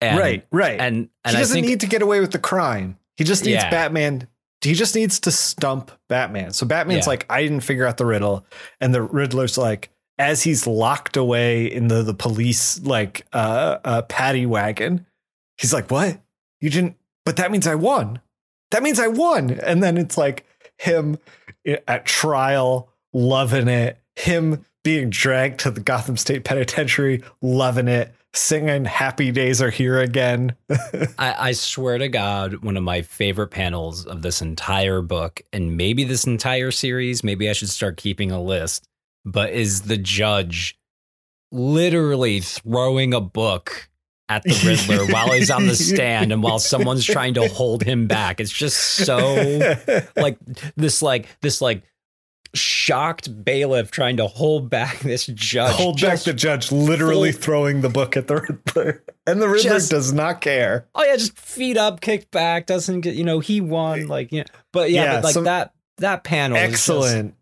And, 0.00 0.18
right, 0.18 0.46
right. 0.52 0.80
And 0.80 1.08
and 1.24 1.36
he 1.36 1.42
doesn't 1.42 1.54
think 1.54 1.66
need 1.66 1.80
to 1.80 1.86
get 1.86 2.02
away 2.02 2.20
with 2.20 2.30
the 2.32 2.38
crime. 2.38 2.96
He 3.16 3.24
just 3.24 3.44
needs 3.44 3.54
Yeah. 3.62 3.70
Batman. 3.70 4.28
He 4.60 4.74
just 4.74 4.94
needs 4.94 5.20
to 5.20 5.30
stump 5.30 5.90
Batman. 6.08 6.52
So 6.52 6.66
Batman's 6.66 7.06
Yeah. 7.06 7.10
like, 7.10 7.26
I 7.30 7.42
didn't 7.42 7.60
figure 7.60 7.86
out 7.86 7.96
the 7.96 8.06
riddle, 8.06 8.44
and 8.80 8.92
the 8.94 9.02
Riddler's 9.02 9.56
like, 9.58 9.90
as 10.18 10.42
he's 10.42 10.66
locked 10.66 11.16
away 11.16 11.66
in 11.66 11.88
the 11.88 12.02
the 12.02 12.14
police 12.14 12.80
like 12.82 13.26
uh, 13.32 13.78
uh 13.84 14.02
paddy 14.02 14.46
wagon, 14.46 15.04
he's 15.58 15.72
like, 15.72 15.90
"What? 15.90 16.20
You 16.60 16.70
didn't? 16.70 16.96
But 17.24 17.36
that 17.36 17.50
means 17.50 17.66
I 17.66 17.74
won. 17.74 18.20
That 18.70 18.82
means 18.82 18.98
I 18.98 19.08
won." 19.08 19.50
And 19.50 19.82
then 19.82 19.96
it's 19.96 20.16
like 20.16 20.46
him 20.78 21.18
at 21.86 22.06
trial, 22.06 22.90
loving 23.12 23.68
it. 23.68 23.98
Him 24.16 24.64
being 24.82 25.10
dragged 25.10 25.60
to 25.60 25.70
the 25.70 25.80
Gotham 25.80 26.16
State 26.16 26.44
Penitentiary, 26.44 27.22
loving 27.42 27.88
it. 27.88 28.14
Singing 28.34 28.84
"Happy 28.84 29.30
Days 29.30 29.60
Are 29.60 29.70
Here 29.70 29.98
Again." 30.00 30.54
I, 31.18 31.48
I 31.48 31.52
swear 31.52 31.98
to 31.98 32.08
God, 32.08 32.62
one 32.62 32.76
of 32.76 32.82
my 32.82 33.02
favorite 33.02 33.48
panels 33.48 34.04
of 34.04 34.22
this 34.22 34.40
entire 34.42 35.00
book, 35.02 35.40
and 35.52 35.76
maybe 35.76 36.04
this 36.04 36.26
entire 36.26 36.70
series, 36.70 37.24
maybe 37.24 37.48
I 37.48 37.52
should 37.52 37.70
start 37.70 37.96
keeping 37.96 38.30
a 38.30 38.40
list, 38.40 38.86
but 39.24 39.50
is 39.52 39.82
the 39.82 39.96
judge 39.96 40.78
literally 41.50 42.40
throwing 42.40 43.14
a 43.14 43.20
book 43.20 43.87
at 44.28 44.42
the 44.44 44.60
Riddler 44.64 45.06
while 45.12 45.32
he's 45.32 45.50
on 45.50 45.66
the 45.66 45.74
stand 45.76 46.32
and 46.32 46.42
while 46.42 46.58
someone's 46.58 47.04
trying 47.04 47.34
to 47.34 47.48
hold 47.48 47.82
him 47.82 48.06
back. 48.06 48.40
It's 48.40 48.52
just 48.52 48.76
so 48.78 49.18
like 50.16 50.38
this 50.76 51.00
like 51.02 51.26
this 51.40 51.60
like 51.60 51.82
shocked 52.54 53.44
bailiff 53.44 53.90
trying 53.90 54.16
to 54.16 54.26
hold 54.26 54.70
back 54.70 54.98
this 55.00 55.26
judge. 55.26 55.74
hold 55.74 56.00
back 56.00 56.20
the 56.20 56.32
judge, 56.32 56.72
literally 56.72 57.32
full- 57.32 57.42
throwing 57.42 57.80
the 57.82 57.88
book 57.90 58.16
at 58.16 58.26
the 58.26 58.36
Riddler, 58.36 59.04
and 59.26 59.40
the 59.42 59.48
Riddler 59.48 59.70
Just- 59.70 59.90
does 59.90 60.12
not 60.12 60.40
care. 60.40 60.86
oh 60.94 61.04
yeah, 61.04 61.16
just 61.16 61.38
feet 61.38 61.76
up, 61.76 62.00
kicked 62.00 62.30
back, 62.30 62.66
doesn't 62.66 63.02
get 63.02 63.14
you 63.14 63.24
know 63.24 63.40
he 63.40 63.60
won 63.60 64.06
like 64.08 64.32
you 64.32 64.40
know, 64.40 64.46
but 64.72 64.90
yeah, 64.90 65.04
Yeah, 65.04 65.12
but 65.16 65.24
like 65.24 65.34
some- 65.34 65.44
that 65.44 65.72
that 65.98 66.24
panel 66.24 66.56
is 66.56 66.62
just 66.70 66.88
Excellent, 66.88 67.34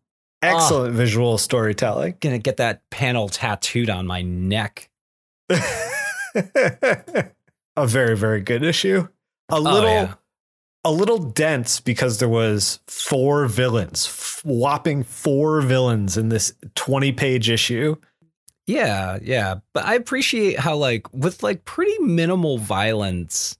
excellent 0.43 0.95
visual 0.95 1.39
storytelling. 1.39 2.17
gonna 2.21 2.39
get 2.39 2.57
that 2.57 2.83
panel 2.91 3.29
tattooed 3.29 3.91
on 3.91 4.07
my 4.07 4.23
neck. 4.23 4.89
a 7.77 7.87
very, 7.87 8.17
very 8.17 8.41
good 8.41 8.63
issue. 8.63 9.09
A 9.49 9.55
oh, 9.57 9.61
little, 9.61 9.81
oh, 9.89 9.93
yeah. 9.93 10.15
a 10.85 10.91
little 10.93 11.19
dense 11.19 11.81
because 11.81 12.19
there 12.19 12.29
was 12.29 12.81
four 12.87 13.47
villains, 13.47 14.41
whopping 14.45 15.03
four 15.03 15.61
villains 15.61 16.17
in 16.17 16.29
this 16.29 16.53
twenty-page 16.75 17.49
issue. 17.51 17.97
yeah, 18.67 19.19
yeah, 19.23 19.57
but 19.73 19.85
I 19.85 19.95
appreciate 19.95 20.59
how 20.59 20.77
like 20.77 21.13
with 21.13 21.43
like 21.43 21.65
pretty 21.65 21.99
minimal 22.01 22.59
violence, 22.59 23.57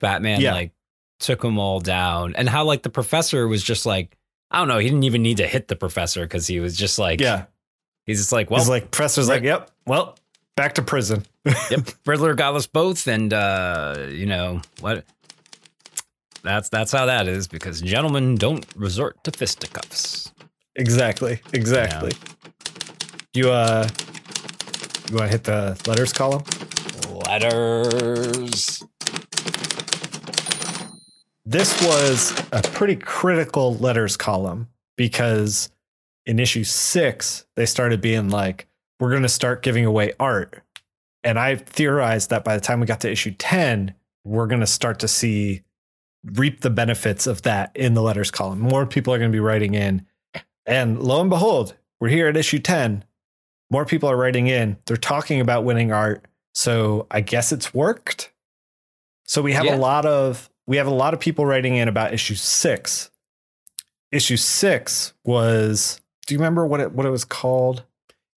Batman 0.00 0.40
Yeah. 0.40 0.54
like 0.54 0.72
took 1.20 1.42
them 1.42 1.58
all 1.58 1.80
down, 1.80 2.34
and 2.34 2.48
how 2.48 2.64
like 2.64 2.82
the 2.82 2.90
professor 2.90 3.46
was 3.48 3.62
just 3.62 3.86
like. 3.86 4.14
I 4.50 4.60
don't 4.60 4.68
know. 4.68 4.78
He 4.78 4.88
didn't 4.88 5.04
even 5.04 5.20
need 5.20 5.36
to 5.36 5.46
hit 5.46 5.68
the 5.68 5.76
professor 5.76 6.22
because 6.22 6.46
he 6.46 6.58
was 6.58 6.74
just 6.74 6.98
like, 6.98 7.20
yeah, 7.20 7.44
he's 8.06 8.18
just 8.18 8.32
like, 8.32 8.50
well, 8.50 8.60
he's 8.60 8.68
like 8.70 8.90
professor's 8.90 9.28
like, 9.28 9.42
yep, 9.42 9.70
well, 9.86 10.16
back 10.58 10.74
to 10.74 10.82
prison. 10.82 11.24
yep, 11.70 11.88
Riddler 12.04 12.34
got 12.34 12.56
us 12.56 12.66
both, 12.66 13.06
and 13.06 13.32
uh, 13.32 14.08
you 14.10 14.26
know 14.26 14.60
what? 14.80 15.04
That's 16.42 16.68
that's 16.68 16.90
how 16.90 17.06
that 17.06 17.28
is 17.28 17.46
because 17.46 17.80
gentlemen 17.80 18.34
don't 18.34 18.66
resort 18.74 19.22
to 19.24 19.30
fisticuffs. 19.30 20.32
Exactly. 20.74 21.40
Exactly. 21.52 22.12
You 23.34 23.50
uh 23.50 23.88
you 25.08 25.16
want 25.16 25.26
to 25.26 25.28
hit 25.28 25.44
the 25.44 25.80
letters 25.86 26.12
column? 26.12 26.42
Letters. 27.26 28.82
This 31.44 31.82
was 31.82 32.32
a 32.52 32.62
pretty 32.62 32.96
critical 32.96 33.74
letters 33.76 34.16
column 34.16 34.68
because 34.96 35.70
in 36.26 36.38
issue 36.38 36.64
6 36.64 37.46
they 37.56 37.66
started 37.66 38.00
being 38.00 38.28
like 38.28 38.67
we're 39.00 39.10
going 39.10 39.22
to 39.22 39.28
start 39.28 39.62
giving 39.62 39.84
away 39.84 40.12
art. 40.18 40.62
And 41.24 41.38
I 41.38 41.56
theorized 41.56 42.30
that 42.30 42.44
by 42.44 42.54
the 42.54 42.60
time 42.60 42.80
we 42.80 42.86
got 42.86 43.00
to 43.00 43.10
issue 43.10 43.32
10, 43.32 43.94
we're 44.24 44.46
going 44.46 44.60
to 44.60 44.66
start 44.66 44.98
to 45.00 45.08
see 45.08 45.62
reap 46.24 46.60
the 46.60 46.70
benefits 46.70 47.26
of 47.26 47.42
that 47.42 47.70
in 47.74 47.94
the 47.94 48.02
letters 48.02 48.30
column. 48.30 48.58
More 48.60 48.86
people 48.86 49.12
are 49.14 49.18
going 49.18 49.30
to 49.30 49.36
be 49.36 49.40
writing 49.40 49.74
in. 49.74 50.04
And 50.66 51.02
lo 51.02 51.20
and 51.20 51.30
behold, 51.30 51.74
we're 52.00 52.08
here 52.08 52.28
at 52.28 52.36
issue 52.36 52.58
10. 52.58 53.04
More 53.70 53.84
people 53.84 54.10
are 54.10 54.16
writing 54.16 54.46
in. 54.46 54.78
They're 54.86 54.96
talking 54.96 55.40
about 55.40 55.64
winning 55.64 55.92
art. 55.92 56.24
So 56.54 57.06
I 57.10 57.20
guess 57.20 57.52
it's 57.52 57.72
worked. 57.74 58.32
So 59.26 59.42
we 59.42 59.52
have 59.52 59.64
Yeah. 59.64 59.76
a 59.76 59.78
lot 59.78 60.06
of 60.06 60.50
we 60.66 60.76
have 60.76 60.86
a 60.86 60.94
lot 60.94 61.14
of 61.14 61.20
people 61.20 61.46
writing 61.46 61.76
in 61.76 61.88
about 61.88 62.12
issue 62.12 62.34
6. 62.34 63.10
Issue 64.12 64.36
6 64.36 65.12
was 65.24 66.00
do 66.26 66.34
you 66.34 66.38
remember 66.38 66.66
what 66.66 66.80
it 66.80 66.92
what 66.92 67.06
it 67.06 67.10
was 67.10 67.24
called? 67.24 67.84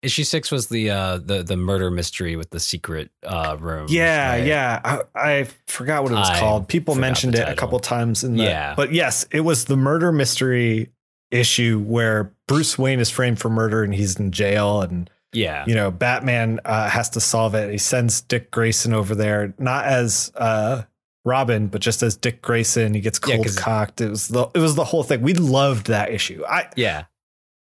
Issue 0.03 0.23
six 0.23 0.49
was 0.51 0.67
the 0.67 0.89
uh 0.89 1.17
the 1.17 1.43
the 1.43 1.55
murder 1.55 1.91
mystery 1.91 2.35
with 2.35 2.49
the 2.49 2.59
secret 2.59 3.11
uh 3.23 3.55
room. 3.59 3.85
Yeah, 3.89 4.31
right? 4.31 4.45
yeah. 4.45 4.81
I, 4.83 5.01
I 5.15 5.47
forgot 5.67 6.01
what 6.03 6.11
it 6.11 6.15
was 6.15 6.29
I 6.29 6.39
called. 6.39 6.67
People 6.67 6.95
mentioned 6.95 7.35
it 7.35 7.47
a 7.47 7.53
couple 7.55 7.79
times 7.79 8.23
in 8.23 8.35
the 8.35 8.43
Yeah. 8.43 8.73
But 8.75 8.93
yes, 8.93 9.27
it 9.31 9.41
was 9.41 9.65
the 9.65 9.77
murder 9.77 10.11
mystery 10.11 10.89
issue 11.29 11.79
where 11.85 12.33
Bruce 12.47 12.77
Wayne 12.79 12.99
is 12.99 13.09
framed 13.09 13.39
for 13.39 13.49
murder 13.49 13.83
and 13.83 13.93
he's 13.93 14.15
in 14.19 14.31
jail 14.31 14.81
and 14.81 15.07
Yeah. 15.33 15.63
you 15.67 15.75
know 15.75 15.91
Batman 15.91 16.59
uh, 16.65 16.89
has 16.89 17.09
to 17.11 17.21
solve 17.21 17.53
it. 17.53 17.71
He 17.71 17.77
sends 17.77 18.21
Dick 18.21 18.49
Grayson 18.49 18.93
over 18.93 19.13
there 19.13 19.53
not 19.59 19.85
as 19.85 20.31
uh 20.35 20.81
Robin, 21.23 21.67
but 21.67 21.79
just 21.81 22.01
as 22.01 22.15
Dick 22.17 22.41
Grayson. 22.41 22.95
He 22.95 23.01
gets 23.01 23.19
Yeah, 23.27 23.37
cocked. 23.55 24.01
It 24.01 24.09
was 24.09 24.29
the 24.29 24.47
it 24.55 24.59
was 24.59 24.73
the 24.73 24.83
whole 24.85 25.03
thing. 25.03 25.21
We 25.21 25.35
loved 25.35 25.85
that 25.87 26.09
issue. 26.09 26.43
I 26.49 26.69
Yeah. 26.75 27.03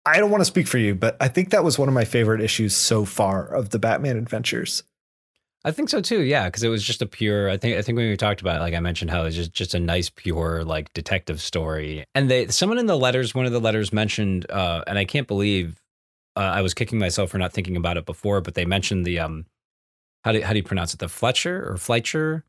I 0.05 0.17
don't 0.17 0.29
want 0.29 0.41
to 0.41 0.45
speak 0.45 0.67
for 0.67 0.77
you, 0.77 0.93
but 0.95 1.17
I 1.19 1.27
think 1.27 1.49
that 1.49 1.63
was 1.63 1.79
one 1.79 1.87
of 1.87 1.93
my 1.95 2.05
favorite 2.05 2.41
issues 2.41 2.75
so 2.75 3.05
far 3.05 3.45
of 3.47 3.71
the 3.71 3.79
Batman 3.79 4.17
adventures. 4.17 4.83
I 5.63 5.71
think 5.71 5.89
so 5.89 5.99
too. 5.99 6.21
Yeah, 6.21 6.45
because 6.45 6.61
it 6.61 6.67
was 6.67 6.83
just 6.83 7.01
a 7.01 7.07
pure. 7.07 7.49
I 7.49 7.57
think 7.57 7.75
I 7.75 7.81
think 7.81 7.95
when 7.97 8.07
we 8.07 8.15
talked 8.15 8.39
about 8.39 8.57
it, 8.57 8.59
like 8.59 8.75
I 8.75 8.79
mentioned, 8.79 9.09
how 9.09 9.23
it's 9.23 9.35
just 9.35 9.51
just 9.51 9.73
a 9.73 9.79
nice, 9.79 10.11
pure 10.11 10.63
like 10.63 10.93
detective 10.93 11.41
story. 11.41 12.05
And 12.13 12.29
they 12.29 12.47
someone 12.47 12.77
in 12.77 12.85
the 12.85 12.97
letters, 12.97 13.33
one 13.33 13.47
of 13.47 13.51
the 13.51 13.59
letters 13.59 13.91
mentioned, 13.91 14.45
uh, 14.51 14.83
and 14.85 14.99
I 14.99 15.05
can't 15.05 15.27
believe 15.27 15.81
uh, 16.35 16.41
I 16.41 16.61
was 16.61 16.75
kicking 16.75 16.99
myself 16.99 17.31
for 17.31 17.39
not 17.39 17.51
thinking 17.51 17.75
about 17.77 17.97
it 17.97 18.05
before, 18.05 18.41
but 18.41 18.53
they 18.53 18.65
mentioned 18.65 19.05
the 19.05 19.19
um, 19.19 19.47
how 20.23 20.33
do 20.33 20.41
how 20.41 20.51
do 20.51 20.57
you 20.57 20.63
pronounce 20.63 20.93
it? 20.93 20.99
The 20.99 21.09
Fletcher 21.09 21.67
or 21.67 21.77
Fleischer 21.77 22.43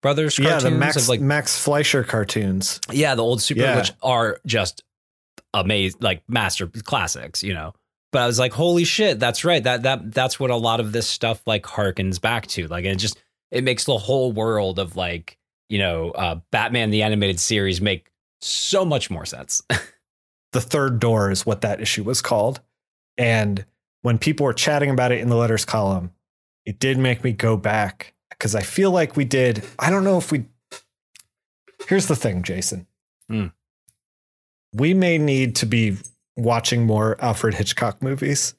brothers 0.00 0.38
yeah, 0.38 0.60
the 0.60 0.70
Max 0.70 1.08
like 1.08 1.20
Max 1.20 1.60
Fleischer 1.62 2.04
cartoons. 2.04 2.80
yeah 2.92 3.14
the 3.16 3.22
old 3.22 3.42
super 3.42 3.60
Yeah. 3.62 3.76
which 3.76 3.92
are 4.02 4.38
just 4.46 4.82
amazing 5.54 6.00
like 6.00 6.22
master 6.28 6.66
classics. 6.66 7.42
You 7.42 7.54
know, 7.54 7.74
but 8.12 8.22
I 8.22 8.26
was 8.26 8.38
like, 8.38 8.52
holy 8.52 8.84
shit, 8.84 9.20
that's 9.20 9.44
right. 9.44 9.62
That 9.62 9.82
that 9.84 10.12
that's 10.12 10.40
what 10.40 10.50
a 10.50 10.56
lot 10.56 10.80
of 10.80 10.92
this 10.92 11.06
stuff 11.06 11.42
like 11.46 11.62
harkens 11.62 12.20
back 12.20 12.46
to. 12.48 12.66
Like 12.66 12.84
it 12.84 12.96
just 12.96 13.18
it 13.50 13.64
makes 13.64 13.84
the 13.84 13.98
whole 13.98 14.32
world 14.32 14.78
of 14.78 14.96
like, 14.96 15.38
you 15.68 15.78
know, 15.78 16.10
uh 16.10 16.36
Batman 16.50 16.90
the 16.90 17.02
animated 17.02 17.40
series 17.40 17.80
make 17.80 18.10
so 18.40 18.84
much 18.84 19.10
more 19.10 19.24
sense. 19.24 19.62
the 20.52 20.60
third 20.60 20.98
door 20.98 21.30
is 21.30 21.46
what 21.46 21.60
that 21.60 21.80
issue 21.80 22.02
was 22.02 22.22
called. 22.22 22.60
And 23.16 23.64
when 24.02 24.18
people 24.18 24.44
were 24.44 24.54
chatting 24.54 24.90
about 24.90 25.12
it 25.12 25.20
in 25.20 25.28
the 25.28 25.36
letters 25.36 25.64
column, 25.64 26.12
it 26.64 26.78
did 26.78 26.98
make 26.98 27.22
me 27.22 27.32
go 27.32 27.56
back 27.56 28.14
because 28.30 28.54
I 28.54 28.62
feel 28.62 28.90
like 28.90 29.16
we 29.16 29.24
did. 29.24 29.62
I 29.78 29.90
don't 29.90 30.04
know 30.04 30.18
if 30.18 30.32
we. 30.32 30.46
Here's 31.86 32.06
the 32.06 32.16
thing, 32.16 32.42
Jason. 32.42 32.86
Hmm. 33.28 33.46
We 34.72 34.94
may 34.94 35.18
need 35.18 35.56
to 35.56 35.66
be 35.66 35.96
watching 36.36 36.86
more 36.86 37.16
Alfred 37.22 37.54
Hitchcock 37.54 38.02
movies 38.02 38.54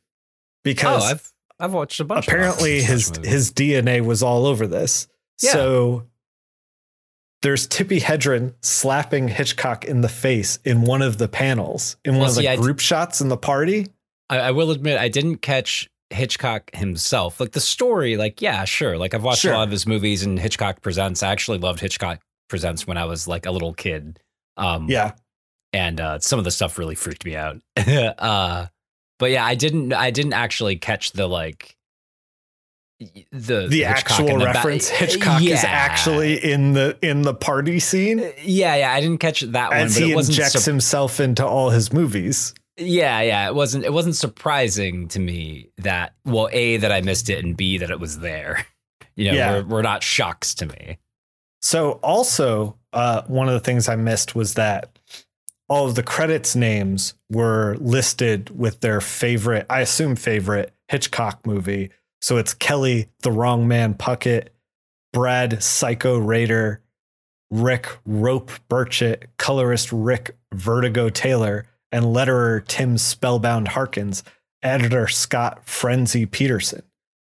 because 0.63 1.03
oh, 1.03 1.05
I've 1.05 1.33
I've 1.59 1.73
watched 1.73 1.99
a 1.99 2.03
bunch. 2.05 2.27
apparently 2.27 2.81
his 2.81 3.11
his 3.23 3.51
DNA 3.51 4.03
was 4.03 4.21
all 4.23 4.45
over 4.45 4.67
this. 4.67 5.07
Yeah. 5.41 5.51
So 5.53 6.07
there's 7.41 7.67
Tippi 7.67 7.99
Hedren 7.99 8.53
slapping 8.61 9.27
Hitchcock 9.27 9.85
in 9.85 10.01
the 10.01 10.09
face 10.09 10.59
in 10.63 10.81
one 10.81 11.01
of 11.01 11.17
the 11.17 11.27
panels 11.27 11.97
in 12.05 12.13
one 12.13 12.21
Well, 12.21 12.29
of 12.29 12.35
the 12.35 12.41
see, 12.41 12.47
I 12.47 12.55
d- 12.55 12.61
group 12.61 12.79
shots 12.79 13.21
in 13.21 13.29
the 13.29 13.37
party. 13.37 13.87
I, 14.29 14.37
I 14.39 14.51
will 14.51 14.69
admit 14.71 14.99
I 14.99 15.07
didn't 15.07 15.37
catch 15.37 15.89
Hitchcock 16.11 16.69
himself. 16.75 17.39
Like 17.39 17.51
the 17.53 17.59
story, 17.61 18.17
like 18.17 18.41
yeah, 18.41 18.65
sure. 18.65 18.97
Like 18.97 19.13
I've 19.13 19.23
watched 19.23 19.41
Sure. 19.41 19.53
a 19.53 19.57
lot 19.57 19.63
of 19.63 19.71
his 19.71 19.87
movies 19.87 20.23
and 20.23 20.37
Hitchcock 20.37 20.81
Presents. 20.81 21.23
I 21.23 21.31
actually 21.31 21.57
loved 21.57 21.79
Hitchcock 21.79 22.19
Presents 22.49 22.85
when 22.85 22.97
I 22.97 23.05
was 23.05 23.27
like 23.27 23.45
a 23.45 23.51
little 23.51 23.73
kid. 23.73 24.19
Um, 24.57 24.87
Yeah. 24.89 25.13
And 25.73 25.99
uh, 25.99 26.19
some 26.19 26.39
of 26.39 26.45
the 26.45 26.51
stuff 26.51 26.77
really 26.77 26.95
freaked 26.95 27.25
me 27.25 27.35
out. 27.35 27.61
uh, 27.77 28.67
but 29.19 29.31
yeah, 29.31 29.45
I 29.45 29.55
didn't. 29.55 29.93
I 29.93 30.11
didn't 30.11 30.33
actually 30.33 30.75
catch 30.77 31.11
the 31.13 31.27
like 31.27 31.75
the 33.31 33.67
The 33.67 33.83
Hitchcock 33.83 34.11
actual 34.11 34.27
the 34.27 34.33
ba- 34.37 34.45
reference 34.45 34.87
Hitchcock 34.89 35.41
is 35.41 35.63
actually 35.63 36.35
in 36.37 36.73
the 36.73 36.97
in 37.01 37.23
the 37.23 37.33
party 37.33 37.79
scene 37.79 38.19
Yeah, 38.43 38.75
yeah, 38.75 38.93
I 38.93 39.01
didn't 39.01 39.17
catch 39.17 39.41
that 39.41 39.69
one, 39.71 39.79
as 39.79 39.95
he 39.95 40.11
it 40.11 40.15
wasn't. 40.15 40.37
injects 40.37 40.65
himself 40.65 41.19
into 41.19 41.45
all 41.45 41.71
his 41.71 41.91
movies. 41.91 42.53
yeah, 42.77 43.21
yeah, 43.21 43.47
it 43.47 43.55
wasn't. 43.55 43.85
It 43.85 43.93
wasn't 43.93 44.15
surprising 44.15 45.07
to 45.09 45.19
me 45.19 45.69
that 45.79 46.13
well, 46.25 46.47
a 46.51 46.77
that 46.77 46.91
I 46.91 47.01
missed 47.01 47.29
it, 47.29 47.43
and 47.43 47.57
b 47.57 47.77
that 47.79 47.89
it 47.89 47.99
was 47.99 48.19
there. 48.19 48.65
You 49.17 49.29
know, 49.31 49.37
Yeah. 49.37 49.55
were, 49.57 49.63
were 49.65 49.83
not 49.83 50.03
shocks 50.03 50.55
to 50.55 50.65
me. 50.65 50.97
So 51.61 51.91
also, 52.01 52.77
uh, 52.93 53.23
one 53.27 53.47
of 53.49 53.53
the 53.53 53.59
things 53.59 53.89
I 53.89 53.97
missed 53.97 54.35
was 54.35 54.53
that 54.53 54.97
all 55.71 55.87
of 55.87 55.95
the 55.95 56.03
credits 56.03 56.53
names 56.53 57.13
were 57.29 57.77
listed 57.79 58.49
with 58.59 58.81
their 58.81 58.99
favorite, 58.99 59.65
I 59.69 59.79
assume 59.79 60.17
favorite 60.17 60.73
Hitchcock 60.89 61.47
movie. 61.47 61.91
So 62.19 62.35
it's 62.35 62.53
Kelly, 62.53 63.07
The 63.21 63.31
Wrong 63.31 63.69
Man 63.69 63.93
Puckett, 63.93 64.49
Brad, 65.13 65.63
Psycho 65.63 66.17
Rader, 66.17 66.81
Rick, 67.49 67.87
Rope 68.05 68.51
Burchett, 68.69 69.27
colorist 69.37 69.93
Rick, 69.93 70.35
Vertigo 70.53 71.07
Taylor, 71.07 71.65
and 71.89 72.03
letterer 72.03 72.67
Tim 72.67 72.97
Spellbound 72.97 73.69
Harkins, 73.69 74.25
editor 74.61 75.07
Scott 75.07 75.61
Frenzy 75.63 76.25
Peterson. 76.25 76.83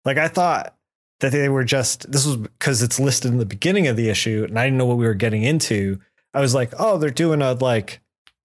Like 0.04 0.16
I 0.16 0.28
thought 0.28 0.76
that 1.18 1.32
they 1.32 1.48
were 1.48 1.64
just 1.64 2.12
this 2.12 2.24
was 2.24 2.36
because 2.36 2.82
it's 2.82 3.00
listed 3.00 3.32
in 3.32 3.38
the 3.38 3.44
beginning 3.44 3.88
of 3.88 3.96
the 3.96 4.08
issue 4.08 4.46
and 4.48 4.56
I 4.56 4.66
didn't 4.66 4.78
know 4.78 4.86
what 4.86 4.96
we 4.96 5.06
were 5.06 5.14
getting 5.14 5.42
into. 5.42 5.98
I 6.32 6.40
was 6.40 6.54
like, 6.54 6.72
oh, 6.78 6.98
they're 6.98 7.10
doing 7.10 7.42
a 7.42 7.54
like 7.54 7.98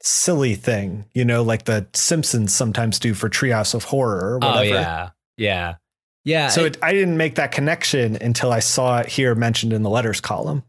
silly 0.04 0.54
thing, 0.56 1.06
you 1.14 1.26
know, 1.26 1.42
like 1.44 1.64
the 1.66 1.88
Simpsons 1.94 2.54
sometimes 2.54 3.00
do 3.00 3.14
for 3.14 3.30
Treehouse 3.30 3.74
of 3.74 3.86
Horror 3.86 4.36
or 4.36 4.40
oh, 4.44 4.48
whatever. 4.48 4.76
Oh 4.76 4.80
yeah, 4.80 5.10
yeah, 5.38 5.76
yeah. 6.26 6.48
So 6.50 6.66
it- 6.66 6.76
it, 6.76 6.84
I 6.84 6.92
didn't 6.94 7.18
make 7.18 7.36
that 7.36 7.52
connection 7.52 8.18
until 8.18 8.52
I 8.52 8.60
saw 8.60 9.00
it 9.00 9.08
here 9.08 9.34
mentioned 9.36 9.74
in 9.74 9.82
the 9.84 9.90
letters 9.90 10.22
column. 10.22 10.64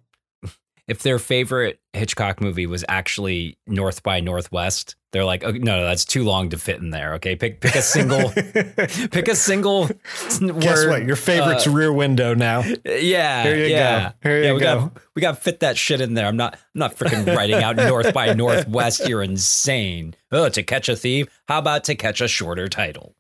if 0.89 1.03
their 1.03 1.19
favorite 1.19 1.79
Hitchcock 1.95 2.41
movie 2.41 2.67
was 2.67 2.85
actually 2.89 3.59
North 3.67 4.03
by 4.03 4.21
Northwest, 4.21 4.97
they're 5.15 5.25
like, 5.25 5.45
oh, 5.45 5.53
no, 5.53 5.77
no, 5.77 5.85
that's 5.85 6.05
too 6.05 6.25
long 6.25 6.51
to 6.51 6.59
fit 6.59 6.81
in 6.81 6.91
there. 6.91 7.15
Okay, 7.15 7.37
pick 7.37 7.61
pick 7.61 7.77
a 7.77 7.83
single, 7.83 8.31
pick 9.11 9.29
a 9.29 9.37
single. 9.37 9.87
Guess 9.87 10.41
word, 10.41 10.89
what? 10.89 11.05
Your 11.05 11.15
favorite's 11.15 11.69
uh, 11.69 11.71
Rear 11.71 11.93
Window 11.93 12.35
now. 12.35 12.65
Yeah, 12.85 13.45
Here 13.45 13.57
you 13.57 13.67
yeah. 13.67 14.09
go. 14.09 14.29
Here 14.29 14.43
yeah, 14.43 14.49
you 14.49 14.55
we 14.55 14.61
go. 14.61 14.81
got 14.81 14.93
we 15.15 15.23
got 15.23 15.37
to 15.37 15.41
fit 15.41 15.61
that 15.61 15.79
shit 15.79 16.01
in 16.01 16.15
there. 16.15 16.27
I'm 16.27 16.37
not 16.37 16.55
I'm 16.55 16.79
not 16.81 16.97
freaking 16.97 17.33
writing 17.33 17.63
out 17.63 17.77
North 17.77 18.13
by 18.13 18.33
Northwest. 18.35 19.09
You're 19.09 19.23
insane. 19.23 20.17
Oh, 20.33 20.49
to 20.49 20.65
catch 20.65 20.89
a 20.89 20.97
thief. 20.97 21.29
How 21.47 21.61
about 21.61 21.85
to 21.85 21.95
catch 21.95 22.21
a 22.21 22.27
shorter 22.27 22.69
title? 22.69 23.15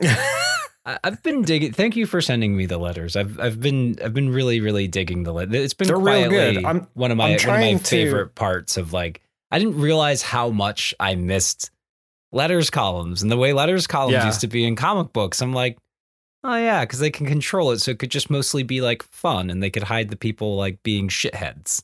I've 0.86 1.22
been 1.22 1.42
digging. 1.42 1.72
Thank 1.72 1.96
you 1.96 2.04
for 2.06 2.20
sending 2.20 2.56
me 2.56 2.66
the 2.66 2.76
letters. 2.78 3.16
I've 3.16 3.40
I've 3.40 3.60
been 3.60 3.96
I've 4.04 4.12
been 4.12 4.28
really 4.30 4.60
really 4.60 4.86
digging 4.86 5.22
the 5.22 5.32
letters. 5.32 5.54
It's 5.56 5.74
been 5.74 5.88
They're 5.88 5.96
real 5.96 6.28
quietly 6.28 6.54
good. 6.56 6.64
I'm- 6.64 6.86
one 6.94 7.10
of 7.10 7.16
my 7.16 7.24
one 7.24 7.32
of 7.32 7.36
my 7.36 7.36
trying 7.38 7.78
to- 7.78 7.84
favorite 7.84 8.34
parts 8.34 8.76
of 8.76 8.92
like. 8.92 9.20
I 9.50 9.58
didn't 9.58 9.80
realize 9.80 10.20
how 10.22 10.50
much 10.50 10.92
I 10.98 11.14
missed 11.14 11.70
letters 12.32 12.70
columns 12.70 13.22
and 13.22 13.30
the 13.30 13.36
way 13.36 13.52
letters 13.52 13.86
columns 13.86 14.14
Yeah. 14.14 14.26
used 14.26 14.40
to 14.40 14.48
be 14.48 14.64
in 14.64 14.74
comic 14.74 15.12
books. 15.12 15.40
I'm 15.40 15.52
like, 15.52 15.78
oh 16.42 16.56
yeah, 16.56 16.80
because 16.84 16.98
they 16.98 17.10
can 17.10 17.26
control 17.26 17.70
it, 17.70 17.78
so 17.80 17.92
it 17.92 17.98
could 18.00 18.10
just 18.10 18.28
mostly 18.30 18.62
be 18.64 18.80
like 18.80 19.04
fun, 19.12 19.50
and 19.50 19.62
they 19.62 19.70
could 19.70 19.84
hide 19.84 20.08
the 20.10 20.16
people 20.16 20.56
like 20.56 20.82
being 20.82 21.08
shitheads. 21.08 21.82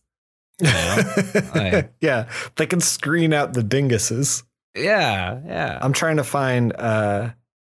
You 0.59 0.67
know? 0.67 0.73
I- 1.55 1.89
yeah, 2.01 2.29
they 2.57 2.67
can 2.67 2.81
screen 2.81 3.33
out 3.33 3.53
the 3.55 3.63
dinguses. 3.63 4.43
yeah, 4.77 5.41
yeah. 5.47 5.79
I'm 5.81 5.93
trying 5.93 6.17
to 6.17 6.25
find 6.25 6.73
uh, 6.77 7.31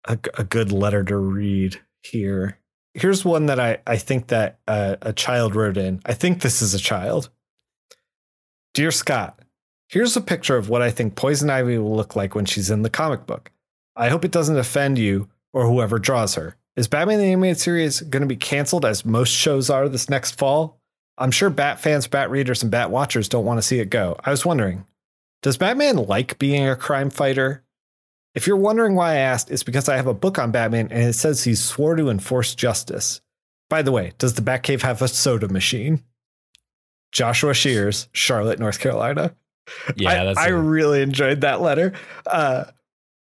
a, 0.08 0.18
a 0.38 0.44
good 0.44 0.72
letter 0.72 1.04
to 1.04 1.16
read 1.16 1.80
here. 2.02 2.58
Here's 2.94 3.24
one 3.24 3.46
that 3.46 3.60
I, 3.60 3.78
I 3.86 3.96
think 3.96 4.28
that 4.28 4.58
uh, 4.66 4.96
a 5.02 5.12
child 5.12 5.54
wrote 5.54 5.76
in. 5.76 6.00
I 6.04 6.14
think 6.14 6.40
this 6.40 6.62
is 6.62 6.74
a 6.74 6.78
child. 6.78 7.30
Dear 8.74 8.90
Scott, 8.90 9.38
here's 9.88 10.16
a 10.16 10.20
picture 10.20 10.56
of 10.56 10.68
what 10.68 10.82
I 10.82 10.90
think 10.90 11.14
Poison 11.14 11.50
Ivy 11.50 11.78
will 11.78 11.94
look 11.94 12.16
like 12.16 12.34
when 12.34 12.44
she's 12.44 12.70
in 12.70 12.82
the 12.82 12.90
comic 12.90 13.26
book. 13.26 13.52
I 13.94 14.08
hope 14.08 14.24
it 14.24 14.32
doesn't 14.32 14.56
offend 14.56 14.98
you 14.98 15.28
or 15.52 15.66
whoever 15.66 15.98
draws 15.98 16.34
her. 16.34 16.56
Is 16.76 16.88
Batman 16.88 17.18
the 17.18 17.24
Animated 17.24 17.58
Series 17.58 18.00
going 18.00 18.22
to 18.22 18.28
be 18.28 18.36
canceled 18.36 18.84
as 18.84 19.04
most 19.04 19.30
shows 19.30 19.68
are 19.68 19.88
this 19.88 20.08
next 20.08 20.38
fall? 20.38 20.80
I'm 21.18 21.32
sure 21.32 21.50
Bat 21.50 21.80
fans, 21.80 22.06
Bat 22.06 22.30
readers, 22.30 22.62
and 22.62 22.70
Bat 22.70 22.90
watchers 22.90 23.28
don't 23.28 23.44
want 23.44 23.58
to 23.58 23.66
see 23.66 23.80
it 23.80 23.90
go. 23.90 24.16
I 24.24 24.30
was 24.30 24.46
wondering, 24.46 24.86
does 25.42 25.58
Batman 25.58 25.96
like 25.96 26.38
being 26.38 26.68
a 26.68 26.76
crime 26.76 27.10
fighter? 27.10 27.64
If 28.34 28.46
you're 28.46 28.56
wondering 28.56 28.94
why 28.94 29.12
I 29.12 29.16
asked, 29.16 29.50
it's 29.50 29.62
because 29.62 29.88
I 29.88 29.96
have 29.96 30.06
a 30.06 30.14
book 30.14 30.38
on 30.38 30.50
Batman 30.52 30.88
and 30.90 31.02
it 31.04 31.14
says 31.14 31.44
he 31.44 31.54
swore 31.54 31.96
to 31.96 32.10
enforce 32.10 32.54
justice. 32.54 33.20
By 33.70 33.82
the 33.82 33.92
way, 33.92 34.12
does 34.18 34.34
the 34.34 34.42
Batcave 34.42 34.82
have 34.82 35.02
a 35.02 35.08
soda 35.08 35.48
machine? 35.48 36.02
Joshua 37.12 37.54
Shears, 37.54 38.08
Charlotte, 38.12 38.58
North 38.58 38.80
Carolina. 38.80 39.34
yeah, 39.96 40.22
I, 40.22 40.24
that's 40.26 40.38
I 40.38 40.48
a- 40.48 40.56
really 40.56 41.02
enjoyed 41.02 41.40
that 41.40 41.60
letter. 41.60 41.94
Uh, 42.26 42.64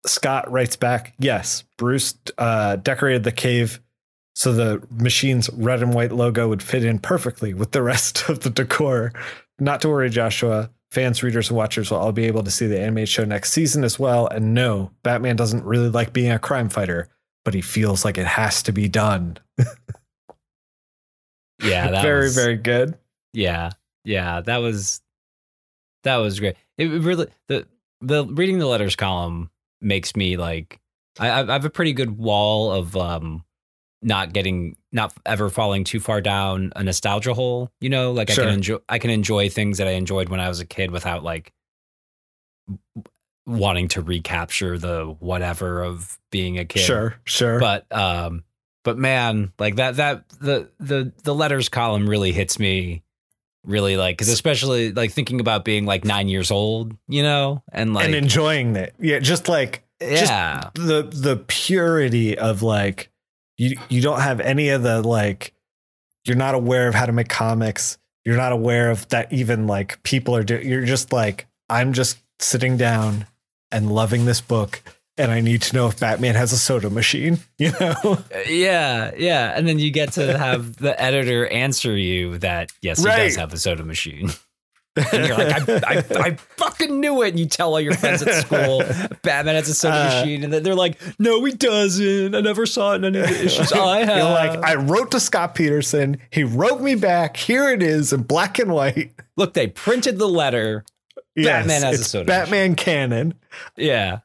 Scott 0.06 0.50
writes 0.50 0.76
back, 0.76 1.14
yes, 1.18 1.64
Bruce 1.76 2.14
uh, 2.38 2.76
decorated 2.76 3.24
the 3.24 3.32
cave 3.32 3.80
so 4.34 4.52
the 4.52 4.80
machine's 4.90 5.50
red 5.50 5.82
and 5.82 5.92
white 5.92 6.12
logo 6.12 6.48
would 6.48 6.62
fit 6.62 6.84
in 6.84 7.00
perfectly 7.00 7.54
with 7.54 7.72
the 7.72 7.82
rest 7.82 8.24
of 8.28 8.40
the 8.40 8.50
decor. 8.50 9.12
Not 9.58 9.80
to 9.80 9.88
worry, 9.88 10.10
Joshua. 10.10 10.70
Fans, 10.90 11.22
readers, 11.22 11.48
and 11.48 11.56
watchers 11.56 11.90
will 11.90 11.98
all 11.98 12.12
be 12.12 12.24
able 12.24 12.42
to 12.42 12.50
see 12.50 12.66
the 12.66 12.80
animated 12.80 13.10
show 13.10 13.24
next 13.24 13.52
season 13.52 13.84
as 13.84 13.98
well. 13.98 14.26
And 14.26 14.54
no, 14.54 14.90
Batman 15.02 15.36
doesn't 15.36 15.64
really 15.64 15.90
like 15.90 16.14
being 16.14 16.32
a 16.32 16.38
crime 16.38 16.70
fighter, 16.70 17.08
but 17.44 17.52
he 17.52 17.60
feels 17.60 18.04
like 18.04 18.16
it 18.16 18.26
has 18.26 18.62
to 18.62 18.72
be 18.72 18.88
done. 18.88 19.36
yeah, 21.62 21.90
that 21.90 22.02
very, 22.02 22.22
was, 22.22 22.34
very 22.34 22.56
good. 22.56 22.96
Yeah, 23.34 23.72
yeah, 24.04 24.40
that 24.40 24.58
was 24.58 25.02
that 26.04 26.16
was 26.16 26.40
great. 26.40 26.56
It 26.78 26.86
really 26.86 27.26
the 27.48 27.66
the 28.00 28.24
reading 28.24 28.58
the 28.58 28.66
letters 28.66 28.96
column 28.96 29.50
makes 29.80 30.16
me 30.16 30.36
like 30.36 30.80
I 31.18 31.42
I 31.42 31.52
have 31.52 31.64
a 31.64 31.70
pretty 31.70 31.92
good 31.92 32.16
wall 32.16 32.72
of 32.72 32.96
um 32.96 33.44
not 34.00 34.32
getting 34.32 34.76
not 34.92 35.12
ever 35.26 35.48
falling 35.48 35.84
too 35.84 36.00
far 36.00 36.20
down 36.20 36.72
a 36.76 36.82
nostalgia 36.84 37.34
hole. 37.34 37.70
You 37.80 37.90
know, 37.90 38.12
like 38.12 38.30
I 38.30 38.34
can 38.34 38.48
enjoy 38.48 38.78
I 38.88 38.98
can 38.98 39.10
enjoy 39.10 39.48
things 39.48 39.78
that 39.78 39.88
I 39.88 39.92
enjoyed 39.92 40.28
when 40.28 40.40
I 40.40 40.48
was 40.48 40.60
a 40.60 40.66
kid 40.66 40.90
without 40.90 41.22
like 41.22 41.52
wanting 43.46 43.88
to 43.88 44.02
recapture 44.02 44.78
the 44.78 45.16
whatever 45.20 45.82
of 45.82 46.18
being 46.30 46.58
a 46.58 46.64
kid 46.66 46.80
Sure, 46.80 47.16
sure. 47.24 47.58
but 47.58 47.90
um 47.90 48.44
but 48.84 48.98
man 48.98 49.52
like 49.58 49.76
that 49.76 49.96
that 49.96 50.28
the 50.40 50.70
the 50.78 51.12
the 51.24 51.34
letters 51.34 51.70
column 51.70 52.08
really 52.08 52.30
hits 52.32 52.58
me 52.58 53.02
really 53.64 53.96
like 53.96 54.16
because 54.18 54.28
especially 54.28 54.92
like 54.92 55.12
thinking 55.12 55.40
about 55.40 55.64
being 55.64 55.86
like 55.86 56.04
nine 56.04 56.28
years 56.28 56.50
old 56.50 56.94
you 57.08 57.22
know 57.22 57.62
and 57.72 57.94
like 57.94 58.04
and 58.06 58.14
enjoying 58.14 58.76
it. 58.76 58.94
Yeah, 58.98 59.18
just 59.18 59.48
like 59.48 59.82
just 60.00 60.30
yeah 60.30 60.68
the 60.74 61.02
the 61.10 61.42
purity 61.48 62.36
of 62.36 62.62
like 62.62 63.10
you 63.58 63.76
you 63.88 64.00
don't 64.00 64.20
have 64.20 64.40
any 64.40 64.70
of 64.70 64.82
the 64.82 65.02
like 65.02 65.52
you're 66.24 66.36
not 66.36 66.54
aware 66.54 66.88
of 66.88 66.94
how 66.94 67.04
to 67.06 67.12
make 67.12 67.28
comics 67.28 67.98
you're 68.24 68.36
not 68.36 68.52
aware 68.52 68.90
of 68.90 69.06
that 69.10 69.32
even 69.32 69.66
like 69.66 70.02
people 70.02 70.34
are 70.34 70.42
doing 70.44 70.66
you're 70.66 70.84
just 70.84 71.12
like 71.12 71.46
i'm 71.68 71.92
just 71.92 72.18
sitting 72.38 72.76
down 72.76 73.26
and 73.70 73.92
loving 73.92 74.24
this 74.24 74.40
book 74.40 74.80
and 75.20 75.32
I 75.32 75.40
need 75.40 75.62
to 75.62 75.74
know 75.74 75.88
if 75.88 75.98
Batman 75.98 76.36
has 76.36 76.52
a 76.52 76.56
soda 76.56 76.90
machine. 76.90 77.40
You 77.58 77.72
know, 77.80 77.96
uh, 78.32 78.38
Yeah, 78.48 79.10
yeah. 79.16 79.52
And 79.56 79.66
then 79.66 79.80
you 79.80 79.90
get 79.90 80.12
to 80.12 80.38
have 80.38 80.76
the 80.76 80.98
editor 81.02 81.48
answer 81.48 81.96
you 81.96 82.38
that 82.38 82.70
yes, 82.82 83.00
he 83.02 83.08
Right. 83.08 83.24
does 83.24 83.34
have 83.34 83.52
a 83.52 83.58
soda 83.58 83.82
machine. 83.82 84.30
And 84.96 85.26
you're 85.28 85.36
like, 85.38 85.68
I, 85.68 85.74
I, 85.86 86.04
I 86.30 86.34
fucking 86.56 86.98
knew 87.00 87.22
it. 87.22 87.28
And 87.30 87.38
you 87.38 87.46
tell 87.46 87.70
all 87.70 87.80
your 87.80 87.94
friends 87.94 88.22
at 88.22 88.34
school, 88.44 88.82
Batman 89.22 89.54
has 89.54 89.68
a 89.68 89.74
soda 89.74 89.94
Uh, 89.96 90.04
machine. 90.20 90.42
And 90.44 90.52
they're 90.52 90.74
like, 90.74 90.98
no, 91.20 91.44
he 91.44 91.52
doesn't. 91.52 92.34
I 92.34 92.40
never 92.40 92.66
saw 92.66 92.92
it 92.94 92.96
in 92.96 93.04
any 93.04 93.18
of 93.20 93.28
the 93.28 93.44
issues 93.44 93.72
I 93.72 94.04
have. 94.04 94.16
you're 94.16 94.24
like 94.24 94.58
I 94.64 94.74
wrote 94.74 95.12
to 95.12 95.20
Scott 95.20 95.54
Peterson. 95.54 96.18
He 96.30 96.42
wrote 96.42 96.80
me 96.80 96.94
back. 96.96 97.36
Here 97.36 97.70
it 97.70 97.82
is 97.82 98.12
in 98.12 98.22
black 98.24 98.58
and 98.58 98.72
white. 98.72 99.12
Look, 99.36 99.54
they 99.54 99.68
printed 99.68 100.18
the 100.18 100.28
letter. 100.28 100.84
Yes, 101.36 101.66
Batman 101.66 101.82
has 101.82 102.00
a 102.00 102.04
soda 102.04 102.24
Batman 102.26 102.74
canon. 102.74 103.34
Yeah. 103.76 104.20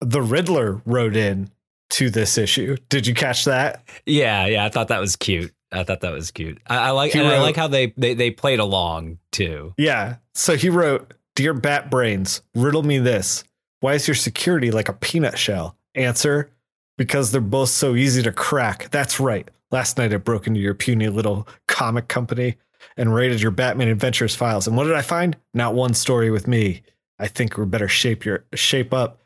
The 0.00 0.22
Riddler 0.22 0.80
wrote 0.86 1.16
in 1.16 1.50
to 1.90 2.10
this 2.10 2.38
issue. 2.38 2.76
Did 2.88 3.08
you 3.08 3.14
catch 3.14 3.46
that? 3.46 3.82
Yeah, 4.06 4.46
yeah. 4.46 4.64
I 4.64 4.68
thought 4.68 4.88
that 4.88 5.00
was 5.00 5.16
cute. 5.16 5.52
I 5.70 5.84
thought 5.84 6.00
that 6.00 6.12
was 6.12 6.30
cute. 6.30 6.58
I, 6.66 6.76
I 6.78 6.90
like 6.90 7.12
He 7.12 7.18
and 7.18 7.28
I 7.28 7.40
like 7.40 7.56
how 7.56 7.68
they, 7.68 7.92
they 7.96 8.14
they 8.14 8.30
played 8.30 8.58
along 8.58 9.18
too. 9.32 9.74
Yeah. 9.76 10.16
So 10.34 10.56
he 10.56 10.70
wrote, 10.70 11.14
Dear 11.36 11.54
Bat 11.54 11.90
Brains, 11.90 12.42
riddle 12.54 12.82
me 12.82 12.98
this. 12.98 13.44
Why 13.80 13.94
is 13.94 14.08
your 14.08 14.14
security 14.14 14.70
like 14.70 14.88
a 14.88 14.94
peanut 14.94 15.38
shell? 15.38 15.76
Answer, 15.94 16.50
because 16.96 17.30
they're 17.30 17.40
both 17.40 17.68
so 17.68 17.94
easy 17.94 18.22
to 18.22 18.32
crack. 18.32 18.90
That's 18.90 19.20
right. 19.20 19.48
Last 19.70 19.98
night 19.98 20.12
I 20.12 20.16
broke 20.16 20.46
into 20.46 20.60
your 20.60 20.74
puny 20.74 21.08
little 21.08 21.46
comic 21.66 22.08
company 22.08 22.56
and 22.96 23.14
raided 23.14 23.40
your 23.40 23.50
Batman 23.50 23.88
Adventures 23.88 24.34
files. 24.34 24.66
And 24.66 24.76
what 24.76 24.84
did 24.84 24.94
I 24.94 25.02
find? 25.02 25.36
Not 25.54 25.74
one 25.74 25.94
story 25.94 26.30
with 26.30 26.48
me. 26.48 26.82
I 27.18 27.28
think 27.28 27.56
we 27.56 27.64
better 27.66 27.88
shape 27.88 28.24
your 28.24 28.44
shape 28.54 28.94
up 28.94 29.20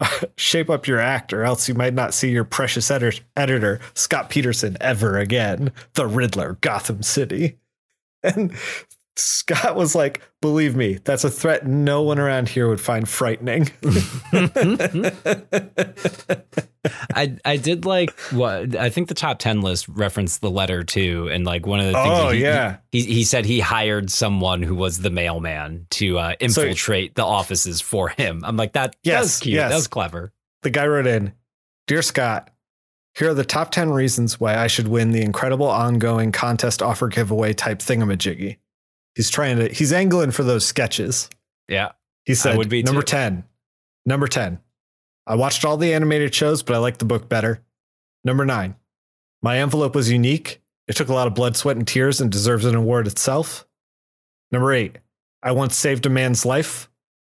shape 0.36 0.70
up 0.70 0.86
your 0.86 0.98
act 0.98 1.32
or 1.32 1.44
else 1.44 1.68
you 1.68 1.74
might 1.74 1.94
not 1.94 2.14
see 2.14 2.30
your 2.30 2.44
precious 2.44 2.90
editor, 2.90 3.22
editor 3.36 3.80
Scott 3.94 4.30
Peterson 4.30 4.76
ever 4.80 5.18
again. 5.18 5.72
The 5.94 6.06
Riddler, 6.06 6.58
Gotham 6.60 7.02
City. 7.02 7.58
And 8.22 8.52
Scott 9.18 9.76
was 9.76 9.94
like, 9.94 10.20
believe 10.42 10.76
me, 10.76 10.98
that's 11.04 11.24
a 11.24 11.30
threat 11.30 11.66
no 11.66 12.02
one 12.02 12.18
around 12.18 12.48
here 12.50 12.68
would 12.68 12.80
find 12.80 13.08
frightening. 13.08 13.70
I 17.14 17.36
I 17.44 17.56
did 17.56 17.84
like 17.84 18.16
what 18.30 18.76
I 18.76 18.90
think 18.90 19.08
the 19.08 19.14
top 19.14 19.38
ten 19.40 19.60
list 19.60 19.88
referenced 19.88 20.40
the 20.40 20.50
letter 20.50 20.84
too, 20.84 21.28
and 21.32 21.44
like 21.44 21.66
one 21.66 21.80
of 21.80 21.86
the 21.86 21.92
things. 21.94 22.06
Oh, 22.18 22.28
he, 22.30 22.42
yeah. 22.42 22.76
he, 22.92 23.02
he 23.02 23.24
said 23.24 23.44
he 23.44 23.58
hired 23.58 24.10
someone 24.10 24.62
who 24.62 24.74
was 24.74 24.98
the 24.98 25.10
mailman 25.10 25.86
to 25.90 26.18
uh, 26.18 26.34
infiltrate 26.38 27.14
the 27.16 27.24
offices 27.24 27.80
for 27.80 28.10
him. 28.10 28.42
I'm 28.44 28.56
like 28.56 28.74
that. 28.74 28.92
that 28.92 28.98
Yes, 29.02 29.22
was 29.24 29.40
cute. 29.40 29.54
yes. 29.56 29.70
That 29.70 29.76
was 29.76 29.88
clever. 29.88 30.32
the 30.62 30.70
guy 30.70 30.86
wrote 30.86 31.06
in, 31.08 31.32
Dear 31.88 32.02
Scott, 32.02 32.50
here 33.14 33.30
are 33.30 33.34
the 33.34 33.44
top 33.44 33.70
10 33.72 33.90
reasons 33.90 34.38
why 34.38 34.56
I 34.56 34.66
should 34.68 34.86
win 34.88 35.10
the 35.10 35.22
incredible 35.22 35.66
ongoing 35.68 36.30
contest 36.32 36.82
offer 36.82 37.08
giveaway 37.08 37.52
type 37.52 37.78
thingamajiggy. 37.78 38.58
He's 39.16 39.30
trying 39.30 39.56
to, 39.56 39.68
he's 39.68 39.92
angling 39.92 40.30
for 40.30 40.44
those 40.44 40.64
sketches. 40.64 41.28
Yeah. 41.68 41.92
He 42.26 42.34
said, 42.34 42.56
would 42.58 42.68
be 42.68 42.82
number 42.82 43.02
too. 43.02 43.16
10. 43.16 43.44
Number 44.04 44.28
10. 44.28 44.60
I 45.26 45.34
watched 45.34 45.64
all 45.64 45.76
the 45.76 45.92
animated 45.92 46.34
shows, 46.34 46.62
but 46.62 46.76
I 46.76 46.78
liked 46.78 47.00
the 47.00 47.04
book 47.04 47.28
better. 47.28 47.64
Number 48.24 48.44
nine. 48.44 48.76
My 49.42 49.58
envelope 49.58 49.94
was 49.94 50.10
unique. 50.10 50.60
It 50.86 50.96
took 50.96 51.08
a 51.08 51.14
lot 51.14 51.26
of 51.26 51.34
blood, 51.34 51.56
sweat, 51.56 51.76
and 51.76 51.86
tears 51.86 52.20
and 52.20 52.30
deserves 52.30 52.64
an 52.64 52.74
award 52.74 53.06
itself. 53.06 53.66
Number 54.52 54.72
eight. 54.72 54.98
I 55.42 55.52
once 55.52 55.76
saved 55.76 56.06
a 56.06 56.10
man's 56.10 56.44
life 56.44 56.88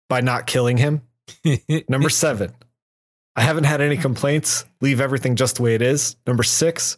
by 0.10 0.22
not 0.22 0.48
killing 0.48 0.78
him. 0.78 1.02
Number 1.90 2.10
seven. 2.10 2.53
I 3.36 3.41
haven't 3.41 3.66
had 3.66 3.82
any 3.82 3.98
complaints. 3.98 4.66
Leave 4.82 5.02
everything 5.02 5.36
just 5.36 5.57
the 5.57 5.64
way 5.64 5.76
it 5.76 5.82
is. 5.82 6.16
Number 6.26 6.44
six. 6.44 6.98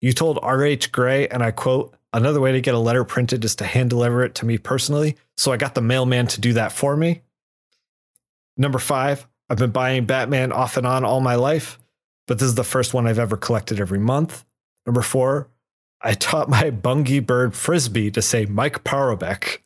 You 0.00 0.12
told 0.12 0.38
R.H. 0.42 0.92
Gray, 0.92 1.28
and 1.28 1.42
I 1.42 1.50
quote, 1.52 1.94
another 2.16 2.40
way 2.40 2.52
to 2.52 2.60
get 2.60 2.74
a 2.74 2.78
letter 2.78 3.04
printed 3.04 3.44
is 3.44 3.56
to 3.56 3.64
hand 3.64 3.90
deliver 3.90 4.24
it 4.24 4.34
to 4.36 4.46
me 4.46 4.58
personally. 4.58 5.16
So 5.36 5.52
I 5.52 5.58
got 5.58 5.74
the 5.74 5.82
mailman 5.82 6.26
to 6.28 6.40
do 6.40 6.54
that 6.54 6.72
for 6.72 6.96
me. 6.96 7.22
Number 8.56 8.78
five, 8.78 9.26
I've 9.50 9.58
been 9.58 9.70
buying 9.70 10.06
Batman 10.06 10.50
off 10.50 10.76
and 10.76 10.86
on 10.86 11.04
all 11.04 11.20
my 11.20 11.34
life, 11.34 11.78
but 12.26 12.38
this 12.38 12.48
is 12.48 12.54
the 12.54 12.64
first 12.64 12.94
one 12.94 13.06
I've 13.06 13.18
ever 13.18 13.36
collected 13.36 13.80
every 13.80 13.98
month. 13.98 14.44
Number 14.86 15.02
four, 15.02 15.50
I 16.00 16.14
taught 16.14 16.48
my 16.48 16.70
bungie 16.70 17.24
bird 17.24 17.54
frisbee 17.54 18.10
to 18.12 18.22
say 18.22 18.46
Mike 18.46 18.82
Parobeck. 18.82 19.58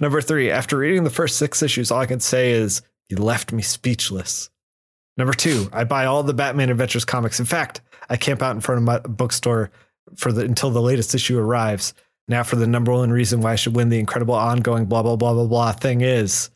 Number 0.00 0.20
three, 0.20 0.50
after 0.50 0.78
reading 0.78 1.04
the 1.04 1.10
first 1.10 1.36
six 1.36 1.62
issues, 1.62 1.90
all 1.90 2.00
I 2.00 2.06
can 2.06 2.20
say 2.20 2.50
is 2.52 2.82
he 3.08 3.14
left 3.14 3.52
me 3.52 3.62
speechless. 3.62 4.50
Number 5.16 5.32
two, 5.32 5.68
I 5.72 5.84
buy 5.84 6.06
all 6.06 6.22
the 6.22 6.34
Batman 6.34 6.70
Adventures 6.70 7.04
comics. 7.04 7.38
In 7.38 7.46
fact, 7.46 7.82
I 8.08 8.16
camp 8.16 8.42
out 8.42 8.54
in 8.54 8.60
front 8.60 8.78
of 8.78 8.84
my 8.84 8.98
bookstore 9.00 9.70
for 10.16 10.32
the 10.32 10.42
until 10.42 10.70
the 10.70 10.82
latest 10.82 11.14
issue 11.14 11.38
arrives. 11.38 11.94
Now, 12.26 12.42
for 12.42 12.56
the 12.56 12.66
number 12.66 12.92
one 12.92 13.10
reason 13.10 13.40
why 13.40 13.52
I 13.52 13.56
should 13.56 13.74
win 13.74 13.88
the 13.88 13.98
incredible 13.98 14.34
ongoing 14.34 14.86
blah 14.86 15.02
blah 15.02 15.16
blah 15.16 15.34
blah 15.34 15.46
blah 15.46 15.72
thing 15.72 16.00
is, 16.02 16.50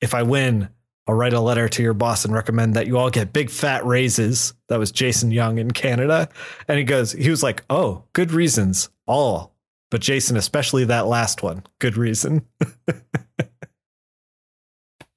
if 0.00 0.14
I 0.14 0.22
win, 0.22 0.68
I'll 1.06 1.14
write 1.14 1.32
a 1.32 1.40
letter 1.40 1.68
to 1.68 1.82
your 1.82 1.94
boss 1.94 2.24
and 2.24 2.32
recommend 2.32 2.74
that 2.74 2.86
you 2.86 2.98
all 2.98 3.10
get 3.10 3.32
big 3.32 3.50
fat 3.50 3.84
raises. 3.84 4.54
That 4.68 4.78
was 4.78 4.92
Jason 4.92 5.32
Young 5.32 5.58
in 5.58 5.70
Canada, 5.72 6.28
and 6.68 6.78
he 6.78 6.84
goes, 6.84 7.12
he 7.12 7.30
was 7.30 7.42
like, 7.42 7.64
oh, 7.68 8.04
good 8.12 8.32
reasons, 8.32 8.88
all, 9.06 9.52
but 9.90 10.00
Jason, 10.00 10.36
especially 10.36 10.84
that 10.84 11.06
last 11.06 11.42
one, 11.42 11.64
good 11.78 11.96
reason. 11.96 12.46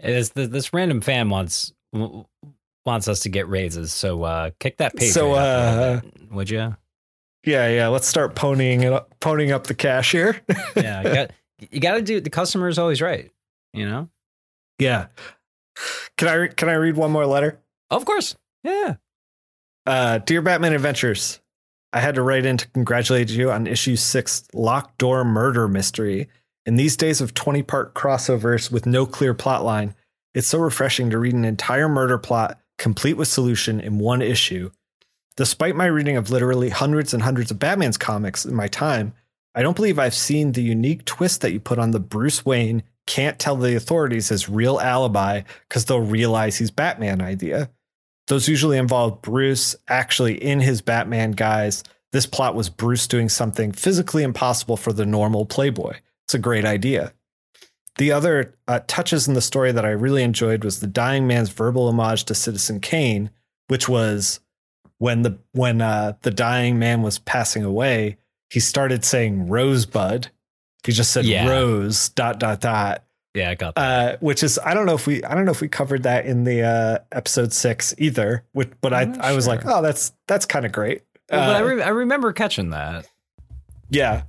The, 0.06 0.48
this 0.52 0.72
random 0.72 1.02
fan 1.02 1.30
wants 1.30 1.74
wants 1.92 3.08
us 3.08 3.22
to 3.22 3.30
get 3.30 3.50
raises, 3.50 3.92
so 3.92 4.22
uh, 4.24 4.52
kick 4.60 4.78
that 4.78 4.96
page. 4.96 5.12
So, 5.12 5.34
uh, 5.34 6.02
would 6.30 6.50
you? 6.50 6.76
Yeah, 7.46 7.68
yeah. 7.70 7.88
Let's 7.88 8.08
start 8.08 8.36
ponying 8.36 8.82
it 8.84 8.92
up, 8.92 9.14
ponying 9.20 9.52
up 9.52 9.68
the 9.68 9.76
cash 9.76 10.12
here. 10.12 10.42
Yeah, 10.76 11.04
you 11.04 11.14
got, 11.14 11.32
you 11.72 11.80
got 11.80 11.94
to 11.94 12.02
do. 12.02 12.20
The 12.20 12.30
customer 12.30 12.68
is 12.68 12.78
always 12.80 13.02
right. 13.02 13.32
You 13.74 13.88
know. 13.88 14.10
yeah. 14.80 15.08
Can 16.18 16.28
I 16.28 16.48
can 16.48 16.70
I 16.70 16.74
read 16.74 16.96
one 16.96 17.12
more 17.12 17.26
letter? 17.26 17.60
Of 17.92 18.06
course. 18.06 18.36
Yeah. 18.64 18.96
Uh, 19.86 20.18
dear 20.20 20.42
Batman 20.42 20.74
Adventures, 20.74 21.40
I 21.94 22.00
had 22.00 22.16
to 22.16 22.22
write 22.22 22.46
in 22.46 22.58
to 22.58 22.68
congratulate 22.70 23.30
you 23.30 23.52
on 23.52 23.68
issue 23.68 23.96
six, 23.96 24.44
Locked 24.54 24.98
Door 24.98 25.26
Murder 25.26 25.68
Mystery. 25.68 26.30
In 26.66 26.78
these 26.78 26.98
days 26.98 27.22
of 27.22 27.34
20 27.34 27.62
part 27.64 27.94
crossovers 27.94 28.72
with 28.72 28.86
no 28.86 29.06
clear 29.06 29.34
plot 29.34 29.64
line, 29.64 29.94
it's 30.34 30.48
so 30.48 30.60
refreshing 30.60 31.10
to 31.12 31.20
read 31.20 31.34
an 31.34 31.46
entire 31.46 31.88
murder 31.90 32.18
plot 32.18 32.60
complete 32.78 33.18
with 33.18 33.28
solution 33.28 33.80
in 33.80 34.00
one 34.00 34.22
issue. 34.22 34.72
Despite 35.38 35.76
my 35.76 35.86
reading 35.86 36.16
of 36.16 36.30
literally 36.30 36.70
hundreds 36.70 37.14
and 37.14 37.24
hundreds 37.24 37.52
of 37.52 37.60
Batman's 37.60 37.98
comics 37.98 38.46
in 38.46 38.56
my 38.56 38.68
time, 38.68 39.14
I 39.54 39.62
don't 39.62 39.76
believe 39.76 40.00
I've 40.00 40.16
seen 40.16 40.52
the 40.52 40.62
unique 40.62 41.06
twist 41.06 41.42
that 41.42 41.52
you 41.52 41.60
put 41.60 41.80
on 41.80 41.92
the 41.92 42.00
Bruce 42.00 42.46
Wayne 42.46 42.84
can't 43.06 43.38
tell 43.38 43.56
the 43.56 43.76
authorities 43.76 44.30
his 44.30 44.50
real 44.50 44.80
alibi 44.80 45.42
because 45.68 45.86
they'll 45.86 46.00
realize 46.00 46.58
he's 46.58 46.72
Batman 46.72 47.22
idea. 47.22 47.70
Those 48.28 48.48
usually 48.48 48.78
involve 48.78 49.22
Bruce 49.22 49.76
actually 49.88 50.42
in 50.44 50.60
his 50.60 50.82
Batman 50.82 51.32
guise. 51.32 51.84
This 52.12 52.26
plot 52.26 52.56
was 52.56 52.70
Bruce 52.70 53.08
doing 53.08 53.30
something 53.30 53.72
physically 53.72 54.24
impossible 54.24 54.78
for 54.78 54.94
the 54.94 55.06
normal 55.06 55.46
Playboy. 55.46 55.98
It's 56.26 56.34
a 56.34 56.40
great 56.40 56.66
idea. 56.66 57.14
The 57.98 58.12
other 58.12 58.56
uh, 58.68 58.80
touches 58.88 59.28
in 59.28 59.36
the 59.36 59.42
story 59.42 59.72
that 59.72 59.86
I 59.86 59.92
really 59.92 60.24
enjoyed 60.24 60.64
was 60.64 60.80
the 60.80 60.88
dying 60.88 61.28
man's 61.28 61.50
verbal 61.50 61.88
homage 61.88 62.26
to 62.26 62.36
Citizen 62.36 62.80
Kane, 62.80 63.30
which 63.68 63.88
was 63.88 64.40
when 65.00 65.22
the 65.24 65.38
when 65.52 65.82
uh, 65.82 66.14
the 66.22 66.32
dying 66.32 66.80
man 66.80 67.02
was 67.02 67.20
passing 67.20 67.64
away, 67.64 68.18
he 68.50 68.60
started 68.60 69.04
saying 69.06 69.48
Rosebud. 69.48 70.30
He 70.86 70.92
just 70.92 71.12
said 71.12 71.26
Yeah. 71.26 71.50
Rose 71.50 72.10
dot 72.10 72.40
dot 72.40 72.62
dot 72.62 73.04
Yeah, 73.34 73.50
I 73.50 73.56
got 73.56 73.76
that. 73.76 74.14
uh, 74.14 74.18
which 74.20 74.44
is 74.44 74.60
I 74.64 74.74
don't 74.74 74.86
know 74.86 74.94
if 74.96 75.08
we 75.08 75.24
I 75.24 75.34
don't 75.36 75.46
know 75.46 75.52
if 75.52 75.62
we 75.62 75.68
covered 75.68 76.04
that 76.04 76.26
in 76.26 76.44
the 76.44 76.62
uh, 76.62 77.00
episode 77.12 77.52
six 77.54 77.94
either. 77.98 78.44
Which, 78.54 78.70
but 78.82 78.94
I 78.94 79.02
I'm 79.02 79.12
not 79.14 79.26
I 79.26 79.34
was 79.36 79.48
like, 79.48 79.66
oh, 79.66 79.82
that's 79.82 80.12
that's 80.28 80.46
kind 80.46 80.66
of 80.66 80.72
great. 80.72 81.02
Well, 81.32 81.40
but 81.48 81.56
I, 81.56 81.60
Uh, 81.60 81.64
re- 81.76 81.82
I 81.82 81.90
remember 81.90 82.32
catching 82.34 82.70
that. 82.70 83.08
yeah, 83.90 84.24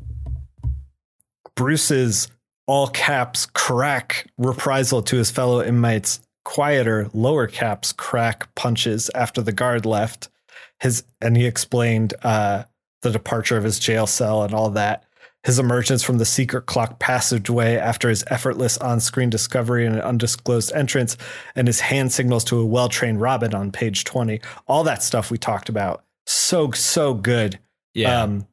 Bruce's 1.55 2.29
all 2.67 2.89
caps 2.89 3.47
crack 3.47 4.27
reprisal 4.39 5.03
to 5.03 5.17
his 5.17 5.31
fellow 5.31 5.63
inmates, 5.63 6.21
quieter 6.45 7.09
lower 7.15 7.47
caps 7.47 7.93
crack 7.93 8.53
punches 8.55 9.11
after 9.15 9.41
the 9.41 9.53
guard 9.53 9.87
left. 9.87 10.29
His 10.81 11.05
and 11.21 11.37
he 11.37 11.47
explained 11.47 12.15
uh, 12.23 12.65
the 13.03 13.11
departure 13.11 13.57
of 13.57 13.65
his 13.65 13.79
jail 13.79 14.07
cell 14.07 14.43
and 14.43 14.55
all 14.55 14.71
that. 14.71 15.05
His 15.45 15.61
emergence 15.61 16.03
from 16.03 16.19
the 16.19 16.25
secret 16.25 16.67
clock 16.67 16.99
passageway 16.99 17.77
after 17.77 18.09
his 18.09 18.25
effortless 18.27 18.79
on 18.79 18.99
screen 18.99 19.31
discovery 19.31 19.87
and 19.87 19.95
an 19.95 20.03
undisclosed 20.03 20.73
entrance, 20.73 21.17
and 21.55 21.69
his 21.69 21.79
hand 21.79 22.13
signals 22.13 22.43
to 22.45 22.59
a 22.59 22.67
well 22.67 22.89
trained 22.89 23.21
Robin 23.21 23.55
on 23.55 23.71
page 23.71 24.03
20. 24.05 24.41
All 24.67 24.83
that 24.85 25.05
stuff 25.05 25.31
we 25.31 25.39
talked 25.39 25.69
about. 25.69 26.05
So, 26.27 26.73
so 26.73 27.15
good. 27.15 27.61
Yeah. 27.95 28.23
Um, 28.23 28.49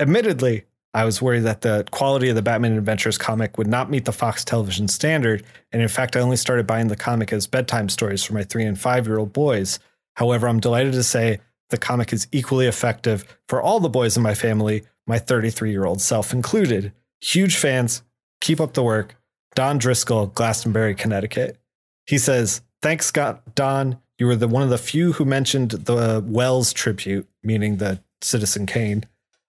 admittedly, 0.00 0.64
I 0.92 1.04
was 1.04 1.22
worried 1.22 1.44
that 1.44 1.60
the 1.60 1.86
quality 1.92 2.28
of 2.28 2.34
the 2.34 2.42
Batman 2.42 2.72
Adventures 2.72 3.18
comic 3.18 3.56
would 3.56 3.68
not 3.68 3.88
meet 3.88 4.04
the 4.04 4.12
Fox 4.12 4.44
television 4.44 4.88
standard. 4.88 5.44
And 5.70 5.80
in 5.80 5.88
fact, 5.88 6.16
I 6.16 6.20
only 6.20 6.36
started 6.36 6.66
buying 6.66 6.88
the 6.88 6.96
comic 6.96 7.32
as 7.32 7.46
bedtime 7.46 7.88
stories 7.88 8.24
for 8.24 8.34
my 8.34 8.42
three 8.42 8.64
and 8.64 8.78
five 8.78 9.06
year 9.06 9.18
old 9.18 9.32
boys. 9.32 9.78
However, 10.18 10.48
I'm 10.48 10.58
delighted 10.58 10.94
to 10.94 11.04
say 11.04 11.38
the 11.70 11.78
comic 11.78 12.12
is 12.12 12.26
equally 12.32 12.66
effective 12.66 13.38
for 13.46 13.62
all 13.62 13.78
the 13.78 13.88
boys 13.88 14.16
in 14.16 14.22
my 14.24 14.34
family, 14.34 14.82
my 15.06 15.16
33 15.16 15.70
year 15.70 15.84
old 15.84 16.00
self 16.00 16.32
included. 16.32 16.92
Huge 17.20 17.54
fans. 17.54 18.02
Keep 18.40 18.60
up 18.60 18.72
the 18.72 18.82
work. 18.82 19.14
Don 19.54 19.78
Driscoll, 19.78 20.26
Glastonbury, 20.26 20.96
Connecticut. 20.96 21.56
He 22.04 22.18
says, 22.18 22.62
Thanks, 22.82 23.06
Scott. 23.06 23.54
Don, 23.54 23.98
you 24.18 24.26
were 24.26 24.34
the 24.34 24.48
one 24.48 24.64
of 24.64 24.70
the 24.70 24.76
few 24.76 25.12
who 25.12 25.24
mentioned 25.24 25.70
the 25.70 26.20
Welles 26.26 26.72
tribute, 26.72 27.28
meaning 27.44 27.76
the 27.76 28.00
Citizen 28.20 28.66
Kane. 28.66 29.04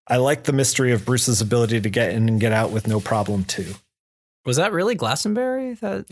I 0.08 0.18
like 0.18 0.44
the 0.44 0.54
mystery 0.54 0.92
of 0.92 1.04
Bruce's 1.04 1.42
ability 1.42 1.82
to 1.82 1.90
get 1.90 2.12
in 2.12 2.30
and 2.30 2.40
get 2.40 2.52
out 2.52 2.70
with 2.70 2.88
no 2.88 3.00
problem 3.00 3.44
too. 3.44 3.74
Was 4.46 4.58
that 4.58 4.72
really 4.72 4.94
Glastonbury? 4.94 5.74
That 5.74 6.06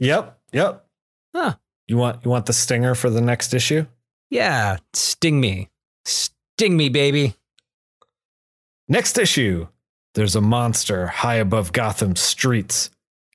Yep, 0.00 0.38
yep. 0.52 0.86
Huh. 1.34 1.54
You 1.88 1.96
want 1.96 2.24
you 2.24 2.30
want 2.30 2.46
the 2.46 2.52
stinger 2.52 2.94
for 2.94 3.10
the 3.10 3.20
next 3.20 3.54
issue? 3.54 3.86
yeah, 4.28 4.78
sting 4.92 5.40
me, 5.40 5.68
sting 6.04 6.76
me, 6.76 6.88
baby. 6.88 7.34
Next 8.88 9.18
issue. 9.18 9.68
There's 10.14 10.34
a 10.36 10.40
monster 10.40 11.06
high 11.08 11.34
above 11.36 11.72
Gotham's 11.72 12.20
streets. 12.20 12.90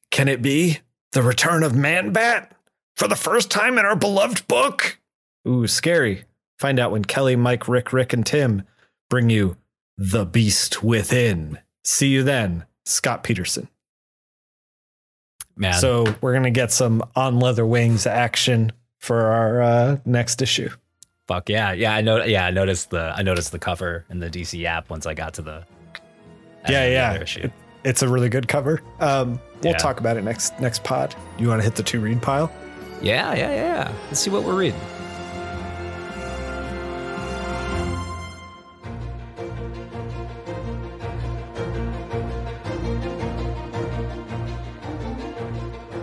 Can 0.10 0.28
it 0.28 0.42
be 0.42 0.80
the 1.12 1.22
return 1.22 1.64
of 1.64 1.76
Man 1.76 2.12
Bat 2.12 2.56
for 2.96 3.08
the 3.08 3.16
first 3.16 3.52
time 3.52 3.78
in 3.78 3.86
our 3.86 3.96
beloved 3.96 4.48
book? 4.48 5.00
Ooh, 5.48 5.68
scary. 5.68 6.24
Find 6.60 6.80
out 6.80 6.92
when 6.92 7.06
Kelly, 7.06 7.36
Mike, 7.36 7.68
Rick, 7.68 7.94
Rick, 7.94 8.14
and 8.14 8.26
Tim 8.26 8.64
bring 9.10 9.30
you 9.30 9.58
The 9.98 10.26
Beast 10.26 10.84
Within. 10.84 11.60
See 11.84 12.08
you 12.10 12.24
then, 12.24 12.66
Scott 12.86 13.24
Peterson. 13.24 13.68
Man, 15.62 15.74
So 15.80 16.06
we're 16.22 16.34
gonna 16.34 16.50
get 16.52 16.72
some 16.72 17.04
on 17.16 17.40
leather 17.40 17.66
wings 17.66 18.08
action 18.08 18.72
for 18.98 19.28
our 19.28 19.62
uh, 19.62 19.98
next 20.06 20.42
issue. 20.42 20.70
fuck 21.28 21.48
yeah, 21.50 21.72
yeah. 21.72 21.94
I 21.96 22.02
know. 22.02 22.24
Yeah, 22.24 22.46
I 22.48 22.52
noticed 22.52 22.90
the 22.90 23.14
I 23.16 23.22
noticed 23.22 23.52
the 23.52 23.60
cover 23.60 24.04
in 24.10 24.20
the 24.20 24.30
DC 24.30 24.66
app 24.66 24.90
once 24.90 25.06
I 25.06 25.14
got 25.14 25.36
to 25.36 25.42
the 25.44 25.64
Yeah, 26.68 26.86
yeah. 26.88 27.22
issue. 27.22 27.42
It- 27.46 27.52
it's 27.84 28.04
a 28.04 28.08
really 28.08 28.30
good 28.30 28.48
cover. 28.48 28.80
Um, 29.00 29.40
we'll 29.64 29.72
Yeah. 29.74 29.78
talk 29.80 30.00
about 30.00 30.16
it 30.18 30.24
next 30.24 30.60
next 30.60 30.84
pod. 30.84 31.16
You 31.40 31.48
want 31.48 31.62
to 31.62 31.64
hit 31.64 31.74
the 31.76 31.82
two 31.84 32.00
read 32.00 32.22
pile? 32.22 32.52
Yeah, 33.02 33.34
yeah, 33.34 33.52
yeah. 33.54 33.92
Let's 34.08 34.20
see 34.20 34.30
what 34.30 34.44
we're 34.44 34.54
reading. 34.56 34.80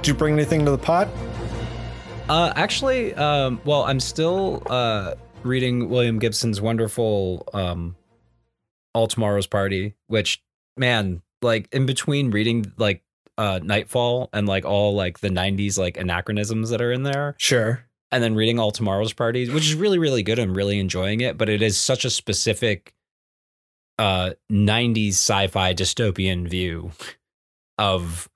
You 0.09 0.14
bring 0.14 0.32
anything 0.32 0.64
to 0.64 0.70
the 0.70 0.78
pod? 0.78 1.06
Uh, 2.30 2.51
actually, 2.56 3.12
um, 3.12 3.60
well, 3.66 3.82
I'm 3.85 4.01
still 4.01 4.62
uh 4.70 5.16
reading 5.43 5.90
William 5.90 6.18
Gibson's 6.18 6.62
wonderful 6.62 7.47
um, 7.52 7.94
All 8.94 9.06
Tomorrow's 9.06 9.47
Party, 9.47 9.97
which 10.06 10.43
man, 10.78 11.20
like 11.43 11.68
in 11.72 11.85
between 11.85 12.30
reading 12.30 12.72
like 12.78 13.02
uh 13.36 13.60
Knightfall 13.62 14.30
and 14.32 14.48
like 14.48 14.64
all 14.64 14.94
like 14.94 15.18
the 15.20 15.28
'90s 15.28 15.76
like 15.76 15.98
anachronisms 15.98 16.70
that 16.70 16.80
are 16.80 16.90
in 16.90 17.02
there, 17.02 17.35
Sure. 17.36 17.85
and 18.10 18.22
then 18.24 18.35
reading 18.35 18.59
All 18.59 18.70
Tomorrow's 18.70 19.12
Party, 19.12 19.51
which 19.51 19.66
is 19.66 19.74
really 19.74 19.98
really 19.98 20.22
good. 20.22 20.39
I'm 20.39 20.55
really 20.55 20.78
enjoying 20.78 21.20
it, 21.20 21.36
but 21.36 21.51
it 21.51 21.60
is 21.60 21.78
such 21.78 22.06
a 22.06 22.10
specific 22.10 22.94
uh 23.98 24.30
90s 24.51 25.09
sci-fi 25.10 25.74
dystopian 25.74 26.48
view 26.48 26.93
of 27.76 28.26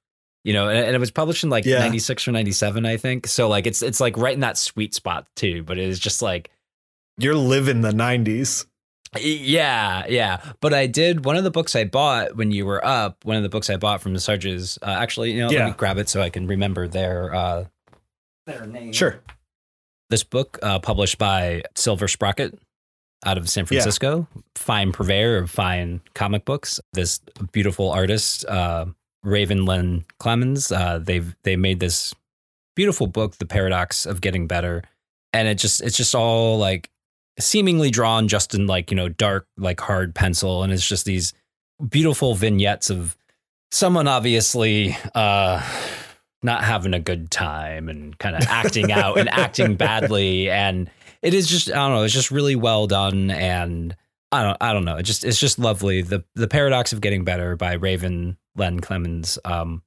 you 0.45 0.53
know 0.53 0.69
and, 0.69 0.79
and 0.79 0.95
it 0.95 0.99
was 0.99 1.11
published 1.11 1.45
in 1.45 1.51
like 1.51 1.65
Yeah. 1.65 1.79
96 1.81 2.27
or 2.29 2.33
97 2.33 2.85
i 2.87 2.97
think 2.97 3.27
so 3.27 3.49
like 3.49 3.67
it's 3.67 3.83
it's 3.83 4.01
like 4.01 4.17
right 4.17 4.35
in 4.35 4.41
that 4.41 4.59
sweet 4.59 4.95
spot 4.95 5.27
too 5.37 5.63
but 5.63 5.79
it 5.79 5.89
is 5.89 5.99
just 5.99 6.21
like 6.23 6.51
You're 7.19 7.35
living 7.35 7.81
the 7.83 7.91
'90s. 7.93 8.67
yeah 9.21 10.05
yeah 10.09 10.41
but 10.61 10.73
i 10.73 10.87
did 10.87 11.25
one 11.25 11.37
of 11.37 11.45
the 11.45 11.51
books 11.51 11.77
i 11.77 11.85
bought 11.85 12.35
when 12.37 12.51
you 12.51 12.65
were 12.67 12.85
up 12.85 13.25
one 13.25 13.37
of 13.37 13.43
the 13.43 13.49
books 13.49 13.69
i 13.71 13.77
bought 13.77 14.01
from 14.01 14.15
the 14.15 14.21
sarges 14.21 14.79
uh, 14.83 14.87
actually 14.87 15.33
you 15.33 15.41
know 15.41 15.49
let 15.49 15.67
me 15.67 15.75
grab 15.77 15.99
it 15.99 16.09
so 16.09 16.21
i 16.23 16.31
can 16.31 16.47
remember 16.47 16.89
their 16.89 17.35
uh 17.35 17.65
their 18.47 18.67
name 18.67 18.93
Sure. 18.93 19.21
this 20.11 20.25
book 20.25 20.59
uh, 20.63 20.79
published 20.81 21.17
by 21.19 21.63
Silver 21.77 22.09
Sprocket 22.09 22.59
out 23.25 23.39
of 23.39 23.49
San 23.49 23.63
Yeah. 23.63 23.67
Francisco, 23.69 24.27
fine 24.57 24.91
purveyor 24.91 25.37
of 25.39 25.49
fine 25.49 26.01
comic 26.15 26.45
books. 26.45 26.81
This 26.93 27.21
beautiful 27.53 27.89
artist, 27.93 28.45
uh, 28.47 28.87
Raven 29.23 29.65
Len 29.65 30.05
Clemens, 30.19 30.73
uh, 30.73 30.99
they've 30.99 31.35
they 31.45 31.57
made 31.57 31.81
this 31.81 32.15
beautiful 32.75 33.07
book, 33.07 33.37
The 33.37 33.47
Paradox 33.47 34.07
of 34.07 34.21
Getting 34.21 34.47
Better, 34.47 34.83
and 35.33 35.49
it 35.49 35.57
just 35.57 35.81
it's 35.83 35.97
just 35.97 36.15
all 36.15 36.59
like 36.59 36.91
seemingly 37.39 37.91
drawn 37.91 38.29
just 38.29 38.55
in 38.55 38.67
like 38.67 38.91
you 38.91 38.97
know 38.97 39.09
dark 39.09 39.47
like 39.57 39.81
hard 39.81 40.15
pencil, 40.15 40.63
and 40.63 40.73
it's 40.73 40.87
just 40.87 41.05
these 41.05 41.33
beautiful 41.89 42.35
vignettes 42.35 42.91
of 42.91 43.17
someone 43.73 44.07
obviously 44.07 44.97
uh 45.15 45.61
not 46.43 46.63
having 46.63 46.93
a 46.93 47.01
good 47.01 47.31
time 47.31 47.89
and 47.89 48.19
kind 48.19 48.37
of 48.37 48.43
acting 48.49 48.93
out 48.93 49.19
and 49.19 49.29
acting 49.29 49.77
badly. 49.77 50.51
And 50.51 50.91
it 51.23 51.35
is 51.35 51.49
just 51.49 51.71
I 51.71 51.75
don't 51.75 51.93
know 51.93 52.03
it's 52.03 52.15
just 52.15 52.31
really 52.31 52.57
well 52.57 52.87
done. 52.87 53.31
And 53.31 53.97
I 54.31 54.43
don't 54.43 54.57
I 54.61 54.73
don't 54.73 54.85
know 54.85 54.97
it 54.97 55.05
just 55.05 55.25
it's 55.25 55.39
just 55.39 55.59
lovely. 55.59 56.03
The 56.03 56.25
the 56.35 56.49
paradox 56.49 56.93
of 56.93 57.01
getting 57.01 57.25
better 57.25 57.57
by 57.57 57.75
Raven 57.75 58.37
Len 58.57 58.81
Clemens 58.81 59.39
um 59.45 59.83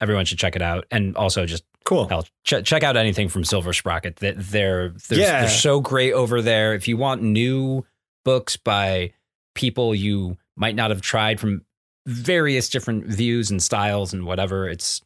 everyone 0.00 0.24
should 0.24 0.38
check 0.38 0.56
it 0.56 0.62
out 0.62 0.86
and 0.90 1.16
also 1.16 1.46
just 1.46 1.64
Cool. 1.84 2.06
hell 2.08 2.26
ch- 2.44 2.62
check 2.64 2.82
out 2.82 2.96
anything 2.96 3.28
from 3.28 3.42
Silver 3.44 3.72
Sprocket 3.72 4.16
that 4.16 4.36
they're 4.38 4.90
they're, 5.08 5.18
Yeah. 5.18 5.40
they're 5.40 5.48
so 5.48 5.80
great 5.80 6.12
over 6.12 6.42
there 6.42 6.74
if 6.74 6.86
you 6.88 6.96
want 6.96 7.22
new 7.22 7.84
books 8.24 8.56
by 8.56 9.12
people 9.54 9.94
you 9.94 10.36
might 10.56 10.74
not 10.76 10.90
have 10.90 11.00
tried 11.00 11.40
from 11.40 11.64
various 12.06 12.68
different 12.68 13.06
views 13.06 13.50
and 13.50 13.62
styles 13.62 14.12
and 14.12 14.24
whatever 14.26 14.68
it's 14.68 15.00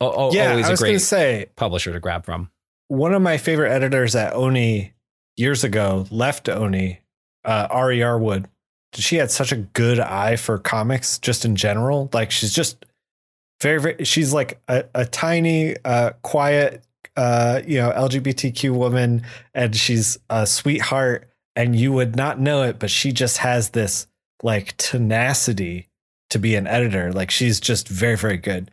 o- 0.00 0.32
yeah, 0.32 0.50
always 0.50 0.66
I 0.66 0.68
a 0.68 0.70
was 0.72 0.80
going 0.80 0.92
great 0.92 0.98
to 0.98 1.04
say 1.04 1.46
publisher 1.56 1.92
to 1.92 2.00
grab 2.00 2.24
from 2.24 2.50
one 2.88 3.12
of 3.14 3.20
my 3.22 3.36
favorite 3.38 3.70
editors 3.72 4.14
at 4.14 4.32
Oni 4.34 4.94
years 5.36 5.64
ago 5.64 6.06
left 6.10 6.48
Oni, 6.48 7.00
uh, 7.44 7.66
Ari 7.70 7.98
Yarwood. 7.98 8.46
She 8.94 9.16
had 9.16 9.30
such 9.30 9.52
a 9.52 9.56
good 9.56 10.00
eye 10.00 10.36
for 10.36 10.58
comics 10.58 11.18
just 11.18 11.44
in 11.44 11.56
general. 11.56 12.08
Like 12.12 12.30
she's 12.30 12.52
just 12.52 12.84
very, 13.60 13.80
very 13.80 14.04
she's 14.04 14.32
like 14.32 14.60
a, 14.68 14.84
a 14.94 15.04
tiny, 15.04 15.76
uh, 15.84 16.10
quiet, 16.22 16.84
uh, 17.16 17.60
you 17.66 17.78
know, 17.78 17.90
LGBTQ 17.90 18.72
woman, 18.72 19.22
and 19.54 19.74
she's 19.74 20.18
a 20.30 20.46
sweetheart, 20.46 21.28
and 21.56 21.76
you 21.76 21.92
would 21.92 22.16
not 22.16 22.40
know 22.40 22.62
it, 22.62 22.78
but 22.78 22.90
she 22.90 23.12
just 23.12 23.38
has 23.38 23.70
this 23.70 24.06
like 24.42 24.76
tenacity 24.76 25.88
to 26.30 26.38
be 26.38 26.54
an 26.54 26.66
editor. 26.66 27.12
Like 27.12 27.30
she's 27.30 27.60
just 27.60 27.88
very, 27.88 28.16
very 28.16 28.36
good 28.36 28.70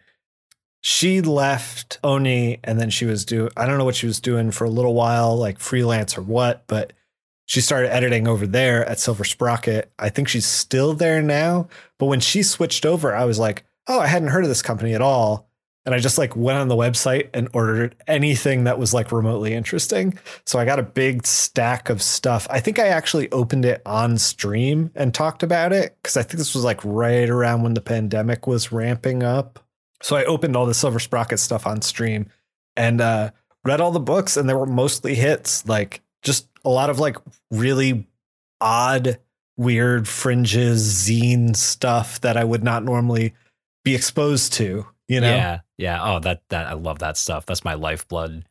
she 0.88 1.20
left 1.20 1.98
Oni 2.04 2.60
and 2.64 2.80
then 2.80 2.92
she 2.92 3.06
was 3.06 3.26
doing 3.26 3.50
I 3.58 3.66
don't 3.66 3.80
know 3.80 3.86
what 3.86 3.96
she 3.96 4.06
was 4.06 4.20
doing 4.20 4.52
for 4.52 4.66
a 4.66 4.70
little 4.70 4.94
while, 4.94 5.36
like 5.36 5.58
freelance 5.58 6.16
or 6.16 6.22
what, 6.22 6.64
but 6.68 6.94
she 7.46 7.62
started 7.62 7.94
editing 7.94 8.28
over 8.28 8.48
there 8.48 8.88
at 8.88 9.00
Silver 9.00 9.24
Sprocket. 9.24 9.92
I 10.00 10.10
think 10.10 10.28
she's 10.28 10.46
still 10.46 10.94
there 10.94 11.22
now. 11.22 11.68
But 11.98 12.08
when 12.08 12.20
she 12.20 12.44
switched 12.44 12.86
over, 12.86 13.16
I 13.16 13.26
was 13.26 13.40
like, 13.40 13.66
oh, 13.88 14.00
I 14.00 14.08
hadn't 14.08 14.30
heard 14.30 14.44
of 14.44 14.50
this 14.50 14.62
company 14.62 14.94
at 14.94 15.02
all. 15.02 15.48
And 15.86 15.94
I 15.94 16.00
just 16.00 16.18
like 16.18 16.36
went 16.36 16.58
on 16.58 16.68
the 16.68 16.76
website 16.76 17.30
and 17.32 17.48
ordered 17.54 17.96
anything 18.08 18.64
that 18.64 18.80
was 18.80 18.92
like 18.92 19.12
remotely 19.12 19.54
interesting. 19.54 20.18
So 20.44 20.58
I 20.58 20.66
got 20.66 20.80
a 20.80 20.84
big 20.84 21.28
stack 21.28 21.92
of 21.92 22.02
stuff. 22.02 22.48
I 22.50 22.60
think 22.60 22.80
I 22.80 22.88
actually 22.88 23.32
opened 23.32 23.66
it 23.66 23.84
on 23.86 24.18
stream 24.18 24.90
and 24.96 25.14
talked 25.14 25.44
about 25.44 25.74
it 25.74 25.96
because 26.02 26.18
I 26.18 26.24
think 26.24 26.40
this 26.40 26.56
was 26.56 26.64
like 26.64 26.84
right 26.84 27.30
around 27.30 27.62
when 27.62 27.76
the 27.76 27.82
pandemic 27.82 28.48
was 28.48 28.72
ramping 28.72 29.22
up. 29.22 29.60
So 30.02 30.16
I 30.16 30.26
opened 30.26 30.56
all 30.56 30.66
the 30.66 30.74
Silver 30.74 31.00
Sprocket 31.00 31.40
stuff 31.40 31.68
on 31.68 31.84
stream 31.84 32.30
and 32.76 33.00
uh, 33.00 33.30
read 33.64 33.80
all 33.80 33.92
the 33.92 34.00
books, 34.00 34.38
and 34.38 34.50
they 34.50 34.54
were 34.54 34.66
mostly 34.66 35.14
hits. 35.14 35.68
Like 35.68 36.02
just 36.24 36.48
a 36.66 36.70
lot 36.70 36.90
of 36.90 37.00
like 37.00 37.18
really 37.52 38.08
odd, 38.60 39.20
weird 39.58 40.08
fringes, 40.08 40.84
zine 41.08 41.56
stuff 41.56 42.20
that 42.22 42.36
I 42.38 42.44
would 42.44 42.64
not 42.64 42.84
normally 42.84 43.34
be 43.84 43.96
exposed 43.96 44.54
to. 44.54 44.86
You 45.08 45.22
know? 45.22 45.30
yeah 45.36 45.60
yeah 45.78 46.00
oh 46.04 46.20
that 46.22 46.42
that 46.50 46.66
I 46.66 46.74
love 46.74 46.98
that 47.00 47.16
stuff 47.16 47.46
that's 47.46 47.64
my 47.64 47.76
lifeblood 47.76 48.44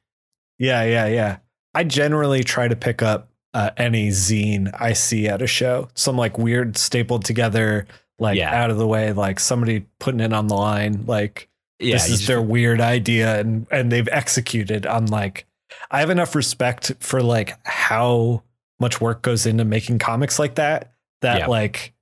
Yeah, 0.57 0.85
yeah, 0.85 1.07
yeah. 1.07 1.39
I 1.75 1.83
generally 1.83 2.45
try 2.45 2.69
to 2.69 2.77
pick 2.77 3.03
up 3.03 3.29
uh, 3.55 3.71
any 3.77 4.11
zine 4.11 4.71
I 4.81 4.93
see 4.93 5.27
at 5.27 5.43
a 5.43 5.49
show. 5.49 5.89
Some 5.95 6.17
like 6.17 6.39
weird 6.39 6.77
stapled 6.77 7.25
together, 7.25 7.89
like 8.21 8.37
Yeah. 8.39 8.55
out 8.55 8.71
of 8.71 8.79
the 8.79 8.87
way, 8.87 9.13
like 9.13 9.41
somebody 9.41 9.87
putting 9.99 10.21
it 10.21 10.33
on 10.33 10.47
the 10.47 10.55
line. 10.55 11.05
Like 11.07 11.49
yeah 11.81 11.95
this 11.95 12.05
is 12.09 12.19
just- 12.19 12.29
their 12.29 12.41
weird 12.43 12.81
idea, 12.81 13.41
and 13.41 13.67
and 13.73 13.91
they've 13.91 14.09
executed 14.13 14.87
on 14.87 15.07
like. 15.07 15.47
I 15.91 16.01
have 16.01 16.11
enough 16.11 16.35
respect 16.35 16.93
for 17.01 17.23
like 17.23 17.55
how 17.67 18.43
much 18.81 19.01
work 19.01 19.23
goes 19.23 19.47
into 19.47 19.65
making 19.65 19.99
comics 19.99 20.39
like 20.39 20.57
that. 20.57 20.93
That 21.23 21.41
Yeah. 21.41 21.47
like 21.47 21.93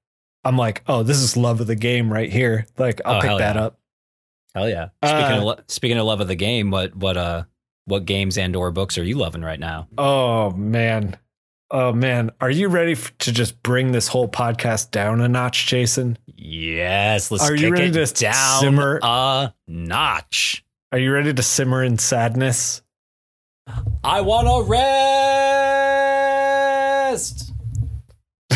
I'm 0.45 0.57
like, 0.57 0.83
oh, 0.89 1.03
this 1.05 1.19
is 1.19 1.37
love 1.37 1.61
of 1.61 1.67
the 1.69 1.77
game 1.77 2.13
right 2.13 2.31
here. 2.31 2.67
Like, 2.77 3.01
I'll 3.05 3.19
Oh, 3.19 3.21
pick 3.21 3.39
that 3.39 3.55
yeah. 3.57 3.63
up. 3.65 3.79
Hell 4.55 4.69
yeah. 4.69 4.89
Speaking 5.05 5.25
Uh, 5.33 5.37
of 5.39 5.43
lo- 5.45 5.61
speaking 5.69 5.99
of 5.99 6.05
love 6.07 6.21
of 6.21 6.29
the 6.29 6.35
game, 6.35 6.71
what 6.71 6.95
what 6.97 7.17
uh 7.17 7.45
what 7.85 8.05
games 8.05 8.37
and 8.39 8.55
or 8.57 8.71
books 8.71 8.97
are 8.99 9.05
you 9.05 9.17
loving 9.17 9.43
right 9.43 9.61
now? 9.61 9.89
Oh 9.99 10.51
man. 10.53 11.17
Oh 11.71 11.93
man. 11.93 12.31
Are 12.41 12.51
you 12.51 12.69
ready 12.69 12.93
f- 12.93 13.17
to 13.19 13.33
just 13.33 13.63
bring 13.63 13.93
this 13.93 14.09
whole 14.09 14.29
podcast 14.29 14.91
down 14.91 15.21
a 15.21 15.29
notch, 15.29 15.67
Jason? 15.67 16.19
Yes, 16.27 17.31
let's 17.31 17.45
Are 17.49 17.55
you 17.55 17.71
ready 17.71 17.87
it 17.87 17.93
to 18.07 18.15
down 18.15 18.61
simmer? 18.61 18.99
a 19.03 19.55
notch. 19.69 20.65
Are 20.93 20.99
you 20.99 21.13
ready 21.13 21.33
to 21.33 21.43
simmer 21.43 21.83
in 21.83 21.97
sadness? 21.99 22.83
I 24.05 24.21
want 24.23 24.47
to 24.49 24.63
rest. 27.13 27.53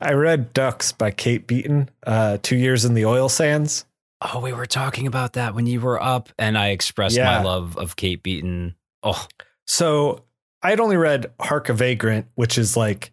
I 0.00 0.12
read 0.12 0.52
Ducks 0.52 0.92
by 0.92 1.10
Kate 1.10 1.46
Beaton, 1.46 1.90
uh, 2.06 2.38
Two 2.42 2.56
Years 2.56 2.84
in 2.84 2.94
the 2.94 3.04
Oil 3.04 3.28
Sands. 3.28 3.84
Oh, 4.20 4.40
we 4.40 4.52
were 4.52 4.66
talking 4.66 5.06
about 5.06 5.32
that 5.34 5.54
when 5.54 5.66
you 5.66 5.80
were 5.80 6.00
up, 6.00 6.28
and 6.38 6.56
I 6.56 6.68
expressed 6.68 7.16
Yeah. 7.16 7.38
my 7.38 7.42
love 7.42 7.76
of 7.76 7.96
Kate 7.96 8.22
Beaton. 8.22 8.76
Oh, 9.02 9.26
So 9.66 10.22
I'd 10.62 10.78
only 10.80 10.96
read 10.96 11.26
Hark 11.40 11.68
a 11.68 11.74
Vagrant, 11.74 12.26
which 12.36 12.56
is 12.56 12.76
like 12.76 13.12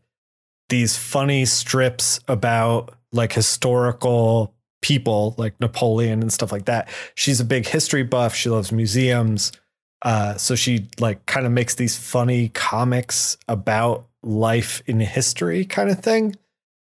these 0.69 0.95
funny 0.97 1.45
strips 1.45 2.19
about 2.27 2.93
like 3.11 3.33
historical 3.33 4.53
people 4.83 5.33
like 5.37 5.59
Napoleon 5.59 6.21
and 6.21 6.31
stuff 6.31 6.51
like 6.51 6.65
that. 6.65 6.87
She's 7.15 7.39
a 7.39 7.45
big 7.45 7.65
history 7.65 8.03
buff. 8.03 8.35
She 8.35 8.49
loves 8.49 8.71
museums. 8.71 9.51
Uh, 10.01 10.35
so 10.35 10.55
she 10.55 10.87
like 10.99 11.25
kind 11.25 11.45
of 11.45 11.51
makes 11.51 11.75
these 11.75 11.97
funny 11.97 12.49
comics 12.49 13.37
about 13.47 14.07
life 14.23 14.81
in 14.85 14.99
history 14.99 15.65
kind 15.65 15.89
of 15.89 15.99
thing. 15.99 16.35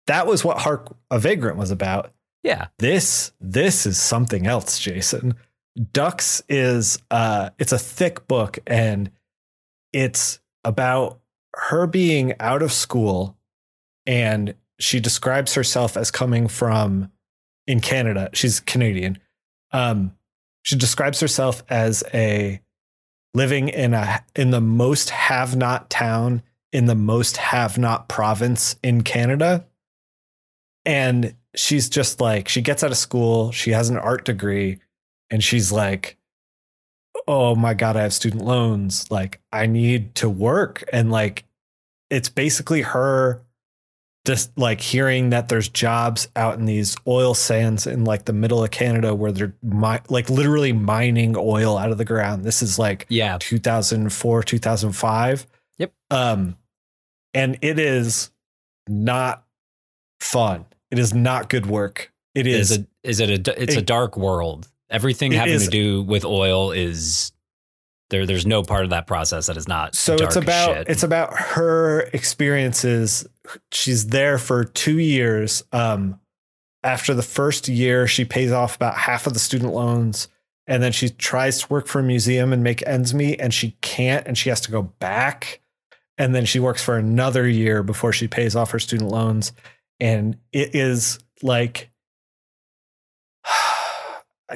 That 0.07 0.27
was 0.27 0.43
what 0.43 0.59
Hark 0.59 0.95
a 1.09 1.19
Vagrant 1.19 1.57
was 1.57 1.71
about. 1.71 2.11
yeah. 2.43 2.67
This 2.79 3.31
this 3.39 3.85
is 3.85 3.97
something 3.97 4.47
else, 4.47 4.79
Jason. 4.79 5.35
Ducks 5.93 6.41
is 6.49 6.99
uh 7.11 7.51
it's 7.59 7.71
a 7.71 7.77
thick 7.79 8.27
book 8.27 8.59
and 8.67 9.11
it's 9.93 10.39
about 10.63 11.19
her 11.55 11.87
being 11.87 12.33
out 12.39 12.61
of 12.61 12.71
school 12.71 13.37
and 14.05 14.55
she 14.79 14.99
describes 14.99 15.53
herself 15.53 15.95
as 15.95 16.11
coming 16.11 16.47
from 16.47 17.11
in 17.67 17.79
Canada. 17.79 18.29
She's 18.33 18.59
Canadian. 18.59 19.17
Um 19.71 20.15
she 20.63 20.75
describes 20.75 21.19
herself 21.19 21.63
as 21.69 22.03
a 22.13 22.61
living 23.33 23.69
in 23.69 23.93
a 23.93 24.23
in 24.35 24.51
the 24.51 24.61
most 24.61 25.09
have 25.09 25.55
not 25.55 25.89
town 25.89 26.41
in 26.71 26.85
the 26.85 26.95
most 26.95 27.37
have 27.37 27.77
not 27.77 28.07
province 28.07 28.75
in 28.83 29.03
Canada. 29.03 29.65
And 30.85 31.35
she's 31.55 31.89
just 31.89 32.21
like, 32.21 32.47
she 32.47 32.61
gets 32.61 32.83
out 32.83 32.91
of 32.91 32.97
school, 32.97 33.51
she 33.51 33.71
has 33.71 33.89
an 33.89 33.97
art 33.97 34.25
degree, 34.25 34.79
and 35.29 35.43
she's 35.43 35.71
like, 35.71 36.17
oh 37.27 37.55
my 37.55 37.73
God, 37.73 37.97
I 37.97 38.03
have 38.03 38.13
student 38.13 38.43
loans. 38.43 39.09
Like, 39.11 39.39
I 39.51 39.65
need 39.65 40.15
to 40.15 40.29
work. 40.29 40.83
And 40.91 41.11
like, 41.11 41.45
it's 42.09 42.29
basically 42.29 42.81
her 42.81 43.41
just 44.25 44.55
like 44.57 44.81
hearing 44.81 45.31
that 45.31 45.49
there's 45.49 45.67
jobs 45.67 46.27
out 46.35 46.59
in 46.59 46.65
these 46.65 46.95
oil 47.07 47.33
sands 47.33 47.87
in 47.87 48.03
like 48.03 48.25
the 48.25 48.33
middle 48.33 48.63
of 48.63 48.69
Canada 48.69 49.15
where 49.15 49.31
they're 49.31 49.55
mi- 49.63 49.97
like 50.09 50.29
literally 50.29 50.73
mining 50.73 51.35
oil 51.37 51.77
out 51.77 51.91
of 51.91 51.97
the 51.97 52.05
ground. 52.05 52.43
This 52.43 52.61
is 52.61 52.77
like 52.77 53.07
Yeah. 53.09 53.37
2004 53.39 54.43
2005 54.43 55.47
Yep. 55.79 55.93
um 56.11 56.55
and 57.33 57.57
it 57.61 57.79
is 57.79 58.29
not 58.87 59.43
fun 60.19 60.65
it 60.91 60.99
is 60.99 61.13
not 61.13 61.49
good 61.49 61.65
work 61.65 62.11
it 62.35 62.45
Is 62.45 62.69
is 62.71 62.77
it 62.77 62.87
is 63.03 63.19
it 63.19 63.47
a 63.47 63.61
it's 63.61 63.75
a 63.75 63.81
dark 63.81 64.15
world. 64.17 64.67
Everything 64.89 65.31
having 65.31 65.53
is- 65.55 65.65
to 65.65 65.69
do 65.71 66.01
with 66.03 66.23
oil 66.25 66.71
is 66.71 67.31
there 68.11 68.25
there's 68.27 68.45
no 68.45 68.61
part 68.61 68.83
of 68.83 68.89
that 68.91 69.07
process 69.07 69.47
that 69.47 69.57
is 69.57 69.67
not 69.67 69.95
so 69.95 70.13
it's 70.15 70.35
about 70.35 70.75
shit. 70.75 70.89
it's 70.89 71.01
about 71.03 71.33
her 71.33 72.01
experiences 72.13 73.25
she's 73.71 74.07
there 74.07 74.37
for 74.37 74.63
two 74.63 74.99
years 74.99 75.63
um 75.71 76.19
after 76.83 77.13
the 77.13 77.23
first 77.23 77.67
year 77.67 78.07
she 78.07 78.25
pays 78.25 78.51
off 78.51 78.75
about 78.75 78.95
half 78.95 79.27
of 79.27 79.33
the 79.33 79.39
student 79.39 79.73
loans 79.73 80.27
and 80.67 80.81
then 80.81 80.91
she 80.91 81.09
tries 81.09 81.59
to 81.59 81.67
work 81.67 81.87
for 81.87 81.99
a 81.99 82.03
museum 82.03 82.53
and 82.53 82.63
make 82.63 82.85
ends 82.87 83.13
meet 83.13 83.41
and 83.41 83.53
she 83.53 83.71
can't 83.81 84.25
and 84.27 84.37
she 84.37 84.49
has 84.49 84.61
to 84.61 84.71
go 84.71 84.83
back. 84.83 85.59
And 86.17 86.35
then 86.35 86.45
she 86.45 86.59
works 86.59 86.83
for 86.83 86.97
another 86.97 87.47
year 87.47 87.83
before 87.83 88.13
she 88.13 88.27
pays 88.27 88.55
off 88.55 88.71
her 88.71 88.79
student 88.79 89.09
loans. 89.09 89.53
And 89.99 90.37
it 90.53 90.75
is 90.75 91.19
like 91.41 91.89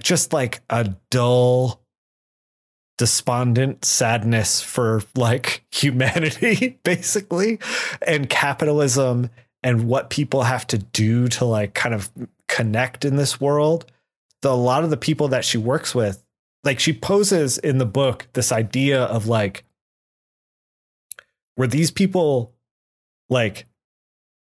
just 0.02 0.32
like 0.32 0.62
a 0.70 0.96
dull 1.10 1.82
despondent 2.98 3.84
sadness 3.84 4.62
for 4.62 5.02
like 5.16 5.66
humanity 5.72 6.80
basically 6.84 7.60
and 8.06 8.30
capitalism 8.30 9.30
and 9.64 9.88
what 9.88 10.10
people 10.10 10.44
have 10.44 10.66
to 10.68 10.78
do 10.78 11.28
to 11.28 11.44
like 11.44 11.74
kind 11.74 11.94
of 11.94 12.10
connect 12.48 13.04
in 13.04 13.18
this 13.18 13.42
world 13.42 13.92
the, 14.42 14.50
a 14.50 14.52
lot 14.52 14.84
of 14.84 14.90
the 14.90 14.98
people 14.98 15.28
that 15.28 15.44
she 15.44 15.58
works 15.58 15.94
with 15.94 16.26
like 16.64 16.80
she 16.80 16.94
poses 16.94 17.58
in 17.58 17.80
the 17.80 17.86
book 17.86 18.28
this 18.34 18.52
idea 18.52 19.04
of 19.04 19.28
like 19.28 19.66
were 21.58 21.68
these 21.68 21.92
people 21.92 22.54
like 23.30 23.66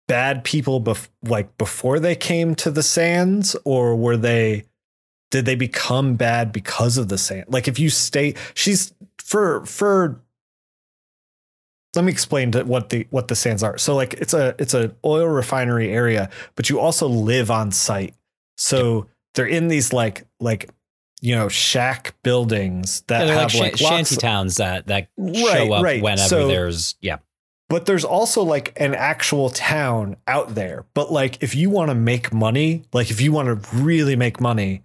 bad 0.09 0.45
people 0.45 0.81
bef- 0.81 1.09
like 1.25 1.57
before 1.57 1.99
they 1.99 2.15
came 2.15 2.55
to 2.55 2.71
the 2.71 2.83
sands 2.83 3.57
or 3.65 3.97
were 3.97 4.17
they 4.17 4.65
did 5.37 5.45
they 5.45 5.55
become 5.55 6.15
bad 6.17 6.51
because 6.51 6.97
of 6.97 7.09
the 7.09 7.19
sand? 7.19 7.45
Like 7.49 7.69
if 7.69 7.79
you 7.79 7.91
stay 7.91 8.35
she's 8.55 8.95
for 9.19 9.65
for 9.67 10.21
let 11.95 12.05
me 12.05 12.13
explain 12.13 12.53
to 12.53 12.63
what 12.65 12.91
the 12.91 13.07
what 13.11 13.29
the 13.29 13.35
sands 13.37 13.63
are. 13.63 13.79
So 13.79 13.95
like 13.95 14.15
it's 14.15 14.35
a 14.35 14.55
it's 14.59 14.75
an 14.75 14.95
oil 15.05 15.27
refinery 15.27 15.91
area 15.93 16.31
but 16.55 16.69
you 16.71 16.79
also 16.81 17.07
live 17.09 17.51
on 17.51 17.71
site. 17.73 18.15
So 18.57 19.07
they're 19.35 19.47
in 19.47 19.69
these 19.69 19.93
like 19.93 20.27
like 20.41 20.71
you 21.21 21.35
know 21.35 21.49
shack 21.49 22.15
buildings 22.23 23.03
that 23.09 23.27
Yeah, 23.27 23.35
have 23.41 23.55
like, 23.55 23.73
like, 23.73 23.77
shan- 23.79 23.89
shanty 24.05 24.17
towns 24.17 24.57
that 24.57 24.87
that 24.87 25.09
Right, 25.17 25.37
show 25.37 25.73
up 25.73 25.83
right. 25.83 26.03
whenever 26.03 26.29
So- 26.29 26.49
there's 26.49 26.95
yeah. 27.01 27.19
but 27.71 27.87
there's 27.87 28.05
also 28.05 28.43
like 28.43 28.73
an 28.81 28.95
actual 28.95 29.49
town 29.51 30.17
out 30.29 30.55
there. 30.55 30.85
But 30.95 31.11
like 31.11 31.43
if 31.43 31.55
you 31.55 31.71
want 31.71 31.91
to 31.91 31.95
make 31.95 32.33
money, 32.33 32.85
like 32.93 33.11
if 33.11 33.21
you 33.23 33.33
want 33.33 33.49
to 33.49 33.77
really 33.77 34.17
make 34.17 34.39
money, 34.41 34.83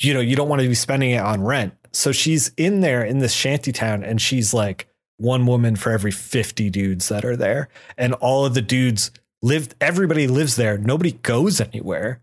you 0.00 0.14
know, 0.14 0.20
you 0.20 0.36
don't 0.36 0.48
want 0.48 0.62
to 0.62 0.68
be 0.68 0.74
spending 0.74 1.12
it 1.12 1.20
on 1.20 1.42
rent. 1.42 1.74
So 1.92 2.12
she's 2.12 2.50
in 2.56 2.80
there 2.80 3.04
in 3.04 3.18
this 3.18 3.32
shanty 3.32 3.72
town 3.72 4.02
and 4.02 4.20
she's 4.20 4.52
like 4.52 4.88
one 5.16 5.46
woman 5.46 5.76
for 5.76 5.92
every 5.92 6.10
50 6.10 6.70
dudes 6.70 7.08
that 7.08 7.24
are 7.24 7.36
there. 7.36 7.68
And 7.96 8.14
all 8.14 8.44
of 8.44 8.54
the 8.54 8.62
dudes 8.62 9.10
live 9.42 9.74
everybody 9.80 10.26
lives 10.26 10.56
there. 10.56 10.76
Nobody 10.76 11.12
goes 11.12 11.60
anywhere. 11.60 12.20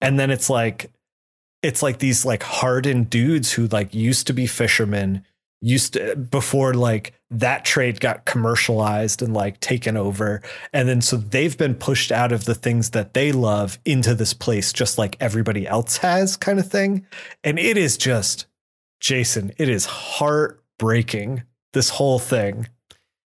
And 0.00 0.18
then 0.18 0.30
it's 0.30 0.48
like 0.48 0.90
it's 1.62 1.82
like 1.82 1.98
these 1.98 2.24
like 2.24 2.42
hardened 2.42 3.08
dudes 3.08 3.52
who 3.52 3.66
like 3.68 3.94
used 3.94 4.26
to 4.26 4.32
be 4.32 4.46
fishermen 4.46 5.24
used 5.60 5.94
to 5.94 6.16
before 6.16 6.74
like 6.74 7.14
that 7.32 7.64
trade 7.64 7.98
got 8.00 8.24
commercialized 8.26 9.22
and 9.22 9.32
like 9.34 9.58
taken 9.60 9.96
over 9.96 10.42
and 10.72 10.88
then 10.88 11.00
so 11.00 11.16
they've 11.16 11.56
been 11.56 11.74
pushed 11.74 12.12
out 12.12 12.30
of 12.30 12.44
the 12.44 12.54
things 12.54 12.90
that 12.90 13.14
they 13.14 13.32
love 13.32 13.78
into 13.84 14.14
this 14.14 14.34
place 14.34 14.72
just 14.72 14.98
like 14.98 15.16
everybody 15.18 15.66
else 15.66 15.96
has 15.96 16.36
kind 16.36 16.58
of 16.58 16.70
thing 16.70 17.06
and 17.42 17.58
it 17.58 17.76
is 17.76 17.96
just 17.96 18.46
jason 19.00 19.50
it 19.58 19.68
is 19.68 19.86
heartbreaking 19.86 21.42
this 21.72 21.88
whole 21.90 22.18
thing 22.18 22.68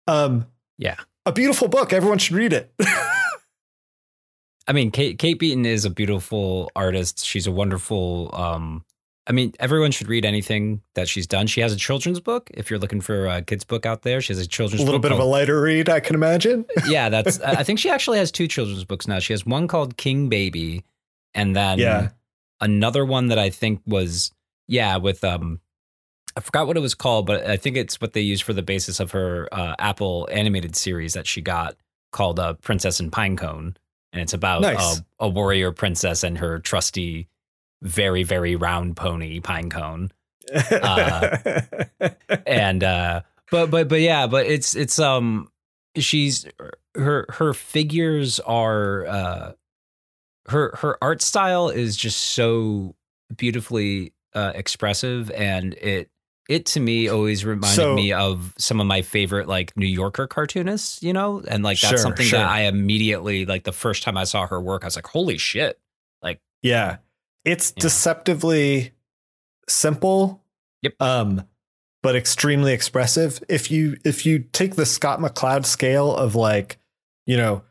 um 0.09 0.47
Yeah. 0.77 0.97
a 1.25 1.33
beautiful 1.33 1.69
book 1.69 1.93
everyone 1.93 2.19
should 2.19 2.37
read 2.37 2.53
it 2.53 2.73
I 4.67 4.73
mean, 4.73 4.91
Kate, 4.93 5.19
Kate 5.19 5.39
Beaton 5.39 5.67
is 5.67 5.85
a 5.85 5.91
beautiful 5.91 6.71
artist. 6.75 7.23
She's 7.23 7.47
a 7.47 7.53
wonderful. 7.53 8.31
Um, 8.33 8.83
I 9.27 9.33
mean, 9.33 9.55
everyone 9.59 9.91
should 9.91 10.09
read 10.09 10.25
anything 10.27 10.83
that 10.95 11.09
she's 11.09 11.27
done. 11.27 11.47
She 11.47 11.63
has 11.63 11.73
a 11.73 11.77
children's 11.77 12.21
book. 12.21 12.51
If 12.53 12.69
you're 12.69 12.79
looking 12.79 13.01
for 13.01 13.27
a 13.27 13.41
kids 13.41 13.65
book 13.65 13.87
out 13.87 14.03
there, 14.03 14.21
she 14.21 14.35
has 14.35 14.39
a 14.41 14.47
children's 14.47 14.83
book. 14.83 14.85
a 14.85 14.91
little 14.91 15.01
bit 15.01 15.13
of 15.13 15.19
a 15.19 15.25
lighter 15.25 15.61
read 15.63 15.89
i 15.89 15.99
can 16.01 16.15
imagine 16.15 16.67
yeah, 16.89 17.09
that's. 17.09 17.41
I 17.41 17.63
think 17.63 17.79
she 17.79 17.89
actually 17.89 18.19
has 18.19 18.31
two 18.31 18.47
children's 18.47 18.85
books 18.85 19.09
now. 19.09 19.19
She 19.21 19.33
has 19.33 19.47
one 19.47 19.67
called 19.69 19.97
King 19.97 20.29
Baby, 20.29 20.85
and 21.35 21.57
then 21.57 21.79
Yeah. 21.79 22.09
another 22.61 23.05
one 23.05 23.29
that 23.29 23.39
I 23.39 23.51
think 23.51 23.81
was 23.87 24.31
yeah 24.69 24.97
with 24.99 25.25
um. 25.25 25.61
I 26.37 26.41
forgot 26.41 26.67
what 26.67 26.77
it 26.77 26.81
was 26.81 26.95
called, 26.97 27.27
but 27.27 27.47
I 27.47 27.57
think 27.57 27.77
it's 27.77 28.01
what 28.01 28.13
they 28.13 28.21
used 28.21 28.43
for 28.43 28.53
the 28.53 28.63
basis 28.63 28.99
of 28.99 29.13
her 29.13 29.49
uh, 29.53 29.77
Apple 29.79 30.29
animated 30.33 30.75
series 30.75 31.13
that 31.15 31.29
she 31.29 31.41
got 31.41 31.77
called 32.11 32.41
uh, 32.41 32.55
Princess 32.55 32.99
and 32.99 33.13
Pinecone. 33.13 33.77
And 34.13 34.21
it's 34.23 34.33
about 34.33 34.63
Nice. 34.63 35.01
a 35.21 35.29
warrior 35.29 35.71
princess 35.71 36.25
and 36.25 36.39
her 36.39 36.59
trusty, 36.59 37.29
very, 37.85 38.25
very 38.25 38.57
round 38.57 38.97
pony, 38.97 39.41
Pinecone. 39.41 40.11
Uh, 40.53 41.37
and 42.47 42.85
uh 42.85 43.23
but 43.51 43.71
but 43.71 43.89
but 43.89 44.01
yeah 44.01 44.27
but 44.27 44.45
it's 44.47 44.77
it's 44.77 44.99
um 44.99 45.49
she's 45.97 46.47
her 46.95 47.25
her 47.31 47.55
figures 47.55 48.41
are 48.41 49.07
uh 49.07 49.53
her 50.49 50.75
her 50.81 50.99
art 51.01 51.23
style 51.23 51.71
is 51.71 51.97
just 51.97 52.19
so 52.21 52.95
beautifully 53.35 54.13
uh 54.35 54.53
expressive 54.55 55.31
and 55.31 55.73
it 55.75 56.11
it 56.47 56.67
to 56.67 56.81
me 56.81 57.09
always 57.09 57.45
reminded 57.47 57.77
So- 57.77 57.95
me 57.95 58.13
of 58.13 58.53
some 58.59 58.81
of 58.81 58.87
my 58.87 59.01
favorite 59.01 59.49
like 59.49 59.75
New 59.79 59.87
Yorker 59.87 60.27
cartoonists, 60.27 61.03
you 61.03 61.15
know? 61.15 61.43
And 61.49 61.65
like 61.65 61.81
that's 61.81 61.93
Sure, 61.93 61.99
something 61.99 62.27
sure. 62.27 62.39
that 62.41 62.51
I 62.51 62.65
immediately 62.65 63.47
like 63.47 63.65
the 63.65 63.73
first 63.73 64.03
time 64.03 64.19
I 64.19 64.25
saw 64.25 64.47
her 64.47 64.61
work, 64.61 64.85
I 64.85 64.89
was 64.89 64.95
like, 64.97 65.07
holy 65.07 65.39
shit. 65.39 65.81
Like 66.23 66.41
yeah. 66.61 66.99
It's 67.45 67.73
Yeah. 67.77 67.83
deceptively 67.83 68.93
simple. 69.69 70.43
Yep. 70.83 70.95
Um, 71.01 71.45
but 72.03 72.17
extremely 72.17 72.73
expressive. 72.73 73.43
If 73.49 73.71
you 73.71 73.97
if 74.05 74.27
you 74.27 74.41
take 74.53 74.77
the 74.77 74.85
Scott 74.87 75.21
McCloud 75.21 75.65
scale 75.65 76.15
of 76.15 76.35
like, 76.35 76.79
you 77.27 77.37
know, 77.37 77.63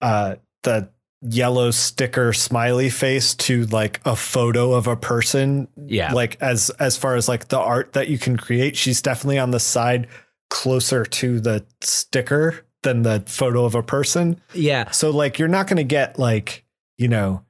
uh 0.00 0.36
the 0.62 0.90
yellow 1.22 1.70
sticker 1.72 2.32
smiley 2.32 2.90
face 2.90 3.34
to 3.34 3.64
like 3.66 4.00
a 4.04 4.14
photo 4.14 4.72
of 4.74 4.86
a 4.86 4.96
person, 4.96 5.68
Yeah. 5.86 6.12
like 6.12 6.36
as 6.42 6.68
as 6.78 6.96
far 6.96 7.16
as 7.16 7.28
like 7.28 7.48
the 7.48 7.58
art 7.58 7.94
that 7.94 8.08
you 8.08 8.18
can 8.18 8.36
create, 8.36 8.76
she's 8.76 9.00
definitely 9.02 9.38
on 9.38 9.50
the 9.50 9.60
side 9.60 10.06
closer 10.50 11.04
to 11.04 11.40
the 11.40 11.64
sticker 11.80 12.64
than 12.82 13.02
the 13.02 13.22
photo 13.26 13.64
of 13.64 13.74
a 13.74 13.82
person. 13.82 14.40
yeah. 14.54 14.90
So 14.90 15.10
like 15.10 15.38
you're 15.38 15.48
not 15.48 15.66
going 15.66 15.78
to 15.78 15.84
get 15.84 16.18
like, 16.18 16.64
you 16.98 17.08
know, 17.08 17.42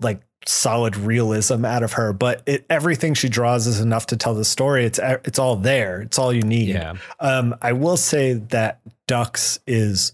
like 0.00 0.20
solid 0.44 0.96
realism 0.96 1.64
out 1.64 1.82
of 1.82 1.94
her, 1.94 2.12
but 2.12 2.42
it, 2.46 2.64
everything 2.70 3.14
she 3.14 3.28
draws 3.28 3.66
is 3.66 3.80
enough 3.80 4.06
to 4.06 4.16
tell 4.16 4.34
the 4.34 4.44
story. 4.44 4.84
It's 4.84 5.00
it's 5.02 5.38
all 5.38 5.56
there. 5.56 6.02
It's 6.02 6.18
all 6.18 6.32
you 6.32 6.42
need. 6.42 6.68
Yeah. 6.68 6.94
Um 7.20 7.54
I 7.62 7.72
will 7.72 7.96
say 7.96 8.34
that 8.34 8.80
Ducks 9.06 9.58
is 9.66 10.12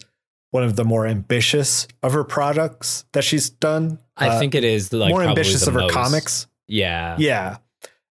one 0.50 0.62
of 0.64 0.76
the 0.76 0.84
more 0.84 1.06
ambitious 1.06 1.88
of 2.02 2.12
her 2.12 2.24
products 2.24 3.04
that 3.12 3.24
she's 3.24 3.50
done. 3.50 3.98
I 4.16 4.28
Uh, 4.28 4.38
think 4.38 4.54
it 4.54 4.64
is 4.64 4.92
like 4.92 5.10
more 5.10 5.22
ambitious 5.22 5.66
of 5.66 5.74
her 5.74 5.80
most- 5.80 5.94
comics. 5.94 6.46
Yeah. 6.68 7.16
Yeah. 7.18 7.56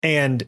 And 0.03 0.47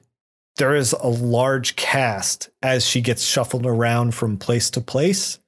there 0.56 0.74
is 0.74 0.92
a 0.92 1.06
large 1.08 1.76
cast 1.76 2.48
as 2.62 2.86
she 2.86 3.00
gets 3.00 3.24
shuffled 3.24 3.66
around 3.66 4.14
from 4.14 4.36
place 4.38 4.70
to 4.70 4.80
place. 4.80 5.38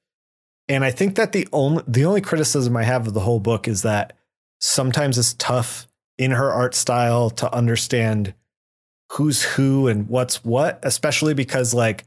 And 0.69 0.83
I 0.83 0.91
think 0.91 1.15
that 1.15 1.31
the 1.31 1.47
only 1.53 1.83
the 1.87 2.05
only 2.05 2.21
criticism 2.21 2.75
I 2.75 2.83
have 2.83 3.07
of 3.07 3.13
the 3.13 3.19
whole 3.21 3.39
book 3.39 3.67
is 3.67 3.83
that 3.83 4.13
sometimes 4.59 5.17
it's 5.17 5.33
tough 5.33 5.86
in 6.17 6.31
her 6.31 6.51
art 6.51 6.75
style 6.75 7.29
to 7.29 7.53
understand 7.53 8.33
who's 9.13 9.43
who 9.43 9.87
and 9.87 10.09
what's 10.09 10.43
what, 10.43 10.79
especially 10.83 11.33
because 11.33 11.73
like 11.73 12.05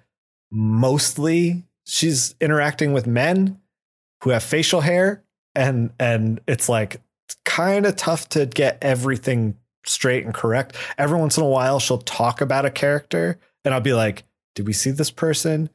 mostly 0.50 1.64
she's 1.84 2.34
interacting 2.40 2.92
with 2.92 3.06
men 3.06 3.60
who 4.22 4.30
have 4.30 4.42
facial 4.42 4.80
hair 4.80 5.22
and 5.54 5.90
and 5.98 6.40
it's 6.46 6.68
like 6.68 7.00
kind 7.44 7.86
of 7.86 7.96
tough 7.96 8.28
to 8.28 8.46
get 8.46 8.78
everything 8.82 9.56
straight 9.86 10.24
and 10.24 10.34
correct. 10.34 10.76
Every 10.98 11.18
once 11.18 11.36
in 11.36 11.42
a 11.42 11.48
while 11.48 11.78
she'll 11.78 11.98
talk 11.98 12.40
about 12.40 12.64
a 12.64 12.70
character 12.70 13.38
and 13.64 13.74
I'll 13.74 13.80
be 13.80 13.94
like, 13.94 14.24
"Did 14.54 14.66
we 14.66 14.72
see 14.72 14.90
this 14.90 15.10
person? 15.10 15.70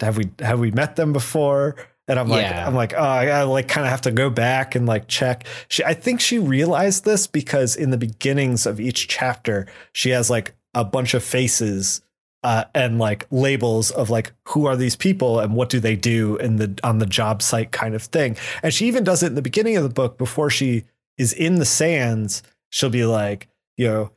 Have 0.00 0.16
we 0.16 0.30
have 0.38 0.58
we 0.58 0.70
met 0.70 0.96
them 0.96 1.12
before?" 1.12 1.76
And 2.08 2.18
I'm 2.18 2.28
like 2.28 2.42
Yeah. 2.42 2.66
I'm 2.66 2.74
like, 2.74 2.94
"Oh, 2.94 3.02
I 3.02 3.26
gotta 3.26 3.46
like 3.46 3.68
kind 3.68 3.86
of 3.86 3.90
have 3.90 4.02
to 4.02 4.10
go 4.10 4.28
back 4.28 4.74
and 4.74 4.86
like 4.86 5.08
check." 5.08 5.46
She 5.68 5.84
I 5.84 5.94
think 5.94 6.20
she 6.20 6.38
realized 6.38 7.04
this 7.04 7.26
because 7.26 7.76
in 7.76 7.90
the 7.90 7.98
beginnings 7.98 8.66
of 8.66 8.80
each 8.80 9.08
chapter, 9.08 9.66
she 9.92 10.10
has 10.10 10.28
like 10.28 10.54
a 10.74 10.84
bunch 10.84 11.14
of 11.14 11.22
faces 11.22 12.02
uh, 12.44 12.64
and 12.74 12.98
like 12.98 13.26
labels 13.30 13.90
of 13.92 14.10
like 14.10 14.32
who 14.48 14.66
are 14.66 14.76
these 14.76 14.96
people 14.96 15.38
and 15.38 15.54
what 15.54 15.68
do 15.68 15.78
they 15.78 15.94
do 15.96 16.36
in 16.38 16.56
the 16.56 16.78
on 16.82 16.98
the 16.98 17.06
job 17.06 17.40
site 17.40 17.70
kind 17.70 17.94
of 17.94 18.02
thing. 18.02 18.36
And 18.62 18.74
she 18.74 18.86
even 18.86 19.04
does 19.04 19.22
it 19.22 19.28
in 19.28 19.34
the 19.34 19.42
beginning 19.42 19.76
of 19.76 19.82
the 19.84 19.88
book 19.88 20.18
before 20.18 20.50
she 20.50 20.84
is 21.18 21.32
in 21.32 21.56
the 21.56 21.64
sands. 21.64 22.42
She'll 22.70 22.90
be 22.90 23.04
like, 23.04 23.48
you 23.76 23.86
know, 23.86 24.10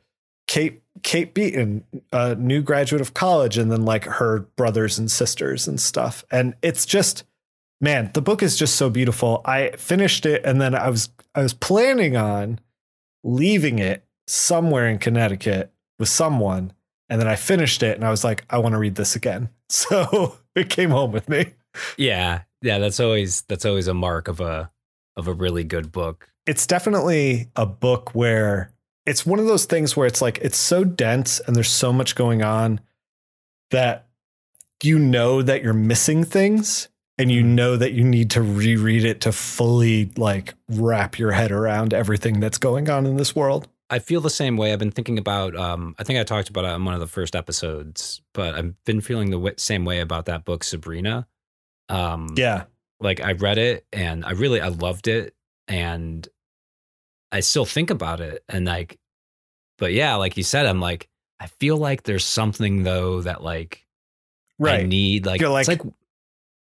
Kate 0.48 0.82
Kate 1.02 1.34
Beaton, 1.34 1.84
a 2.12 2.34
new 2.34 2.62
graduate 2.62 3.00
of 3.00 3.14
college, 3.14 3.58
and 3.58 3.70
then 3.70 3.84
like 3.84 4.04
her 4.04 4.40
brothers 4.56 4.98
and 4.98 5.10
sisters 5.10 5.68
and 5.68 5.78
stuff. 5.80 6.24
And 6.30 6.54
it's 6.62 6.86
just 6.86 7.24
man, 7.80 8.10
the 8.14 8.22
book 8.22 8.42
is 8.42 8.56
just 8.56 8.76
so 8.76 8.90
beautiful. 8.90 9.42
I 9.44 9.70
finished 9.76 10.26
it 10.26 10.42
and 10.44 10.60
then 10.60 10.74
I 10.74 10.88
was 10.88 11.10
I 11.34 11.42
was 11.42 11.54
planning 11.54 12.16
on 12.16 12.60
leaving 13.22 13.78
it 13.78 14.04
somewhere 14.26 14.88
in 14.88 14.98
Connecticut 14.98 15.72
with 15.98 16.08
someone 16.08 16.72
and 17.08 17.20
then 17.20 17.28
I 17.28 17.36
finished 17.36 17.82
it 17.82 17.96
and 17.96 18.04
I 18.04 18.10
was 18.10 18.24
like, 18.24 18.44
I 18.50 18.58
want 18.58 18.72
to 18.72 18.78
read 18.78 18.94
this 18.94 19.16
again. 19.16 19.50
So 19.68 20.38
it 20.54 20.70
came 20.70 20.90
home 20.90 21.10
with 21.10 21.28
me. 21.28 21.46
Yeah. 21.98 22.42
Yeah. 22.62 22.78
That's 22.78 23.00
always 23.00 23.40
that's 23.42 23.64
always 23.64 23.88
a 23.88 23.94
mark 23.94 24.28
of 24.28 24.38
a 24.38 24.70
of 25.16 25.26
a 25.26 25.32
really 25.32 25.64
good 25.64 25.90
book. 25.90 26.30
It's 26.46 26.68
definitely 26.68 27.50
a 27.56 27.66
book 27.66 28.14
where 28.14 28.72
it's 29.06 29.26
one 29.26 29.40
of 29.40 29.46
those 29.46 29.64
things 29.64 29.96
where 29.96 30.06
it's 30.06 30.22
like 30.22 30.38
it's 30.38 30.56
so 30.56 30.84
dense 30.84 31.40
and 31.40 31.56
there's 31.56 31.68
so 31.68 31.92
much 31.92 32.14
going 32.14 32.44
on 32.44 32.78
that 33.72 34.06
you 34.84 35.00
know 35.00 35.42
that 35.42 35.64
you're 35.64 35.72
missing 35.72 36.22
things 36.22 36.88
and 37.18 37.30
you 37.32 37.42
know 37.42 37.76
that 37.76 37.92
you 37.92 38.04
need 38.04 38.30
to 38.32 38.42
reread 38.42 39.04
it 39.04 39.20
to 39.22 39.32
fully 39.32 40.10
like 40.16 40.54
wrap 40.68 41.18
your 41.18 41.32
head 41.32 41.50
around 41.52 41.94
everything 41.94 42.40
that's 42.40 42.58
going 42.58 42.88
on 42.90 43.06
in 43.06 43.16
this 43.16 43.34
world. 43.34 43.68
I 43.88 44.00
feel 44.00 44.20
the 44.20 44.30
same 44.30 44.56
way. 44.56 44.72
I've 44.72 44.78
been 44.80 44.90
thinking 44.90 45.16
about. 45.16 45.54
Um, 45.56 45.94
I 45.98 46.02
think 46.04 46.18
I 46.18 46.24
talked 46.24 46.48
about 46.48 46.64
it 46.64 46.70
on 46.70 46.84
one 46.84 46.94
of 46.94 47.00
the 47.00 47.06
first 47.06 47.36
episodes, 47.36 48.20
but 48.34 48.54
I've 48.56 48.84
been 48.84 49.00
feeling 49.00 49.30
the 49.30 49.36
w- 49.36 49.54
same 49.58 49.84
way 49.84 50.00
about 50.00 50.26
that 50.26 50.44
book, 50.44 50.64
Sabrina. 50.64 51.26
Um, 51.88 52.34
Yeah. 52.36 52.64
like 53.00 53.20
I 53.20 53.32
read 53.32 53.58
it 53.58 53.86
and 53.92 54.24
I 54.24 54.32
really 54.32 54.60
I 54.60 54.68
loved 54.68 55.06
it, 55.06 55.34
and 55.68 56.26
I 57.30 57.40
still 57.40 57.64
think 57.64 57.90
about 57.90 58.20
it, 58.20 58.42
and 58.48 58.66
like, 58.66 58.98
but 59.78 59.92
yeah, 59.92 60.16
like 60.16 60.36
you 60.36 60.42
said, 60.42 60.66
I'm 60.66 60.80
like, 60.80 61.08
I 61.38 61.46
feel 61.46 61.76
like 61.76 62.02
there's 62.02 62.24
something 62.24 62.82
though 62.82 63.20
that 63.22 63.42
like 63.42 63.86
right. 64.58 64.80
I 64.80 64.82
need 64.82 65.26
like 65.26 65.40
You're 65.40 65.56
it's 65.60 65.68
like- 65.68 65.84
like 65.84 65.92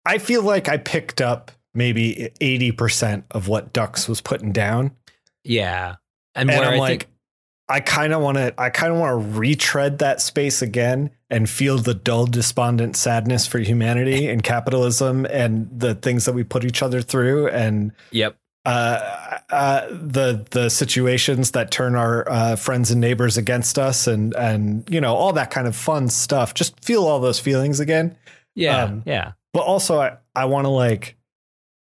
I 0.05 0.17
feel 0.17 0.43
like 0.43 0.69
I 0.69 0.77
picked 0.77 1.21
up 1.21 1.51
maybe 1.73 2.31
80% 2.41 3.23
of 3.31 3.47
what 3.47 3.73
Ducks 3.73 4.07
was 4.07 4.21
putting 4.21 4.51
down. 4.51 4.91
yeah, 5.43 5.95
and, 6.35 6.49
and 6.49 6.63
I'm 6.63 6.73
I 6.73 6.77
like, 6.77 7.03
think 7.03 7.11
I 7.69 7.79
kind 7.81 8.13
of 8.13 8.21
want 8.21 8.37
to, 8.37 8.53
I 8.57 8.69
kind 8.71 8.91
of 8.91 8.99
want 8.99 9.11
to 9.11 9.39
retread 9.39 9.99
that 9.99 10.21
space 10.21 10.61
again 10.61 11.11
and 11.29 11.47
feel 11.47 11.77
the 11.77 11.93
dull, 11.93 12.25
despondent 12.25 12.95
sadness 12.95 13.45
for 13.45 13.59
humanity 13.59 14.27
and 14.29 14.43
capitalism 14.43 15.25
and 15.27 15.69
the 15.71 15.93
things 15.95 16.25
that 16.25 16.33
we 16.33 16.43
put 16.43 16.65
each 16.65 16.81
other 16.81 17.01
through 17.01 17.49
and 17.49 17.91
yep, 18.11 18.35
uh, 18.65 19.39
uh, 19.51 19.87
the 19.89 20.45
the 20.51 20.69
situations 20.69 21.51
that 21.51 21.71
turn 21.71 21.95
our 21.95 22.29
uh, 22.29 22.55
friends 22.55 22.91
and 22.91 22.99
neighbors 22.99 23.37
against 23.37 23.79
us 23.79 24.05
and 24.05 24.35
and 24.35 24.87
you 24.89 24.99
know 24.99 25.15
all 25.15 25.33
that 25.33 25.49
kind 25.49 25.67
of 25.67 25.75
fun 25.75 26.09
stuff. 26.09 26.53
Just 26.53 26.83
feel 26.83 27.05
all 27.05 27.19
those 27.19 27.39
feelings 27.39 27.79
again. 27.79 28.17
yeah, 28.55 28.83
Um, 28.83 29.03
yeah, 29.05 29.31
But 29.53 29.61
also, 29.61 29.99
I 29.99 30.17
I 30.35 30.45
want 30.45 30.65
to 30.65 30.69
like 30.69 31.15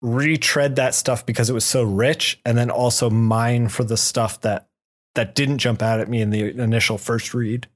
retread 0.02 0.76
that 0.76 0.94
stuff 0.94 1.24
because 1.24 1.50
it 1.50 1.54
was 1.54 1.64
so 1.64 1.82
rich, 1.82 2.40
and 2.44 2.56
then 2.56 2.70
also 2.70 3.10
mine 3.10 3.68
for 3.68 3.84
the 3.84 3.96
stuff 3.96 4.40
that 4.42 4.68
that 5.14 5.34
didn't 5.34 5.58
jump 5.58 5.80
out 5.82 6.00
at 6.00 6.08
me 6.08 6.20
in 6.20 6.30
the 6.30 6.42
initial 6.60 6.98
first 6.98 7.32
read. 7.32 7.66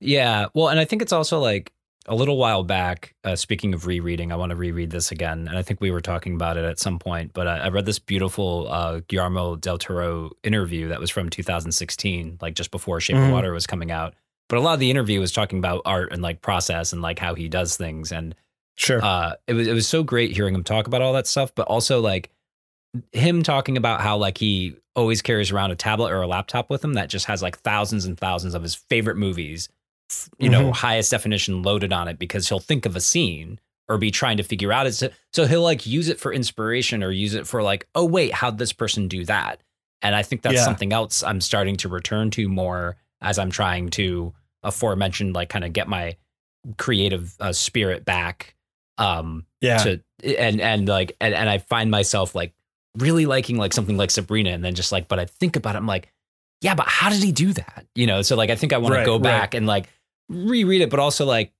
Yeah. 0.00 0.46
Well, 0.54 0.68
and 0.68 0.78
I 0.78 0.84
think 0.84 1.00
it's 1.00 1.12
also 1.14 1.38
like 1.40 1.72
a 2.06 2.14
little 2.14 2.36
while 2.36 2.62
back, 2.64 3.14
uh, 3.24 3.36
speaking 3.36 3.72
of 3.74 3.86
rereading, 3.86 4.32
I 4.32 4.36
want 4.36 4.50
to 4.50 4.56
reread 4.56 4.90
this 4.90 5.10
again. 5.12 5.46
And 5.48 5.56
I 5.56 5.62
think 5.62 5.80
we 5.80 5.90
were 5.90 6.00
talking 6.00 6.34
about 6.34 6.56
it 6.56 6.64
at 6.64 6.78
some 6.78 6.98
point, 6.98 7.32
but 7.34 7.46
I, 7.46 7.58
I 7.58 7.68
read 7.68 7.86
this 7.86 7.98
beautiful 7.98 8.66
uh, 8.70 9.00
Guillermo 9.08 9.56
del 9.56 9.78
Toro 9.78 10.30
interview 10.42 10.88
that 10.88 11.00
was 11.00 11.10
from 11.10 11.28
2016, 11.30 12.38
like 12.40 12.54
just 12.54 12.70
before 12.70 13.00
Shape 13.00 13.16
Mhm. 13.16 13.26
of 13.26 13.32
Water 13.32 13.52
was 13.52 13.66
coming 13.66 13.90
out. 13.90 14.14
But 14.48 14.58
a 14.58 14.60
lot 14.60 14.74
of 14.74 14.80
the 14.80 14.90
interview 14.90 15.20
was 15.20 15.32
talking 15.32 15.58
about 15.58 15.82
art 15.84 16.12
and 16.12 16.20
like 16.22 16.40
process 16.42 16.92
and 16.92 17.00
like 17.02 17.18
how 17.18 17.34
he 17.34 17.48
does 17.48 17.76
things. 17.76 18.10
And 18.10 18.34
Sure. 18.78 19.04
uh, 19.04 19.34
it 19.46 19.54
was 19.54 19.66
it 19.66 19.72
was 19.72 19.88
so 19.88 20.02
great 20.02 20.30
hearing 20.32 20.54
him 20.54 20.62
talk 20.64 20.86
about 20.86 21.02
all 21.02 21.12
that 21.14 21.26
stuff, 21.26 21.52
but 21.54 21.66
also 21.66 22.00
like 22.00 22.30
him 23.12 23.42
talking 23.42 23.76
about 23.76 24.00
how 24.00 24.16
like 24.16 24.38
he 24.38 24.76
always 24.94 25.20
carries 25.20 25.50
around 25.50 25.70
a 25.72 25.76
tablet 25.76 26.10
or 26.12 26.22
a 26.22 26.26
laptop 26.26 26.70
with 26.70 26.82
him 26.84 26.94
that 26.94 27.08
just 27.08 27.26
has 27.26 27.42
like 27.42 27.58
thousands 27.60 28.04
and 28.06 28.18
thousands 28.18 28.54
of 28.54 28.62
his 28.62 28.74
favorite 28.74 29.16
movies, 29.16 29.68
you 30.38 30.48
know, 30.48 30.70
Mhm. 30.70 30.74
highest 30.74 31.10
definition 31.10 31.62
loaded 31.62 31.92
on 31.92 32.08
it 32.08 32.18
because 32.18 32.48
he'll 32.48 32.60
think 32.60 32.86
of 32.86 32.96
a 32.96 33.00
scene 33.00 33.60
or 33.88 33.98
be 33.98 34.10
trying 34.10 34.36
to 34.38 34.42
figure 34.42 34.72
out 34.72 34.86
it. 34.86 34.92
So, 34.94 35.08
so 35.32 35.46
he'll 35.46 35.62
like 35.62 35.86
use 35.86 36.08
it 36.08 36.18
for 36.20 36.32
inspiration 36.32 37.02
or 37.02 37.10
use 37.10 37.34
it 37.34 37.46
for 37.46 37.62
like, 37.62 37.86
oh 37.94 38.04
wait, 38.04 38.32
how'd 38.32 38.58
this 38.58 38.72
person 38.72 39.08
do 39.08 39.24
that? 39.26 39.60
And 40.02 40.14
I 40.14 40.22
think 40.22 40.42
that's 40.42 40.54
Yeah. 40.56 40.64
something 40.64 40.92
else 40.92 41.22
I'm 41.22 41.40
starting 41.40 41.76
to 41.78 41.88
return 41.88 42.30
to 42.32 42.48
more 42.48 42.96
as 43.20 43.38
I'm 43.38 43.50
trying 43.50 43.90
to 43.90 44.32
aforementioned 44.62 45.34
like 45.34 45.48
kind 45.48 45.64
of 45.64 45.72
get 45.72 45.88
my 45.88 46.16
creative 46.76 47.34
uh, 47.40 47.52
spirit 47.52 48.04
back 48.04 48.54
um 48.98 49.44
yeah. 49.60 49.78
to 49.78 50.00
and 50.38 50.60
and 50.60 50.88
like 50.88 51.16
and, 51.20 51.34
and 51.34 51.48
I 51.48 51.58
find 51.58 51.90
myself 51.90 52.34
like 52.34 52.52
really 52.96 53.26
liking 53.26 53.56
like 53.56 53.72
something 53.72 53.96
like 53.96 54.10
Sabrina 54.10 54.50
and 54.50 54.64
then 54.64 54.74
just 54.74 54.92
like 54.92 55.08
but 55.08 55.18
I 55.18 55.24
think 55.24 55.56
about 55.56 55.74
it 55.74 55.78
I'm 55.78 55.86
like 55.86 56.12
yeah 56.60 56.74
but 56.74 56.86
how 56.86 57.08
did 57.10 57.22
he 57.22 57.32
do 57.32 57.52
that 57.52 57.86
you 57.94 58.06
know 58.06 58.22
so 58.22 58.36
like 58.36 58.50
I 58.50 58.56
think 58.56 58.72
I 58.72 58.78
want 58.78 58.94
Right, 58.94 59.00
to 59.00 59.06
go 59.06 59.14
right. 59.14 59.22
back 59.22 59.54
and 59.54 59.66
like 59.66 59.88
reread 60.28 60.80
it 60.82 60.90
but 60.90 60.98
also 61.00 61.24
like 61.24 61.52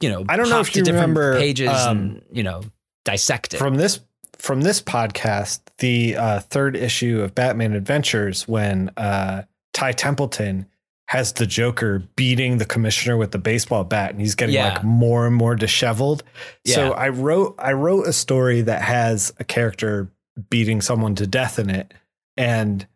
you 0.00 0.10
know 0.10 0.24
I 0.28 0.36
don't 0.36 0.48
know 0.48 0.60
if 0.60 0.70
to 0.72 0.78
you 0.80 0.84
different 0.84 1.16
remember, 1.16 1.38
pages 1.38 1.70
um, 1.70 1.98
and 1.98 2.22
you 2.32 2.42
know 2.42 2.62
dissect 3.04 3.54
it 3.54 3.58
From 3.58 3.76
this 3.76 4.00
from 4.38 4.62
this 4.62 4.82
podcast, 4.82 5.60
the 5.78 6.16
uh, 6.16 6.40
third 6.40 6.74
issue 6.74 7.20
of 7.22 7.32
Batman 7.32 7.74
Adventures, 7.74 8.48
when 8.48 8.90
uh, 8.96 9.42
Ty 9.72 9.92
Templeton 9.92 10.66
has 11.12 11.34
the 11.34 11.44
Joker 11.44 11.98
beating 12.16 12.56
the 12.56 12.64
commissioner 12.64 13.18
with 13.18 13.32
the 13.32 13.38
baseball 13.38 13.84
bat, 13.84 14.12
and 14.12 14.20
he's 14.20 14.34
getting 14.34 14.54
Yeah. 14.54 14.72
like 14.76 14.82
more 14.82 15.26
and 15.26 15.36
more 15.36 15.54
disheveled. 15.54 16.22
So 16.66 16.92
I 16.92 17.10
wrote 17.10 17.54
I 17.58 17.72
wrote 17.74 18.06
a 18.06 18.14
story 18.14 18.62
that 18.62 18.80
has 18.80 19.30
a 19.38 19.44
character 19.44 20.10
beating 20.48 20.80
someone 20.80 21.14
to 21.16 21.26
death 21.26 21.58
in 21.58 21.68
it, 21.68 21.92
and 22.38 22.86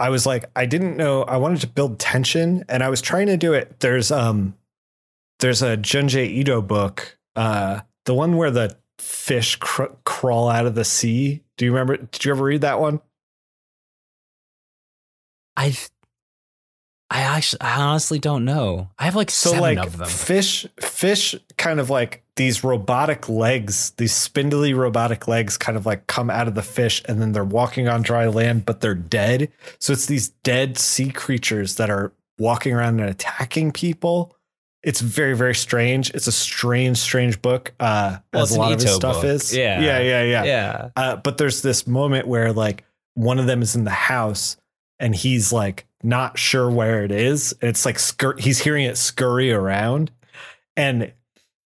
I 0.00 0.08
was 0.08 0.26
like, 0.26 0.46
I 0.56 0.66
didn't 0.66 0.96
know. 0.96 1.22
I 1.22 1.36
wanted 1.36 1.60
to 1.60 1.68
build 1.68 2.00
tension, 2.00 2.64
and 2.68 2.82
I 2.82 2.88
was 2.88 3.00
trying 3.00 3.28
to 3.28 3.36
do 3.36 3.52
it. 3.52 3.78
There's 3.78 4.10
um, 4.10 4.54
there's 5.38 5.62
a 5.62 5.76
Junji 5.76 6.26
Ito 6.26 6.60
book, 6.60 7.16
uh, 7.36 7.82
the 8.04 8.14
one 8.14 8.36
where 8.36 8.50
the 8.50 8.76
fish 8.98 9.54
cr- 9.56 9.94
crawl 10.04 10.48
out 10.48 10.66
of 10.66 10.74
the 10.74 10.84
sea. 10.84 11.44
Do 11.56 11.64
you 11.64 11.70
remember? 11.70 11.98
Did 11.98 12.24
you 12.24 12.32
ever 12.32 12.42
read 12.42 12.62
that 12.62 12.80
one? 12.80 13.00
I 15.56 15.76
I 17.12 17.22
actually 17.22 17.60
I 17.62 17.80
honestly 17.82 18.18
don't 18.20 18.44
know. 18.44 18.88
I 18.98 19.04
have 19.04 19.16
like 19.16 19.30
So 19.30 19.50
seven 19.50 19.62
like 19.62 19.78
of 19.78 19.96
them. 19.98 20.08
fish, 20.08 20.64
fish, 20.80 21.34
kind 21.56 21.80
of 21.80 21.90
like 21.90 22.22
these 22.36 22.62
robotic 22.62 23.28
legs, 23.28 23.90
these 23.96 24.12
spindly 24.12 24.72
robotic 24.74 25.26
legs, 25.26 25.58
kind 25.58 25.76
of 25.76 25.84
like 25.86 26.06
come 26.06 26.30
out 26.30 26.46
of 26.46 26.54
the 26.54 26.62
fish, 26.62 27.02
and 27.06 27.20
then 27.20 27.32
they're 27.32 27.44
walking 27.44 27.88
on 27.88 28.02
dry 28.02 28.28
land, 28.28 28.64
but 28.64 28.80
they're 28.80 28.94
dead. 28.94 29.50
So 29.80 29.92
it's 29.92 30.06
these 30.06 30.28
dead 30.44 30.78
sea 30.78 31.10
creatures 31.10 31.74
that 31.76 31.90
are 31.90 32.12
walking 32.38 32.72
around 32.74 33.00
and 33.00 33.10
attacking 33.10 33.72
people. 33.72 34.36
It's 34.82 35.00
very, 35.02 35.36
very 35.36 35.54
strange. 35.54 36.10
It's 36.10 36.26
a 36.28 36.32
strange, 36.32 36.96
strange 36.96 37.42
book. 37.42 37.72
Uh, 37.80 38.18
Well, 38.32 38.42
as 38.44 38.52
a 38.52 38.58
lot 38.58 38.72
of 38.72 38.80
his 38.80 38.94
stuff 38.94 39.16
book. 39.16 39.24
is. 39.24 39.54
Yeah. 39.54 39.80
yeah, 39.80 39.98
yeah, 40.00 40.22
yeah. 40.22 40.44
yeah. 40.44 40.88
Uh, 40.96 41.16
but 41.16 41.36
there's 41.36 41.60
this 41.60 41.86
moment 41.86 42.26
where 42.28 42.52
like 42.52 42.84
one 43.14 43.38
of 43.38 43.46
them 43.46 43.60
is 43.60 43.74
in 43.76 43.84
the 43.84 43.90
house 43.90 44.56
and 44.98 45.14
he's 45.14 45.52
like 45.52 45.86
not 46.02 46.38
sure 46.38 46.70
where 46.70 47.04
it 47.04 47.12
is. 47.12 47.54
It's 47.60 47.84
like 47.84 47.96
scur- 47.96 48.38
he's 48.38 48.60
hearing 48.60 48.84
it 48.84 48.96
scurry 48.96 49.52
around, 49.52 50.10
and 50.76 51.12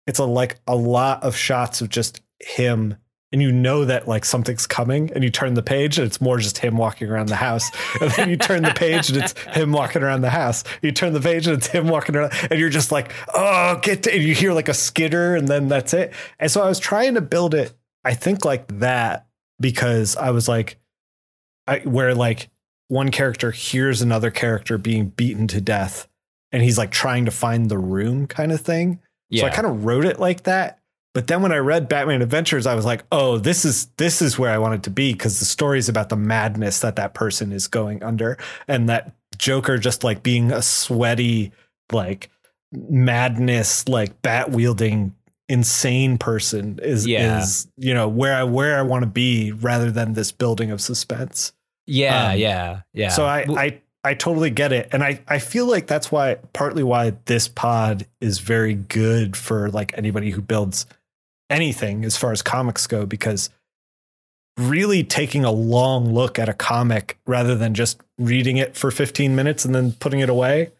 it's 0.06 0.18
a 0.18 0.24
like 0.24 0.60
a 0.66 0.76
lot 0.76 1.22
of 1.22 1.36
shots 1.36 1.80
of 1.80 1.88
just 1.88 2.20
him. 2.40 2.96
And 3.32 3.42
you 3.42 3.50
know 3.50 3.84
that 3.84 4.06
like 4.06 4.24
something's 4.24 4.64
coming, 4.64 5.10
and 5.12 5.24
you 5.24 5.30
turn 5.30 5.54
the 5.54 5.62
page, 5.62 5.98
and 5.98 6.06
it's 6.06 6.20
more 6.20 6.38
just 6.38 6.58
him 6.58 6.76
walking 6.76 7.08
around 7.08 7.30
the 7.30 7.34
house. 7.34 7.68
And 8.00 8.12
then 8.12 8.30
you 8.30 8.36
turn 8.36 8.62
the 8.62 8.70
page, 8.70 9.08
and 9.08 9.24
it's 9.24 9.32
him 9.56 9.72
walking 9.72 10.04
around 10.04 10.20
the 10.20 10.30
house. 10.30 10.62
You 10.82 10.92
turn 10.92 11.14
the 11.14 11.20
page, 11.20 11.48
and 11.48 11.56
it's 11.56 11.66
him 11.66 11.88
walking 11.88 12.14
around, 12.14 12.32
and 12.48 12.60
you're 12.60 12.70
just 12.70 12.92
like, 12.92 13.12
oh, 13.34 13.80
get! 13.82 14.04
To, 14.04 14.14
and 14.14 14.22
you 14.22 14.36
hear 14.36 14.52
like 14.52 14.68
a 14.68 14.74
skitter, 14.74 15.34
and 15.34 15.48
then 15.48 15.66
that's 15.66 15.92
it. 15.94 16.12
And 16.38 16.48
so 16.48 16.62
I 16.62 16.68
was 16.68 16.78
trying 16.78 17.14
to 17.14 17.20
build 17.20 17.54
it, 17.54 17.72
I 18.04 18.14
think 18.14 18.44
like 18.44 18.68
that, 18.78 19.26
because 19.58 20.16
I 20.16 20.30
was 20.30 20.46
like, 20.46 20.78
I 21.66 21.78
where 21.80 22.14
like 22.14 22.50
one 22.94 23.10
character 23.10 23.50
hears 23.50 24.00
another 24.00 24.30
character 24.30 24.78
being 24.78 25.06
beaten 25.08 25.48
to 25.48 25.60
death, 25.60 26.06
and 26.52 26.62
he's 26.62 26.78
like 26.78 26.92
trying 26.92 27.24
to 27.24 27.32
find 27.32 27.68
the 27.68 27.76
room, 27.76 28.28
kind 28.28 28.52
of 28.52 28.60
thing. 28.60 29.00
Yeah. 29.30 29.40
So 29.40 29.46
I 29.48 29.50
kind 29.50 29.66
of 29.66 29.84
wrote 29.84 30.04
it 30.04 30.20
like 30.20 30.44
that. 30.44 30.78
But 31.12 31.26
then 31.26 31.42
when 31.42 31.50
I 31.50 31.56
read 31.56 31.88
Batman 31.88 32.22
Adventures, 32.22 32.66
I 32.66 32.74
was 32.76 32.84
like, 32.84 33.02
oh, 33.10 33.38
this 33.38 33.64
is 33.64 33.86
this 33.96 34.22
is 34.22 34.38
where 34.38 34.52
I 34.52 34.58
want 34.58 34.74
it 34.74 34.82
to 34.84 34.90
be 34.90 35.12
because 35.12 35.40
the 35.40 35.44
story 35.44 35.80
is 35.80 35.88
about 35.88 36.08
the 36.08 36.16
madness 36.16 36.78
that 36.80 36.94
that 36.94 37.14
person 37.14 37.50
is 37.50 37.66
going 37.66 38.00
under, 38.04 38.38
and 38.68 38.88
that 38.88 39.12
Joker 39.38 39.76
just 39.76 40.04
like 40.04 40.22
being 40.22 40.52
a 40.52 40.62
sweaty, 40.62 41.50
like 41.90 42.30
madness, 42.72 43.88
like 43.88 44.22
bat 44.22 44.50
wielding, 44.52 45.14
insane 45.48 46.16
person 46.16 46.78
is 46.82 47.06
Yeah. 47.06 47.40
is 47.42 47.66
you 47.76 47.92
know 47.92 48.08
where 48.08 48.34
I 48.34 48.44
where 48.44 48.78
I 48.78 48.82
want 48.82 49.02
to 49.02 49.10
be 49.10 49.50
rather 49.52 49.90
than 49.90 50.12
this 50.12 50.30
building 50.32 50.70
of 50.70 50.80
suspense. 50.80 51.52
Yeah, 51.86 52.28
um, 52.28 52.38
yeah, 52.38 52.80
yeah. 52.92 53.08
So 53.08 53.24
I, 53.24 53.44
I 53.48 53.80
I 54.04 54.12
totally 54.12 54.50
get 54.50 54.70
it. 54.70 54.90
And 54.92 55.02
I, 55.02 55.20
I 55.26 55.38
feel 55.38 55.66
like 55.66 55.86
that's 55.86 56.12
why 56.12 56.36
partly 56.52 56.82
why 56.82 57.14
this 57.24 57.48
pod 57.48 58.06
is 58.20 58.38
very 58.38 58.74
good 58.74 59.34
for 59.34 59.70
like 59.70 59.96
anybody 59.96 60.30
who 60.30 60.42
builds 60.42 60.84
anything 61.48 62.04
as 62.04 62.16
far 62.16 62.30
as 62.30 62.42
comics 62.42 62.86
go, 62.86 63.06
because 63.06 63.48
really 64.58 65.02
taking 65.02 65.44
a 65.44 65.50
long 65.50 66.12
look 66.12 66.38
at 66.38 66.50
a 66.50 66.52
comic 66.52 67.18
rather 67.26 67.54
than 67.54 67.72
just 67.72 68.00
reading 68.18 68.58
it 68.58 68.76
for 68.76 68.90
15 68.90 69.34
minutes 69.34 69.64
and 69.64 69.74
then 69.74 69.92
putting 69.92 70.20
it 70.20 70.28
away, 70.28 70.70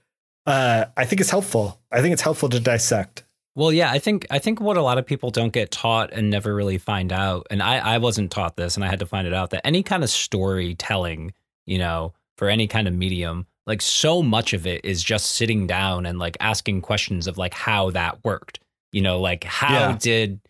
uh, 0.47 0.85
I 0.94 1.06
think 1.06 1.22
it's 1.22 1.31
helpful. 1.31 1.81
I 1.90 2.02
think 2.02 2.12
it's 2.12 2.22
helpful 2.22 2.51
to 2.51 2.60
dissect. 2.60 3.24
Well, 3.56 3.72
yeah, 3.72 3.90
I 3.90 3.98
think 4.01 4.26
I 4.31 4.39
think 4.40 4.60
what 4.60 4.76
a 4.76 4.82
lot 4.82 4.98
of 4.98 5.06
people 5.06 5.31
don't 5.31 5.52
get 5.52 5.70
taught 5.70 6.12
and 6.12 6.28
never 6.28 6.55
really 6.55 6.78
find 6.78 7.12
out, 7.12 7.47
and 7.51 7.62
I 7.62 7.78
I 7.78 7.98
wasn't 7.98 8.31
taught 8.32 8.56
this, 8.56 8.74
and 8.76 8.85
I 8.85 8.89
had 8.89 8.98
to 8.98 9.06
find 9.06 9.26
it 9.26 9.35
out 9.35 9.51
that 9.51 9.64
any 9.66 9.82
kind 9.82 10.02
of 10.02 10.10
storytelling, 10.10 11.32
you 11.66 11.78
know, 11.78 12.12
for 12.36 12.48
any 12.48 12.66
kind 12.66 12.89
of 12.89 12.94
medium, 12.94 13.47
like 13.66 13.81
so 13.81 14.22
much 14.22 14.52
of 14.55 14.66
it 14.66 14.85
is 14.85 15.02
just 15.05 15.32
sitting 15.36 15.66
down 15.66 16.05
and 16.06 16.18
like 16.18 16.36
asking 16.40 16.81
questions 16.82 17.26
of 17.26 17.39
like 17.39 17.55
how 17.55 17.90
that 17.90 18.24
worked. 18.24 18.59
You 18.93 19.02
know, 19.02 19.20
like 19.20 19.44
how 19.44 19.72
Yeah. 19.90 19.97
did 20.01 20.40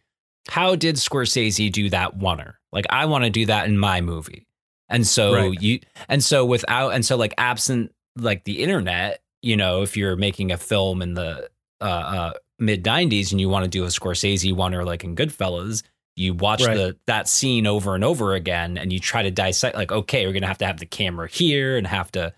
how 0.48 0.74
did 0.76 0.96
Scorsese 0.96 1.70
do 1.72 1.90
that 1.90 2.12
oner? 2.22 2.58
Like 2.72 2.86
I 2.90 3.04
want 3.06 3.24
to 3.24 3.30
do 3.30 3.46
that 3.46 3.66
in 3.66 3.78
my 3.78 4.00
movie. 4.00 4.46
And 4.88 5.06
so 5.06 5.32
Right. 5.34 5.60
you 5.60 5.80
and 6.08 6.22
so 6.24 6.44
without 6.44 6.90
and 6.90 7.04
so 7.04 7.16
like 7.16 7.34
absent 7.38 7.92
like 8.16 8.44
the 8.44 8.62
internet, 8.62 9.20
you 9.42 9.56
know, 9.56 9.82
if 9.82 9.96
you're 9.96 10.16
making 10.16 10.52
a 10.52 10.56
film 10.58 11.02
in 11.02 11.14
the 11.14 11.48
uh, 11.80 11.84
uh 11.84 12.32
mid 12.58 12.84
90s 12.84 13.32
and 13.32 13.40
you 13.40 13.48
want 13.48 13.64
to 13.64 13.68
do 13.70 13.84
a 13.84 13.88
Scorsese 13.88 14.54
one 14.54 14.74
or 14.74 14.84
like 14.84 15.04
in 15.04 15.16
Goodfellas, 15.16 15.82
you 16.16 16.34
watch 16.34 16.62
Right. 16.62 16.74
the 16.76 16.96
that 17.06 17.28
scene 17.28 17.66
over 17.66 17.94
and 17.94 18.04
over 18.04 18.34
again 18.34 18.78
and 18.78 18.92
you 18.92 19.00
try 19.00 19.22
to 19.22 19.30
dissect 19.30 19.76
like 19.76 19.90
okay, 19.92 20.26
we're 20.26 20.32
going 20.32 20.42
to 20.42 20.48
have 20.48 20.58
to 20.58 20.66
have 20.66 20.78
the 20.78 20.86
camera 20.86 21.28
here 21.28 21.76
and 21.76 21.86
have 21.86 22.12
to 22.12 22.32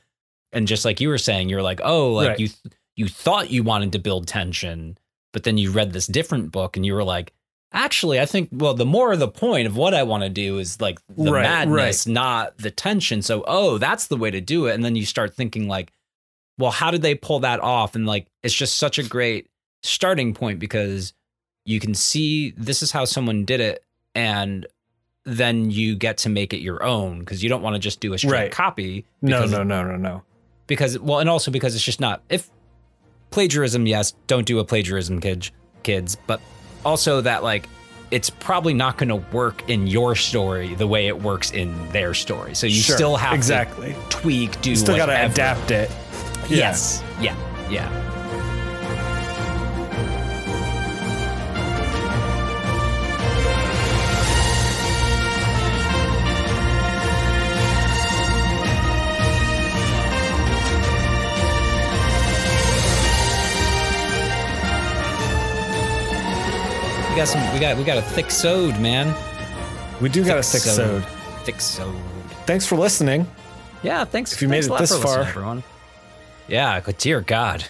and 0.52 0.66
just 0.66 0.84
like 0.84 1.00
you 1.00 1.08
were 1.08 1.18
saying, 1.18 1.48
you're 1.48 1.62
like, 1.62 1.80
"Oh, 1.84 2.12
like 2.12 2.28
Right. 2.28 2.40
you 2.40 2.48
you 2.96 3.08
thought 3.08 3.50
you 3.50 3.62
wanted 3.62 3.92
to 3.92 3.98
build 3.98 4.26
tension, 4.26 4.96
but 5.34 5.42
then 5.42 5.58
you 5.58 5.70
read 5.70 5.92
this 5.92 6.06
different 6.06 6.50
book 6.50 6.76
and 6.76 6.86
you 6.86 6.94
were 6.94 7.04
like, 7.04 7.34
actually, 7.72 8.18
I 8.18 8.24
think 8.24 8.48
well, 8.52 8.72
the 8.72 8.86
more 8.86 9.14
the 9.16 9.28
point 9.28 9.66
of 9.66 9.76
what 9.76 9.92
I 9.92 10.04
want 10.04 10.22
to 10.22 10.30
do 10.30 10.56
is 10.58 10.80
like 10.80 10.98
the 11.08 11.32
Right, 11.32 11.42
madness, 11.42 12.06
not 12.06 12.56
the 12.56 12.70
tension. 12.70 13.20
So, 13.20 13.44
oh, 13.46 13.76
that's 13.76 14.06
the 14.06 14.16
way 14.16 14.30
to 14.30 14.40
do 14.40 14.66
it. 14.66 14.74
And 14.74 14.82
then 14.82 14.96
you 14.96 15.04
start 15.04 15.34
thinking 15.34 15.68
like, 15.68 15.92
well, 16.56 16.70
how 16.70 16.90
did 16.90 17.02
they 17.02 17.14
pull 17.14 17.40
that 17.40 17.60
off? 17.60 17.94
And 17.94 18.06
like, 18.06 18.28
it's 18.42 18.54
just 18.54 18.78
such 18.78 18.98
a 18.98 19.02
great 19.02 19.48
starting 19.82 20.34
point 20.34 20.58
because 20.58 21.12
you 21.64 21.80
can 21.80 21.94
see 21.94 22.50
this 22.56 22.82
is 22.82 22.92
how 22.92 23.04
someone 23.04 23.44
did 23.44 23.60
it, 23.60 23.82
and 24.14 24.66
then 25.24 25.70
you 25.70 25.96
get 25.96 26.18
to 26.18 26.28
make 26.28 26.52
it 26.52 26.60
your 26.60 26.82
own 26.84 27.18
because 27.20 27.42
you 27.42 27.48
don't 27.48 27.62
want 27.62 27.74
to 27.74 27.80
just 27.80 27.98
do 28.00 28.12
a 28.14 28.18
straight 28.18 28.30
Right. 28.32 28.52
copy. 28.52 29.04
No, 29.22 29.38
because- 29.40 29.50
no, 29.52 29.62
no, 29.64 29.82
no, 29.82 29.96
no. 29.96 30.22
because 30.68 30.98
well 30.98 31.18
and 31.20 31.28
also 31.28 31.50
because 31.50 31.74
it's 31.74 31.84
just 31.84 32.00
not 32.00 32.22
if 32.28 32.48
plagiarism 33.30 33.86
yes 33.86 34.14
don't 34.26 34.46
do 34.46 34.58
a 34.60 34.64
plagiarism 34.64 35.20
kids 35.20 35.50
kids 35.82 36.16
but 36.26 36.40
also 36.84 37.20
that 37.20 37.42
like 37.42 37.68
it's 38.12 38.30
probably 38.30 38.72
not 38.72 38.96
going 38.98 39.08
to 39.08 39.16
work 39.36 39.68
in 39.68 39.86
your 39.88 40.14
story 40.14 40.74
the 40.74 40.86
way 40.86 41.06
it 41.08 41.20
works 41.22 41.50
in 41.50 41.72
their 41.92 42.14
story 42.14 42.54
so 42.54 42.66
you 42.66 42.80
Sure, 42.80 42.96
still 42.96 43.16
have 43.16 43.34
exactly. 43.34 43.92
to 43.94 44.00
tweak 44.10 44.60
do 44.62 44.70
You 44.70 44.76
still 44.76 44.96
got 44.96 45.06
to 45.06 45.26
adapt 45.26 45.70
it. 45.72 45.90
Yeah. 46.48 46.56
yes 46.58 47.02
yeah 47.20 47.34
yeah 47.68 48.15
we 67.16 67.22
got 67.22 67.28
some 67.28 67.54
we 67.54 67.58
got 67.58 67.78
we 67.78 67.82
got 67.82 67.96
a 67.96 68.02
thick 68.02 68.30
sode 68.30 68.78
man 68.78 69.06
We 70.02 70.10
do 70.10 70.22
got 70.22 70.36
a 70.36 70.42
thick 70.42 70.60
sode. 70.60 71.02
thick 71.44 71.62
sode 71.62 71.96
Thanks 72.44 72.66
for 72.66 72.76
listening. 72.76 73.26
Yeah, 73.82 74.04
thanks. 74.04 74.34
If 74.34 74.42
you 74.42 74.48
made 74.48 74.64
it 74.64 74.78
this 74.78 75.02
far. 75.02 75.22
everyone. 75.22 75.64
Yeah, 76.46 76.78
good 76.80 76.98
dear 76.98 77.22
God, 77.22 77.64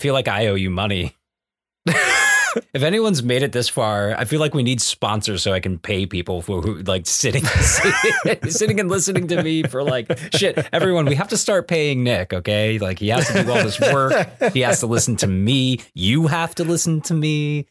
feel 0.00 0.14
like 0.14 0.26
I 0.26 0.48
owe 0.48 0.56
you 0.56 0.68
money. 0.68 1.14
if 1.86 2.82
anyone's 2.82 3.22
made 3.22 3.44
it 3.44 3.52
this 3.52 3.68
far, 3.68 4.16
I 4.18 4.24
feel 4.24 4.40
like 4.40 4.52
we 4.52 4.64
need 4.64 4.80
sponsors 4.80 5.44
so 5.44 5.52
I 5.52 5.60
can 5.60 5.78
pay 5.78 6.04
people 6.04 6.42
for 6.42 6.60
who 6.60 6.82
like 6.82 7.06
sitting, 7.06 7.44
sitting 8.48 8.80
and 8.80 8.90
listening 8.90 9.28
to 9.28 9.44
me 9.44 9.62
for 9.62 9.84
like 9.84 10.10
shit. 10.34 10.58
Everyone, 10.72 11.06
we 11.06 11.14
have 11.14 11.28
to 11.28 11.36
start 11.36 11.68
paying 11.68 12.02
Nick. 12.02 12.32
Okay, 12.34 12.80
like 12.80 12.98
he 12.98 13.10
has 13.10 13.28
to 13.28 13.44
do 13.44 13.50
all 13.52 13.62
this 13.62 13.78
work. 13.80 14.52
He 14.52 14.62
has 14.62 14.80
to 14.80 14.88
listen 14.88 15.14
to 15.18 15.28
me. 15.28 15.78
You 15.94 16.26
have 16.26 16.56
to 16.56 16.64
listen 16.64 17.00
to 17.02 17.14
me. 17.14 17.68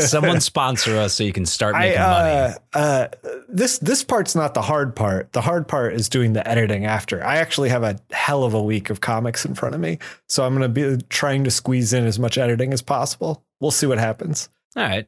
Someone 0.00 0.40
sponsor 0.42 0.96
us 0.98 1.14
so 1.14 1.24
you 1.24 1.32
can 1.32 1.46
start 1.46 1.74
I 1.74 1.80
making 1.80 2.00
money. 2.00 2.54
uh, 2.74 2.78
uh, 2.78 3.08
this 3.48 3.78
this 3.78 4.04
part's 4.04 4.34
not 4.34 4.54
the 4.54 4.62
hard 4.62 4.94
part. 4.94 5.32
The 5.32 5.40
hard 5.40 5.66
part 5.66 5.94
is 5.94 6.08
doing 6.08 6.34
the 6.34 6.46
editing 6.46 6.84
after. 6.84 7.24
I 7.24 7.36
actually 7.36 7.70
have 7.70 7.82
a 7.82 7.98
hell 8.10 8.44
of 8.44 8.54
a 8.54 8.62
week 8.62 8.90
of 8.90 9.00
comics 9.00 9.44
in 9.44 9.54
front 9.54 9.74
of 9.74 9.80
me, 9.80 9.98
so 10.28 10.44
I'm 10.44 10.56
going 10.56 10.62
to 10.62 10.96
be 10.98 11.02
trying 11.08 11.44
to 11.44 11.50
squeeze 11.50 11.92
in 11.92 12.04
as 12.06 12.18
much 12.18 12.36
editing 12.38 12.72
as 12.72 12.82
possible. 12.82 13.44
We'll 13.60 13.70
see 13.70 13.86
what 13.86 13.98
happens. 13.98 14.48
All 14.76 14.82
right. 14.82 15.06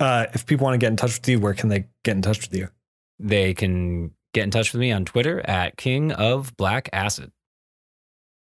Uh, 0.00 0.26
if 0.32 0.46
people 0.46 0.64
want 0.64 0.74
to 0.74 0.78
get 0.78 0.90
in 0.90 0.96
touch 0.96 1.14
with 1.18 1.28
you, 1.28 1.40
where 1.40 1.54
can 1.54 1.68
they 1.68 1.86
get 2.04 2.16
in 2.16 2.22
touch 2.22 2.40
with 2.40 2.54
you? 2.56 2.68
They 3.18 3.54
can 3.54 4.12
get 4.32 4.44
in 4.44 4.50
touch 4.50 4.72
with 4.72 4.80
me 4.80 4.92
on 4.92 5.04
Twitter 5.04 5.40
at 5.44 5.76
King 5.76 6.12
of 6.12 6.56
Black 6.56 6.88
Acid. 6.92 7.32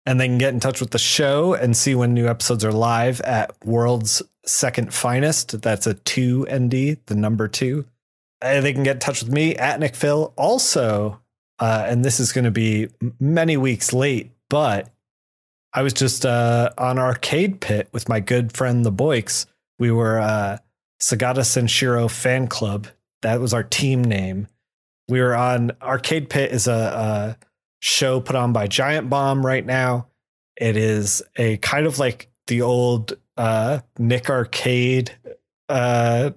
And 0.06 0.20
they 0.20 0.28
can 0.28 0.38
get 0.38 0.54
in 0.54 0.60
touch 0.60 0.80
with 0.82 0.92
the 0.92 1.00
show 1.00 1.54
and 1.54 1.76
see 1.76 1.96
when 1.96 2.14
new 2.14 2.28
episodes 2.28 2.64
are 2.64 2.72
live 2.72 3.22
at 3.22 3.56
World's 3.66 4.22
Second 4.48 4.94
Finest. 4.94 5.62
That's 5.62 5.88
a 5.88 5.94
two 5.94 6.46
ND, 6.52 6.98
the 7.06 7.16
number 7.16 7.48
two. 7.48 7.86
And 8.42 8.66
they 8.66 8.74
can 8.74 8.84
get 8.84 8.98
in 8.98 9.00
touch 9.00 9.24
with 9.24 9.32
me 9.32 9.56
at 9.56 9.80
Nick 9.80 9.96
Phil. 9.96 10.34
Also, 10.36 11.20
uh, 11.60 11.86
and 11.88 12.04
this 12.04 12.20
is 12.20 12.32
going 12.32 12.46
to 12.46 12.52
be 12.52 12.90
many 13.20 13.58
weeks 13.58 13.94
late, 13.94 14.32
but 14.50 14.90
I 15.74 15.82
was 15.82 15.94
just 15.94 16.26
uh, 16.26 16.70
on 16.78 17.00
Arcade 17.00 17.60
Pit 17.62 17.90
with 17.92 18.08
my 18.08 18.20
good 18.20 18.54
friend 18.54 18.86
the 18.86 18.92
Boyks. 18.92 19.46
We 19.80 19.92
were 19.92 20.20
uh, 20.20 20.58
Segata 21.02 21.40
Sanshiro 21.40 22.10
Fan 22.10 22.48
Club. 22.48 22.88
That 23.22 23.40
was 23.40 23.54
our 23.54 23.64
team 23.64 24.04
name. 24.04 24.48
We 25.08 25.22
were 25.22 25.36
on 25.36 25.72
Arcade 25.82 26.30
Pit 26.30 26.52
is 26.52 26.68
a, 26.68 26.72
a 26.72 27.46
show 27.80 28.20
put 28.20 28.36
on 28.36 28.54
by 28.54 28.68
Giant 28.68 29.10
Bomb 29.10 29.46
right 29.46 29.66
now. 29.66 30.08
It 30.56 30.78
is 30.78 31.22
a 31.36 31.58
kind 31.58 31.86
of 31.86 32.00
like 32.00 32.30
the 32.48 32.62
old 32.62 33.18
uh, 33.38 33.80
Nick 33.98 34.30
Arcade 34.30 35.12
uh, 35.70 36.32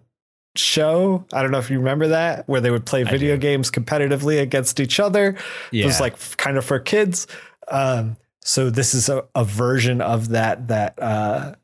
show. 0.57 1.25
I 1.33 1.43
don't 1.43 1.51
know 1.51 1.59
if 1.59 1.71
you 1.71 1.79
remember 1.79 2.09
that, 2.09 2.49
where 2.49 2.61
they 2.61 2.71
would 2.71 2.87
play 2.87 3.05
video 3.05 3.37
games 3.37 3.71
competitively 3.71 4.41
against 4.41 4.81
each 4.81 5.01
other. 5.01 5.37
Yeah. 5.71 5.85
It 5.85 5.87
was 5.87 6.01
like 6.01 6.37
kind 6.37 6.57
of 6.57 6.65
for 6.65 6.79
kids. 6.79 7.27
Um, 7.69 8.17
so 8.43 8.71
this 8.71 8.95
is 8.95 9.09
a, 9.09 9.25
a 9.35 9.45
version 9.45 10.01
of 10.01 10.31
that 10.31 10.69
that 10.69 11.01
uh, 11.01 11.55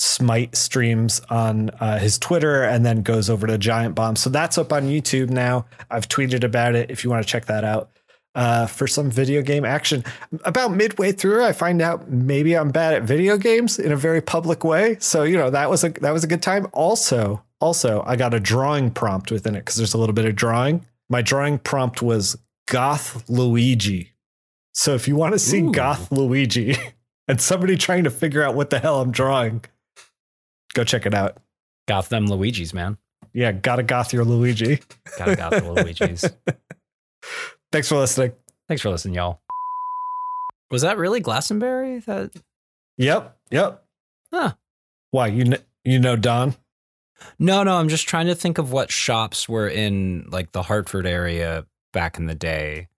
Smite 0.00 0.54
streams 0.54 1.20
on 1.28 1.70
uh, 1.80 1.98
his 1.98 2.18
Twitter 2.18 2.62
and 2.62 2.86
then 2.86 3.02
goes 3.02 3.28
over 3.28 3.48
to 3.48 3.58
Giant 3.58 3.96
Bomb. 3.96 4.14
So 4.14 4.30
that's 4.30 4.56
up 4.56 4.72
on 4.72 4.84
YouTube 4.84 5.28
now. 5.28 5.66
I've 5.90 6.06
tweeted 6.06 6.44
about 6.44 6.76
it 6.76 6.88
if 6.88 7.02
you 7.02 7.10
want 7.10 7.26
to 7.26 7.28
check 7.28 7.46
that 7.46 7.64
out. 7.64 7.90
Uh, 8.38 8.68
for 8.68 8.86
some 8.86 9.10
video 9.10 9.42
game 9.42 9.64
action. 9.64 10.04
About 10.44 10.70
midway 10.70 11.10
through, 11.10 11.44
I 11.44 11.50
find 11.50 11.82
out 11.82 12.08
maybe 12.08 12.54
I'm 12.56 12.70
bad 12.70 12.94
at 12.94 13.02
video 13.02 13.36
games 13.36 13.80
in 13.80 13.90
a 13.90 13.96
very 13.96 14.20
public 14.20 14.62
way. 14.62 14.96
So 15.00 15.24
you 15.24 15.36
know 15.36 15.50
that 15.50 15.68
was 15.68 15.82
a 15.82 15.88
that 15.88 16.12
was 16.12 16.22
a 16.22 16.28
good 16.28 16.40
time. 16.40 16.68
Also, 16.72 17.42
also 17.60 18.04
I 18.06 18.14
got 18.14 18.34
a 18.34 18.38
drawing 18.38 18.92
prompt 18.92 19.32
within 19.32 19.56
it 19.56 19.62
because 19.62 19.74
there's 19.74 19.92
a 19.92 19.98
little 19.98 20.12
bit 20.12 20.24
of 20.24 20.36
drawing. 20.36 20.86
My 21.08 21.20
drawing 21.20 21.58
prompt 21.58 22.00
was 22.00 22.38
Goth 22.68 23.28
Luigi. 23.28 24.12
So 24.72 24.94
if 24.94 25.08
you 25.08 25.16
want 25.16 25.32
to 25.32 25.40
see 25.40 25.62
Ooh. 25.62 25.72
Goth 25.72 26.12
Luigi 26.12 26.76
and 27.26 27.40
somebody 27.40 27.76
trying 27.76 28.04
to 28.04 28.10
figure 28.10 28.44
out 28.44 28.54
what 28.54 28.70
the 28.70 28.78
hell 28.78 29.00
I'm 29.00 29.10
drawing, 29.10 29.64
go 30.74 30.84
check 30.84 31.06
it 31.06 31.14
out. 31.14 31.38
Goth 31.88 32.08
them 32.08 32.26
Luigi's, 32.26 32.72
man. 32.72 32.98
Yeah, 33.32 33.50
gotta 33.50 33.82
goth 33.82 34.12
your 34.12 34.24
Luigi. 34.24 34.78
Gotta 35.18 35.34
goth 35.34 35.60
the 35.60 35.72
Luigi's. 35.72 36.24
Thanks 37.72 37.88
for 37.88 37.96
listening. 37.96 38.32
Thanks 38.66 38.82
for 38.82 38.90
listening, 38.90 39.14
y'all. 39.14 39.40
Was 40.70 40.82
that 40.82 40.98
really 40.98 41.20
Glastonbury? 41.20 42.00
That 42.00 42.30
Yep, 42.98 43.36
yep. 43.50 43.84
Huh. 44.32 44.54
Why 45.10 45.28
you 45.28 45.44
kn- 45.44 45.62
you 45.84 45.98
know 45.98 46.16
Don? 46.16 46.54
No, 47.38 47.62
no, 47.62 47.76
I'm 47.76 47.88
just 47.88 48.06
trying 48.08 48.26
to 48.26 48.34
think 48.34 48.58
of 48.58 48.70
what 48.72 48.92
shops 48.92 49.48
were 49.48 49.68
in 49.68 50.26
like 50.30 50.52
the 50.52 50.62
Hartford 50.62 51.06
area 51.06 51.66
back 51.92 52.18
in 52.18 52.26
the 52.26 52.34
day. 52.34 52.88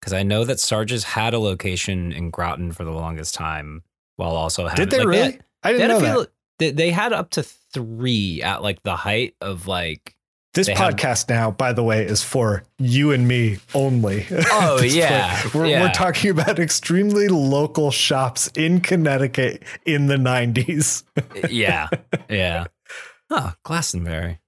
Cause 0.00 0.12
I 0.12 0.22
know 0.22 0.44
that 0.44 0.60
Sarge's 0.60 1.04
had 1.04 1.34
a 1.34 1.38
location 1.40 2.12
in 2.12 2.30
Groton 2.30 2.72
for 2.72 2.84
the 2.84 2.92
longest 2.92 3.34
time 3.34 3.82
while 4.16 4.30
also 4.30 4.68
having 4.68 4.86
Did 4.86 4.90
they 4.90 4.98
like, 4.98 5.06
really? 5.08 5.22
had- 5.32 5.44
I 5.64 5.72
they 5.72 5.78
didn't 5.78 5.88
know 5.90 5.98
few- 6.00 6.20
that. 6.20 6.28
They, 6.58 6.70
they 6.70 6.90
had 6.90 7.12
up 7.12 7.30
to 7.30 7.42
three 7.42 8.42
at 8.42 8.62
like 8.62 8.82
the 8.82 8.96
height 8.96 9.34
of 9.40 9.66
like 9.68 10.16
This 10.54 10.66
they 10.66 10.74
have- 10.74 10.94
podcast 10.94 11.28
now, 11.28 11.50
by 11.50 11.72
the 11.72 11.82
way, 11.84 12.04
is 12.04 12.22
for 12.22 12.64
you 12.78 13.12
and 13.12 13.28
me 13.28 13.58
only. 13.74 14.26
Oh, 14.50 14.80
yeah. 14.82 15.40
We're, 15.54 15.66
yeah. 15.66 15.82
we're 15.82 15.92
talking 15.92 16.30
about 16.30 16.58
extremely 16.58 17.28
local 17.28 17.90
shops 17.90 18.48
in 18.56 18.80
Connecticut 18.80 19.62
in 19.84 20.06
the 20.06 20.16
90s. 20.16 21.04
yeah, 21.50 21.88
yeah. 22.28 22.66
Oh, 23.30 23.52
Glastonbury. 23.62 24.40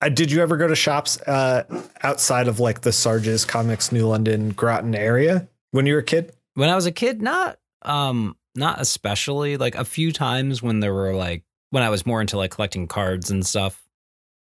Uh, 0.00 0.08
did 0.08 0.30
you 0.30 0.40
ever 0.42 0.56
go 0.56 0.68
to 0.68 0.76
shops 0.76 1.20
uh, 1.22 1.64
outside 2.02 2.46
of 2.48 2.60
like 2.60 2.82
the 2.82 2.92
Sarge's 2.92 3.44
Comics 3.44 3.90
New 3.90 4.06
London 4.06 4.50
Groton 4.50 4.94
area 4.94 5.48
when 5.72 5.86
you 5.86 5.94
were 5.94 6.00
a 6.00 6.04
kid? 6.04 6.32
When 6.54 6.68
I 6.68 6.74
was 6.76 6.86
a 6.86 6.92
kid, 6.92 7.20
not 7.22 7.58
um 7.82 8.36
not 8.54 8.80
especially 8.80 9.56
like 9.56 9.74
a 9.74 9.84
few 9.84 10.12
times 10.12 10.62
when 10.62 10.80
there 10.80 10.94
were 10.94 11.14
like 11.14 11.42
when 11.70 11.82
I 11.82 11.88
was 11.90 12.06
more 12.06 12.20
into 12.20 12.36
like 12.36 12.52
collecting 12.52 12.86
cards 12.86 13.30
and 13.30 13.44
stuff. 13.44 13.82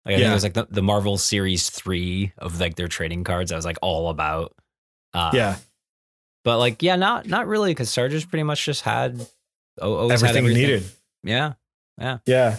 Like 0.09 0.15
I 0.15 0.17
think 0.17 0.25
Yeah. 0.25 0.31
it 0.31 0.33
was 0.33 0.43
like 0.43 0.53
the, 0.53 0.67
the 0.69 0.81
Marvel 0.81 1.17
Series 1.17 1.69
three 1.69 2.33
of 2.37 2.59
like 2.59 2.75
their 2.75 2.87
trading 2.87 3.23
cards. 3.23 3.51
I 3.51 3.55
was 3.55 3.65
like 3.65 3.77
all 3.81 4.09
about. 4.09 4.55
Uh, 5.13 5.31
yeah, 5.33 5.55
but 6.43 6.57
like 6.57 6.81
yeah, 6.83 6.95
not 6.95 7.27
not 7.27 7.47
really 7.47 7.71
because 7.71 7.89
Sarge's 7.89 8.25
pretty 8.25 8.43
much 8.43 8.65
just 8.65 8.81
had 8.81 9.25
always 9.81 10.21
everything, 10.23 10.45
you 10.45 10.51
everything. 10.51 10.61
needed. 10.71 10.83
Yeah. 11.23 11.53
Yeah, 11.99 12.17
Yeah. 12.25 12.57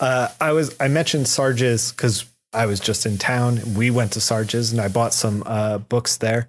Uh, 0.00 0.28
I 0.40 0.52
was 0.52 0.76
I 0.80 0.88
mentioned 0.88 1.26
Sarge's 1.28 1.92
because 1.92 2.24
I 2.52 2.66
was 2.66 2.78
just 2.80 3.06
in 3.06 3.18
town. 3.18 3.60
We 3.74 3.90
went 3.90 4.12
to 4.12 4.20
Sarge's 4.20 4.70
and 4.72 4.80
I 4.80 4.88
bought 4.88 5.14
some 5.14 5.42
uh, 5.46 5.78
books 5.78 6.16
there. 6.18 6.48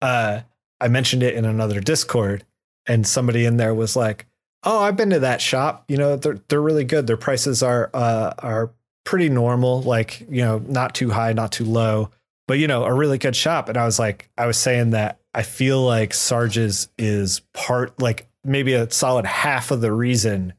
Uh, 0.00 0.40
I 0.80 0.88
mentioned 0.88 1.22
it 1.22 1.34
in 1.34 1.44
another 1.44 1.80
Discord, 1.80 2.44
and 2.86 3.06
somebody 3.06 3.44
in 3.44 3.56
there 3.56 3.74
was 3.74 3.96
like, 3.96 4.26
"Oh, 4.62 4.78
I've 4.78 4.96
been 4.96 5.10
to 5.10 5.20
that 5.20 5.40
shop. 5.40 5.84
You 5.88 5.96
know, 5.96 6.16
they're 6.16 6.38
they're 6.48 6.62
really 6.62 6.84
good. 6.84 7.06
Their 7.06 7.16
prices 7.16 7.62
are 7.62 7.90
uh, 7.92 8.32
are 8.38 8.70
pretty 9.06 9.30
normal. 9.30 9.80
Like 9.80 10.20
you 10.28 10.42
know, 10.42 10.58
not 10.58 10.94
too 10.94 11.08
high, 11.08 11.32
not 11.32 11.52
too 11.52 11.64
low, 11.64 12.10
but 12.46 12.58
you 12.58 12.66
know, 12.66 12.84
a 12.84 12.92
really 12.92 13.16
good 13.16 13.34
shop." 13.34 13.70
And 13.70 13.78
I 13.78 13.86
was 13.86 13.98
like, 13.98 14.28
I 14.36 14.46
was 14.46 14.58
saying 14.58 14.90
that 14.90 15.18
I 15.32 15.42
feel 15.42 15.82
like 15.82 16.12
Sarge's 16.12 16.88
is 16.98 17.40
part 17.54 17.98
like 18.00 18.28
maybe 18.44 18.74
a 18.74 18.90
solid 18.90 19.24
half 19.24 19.70
of 19.70 19.80
the 19.80 19.92
reason 19.92 20.52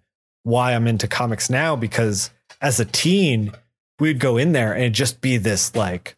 why 0.44 0.74
I'm 0.74 0.88
into 0.88 1.08
comics 1.08 1.50
now 1.50 1.76
because 1.76 2.32
as 2.62 2.80
a 2.80 2.86
teen, 2.86 3.52
we'd 4.00 4.20
go 4.20 4.38
in 4.38 4.54
there 4.54 4.74
and 4.74 4.84
it'd 4.84 4.94
just 4.94 5.22
be 5.22 5.38
this 5.38 5.76
like 5.76 6.16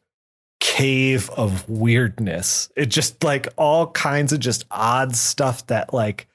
cave 0.60 1.30
of 1.32 1.68
weirdness. 1.70 2.70
It 2.76 2.88
just 2.88 3.24
like 3.24 3.48
all 3.58 3.88
kinds 3.88 4.34
of 4.34 4.40
just 4.40 4.66
odd 4.70 5.16
stuff 5.16 5.66
that 5.68 5.94
like 5.94 6.28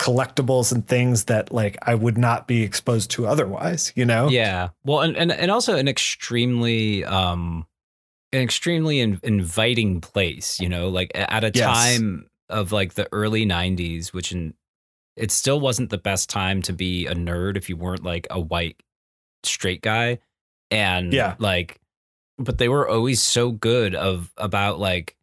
collectibles 0.00 0.72
and 0.72 0.86
things 0.88 1.24
that 1.26 1.52
like 1.52 1.76
I 1.82 1.94
would 1.94 2.16
not 2.16 2.46
be 2.48 2.62
exposed 2.62 3.10
to 3.12 3.26
otherwise, 3.26 3.92
you 3.94 4.06
know? 4.06 4.30
yeah. 4.30 4.70
Well, 4.82 5.00
and 5.00 5.14
and 5.16 5.30
and 5.30 5.50
also 5.50 5.76
an 5.76 5.88
extremely 5.88 7.04
um 7.04 7.66
an 8.32 8.40
extremely 8.40 9.00
in, 9.00 9.20
inviting 9.22 10.00
place. 10.00 10.58
You 10.58 10.68
know, 10.70 10.88
like 10.88 11.12
at 11.14 11.44
a 11.44 11.50
Yes. 11.52 11.66
time 11.66 12.28
of 12.48 12.72
like 12.72 12.94
the 12.94 13.08
early 13.12 13.44
'90s, 13.44 14.12
which 14.14 14.32
in 14.32 14.54
it 15.16 15.30
still 15.30 15.60
wasn't 15.60 15.90
the 15.90 15.98
best 15.98 16.30
time 16.30 16.62
to 16.62 16.72
be 16.72 17.06
a 17.06 17.14
nerd 17.14 17.56
if 17.58 17.68
you 17.68 17.76
weren't 17.76 18.02
like 18.04 18.26
a 18.30 18.40
white 18.40 18.82
straight 19.42 19.82
guy, 19.82 20.18
and 20.70 21.12
Yeah. 21.12 21.34
like, 21.38 21.78
but 22.38 22.56
they 22.56 22.70
were 22.70 22.88
always 22.88 23.20
so 23.22 23.50
good 23.52 23.94
of 23.94 24.32
about 24.38 24.78
like 24.80 25.14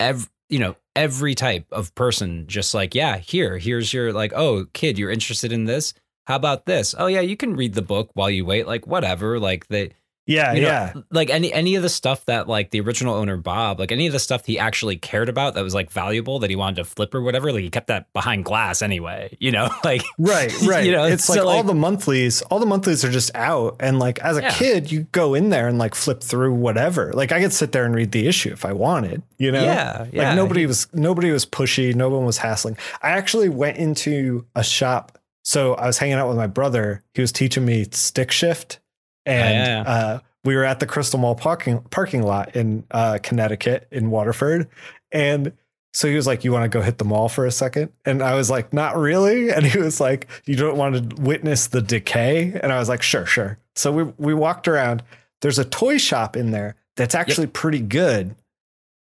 ev 0.00 0.30
you 0.48 0.58
know 0.58 0.76
every 0.96 1.34
type 1.34 1.66
of 1.72 1.94
person 1.94 2.46
just 2.46 2.74
like 2.74 2.94
yeah 2.94 3.16
here 3.16 3.58
here's 3.58 3.92
your 3.92 4.12
like 4.12 4.32
oh 4.34 4.66
kid 4.72 4.98
you're 4.98 5.10
interested 5.10 5.52
in 5.52 5.64
this. 5.64 5.94
How 6.26 6.36
about 6.36 6.66
this? 6.66 6.94
Oh 6.96 7.06
yeah 7.06 7.20
you 7.20 7.36
can 7.36 7.56
read 7.56 7.74
the 7.74 7.82
book 7.82 8.10
while 8.14 8.30
you 8.30 8.44
wait 8.44 8.66
like 8.66 8.86
whatever 8.86 9.38
like 9.38 9.66
they 9.68 9.90
Yeah, 10.26 10.52
you 10.54 10.62
know, 10.62 10.68
yeah. 10.68 10.92
like 11.10 11.28
any 11.28 11.52
any 11.52 11.74
of 11.74 11.82
the 11.82 11.88
stuff 11.90 12.24
that 12.26 12.48
like 12.48 12.70
the 12.70 12.80
original 12.80 13.14
owner 13.14 13.36
Bob, 13.36 13.78
like 13.78 13.92
any 13.92 14.06
of 14.06 14.12
the 14.14 14.18
stuff 14.18 14.46
he 14.46 14.58
actually 14.58 14.96
cared 14.96 15.28
about 15.28 15.54
that 15.54 15.62
was 15.62 15.74
like 15.74 15.90
valuable 15.90 16.38
that 16.38 16.48
he 16.48 16.56
wanted 16.56 16.76
to 16.76 16.84
flip 16.84 17.14
or 17.14 17.20
whatever, 17.20 17.52
like 17.52 17.62
he 17.62 17.68
kept 17.68 17.88
that 17.88 18.10
behind 18.14 18.44
glass 18.46 18.80
anyway. 18.80 19.36
You 19.38 19.50
know, 19.50 19.68
like 19.84 20.02
Right, 20.18 20.52
right. 20.66 20.86
You 20.86 20.92
know, 20.92 21.04
it's 21.04 21.24
so, 21.24 21.34
like, 21.34 21.56
all 21.56 21.62
the 21.62 21.74
monthlies, 21.74 22.40
all 22.42 22.58
the 22.58 22.64
monthlies 22.66 23.04
are 23.04 23.10
just 23.10 23.34
out. 23.34 23.76
And 23.80 23.98
like 23.98 24.18
as 24.20 24.38
a 24.38 24.42
Yeah. 24.42 24.50
kid, 24.52 24.90
you 24.90 25.02
go 25.12 25.34
in 25.34 25.50
there 25.50 25.68
and 25.68 25.78
like 25.78 25.94
flip 25.94 26.22
through 26.22 26.54
whatever. 26.54 27.12
Like 27.12 27.30
I 27.30 27.40
could 27.40 27.52
sit 27.52 27.72
there 27.72 27.84
and 27.84 27.94
read 27.94 28.12
the 28.12 28.26
issue 28.26 28.50
if 28.52 28.64
I 28.64 28.72
wanted, 28.72 29.22
you 29.36 29.52
know? 29.52 29.62
Yeah, 29.62 30.06
yeah. 30.10 30.28
Like 30.28 30.36
nobody 30.36 30.64
was 30.64 30.88
nobody 30.94 31.32
was 31.32 31.44
pushy, 31.44 31.94
no 31.94 32.08
one 32.08 32.24
was 32.24 32.38
hassling. 32.38 32.78
I 33.02 33.10
actually 33.10 33.50
went 33.50 33.76
into 33.76 34.46
a 34.54 34.64
shop. 34.64 35.18
So 35.42 35.74
I 35.74 35.86
was 35.86 35.98
hanging 35.98 36.14
out 36.14 36.28
with 36.28 36.38
my 36.38 36.46
brother. 36.46 37.02
He 37.12 37.20
was 37.20 37.30
teaching 37.30 37.66
me 37.66 37.84
stick 37.90 38.30
shift. 38.32 38.80
And 39.26 39.86
yeah. 39.86 39.92
uh, 39.92 40.18
we 40.44 40.56
were 40.56 40.64
at 40.64 40.80
the 40.80 40.86
Crystal 40.86 41.18
Mall 41.18 41.34
parking 41.34 41.80
parking 41.90 42.22
lot 42.22 42.54
in 42.54 42.84
uh, 42.90 43.18
Connecticut 43.22 43.88
in 43.90 44.10
Waterford. 44.10 44.68
And 45.10 45.52
so 45.94 46.08
he 46.08 46.16
was 46.16 46.26
like, 46.26 46.44
You 46.44 46.52
want 46.52 46.64
to 46.64 46.68
go 46.68 46.82
hit 46.82 46.98
the 46.98 47.04
mall 47.04 47.28
for 47.28 47.46
a 47.46 47.52
second? 47.52 47.92
And 48.04 48.22
I 48.22 48.34
was 48.34 48.50
like, 48.50 48.72
Not 48.72 48.96
really. 48.96 49.50
And 49.54 49.64
he 49.64 49.78
was 49.78 50.00
like, 50.00 50.28
You 50.44 50.56
don't 50.56 50.76
want 50.76 51.10
to 51.16 51.22
witness 51.22 51.68
the 51.68 51.80
decay? 51.80 52.58
And 52.62 52.72
I 52.72 52.78
was 52.78 52.88
like, 52.88 53.02
Sure, 53.02 53.24
sure. 53.24 53.58
So 53.74 53.92
we, 53.92 54.02
we 54.18 54.34
walked 54.34 54.68
around. 54.68 55.02
There's 55.40 55.58
a 55.58 55.64
toy 55.64 55.98
shop 55.98 56.36
in 56.36 56.50
there 56.50 56.76
that's 56.96 57.14
actually 57.14 57.46
pretty 57.46 57.80
good. 57.80 58.34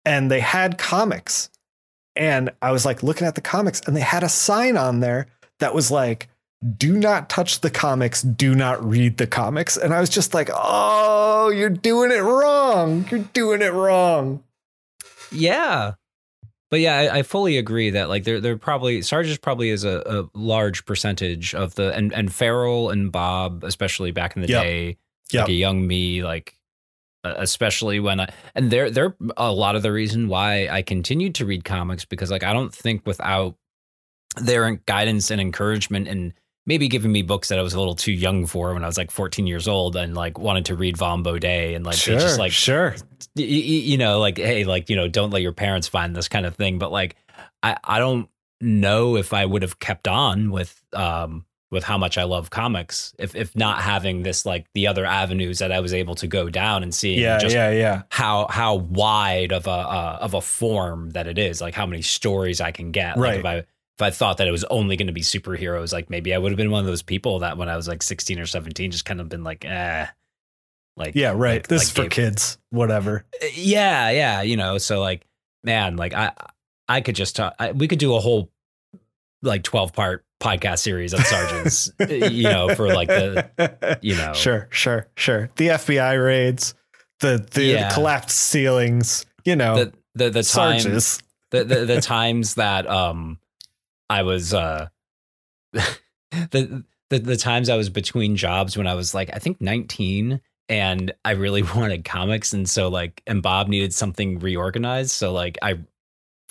And 0.05 0.30
they 0.30 0.40
had 0.40 0.78
comics. 0.78 1.51
And 2.16 2.51
I 2.60 2.72
was 2.72 2.85
like 2.85 3.02
looking 3.02 3.26
at 3.26 3.35
the 3.36 3.40
comics, 3.40 3.80
and 3.86 3.97
they 3.97 4.01
had 4.01 4.24
a 4.24 4.28
sign 4.28 4.76
on 4.76 5.01
there 5.01 5.26
that 5.60 5.74
was 5.74 5.90
like, 5.90 6.28
do 6.76 6.97
not 6.97 7.28
touch 7.30 7.60
the 7.60 7.70
comics, 7.70 8.22
do 8.22 8.55
not 8.55 8.82
read 8.85 9.16
the 9.16 9.26
comics. 9.26 9.76
And 9.76 9.94
I 9.94 10.01
was 10.01 10.10
just 10.10 10.35
like, 10.35 10.51
oh, 10.52 11.51
you're 11.51 11.70
doing 11.70 12.10
it 12.10 12.20
wrong. 12.20 13.06
You're 13.10 13.20
doing 13.32 13.62
it 13.62 13.72
wrong. 13.72 14.43
Yeah. 15.30 15.93
But 16.70 16.80
yeah, 16.80 16.97
I, 16.97 17.18
I 17.18 17.22
fully 17.22 17.56
agree 17.56 17.90
that 17.90 18.09
like 18.09 18.24
there, 18.24 18.40
there 18.40 18.56
probably 18.59 19.01
Sarge 19.02 19.40
probably 19.40 19.70
is 19.70 19.85
a, 19.85 20.02
a 20.35 20.39
large 20.39 20.85
percentage 20.85 21.55
of 21.55 21.74
the 21.76 21.94
and 21.94 22.12
and 22.12 22.32
Farrell 22.32 22.90
and 22.90 23.10
Bob, 23.10 23.64
especially 23.64 24.10
back 24.10 24.36
in 24.36 24.43
the 24.43 24.48
Yep. 24.48 24.62
day, 24.62 24.97
Yep. 25.30 25.43
like 25.43 25.48
a 25.48 25.55
young 25.55 25.86
me, 25.86 26.22
like 26.22 26.55
especially 27.24 28.01
when 28.01 28.20
I 28.20 28.32
and 28.55 28.70
they're 28.70 28.90
they're 28.90 29.16
a 29.36 29.51
lot 29.51 29.76
of 29.76 29.82
the 29.82 29.93
reason 29.93 30.28
why 30.28 30.68
I 30.68 30.82
continued 30.82 31.35
to 31.36 31.47
read 31.47 31.64
comics 31.64 32.05
because 32.05 32.30
like 32.30 32.43
I 32.43 32.52
don't 32.52 32.74
think 32.74 33.06
without 33.06 33.56
their 34.36 34.70
guidance 34.72 35.30
and 35.30 35.40
encouragement 35.40 36.06
and 36.06 36.35
maybe 36.69 36.86
giving 36.86 37.11
me 37.11 37.23
books 37.23 37.49
that 37.49 37.59
I 37.59 37.62
was 37.62 37.73
a 37.73 37.78
little 37.78 37.95
too 37.97 38.12
young 38.12 38.47
for 38.47 38.74
when 38.74 38.85
I 38.85 38.86
was 38.86 38.99
like 38.99 39.11
14 39.11 39.47
years 39.47 39.66
old 39.66 39.97
and 39.97 40.15
like 40.15 40.39
wanted 40.39 40.66
to 40.66 40.77
read 40.77 40.99
Von 40.99 41.24
Baudet 41.24 41.74
and 41.74 41.85
like 41.85 41.95
they 41.97 42.01
sure, 42.12 42.20
just 42.20 42.39
like 42.39 42.53
sure. 42.53 42.90
y- 43.35 43.43
y- 43.43 43.45
you 43.45 43.97
know, 43.97 44.20
like, 44.20 44.36
hey, 44.36 44.65
like, 44.65 44.90
you 44.90 44.95
know, 44.97 45.09
don't 45.09 45.31
let 45.31 45.40
your 45.43 45.53
parents 45.55 45.89
find 45.89 46.15
this 46.15 46.28
kind 46.28 46.45
of 46.45 46.55
thing. 46.57 46.78
But 46.78 46.93
like, 46.93 47.16
I, 47.62 47.78
I 47.82 47.99
don't 47.99 48.28
know 48.61 49.16
if 49.16 49.32
I 49.32 49.47
would 49.47 49.62
have 49.62 49.78
kept 49.81 50.07
on 50.07 50.51
with, 50.51 50.81
um, 50.93 51.47
with 51.70 51.85
how 51.85 51.99
much 51.99 52.16
I 52.19 52.24
love 52.24 52.49
comics, 52.49 53.15
if 53.19 53.35
if 53.36 53.55
not 53.55 53.82
having 53.82 54.23
this 54.23 54.47
like 54.47 54.66
the 54.73 54.86
other 54.86 55.05
avenues 55.05 55.59
that 55.59 55.70
I 55.70 55.81
was 55.81 55.93
able 55.93 56.15
to 56.15 56.27
go 56.27 56.49
down 56.49 56.82
and 56.82 56.95
seeing 56.95 57.20
Yeah, 57.20 57.36
just 57.39 57.55
yeah, 57.55 57.70
yeah. 57.70 58.03
how 58.11 58.47
how 58.49 58.77
wide 58.77 59.53
of 59.53 59.66
a 59.66 59.70
uh, 59.70 60.19
of 60.23 60.32
a 60.32 60.40
form 60.40 61.11
that 61.11 61.27
it 61.27 61.36
is, 61.39 61.61
like 61.61 61.74
how 61.74 61.85
many 61.85 62.01
stories 62.01 62.62
I 62.62 62.70
can 62.73 62.90
get. 62.90 63.19
Right. 63.19 63.45
Like 63.45 63.59
if 63.59 63.65
I 63.65 63.69
if 63.98 64.02
I 64.02 64.10
thought 64.10 64.36
that 64.36 64.46
it 64.46 64.52
was 64.52 64.62
only 64.64 64.96
going 64.96 65.08
to 65.08 65.12
be 65.12 65.22
superheroes, 65.22 65.92
like 65.92 66.08
maybe 66.08 66.32
I 66.32 66.38
would 66.38 66.52
have 66.52 66.56
been 66.56 66.70
one 66.70 66.80
of 66.80 66.86
those 66.86 67.02
people 67.02 67.40
that 67.40 67.56
when 67.58 67.68
I 67.68 67.76
was 67.76 67.88
like 67.88 68.02
sixteen 68.02 68.38
or 68.38 68.46
seventeen, 68.46 68.90
just 68.92 69.04
kind 69.04 69.20
of 69.20 69.28
been 69.28 69.42
like, 69.42 69.64
eh, 69.64 70.06
like 70.96 71.14
Yeah, 71.16 71.30
right. 71.30 71.54
like- 71.56 71.66
this 71.68 71.80
like 71.80 71.86
is 71.86 71.90
for 71.90 72.02
gave- 72.02 72.10
kids. 72.10 72.58
Whatever. 72.70 73.24
yeah 73.54 74.10
yeah 74.10 74.42
you 74.42 74.56
know 74.56 74.78
so 74.78 75.00
like 75.00 75.24
man 75.64 75.96
like 75.96 76.12
i 76.14 76.32
i 76.88 77.00
could 77.00 77.16
just 77.16 77.34
talk 77.34 77.54
I, 77.58 77.72
we 77.72 77.88
could 77.88 77.98
do 77.98 78.14
a 78.14 78.20
whole 78.20 78.50
like 79.42 79.62
12 79.64 79.92
part 79.92 80.24
podcast 80.40 80.78
series 80.80 81.14
on 81.14 81.20
Sarge's 81.24 81.90
you 82.08 82.44
know 82.44 82.74
for 82.74 82.92
like 82.94 83.08
the 83.08 83.98
you 84.02 84.16
know 84.16 84.32
Sure, 84.34 84.68
sure, 84.70 85.08
sure. 85.16 85.50
The 85.56 85.68
FBI 85.68 86.24
raids, 86.24 86.74
the 87.20 87.44
the, 87.52 87.64
Yeah. 87.64 87.92
collapsed 87.92 88.36
ceilings, 88.36 89.26
you 89.44 89.56
know, 89.56 89.84
the 89.84 89.92
the 90.14 90.30
the 90.30 90.42
time 90.44 90.80
the, 90.82 91.20
the 91.64 91.84
the 91.86 92.00
times 92.02 92.54
that 92.54 92.88
um 92.88 93.38
i 94.10 94.22
was 94.22 94.52
uh 94.55 94.89
the, 95.72 96.85
the 97.10 97.18
the 97.18 97.36
times 97.36 97.68
i 97.68 97.76
was 97.76 97.89
between 97.90 98.36
jobs 98.36 98.76
when 98.76 98.86
i 98.86 98.94
was 98.94 99.14
like 99.14 99.30
i 99.35 99.39
think 99.39 99.60
19 99.60 100.40
and 100.68 101.12
i 101.24 101.32
really 101.32 101.62
wanted 101.76 102.05
comics 102.05 102.52
and 102.52 102.68
so 102.68 102.89
like 102.89 103.22
and 103.26 103.43
bob 103.43 103.68
needed 103.68 103.93
something 103.94 104.39
reorganized 104.39 105.10
so 105.10 105.32
like 105.32 105.59
i 105.62 105.78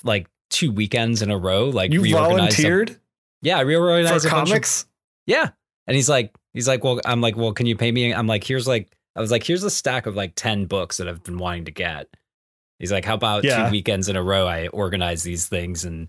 like 0.03 0.27
two 0.49 0.71
weekends 0.71 1.21
in 1.21 1.31
a 1.31 1.37
row 1.37 1.65
like 1.69 1.91
You 1.91 2.05
some- 2.05 2.19
volunteered 2.23 2.99
yeah 3.41 3.57
i 3.57 3.61
reorganized 3.61 4.25
for 4.25 4.31
bunch 4.31 4.49
of- 4.49 4.51
comics? 4.53 4.85
yeah 5.25 5.49
and 5.87 5.95
he's 5.95 6.09
like 6.09 6.33
he's 6.53 6.67
like 6.67 6.83
well 6.83 6.99
i'm 7.05 7.21
like 7.21 7.35
well 7.35 7.53
can 7.53 7.65
you 7.65 7.75
pay 7.75 7.91
me 7.91 8.13
i'm 8.13 8.27
like 8.27 8.43
here's 8.43 8.67
like 8.67 8.89
i 9.15 9.19
was 9.21 9.31
like 9.31 9.43
here's 9.43 9.63
a 9.63 9.69
stack 9.69 10.05
of 10.05 10.15
like 10.15 10.33
10 10.35 10.65
books 10.65 10.97
that 10.97 11.07
i've 11.07 11.23
been 11.23 11.37
wanting 11.37 11.65
to 11.65 11.71
get 11.71 12.07
he's 12.79 12.91
like 12.91 13.03
how 13.05 13.15
about 13.15 13.43
Yeah. 13.43 13.65
two 13.65 13.71
weekends 13.71 14.07
in 14.09 14.15
a 14.15 14.23
row 14.23 14.47
i 14.47 14.67
organize 14.67 15.23
these 15.23 15.47
things 15.47 15.83
and 15.83 16.07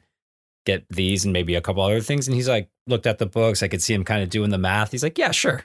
get 0.68 0.86
these 0.90 1.24
and 1.24 1.32
maybe 1.32 1.54
a 1.54 1.60
couple 1.62 1.82
other 1.82 2.00
things. 2.02 2.28
And 2.28 2.34
he's 2.34 2.48
like 2.48 2.68
looked 2.86 3.06
at 3.06 3.16
the 3.18 3.26
books. 3.26 3.62
I 3.62 3.68
could 3.68 3.82
see 3.82 3.94
him 3.94 4.04
kind 4.04 4.22
of 4.22 4.28
doing 4.28 4.50
the 4.50 4.58
math. 4.58 4.92
He's 4.92 5.02
like 5.02 5.16
yeah 5.16 5.30
sure. 5.30 5.64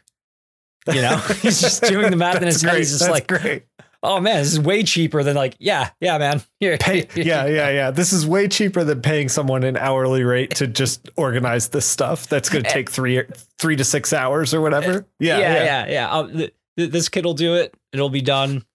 You 0.88 1.02
know? 1.02 1.18
He's 1.42 1.62
just 1.62 1.82
doing 1.84 2.12
the 2.12 2.18
math 2.18 2.42
in 2.42 2.48
his 2.48 2.62
head 2.62 2.78
he's 2.78 2.90
just 2.90 3.00
That's 3.00 3.12
like 3.12 3.28
great. 3.28 3.64
oh 4.02 4.20
man 4.20 4.44
this 4.44 4.52
is 4.52 4.60
way 4.60 4.84
cheaper 4.84 5.24
than 5.24 5.36
like 5.36 5.56
yeah 5.60 5.90
yeah 6.02 6.18
man. 6.18 6.42
Here. 6.60 6.78
Pay, 6.78 7.08
yeah, 7.16 7.46
yeah, 7.60 7.70
yeah. 7.70 7.92
This 7.92 8.12
is 8.14 8.26
way 8.26 8.48
cheaper 8.48 8.84
than 8.84 9.02
paying 9.02 9.30
someone 9.30 9.64
an 9.64 9.78
hourly 9.78 10.24
rate 10.24 10.56
to 10.56 10.68
just 10.68 11.10
organize 11.18 11.70
this 11.70 11.86
stuff. 11.86 12.28
That's 12.28 12.50
going 12.50 12.64
to 12.64 12.70
take 12.70 12.90
three, 12.90 13.24
three 13.60 13.76
to 13.78 13.84
six 13.84 14.12
hours 14.14 14.54
or 14.54 14.62
whatever. 14.62 15.06
Yeah, 15.20 15.38
yeah 15.38 15.54
yeah, 15.54 15.64
yeah 15.64 15.88
yeah, 15.88 16.28
th- 16.28 16.54
th- 16.78 16.92
this 16.92 17.10
kid 17.10 17.26
will 17.26 17.34
do 17.34 17.56
it. 17.56 17.74
It'll 17.94 18.10
be 18.10 18.22
done. 18.22 18.66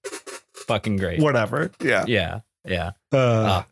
Fucking 0.54 0.96
great. 0.96 1.20
Whatever. 1.20 1.72
Yeah. 1.82 2.04
yeah 2.06 2.40
yeah. 2.64 2.92
Uh, 3.12 3.16
Uh, 3.16 3.62